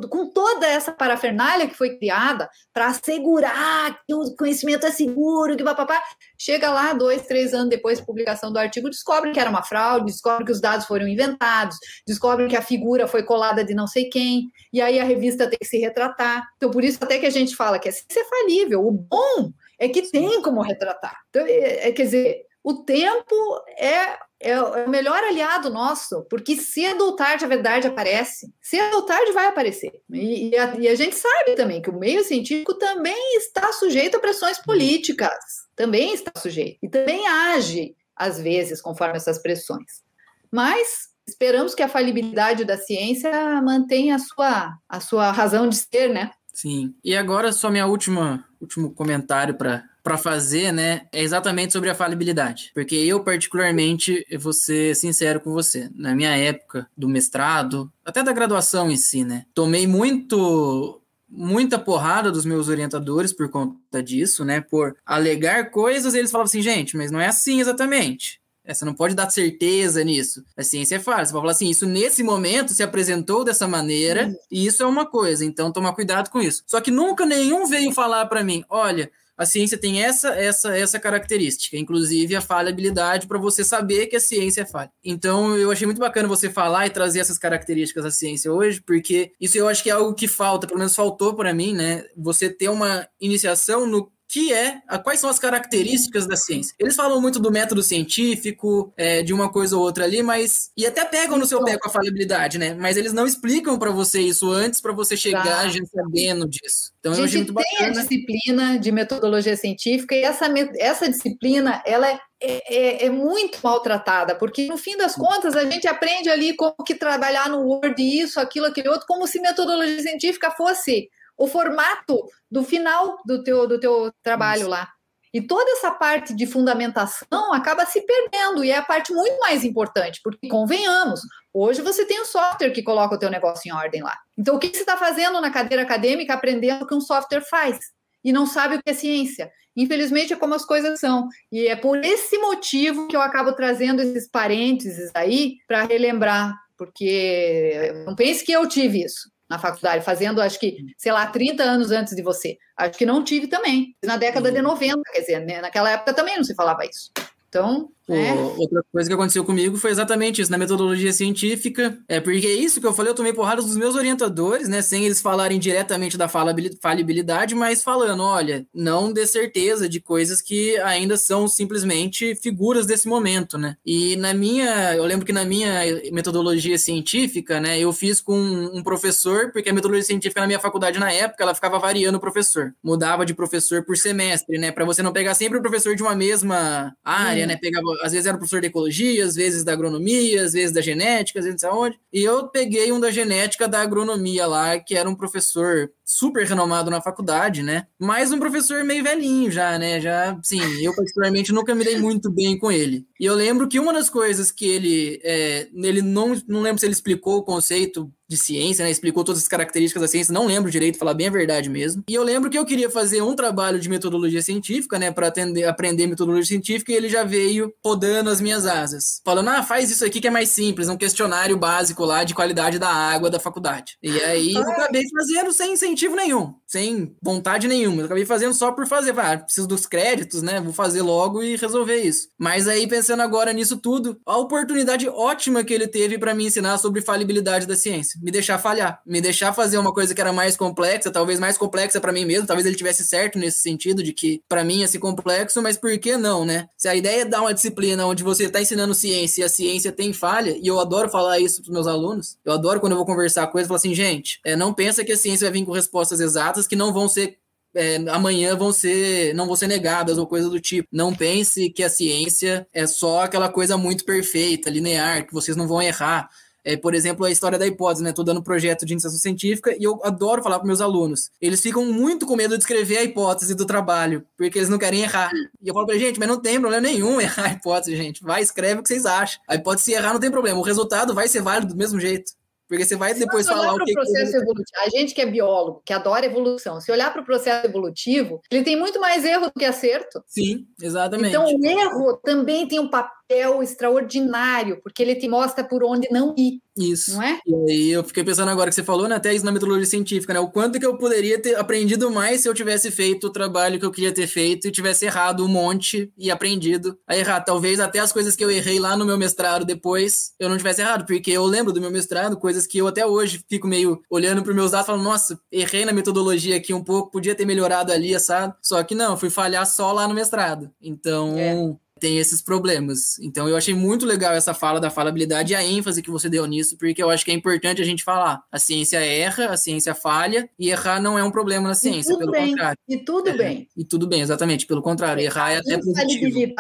com 0.09 0.29
toda 0.29 0.67
essa 0.67 0.91
parafernália 0.91 1.67
que 1.67 1.77
foi 1.77 1.97
criada 1.97 2.49
para 2.73 2.87
assegurar 2.87 4.01
que 4.05 4.13
o 4.13 4.35
conhecimento 4.35 4.85
é 4.85 4.91
seguro, 4.91 5.55
que 5.55 5.63
papapá, 5.63 6.03
chega 6.37 6.69
lá 6.69 6.91
dois, 6.91 7.25
três 7.25 7.53
anos 7.53 7.69
depois 7.69 7.99
da 7.99 8.05
publicação 8.05 8.51
do 8.51 8.59
artigo, 8.59 8.89
descobre 8.89 9.31
que 9.31 9.39
era 9.39 9.49
uma 9.49 9.63
fraude, 9.63 10.07
descobre 10.07 10.45
que 10.45 10.51
os 10.51 10.59
dados 10.59 10.85
foram 10.85 11.07
inventados, 11.07 11.77
descobre 12.05 12.47
que 12.47 12.57
a 12.57 12.61
figura 12.61 13.07
foi 13.07 13.23
colada 13.23 13.63
de 13.63 13.73
não 13.73 13.87
sei 13.87 14.09
quem, 14.09 14.49
e 14.73 14.81
aí 14.81 14.99
a 14.99 15.05
revista 15.05 15.47
tem 15.47 15.57
que 15.57 15.65
se 15.67 15.77
retratar. 15.77 16.43
Então, 16.57 16.69
por 16.69 16.83
isso 16.83 16.99
até 17.01 17.17
que 17.17 17.25
a 17.25 17.31
gente 17.31 17.55
fala 17.55 17.79
que 17.79 17.87
é, 17.87 17.91
é 17.91 18.23
falível. 18.25 18.85
O 18.85 18.91
bom 18.91 19.53
é 19.80 19.88
que 19.88 20.11
tem 20.11 20.41
como 20.41 20.61
retratar. 20.61 21.18
Então, 21.30 21.45
é, 21.45 21.88
é, 21.88 21.91
quer 21.91 22.03
dizer, 22.03 22.45
o 22.64 22.84
tempo 22.84 23.35
é, 23.77 24.18
é, 24.41 24.61
o 24.61 24.89
melhor 24.89 25.23
aliado 25.23 25.69
nosso, 25.69 26.26
porque 26.30 26.56
cedo 26.56 27.06
ou 27.06 27.15
tarde 27.15 27.45
a 27.45 27.47
verdade 27.47 27.88
aparece. 27.88 28.53
Cedo 28.61 28.97
ou 28.97 29.01
tarde 29.03 29.31
vai 29.31 29.47
aparecer. 29.47 29.91
E, 30.11 30.49
e, 30.49 30.57
a, 30.57 30.76
e 30.77 30.88
a 30.88 30.95
gente 30.95 31.15
sabe 31.15 31.56
também 31.56 31.81
que 31.81 31.89
o 31.89 31.97
meio 31.97 32.23
científico 32.23 32.73
também 32.76 33.38
está 33.38 33.72
sujeito 33.72 34.18
a 34.18 34.19
pressões 34.19 34.60
políticas. 34.60 35.34
Também 35.76 36.14
está 36.14 36.31
sujeito. 36.38 36.77
E 36.84 36.89
também 36.89 37.26
age, 37.27 37.95
às 38.15 38.39
vezes, 38.39 38.81
conforme 38.81 39.15
essas 39.15 39.41
pressões. 39.41 40.03
Mas 40.51 41.10
esperamos 41.27 41.76
que 41.76 41.84
a 41.84 41.89
falibilidade 41.89 42.65
da 42.65 42.77
ciência 42.77 43.31
mantenha 43.61 44.15
a 44.15 44.19
sua, 44.19 44.73
a 44.89 44.99
sua 44.99 45.31
razão 45.31 45.69
de 45.69 45.76
ser, 45.76 46.10
né? 46.10 46.31
Sim. 46.53 46.93
E 47.03 47.15
agora, 47.15 47.51
só 47.53 47.69
minha 47.69 47.85
última 47.85 48.43
último 48.61 48.91
comentário 48.91 49.56
para 49.56 50.18
fazer, 50.18 50.72
né, 50.72 51.07
é 51.11 51.22
exatamente 51.22 51.73
sobre 51.73 51.90
a 51.90 51.95
falibilidade. 51.95 52.72
Porque 52.73 52.95
eu, 52.95 53.23
particularmente, 53.23 54.26
vou 54.40 54.53
ser 54.53 54.95
sincero 54.95 55.40
com 55.40 55.52
você, 55.52 55.90
na 55.95 56.15
minha 56.15 56.36
época 56.36 56.88
do 56.98 57.07
mestrado, 57.07 57.91
até 58.03 58.23
da 58.23 58.34
graduação 58.34 58.90
em 58.91 58.98
si, 58.98 59.23
né, 59.23 59.45
tomei 59.53 59.88
muito 59.88 61.02
muita 61.31 61.77
porrada 61.77 62.31
dos 62.31 62.44
meus 62.44 62.69
orientadores 62.69 63.31
por 63.31 63.49
conta 63.49 64.02
disso, 64.02 64.44
né, 64.44 64.61
por 64.61 64.95
alegar 65.06 65.69
coisas, 65.69 66.15
eles 66.15 66.31
falavam 66.31 66.45
assim, 66.45 66.61
gente, 66.61 66.98
mas 66.98 67.11
não 67.11 67.19
é 67.19 67.27
assim 67.27 67.61
exatamente. 67.61 68.41
Você 68.73 68.85
não 68.85 68.93
pode 68.93 69.15
dar 69.15 69.29
certeza 69.29 70.03
nisso. 70.03 70.43
A 70.55 70.63
ciência 70.63 70.95
é 70.95 70.99
fácil. 70.99 71.27
Você 71.27 71.31
pode 71.33 71.41
falar 71.43 71.51
assim, 71.51 71.69
isso 71.69 71.85
nesse 71.85 72.23
momento 72.23 72.73
se 72.73 72.83
apresentou 72.83 73.43
dessa 73.43 73.67
maneira, 73.67 74.27
uhum. 74.27 74.35
e 74.51 74.65
isso 74.65 74.83
é 74.83 74.85
uma 74.85 75.05
coisa, 75.05 75.45
então 75.45 75.71
toma 75.71 75.93
cuidado 75.93 76.29
com 76.29 76.39
isso. 76.39 76.63
Só 76.67 76.79
que 76.81 76.91
nunca 76.91 77.25
nenhum 77.25 77.67
veio 77.67 77.91
falar 77.91 78.25
para 78.27 78.43
mim, 78.43 78.63
olha, 78.69 79.11
a 79.39 79.45
ciência 79.45 79.77
tem 79.77 80.03
essa 80.03 80.35
essa 80.35 80.77
essa 80.77 80.99
característica, 80.99 81.77
inclusive 81.77 82.35
a 82.35 82.41
falhabilidade 82.41 83.25
para 83.25 83.39
você 83.39 83.63
saber 83.63 84.07
que 84.07 84.17
a 84.17 84.19
ciência 84.19 84.63
é 84.63 84.65
falha. 84.65 84.91
Então 85.01 85.55
eu 85.55 85.71
achei 85.71 85.85
muito 85.85 86.01
bacana 86.01 86.27
você 86.27 86.49
falar 86.49 86.87
e 86.87 86.89
trazer 86.89 87.21
essas 87.21 87.37
características 87.37 88.03
da 88.03 88.11
ciência 88.11 88.51
hoje, 88.51 88.81
porque 88.85 89.31
isso 89.39 89.57
eu 89.57 89.69
acho 89.69 89.81
que 89.81 89.89
é 89.89 89.93
algo 89.93 90.13
que 90.13 90.27
falta, 90.27 90.67
pelo 90.67 90.77
menos 90.77 90.93
faltou 90.93 91.33
para 91.33 91.53
mim, 91.53 91.73
né? 91.73 92.03
Você 92.17 92.49
ter 92.49 92.67
uma 92.67 93.07
iniciação 93.17 93.85
no 93.85 94.11
que 94.30 94.53
é 94.53 94.81
a, 94.88 94.99
quais 94.99 95.19
são 95.19 95.27
as 95.27 95.39
características 95.39 96.27
da 96.27 96.35
ciência. 96.35 96.76
Eles 96.77 96.95
falam 96.95 97.19
muito 97.19 97.39
do 97.39 97.51
método 97.51 97.81
científico, 97.81 98.93
é, 98.95 99.23
de 99.23 99.34
uma 99.34 99.51
coisa 99.51 99.76
ou 99.76 99.81
outra 99.81 100.03
ali, 100.03 100.22
mas 100.22 100.69
e 100.77 100.85
até 100.85 101.03
pegam 101.03 101.35
no 101.35 101.47
seu 101.47 101.64
pé 101.64 101.80
com 101.80 101.89
a 101.89 101.91
falibilidade, 101.91 102.60
né? 102.60 102.76
Mas 102.76 102.95
eles 102.95 103.11
não 103.11 103.26
explicam 103.26 103.80
para 103.80 103.89
você 103.89 104.22
isso 104.22 104.51
antes 104.51 104.80
para 104.80 104.93
você 104.93 105.18
chegar 105.18 105.43
tá. 105.43 105.68
já 105.68 105.84
sabendo 105.85 106.47
disso. 106.47 106.91
Então 106.99 107.15
eu 107.15 107.23
achei 107.23 107.38
muito 107.38 107.53
bacana. 107.53 107.76
tem 107.76 107.88
a 107.88 107.91
disciplina 107.91 108.77
de 108.77 108.91
metodologia 108.91 109.57
científica 109.57 110.14
e 110.14 110.22
essa 110.22 110.45
essa 110.77 111.10
disciplina 111.10 111.81
ela 111.84 112.07
é 112.07 112.19
é, 112.41 112.73
é, 112.73 113.06
é, 113.07 113.10
muito 113.10 113.60
maltratada, 113.61 114.34
porque 114.34 114.68
no 114.68 114.77
fim 114.77 114.95
das 114.95 115.14
contas 115.14 115.57
a 115.57 115.69
gente 115.69 115.85
aprende 115.89 116.30
ali 116.30 116.56
como 116.56 116.73
que 116.85 116.95
trabalhar 116.95 117.49
no 117.49 117.60
Word, 117.64 118.01
isso, 118.01 118.39
aquilo, 118.39 118.65
aquele 118.65 118.88
outro, 118.88 119.06
como 119.06 119.27
se 119.27 119.41
metodologia 119.41 120.01
científica 120.01 120.49
fosse 120.51 121.10
o 121.39 121.47
formato 121.47 122.21
do 122.51 122.63
final 122.63 123.17
do 123.25 123.41
teu, 123.41 123.65
do 123.65 123.79
teu 123.79 124.11
trabalho 124.21 124.67
lá. 124.67 124.89
E 125.33 125.41
toda 125.41 125.71
essa 125.71 125.91
parte 125.91 126.35
de 126.35 126.45
fundamentação 126.45 127.53
acaba 127.53 127.85
se 127.85 128.01
perdendo, 128.01 128.63
e 128.63 128.71
é 128.71 128.77
a 128.77 128.81
parte 128.81 129.13
muito 129.13 129.39
mais 129.39 129.63
importante, 129.63 130.19
porque 130.23 130.47
convenhamos, 130.47 131.21
hoje 131.53 131.81
você 131.81 132.03
tem 132.03 132.19
um 132.19 132.25
software 132.25 132.71
que 132.71 132.83
coloca 132.83 133.15
o 133.15 133.17
teu 133.17 133.29
negócio 133.29 133.69
em 133.69 133.73
ordem 133.73 134.01
lá. 134.01 134.17
Então, 134.37 134.55
o 134.55 134.59
que 134.59 134.67
você 134.67 134.79
está 134.79 134.97
fazendo 134.97 135.39
na 135.39 135.51
cadeira 135.51 135.83
acadêmica 135.83 136.33
aprendendo 136.33 136.83
o 136.83 136.87
que 136.87 136.95
um 136.95 137.01
software 137.01 137.45
faz? 137.47 137.77
E 138.23 138.33
não 138.33 138.45
sabe 138.45 138.75
o 138.75 138.83
que 138.83 138.89
é 138.89 138.93
ciência. 138.93 139.49
Infelizmente, 139.77 140.33
é 140.33 140.35
como 140.35 140.55
as 140.55 140.65
coisas 140.65 140.99
são. 140.99 141.27
E 141.51 141.67
é 141.67 141.75
por 141.75 142.03
esse 142.03 142.37
motivo 142.39 143.07
que 143.07 143.15
eu 143.15 143.21
acabo 143.21 143.53
trazendo 143.53 144.01
esses 144.01 144.27
parênteses 144.27 145.11
aí 145.13 145.57
para 145.67 145.83
relembrar, 145.83 146.53
porque 146.75 148.03
não 148.05 148.15
pense 148.15 148.43
que 148.43 148.51
eu 148.51 148.67
tive 148.67 149.05
isso 149.05 149.29
na 149.49 149.57
faculdade, 149.57 150.05
fazendo, 150.05 150.41
acho 150.41 150.59
que, 150.59 150.77
sei 150.97 151.11
lá, 151.11 151.26
30 151.26 151.63
anos 151.63 151.91
antes 151.91 152.15
de 152.15 152.21
você. 152.21 152.57
Acho 152.77 152.97
que 152.97 153.05
não 153.05 153.23
tive 153.23 153.47
também. 153.47 153.95
Na 154.03 154.15
década 154.15 154.51
de 154.51 154.61
90, 154.61 155.01
quer 155.11 155.19
dizer, 155.21 155.39
né? 155.45 155.59
naquela 155.59 155.89
época 155.89 156.13
também 156.13 156.38
não 156.38 156.43
se 156.43 156.53
falava 156.53 156.85
isso. 156.85 157.11
Então, 157.49 157.89
é. 158.14 158.34
Outra 158.57 158.84
coisa 158.91 159.10
que 159.10 159.14
aconteceu 159.14 159.44
comigo 159.44 159.77
foi 159.77 159.91
exatamente 159.91 160.41
isso, 160.41 160.52
na 160.52 160.57
metodologia 160.57 161.14
científica. 161.14 161.98
É 162.07 162.19
porque 162.19 162.48
é 162.48 162.56
isso 162.56 162.80
que 162.81 162.88
eu 162.88 162.94
falei, 162.94 163.11
eu 163.11 163.15
tomei 163.15 163.34
porradas 163.34 163.65
dos 163.65 163.77
meus 163.77 163.95
orientadores, 163.95 164.68
né? 164.68 164.81
Sem 164.81 165.06
eles 165.06 165.22
falarem 165.22 165.60
diretamente 165.60 166.18
da 166.18 166.27
falibilidade, 166.27 167.56
mas 167.56 167.84
falando, 167.84 168.23
olha, 168.23 168.65
não 168.73 169.11
dê 169.11 169.26
certeza 169.26 169.88
de 169.88 169.99
coisas 169.99 170.41
que 170.41 170.77
ainda 170.80 171.18
são 171.18 171.48
simplesmente 171.48 172.36
figuras 172.36 172.86
desse 172.86 173.07
momento, 173.07 173.57
né? 173.57 173.76
E 173.86 174.15
na 174.15 174.34
minha, 174.34 174.95
eu 174.95 175.06
lembro 175.06 175.26
que 175.26 175.34
na 175.34 175.45
minha 175.45 175.81
metodologia 176.11 176.77
científica, 176.77 177.60
né, 177.60 177.80
eu 177.80 177.91
fiz 177.94 178.22
com 178.22 178.38
um 178.38 178.84
professor, 178.84 179.52
porque 179.52 179.69
a 179.69 179.73
metodologia 179.73 180.06
científica 180.06 180.41
na 180.41 180.48
minha 180.48 180.60
faculdade 180.60 180.99
na 180.99 181.11
época, 181.11 181.44
ela 181.44 181.56
ficava 181.56 181.80
variando 181.80 182.15
o 182.15 182.19
professor. 182.19 182.73
Mudava 182.84 183.26
de 183.26 183.34
professor 183.34 183.84
por 183.84 183.98
semestre, 183.98 184.57
né? 184.57 184.72
Para 184.72 184.86
você 184.86 185.02
não 185.02 185.14
pegar 185.14 185.36
sempre 185.36 185.57
o 185.57 185.61
professor 185.61 185.95
de 185.95 186.02
uma 186.02 186.15
mesma 186.15 186.95
área, 187.03 187.44
hum. 187.44 187.48
né? 187.48 187.57
Pegava 187.57 187.86
às 188.01 188.11
vezes 188.11 188.26
era 188.26 188.38
professor 188.38 188.61
de 188.61 188.67
ecologia, 188.67 189.26
às 189.26 189.35
vezes 189.35 189.63
da 189.63 189.73
agronomia, 189.73 190.43
às 190.43 190.53
vezes 190.53 190.71
da 190.71 190.81
genética, 190.81 191.39
às 191.39 191.45
vezes 191.45 191.61
não 191.61 191.69
sei 191.69 191.80
onde. 191.80 191.99
E 192.11 192.23
eu 192.23 192.47
peguei 192.47 192.91
um 192.91 192.99
da 192.99 193.11
genética 193.11 193.67
da 193.67 193.81
agronomia 193.81 194.45
lá, 194.47 194.80
que 194.80 194.95
era 194.95 195.09
um 195.09 195.15
professor 195.15 195.91
super 196.03 196.45
renomado 196.45 196.89
na 196.89 197.01
faculdade, 197.01 197.61
né? 197.61 197.85
Mas 197.99 198.31
um 198.31 198.39
professor 198.39 198.84
meio 198.84 199.03
velhinho 199.03 199.51
já, 199.51 199.77
né? 199.77 200.01
Já, 200.01 200.39
sim, 200.43 200.61
eu 200.84 200.95
particularmente 200.95 201.53
nunca 201.53 201.76
me 201.76 201.84
dei 201.84 201.99
muito 201.99 202.31
bem 202.31 202.57
com 202.57 202.71
ele. 202.71 203.05
E 203.19 203.26
eu 203.26 203.35
lembro 203.35 203.67
que 203.67 203.80
uma 203.80 203.93
das 203.93 204.09
coisas 204.09 204.51
que 204.51 204.65
ele, 204.65 205.19
é, 205.23 205.67
ele 205.73 206.01
não, 206.01 206.35
não 206.47 206.61
lembro 206.61 206.80
se 206.80 206.85
ele 206.85 206.93
explicou 206.93 207.38
o 207.38 207.43
conceito 207.43 208.11
de 208.30 208.38
ciência, 208.38 208.85
né? 208.85 208.91
Explicou 208.91 209.23
todas 209.23 209.41
as 209.41 209.47
características 209.47 210.01
da 210.01 210.07
ciência, 210.07 210.34
não 210.34 210.45
lembro 210.45 210.69
direito, 210.69 210.97
falar 210.97 211.14
bem 211.14 211.27
a 211.27 211.31
verdade 211.31 211.69
mesmo. 211.69 212.03
E 212.07 212.14
eu 212.14 212.23
lembro 212.23 212.49
que 212.49 212.57
eu 212.57 212.65
queria 212.65 212.89
fazer 212.89 213.22
um 213.22 213.35
trabalho 213.35 213.80
de 213.80 213.89
metodologia 213.89 214.41
científica, 214.41 214.99
né, 214.99 215.11
para 215.11 215.31
aprender 215.68 216.07
metodologia 216.07 216.45
científica, 216.45 216.91
e 216.91 216.95
ele 216.95 217.10
já 217.10 217.23
veio 217.23 217.73
podando 217.84 218.30
as 218.30 218.39
minhas 218.39 218.65
asas, 218.65 219.22
falando: 219.26 219.49
"Ah, 219.49 219.64
faz 219.64 219.89
isso 219.89 220.06
aqui 220.06 220.22
que 220.22 220.27
é 220.27 220.31
mais 220.31 220.49
simples, 220.49 220.89
um 220.89 220.97
questionário 220.97 221.57
básico 221.57 222.06
lá 222.06 222.23
de 222.23 222.35
qualidade 222.35 222.77
da 222.77 222.89
água 222.89 223.30
da 223.30 223.39
faculdade". 223.39 223.97
E 224.03 224.19
aí 224.22 224.53
eu 224.53 224.61
acabei 224.61 225.03
fazendo 225.10 225.51
sem 225.51 225.73
incentivo 225.73 226.15
nenhum, 226.15 226.53
sem 226.69 227.15
vontade 227.21 227.67
nenhuma. 227.67 228.01
Eu 228.01 228.05
acabei 228.05 228.25
fazendo 228.25 228.53
só 228.53 228.71
por 228.71 228.87
fazer, 228.87 229.17
ah, 229.19 229.37
preciso 229.37 229.67
dos 229.67 229.85
créditos, 229.85 230.41
né? 230.41 230.61
Vou 230.61 230.73
fazer 230.73 231.01
logo 231.01 231.43
e 231.43 231.57
resolver 231.57 231.97
isso. 231.97 232.29
Mas 232.37 232.67
aí 232.67 232.87
pensando 232.87 233.21
agora 233.21 233.51
nisso 233.51 233.77
tudo, 233.77 234.17
a 234.25 234.37
oportunidade 234.37 235.07
ótima 235.09 235.63
que 235.63 235.73
ele 235.73 235.87
teve 235.87 236.17
para 236.17 236.33
me 236.33 236.45
ensinar 236.45 236.77
sobre 236.77 237.01
falibilidade 237.01 237.65
da 237.65 237.75
ciência 237.75 238.19
me 238.21 238.31
deixar 238.31 238.59
falhar, 238.59 239.01
me 239.05 239.21
deixar 239.21 239.53
fazer 239.53 239.77
uma 239.77 239.93
coisa 239.93 240.13
que 240.13 240.21
era 240.21 240.31
mais 240.31 240.55
complexa, 240.55 241.11
talvez 241.11 241.39
mais 241.39 241.57
complexa 241.57 241.99
para 241.99 242.11
mim 242.11 242.25
mesmo, 242.25 242.47
talvez 242.47 242.65
ele 242.65 242.75
tivesse 242.75 243.05
certo 243.05 243.39
nesse 243.39 243.59
sentido 243.59 244.03
de 244.03 244.13
que 244.13 244.41
para 244.47 244.63
mim 244.63 244.79
ia 244.79 244.87
ser 244.87 244.99
complexo, 244.99 245.61
mas 245.61 245.77
por 245.77 245.97
que 245.97 246.17
não, 246.17 246.45
né? 246.45 246.67
Se 246.77 246.87
a 246.87 246.95
ideia 246.95 247.21
é 247.21 247.25
dar 247.25 247.41
uma 247.41 247.53
disciplina 247.53 248.05
onde 248.05 248.23
você 248.23 248.45
está 248.45 248.61
ensinando 248.61 248.93
ciência 248.93 249.41
e 249.41 249.43
a 249.45 249.49
ciência 249.49 249.91
tem 249.91 250.13
falha, 250.13 250.57
e 250.61 250.67
eu 250.67 250.79
adoro 250.79 251.09
falar 251.09 251.39
isso 251.39 251.63
para 251.63 251.73
meus 251.73 251.87
alunos, 251.87 252.37
eu 252.45 252.53
adoro 252.53 252.79
quando 252.79 252.93
eu 252.93 252.97
vou 252.97 253.05
conversar 253.05 253.47
com 253.47 253.57
eles, 253.57 253.67
falar 253.67 253.77
assim, 253.77 253.95
gente, 253.95 254.39
é, 254.45 254.55
não 254.55 254.73
pensa 254.73 255.03
que 255.03 255.11
a 255.11 255.17
ciência 255.17 255.49
vai 255.49 255.59
vir 255.59 255.65
com 255.65 255.71
respostas 255.71 256.19
exatas 256.19 256.59
que 256.68 256.76
não 256.76 256.94
vão 256.94 257.07
ser 257.07 257.38
é, 257.76 257.98
amanhã 258.10 258.56
vão 258.56 258.72
ser 258.73 259.34
não 259.36 259.45
vão 259.45 259.56
ser 259.56 259.68
negadas 259.68 260.18
ou 260.18 260.26
coisa 260.27 260.49
do 260.49 260.60
tipo. 260.60 260.88
Não 260.91 261.14
pense 261.15 261.69
que 261.69 261.84
a 261.84 261.90
ciência 261.90 262.68
é 262.73 262.88
só 262.88 263.22
aquela 263.23 263.49
coisa 263.49 263.77
muito 263.77 264.06
perfeita, 264.06 264.69
linear, 264.69 265.26
que 265.27 265.34
vocês 265.34 265.56
não 265.57 265.68
vão 265.68 265.81
errar 265.81 266.30
É, 266.64 266.76
por 266.76 266.94
exemplo, 266.94 267.26
a 267.26 267.31
história 267.31 267.57
da 267.57 267.65
hipótese, 267.65 268.03
né? 268.03 268.11
Tô 268.11 268.22
dando 268.23 268.44
projeto 268.44 268.86
de 268.86 268.94
iniciação 268.94 269.18
científica 269.18 269.73
e 269.80 269.84
eu 269.84 269.99
adoro 270.03 270.44
falar 270.44 270.60
para 270.60 270.68
meus 270.68 270.81
alunos. 270.81 271.31
Eles 271.40 271.61
ficam 271.61 271.86
muito 271.86 272.26
com 272.26 272.36
medo 272.36 272.57
de 272.57 272.64
escrever 272.64 272.98
a 272.98 273.03
hipótese 273.03 273.56
do 273.56 273.65
trabalho, 273.65 274.26
porque 274.38 274.60
eles 274.60 274.69
não 274.69 274.77
querem 274.77 275.02
errar. 275.02 275.31
E 275.61 275.69
eu 275.69 275.73
falo 275.73 275.86
pra 275.88 275.98
gente, 275.98 276.19
mas 276.19 276.27
não 276.27 276.40
tem 276.41 276.60
problema 276.60 276.81
nenhum 276.81 277.19
errar 277.22 277.45
a 277.45 277.53
hipótese, 277.53 277.95
gente. 277.95 278.22
Vai, 278.23 278.41
escreve 278.41 278.80
o 278.81 278.84
que 278.84 278.90
vocês 278.90 279.06
acham. 279.06 279.41
A 279.48 279.56
hipótese 279.56 279.86
se 279.86 279.94
errar 279.94 280.14
não 280.14 280.19
tem 280.19 280.30
problema, 280.31 280.60
o 280.60 280.64
resultado 280.64 281.14
vai 281.14 281.27
ser 281.30 281.41
válido 281.41 281.73
do 281.73 281.77
mesmo 281.77 281.99
jeito. 281.99 282.34
Porque 282.69 282.85
você 282.85 282.95
vai 282.95 283.15
depois 283.15 283.47
se 283.47 283.51
falar 283.51 283.73
o 283.73 283.83
que. 283.83 283.91
Processo 283.91 284.37
evolutivo, 284.37 284.79
a 284.85 284.89
gente 284.89 285.15
que 285.15 285.21
é 285.21 285.25
biólogo, 285.25 285.81
que 285.83 285.91
adora 285.91 286.27
evolução, 286.27 286.79
se 286.79 286.91
olhar 286.91 287.11
para 287.11 287.23
o 287.23 287.25
processo 287.25 287.65
evolutivo, 287.65 288.41
ele 288.51 288.63
tem 288.63 288.77
muito 288.77 289.01
mais 289.01 289.25
erro 289.25 289.47
do 289.47 289.53
que 289.53 289.65
acerto. 289.65 290.23
Sim, 290.27 290.67
exatamente. 290.79 291.29
Então, 291.29 291.45
o 291.45 291.65
erro 291.65 292.17
também 292.23 292.67
tem 292.67 292.79
um 292.79 292.87
papel 292.87 293.18
extraordinário, 293.61 294.80
porque 294.81 295.03
ele 295.03 295.15
te 295.15 295.27
mostra 295.27 295.64
por 295.64 295.84
onde 295.84 296.07
não 296.11 296.34
ir. 296.38 296.60
Isso. 296.76 297.14
Não 297.14 297.23
é? 297.23 297.39
E 297.45 297.72
aí 297.72 297.89
eu 297.91 298.03
fiquei 298.03 298.23
pensando 298.23 298.49
agora 298.49 298.69
que 298.69 298.76
você 298.76 298.84
falou, 298.84 299.07
né, 299.07 299.15
até 299.15 299.34
isso 299.34 299.45
na 299.45 299.51
metodologia 299.51 299.85
científica, 299.85 300.34
né? 300.34 300.39
O 300.39 300.49
quanto 300.49 300.80
que 300.80 300.85
eu 300.85 300.97
poderia 300.97 301.39
ter 301.39 301.56
aprendido 301.56 302.10
mais 302.10 302.41
se 302.41 302.47
eu 302.47 302.53
tivesse 302.53 302.89
feito 302.89 303.27
o 303.27 303.30
trabalho 303.30 303.80
que 303.80 303.85
eu 303.85 303.91
queria 303.91 304.14
ter 304.14 304.27
feito 304.27 304.68
e 304.68 304.72
tivesse 304.72 305.06
errado 305.06 305.43
um 305.43 305.47
monte 305.47 306.11
e 306.18 306.31
aprendido 306.31 306.97
a 307.06 307.18
errar. 307.18 307.41
Talvez 307.41 307.80
até 307.80 307.99
as 307.99 308.14
coisas 308.14 308.35
que 308.35 308.43
eu 308.43 308.49
errei 308.49 308.80
lá 308.80 308.95
no 308.95 309.06
meu 309.06 309.18
mestrado 309.18 309.65
depois 309.65 310.31
eu 310.39 310.47
não 310.47 310.57
tivesse 310.57 310.81
errado, 310.81 311.06
porque 311.06 311.31
eu 311.31 311.45
lembro 311.45 311.73
do 311.73 311.81
meu 311.81 311.91
mestrado, 311.91 312.38
coisas 312.38 312.65
que 312.65 312.77
eu 312.77 312.88
até 312.88 313.06
hoje 313.06 313.43
fico 313.49 313.68
meio 313.68 314.01
olhando 314.10 314.41
para 314.41 314.53
meus 314.53 314.72
dados 314.72 314.88
falando, 314.88 315.03
nossa, 315.03 315.39
errei 315.51 315.84
na 315.84 315.91
metodologia 315.91 316.56
aqui 316.56 316.73
um 316.73 316.84
pouco, 316.84 317.11
podia 317.11 317.35
ter 317.35 317.45
melhorado 317.45 317.91
ali, 317.91 318.18
sabe? 318.19 318.53
Só 318.61 318.81
que 318.84 318.95
não, 318.95 319.18
fui 319.18 319.30
falhar 319.30 319.65
só 319.68 319.91
lá 319.91 320.07
no 320.07 320.14
mestrado. 320.14 320.72
Então. 320.81 321.38
É 321.38 321.88
tem 321.99 322.17
esses 322.17 322.41
problemas. 322.41 323.19
Então 323.19 323.47
eu 323.47 323.55
achei 323.55 323.73
muito 323.73 324.05
legal 324.05 324.34
essa 324.34 324.53
fala 324.53 324.80
da 324.80 324.89
falabilidade 324.89 325.53
e 325.53 325.55
a 325.55 325.63
ênfase 325.63 326.01
que 326.01 326.09
você 326.09 326.30
deu 326.30 326.45
nisso, 326.45 326.77
porque 326.77 327.01
eu 327.01 327.09
acho 327.09 327.26
que 327.26 327.31
é 327.31 327.34
importante 327.34 327.81
a 327.81 327.85
gente 327.85 328.03
falar. 328.03 328.41
A 328.51 328.57
ciência 328.57 328.97
erra, 328.97 329.47
a 329.47 329.57
ciência 329.57 329.93
falha, 329.93 330.49
e 330.57 330.69
errar 330.69 331.01
não 331.01 331.17
é 331.17 331.23
um 331.23 331.31
problema 331.31 331.67
na 331.67 331.76
ciência, 331.76 332.17
pelo 332.17 332.31
bem. 332.31 332.51
contrário. 332.51 332.77
E 332.88 332.97
tudo 332.97 333.30
é, 333.30 333.38
bem. 333.38 333.67
E 333.76 333.84
tudo 333.84 334.07
bem, 334.07 334.21
exatamente, 334.21 334.65
pelo 334.65 334.81
contrário. 334.81 335.21
Errar 335.21 335.51
é 335.51 335.57
até 335.57 335.77
positivo. 335.77 336.53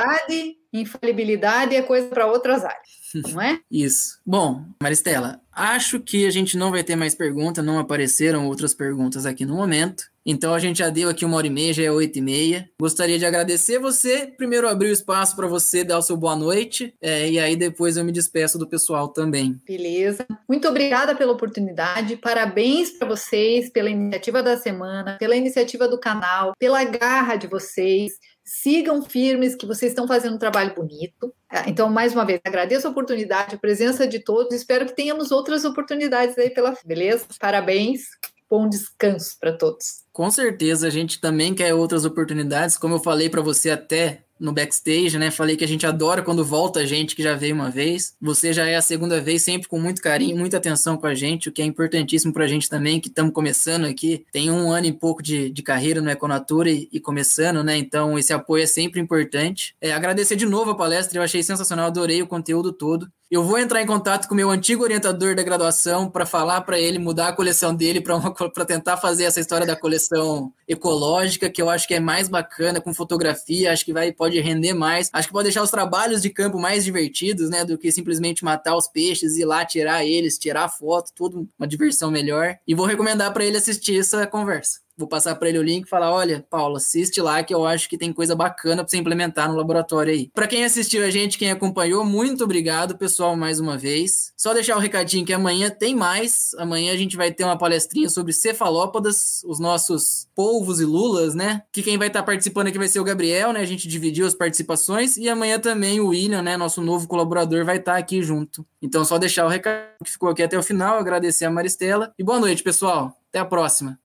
infalibilidade 0.71 1.75
é 1.75 1.81
coisa 1.81 2.07
para 2.07 2.27
outras 2.27 2.63
áreas, 2.63 2.87
não 3.33 3.41
é? 3.41 3.59
Isso. 3.71 4.19
Bom, 4.25 4.65
Maristela, 4.81 5.41
acho 5.51 5.99
que 5.99 6.25
a 6.25 6.31
gente 6.31 6.57
não 6.57 6.71
vai 6.71 6.83
ter 6.83 6.95
mais 6.95 7.15
pergunta, 7.15 7.63
não 7.63 7.79
apareceram 7.79 8.47
outras 8.47 8.73
perguntas 8.73 9.25
aqui 9.25 9.45
no 9.45 9.55
momento. 9.55 10.03
Então 10.31 10.53
a 10.53 10.59
gente 10.59 10.77
já 10.77 10.91
deu 10.91 11.09
aqui 11.09 11.25
uma 11.25 11.37
hora 11.37 11.47
e 11.47 11.49
meia, 11.49 11.73
já 11.73 11.81
é 11.81 11.91
oito 11.91 12.19
e 12.19 12.21
meia. 12.21 12.69
Gostaria 12.79 13.17
de 13.17 13.25
agradecer 13.25 13.79
você. 13.79 14.27
Primeiro 14.37 14.69
abrir 14.69 14.89
o 14.89 14.93
espaço 14.93 15.35
para 15.35 15.47
você 15.47 15.83
dar 15.83 15.97
o 15.97 16.03
seu 16.03 16.15
boa 16.15 16.35
noite. 16.35 16.93
É, 17.01 17.27
e 17.27 17.39
aí 17.39 17.55
depois 17.55 17.97
eu 17.97 18.05
me 18.05 18.11
despeço 18.11 18.59
do 18.59 18.69
pessoal 18.69 19.07
também. 19.07 19.59
Beleza. 19.65 20.27
Muito 20.47 20.67
obrigada 20.67 21.15
pela 21.15 21.31
oportunidade. 21.31 22.15
Parabéns 22.15 22.91
para 22.91 23.07
vocês 23.07 23.71
pela 23.71 23.89
iniciativa 23.89 24.43
da 24.43 24.55
semana, 24.55 25.17
pela 25.17 25.35
iniciativa 25.35 25.87
do 25.87 25.99
canal, 25.99 26.53
pela 26.59 26.83
garra 26.83 27.35
de 27.35 27.47
vocês 27.47 28.11
sigam 28.45 29.03
firmes, 29.03 29.55
que 29.55 29.65
vocês 29.65 29.91
estão 29.91 30.07
fazendo 30.07 30.35
um 30.35 30.39
trabalho 30.39 30.73
bonito. 30.75 31.33
É, 31.51 31.69
então, 31.69 31.87
mais 31.89 32.13
uma 32.13 32.25
vez, 32.25 32.39
agradeço 32.43 32.87
a 32.87 32.89
oportunidade, 32.91 33.55
a 33.55 33.59
presença 33.59 34.07
de 34.07 34.19
todos. 34.19 34.55
Espero 34.55 34.85
que 34.85 34.95
tenhamos 34.95 35.31
outras 35.31 35.65
oportunidades 35.65 36.37
aí 36.37 36.49
pela 36.49 36.75
beleza. 36.85 37.25
Parabéns. 37.39 38.01
Bom 38.49 38.67
descanso 38.67 39.37
para 39.39 39.53
todos. 39.53 40.03
Com 40.11 40.31
certeza, 40.31 40.87
a 40.87 40.89
gente 40.89 41.21
também 41.21 41.53
quer 41.53 41.73
outras 41.73 42.03
oportunidades. 42.03 42.77
Como 42.77 42.95
eu 42.95 42.99
falei 42.99 43.29
para 43.29 43.41
você 43.41 43.69
até 43.69 44.23
no 44.39 44.53
backstage, 44.53 45.17
né? 45.17 45.29
Falei 45.29 45.57
que 45.57 45.63
a 45.63 45.67
gente 45.67 45.85
adora 45.85 46.21
quando 46.21 46.45
volta 46.45 46.87
gente 46.87 47.15
que 47.15 47.21
já 47.21 47.35
veio 47.35 47.53
uma 47.53 47.69
vez. 47.69 48.15
Você 48.21 48.53
já 48.53 48.65
é 48.65 48.75
a 48.75 48.81
segunda 48.81 49.19
vez, 49.19 49.43
sempre 49.43 49.67
com 49.67 49.79
muito 49.79 50.01
carinho, 50.01 50.37
muita 50.37 50.57
atenção 50.57 50.95
com 50.95 51.05
a 51.05 51.13
gente, 51.13 51.49
o 51.49 51.51
que 51.51 51.61
é 51.61 51.65
importantíssimo 51.65 52.33
para 52.33 52.45
a 52.45 52.47
gente 52.47 52.69
também, 52.69 52.99
que 52.99 53.09
estamos 53.09 53.33
começando 53.33 53.85
aqui. 53.85 54.25
Tem 54.31 54.49
um 54.49 54.71
ano 54.71 54.87
e 54.87 54.93
pouco 54.93 55.21
de, 55.21 55.49
de 55.49 55.61
carreira 55.61 56.01
no 56.01 56.09
Econatura 56.09 56.71
e, 56.71 56.87
e, 56.91 56.99
começando, 56.99 57.63
né? 57.63 57.77
Então 57.77 58.17
esse 58.17 58.31
apoio 58.31 58.63
é 58.63 58.67
sempre 58.67 58.99
importante. 58.99 59.75
É, 59.81 59.91
agradecer 59.91 60.35
de 60.37 60.45
novo 60.45 60.71
a 60.71 60.75
palestra, 60.75 61.19
eu 61.19 61.23
achei 61.23 61.43
sensacional, 61.43 61.87
adorei 61.87 62.21
o 62.21 62.27
conteúdo 62.27 62.71
todo. 62.71 63.11
Eu 63.31 63.43
vou 63.43 63.59
entrar 63.59 63.79
em 63.79 63.85
contato 63.85 64.27
com 64.27 64.33
o 64.33 64.37
meu 64.37 64.49
antigo 64.49 64.81
orientador 64.81 65.35
da 65.35 65.43
graduação 65.43 66.09
para 66.09 66.25
falar 66.25 66.61
para 66.61 66.79
ele 66.79 66.97
mudar 66.97 67.27
a 67.27 67.31
coleção 67.31 67.75
dele 67.75 68.01
para 68.01 68.65
tentar 68.65 68.97
fazer 68.97 69.25
essa 69.25 69.39
história 69.39 69.67
da 69.67 69.75
coleção 69.75 70.51
ecológica, 70.67 71.47
que 71.47 71.61
eu 71.61 71.69
acho 71.69 71.87
que 71.87 71.93
é 71.93 71.99
mais 71.99 72.27
bacana, 72.27 72.81
com 72.81 72.91
fotografia, 72.91 73.71
acho 73.71 73.85
que 73.85 73.93
vai 73.93 74.11
pode 74.11 74.39
render 74.39 74.73
mais. 74.73 75.11
Acho 75.13 75.27
que 75.27 75.33
pode 75.33 75.43
deixar 75.43 75.61
os 75.61 75.69
trabalhos 75.69 76.23
de 76.23 76.31
campo 76.31 76.57
mais 76.57 76.83
divertidos, 76.83 77.51
né, 77.51 77.63
do 77.63 77.77
que 77.77 77.91
simplesmente 77.91 78.43
matar 78.43 78.75
os 78.75 78.87
peixes 78.87 79.35
e 79.37 79.41
ir 79.41 79.45
lá 79.45 79.63
tirar 79.63 80.03
eles, 80.03 80.39
tirar 80.39 80.67
foto, 80.67 81.11
tudo 81.15 81.47
uma 81.59 81.67
diversão 81.67 82.09
melhor. 82.09 82.57
E 82.67 82.73
vou 82.73 82.87
recomendar 82.87 83.31
para 83.31 83.45
ele 83.45 83.57
assistir 83.57 83.99
essa 83.99 84.25
conversa 84.25 84.79
vou 84.99 85.07
passar 85.07 85.33
para 85.35 85.47
ele 85.47 85.57
o 85.57 85.63
link 85.63 85.85
e 85.85 85.89
falar: 85.89 86.13
olha, 86.13 86.45
Paulo, 86.49 86.75
assiste 86.75 87.21
lá 87.21 87.41
que 87.41 87.53
eu 87.53 87.65
acho 87.65 87.89
que 87.89 87.97
tem 87.97 88.11
coisa 88.11 88.35
bacana 88.35 88.83
para 88.83 88.89
você 88.89 88.97
implementar 88.97 89.49
no 89.49 89.55
laboratório 89.55 90.11
aí. 90.11 90.29
Para 90.33 90.47
quem 90.47 90.65
assistiu 90.65 91.03
a 91.03 91.09
gente, 91.09 91.37
quem 91.37 91.49
acompanhou, 91.49 92.03
muito 92.03 92.43
obrigado, 92.43 92.97
pessoal, 92.97 93.35
mais 93.35 93.59
uma 93.59 93.77
vez. 93.77 94.33
Só 94.37 94.53
deixar 94.53 94.75
o 94.75 94.79
recadinho 94.79 95.25
que 95.25 95.33
amanhã 95.33 95.69
tem 95.69 95.95
mais. 95.95 96.53
Amanhã 96.57 96.91
a 96.93 96.97
gente 96.97 97.15
vai 97.15 97.31
ter 97.31 97.45
uma 97.45 97.57
palestrinha 97.57 98.09
sobre 98.09 98.33
cefalópodas, 98.33 99.41
os 99.45 99.59
nossos 99.59 100.27
polvos 100.35 100.81
e 100.81 100.85
lulas, 100.85 101.33
né? 101.33 101.63
Que 101.71 101.81
quem 101.81 101.97
vai 101.97 102.07
estar 102.07 102.19
tá 102.19 102.25
participando 102.25 102.67
aqui 102.67 102.77
vai 102.77 102.87
ser 102.87 102.99
o 102.99 103.03
Gabriel, 103.03 103.53
né? 103.53 103.61
A 103.61 103.65
gente 103.65 103.87
dividiu 103.87 104.27
as 104.27 104.35
participações 104.35 105.15
e 105.15 105.29
amanhã 105.29 105.59
também 105.59 106.01
o 106.01 106.07
William, 106.07 106.41
né? 106.41 106.57
Nosso 106.57 106.81
novo 106.81 107.07
colaborador, 107.07 107.63
vai 107.63 107.77
estar 107.77 107.93
tá 107.93 107.97
aqui 107.97 108.21
junto. 108.21 108.65
Então, 108.81 109.05
só 109.05 109.17
deixar 109.17 109.45
o 109.45 109.49
recado 109.49 110.03
que 110.03 110.11
ficou 110.11 110.29
aqui 110.29 110.43
até 110.43 110.57
o 110.57 110.63
final, 110.63 110.97
agradecer 110.97 111.45
a 111.45 111.51
Maristela 111.51 112.13
e 112.17 112.23
boa 112.23 112.39
noite, 112.39 112.63
pessoal. 112.63 113.13
Até 113.29 113.39
a 113.39 113.45
próxima. 113.45 113.97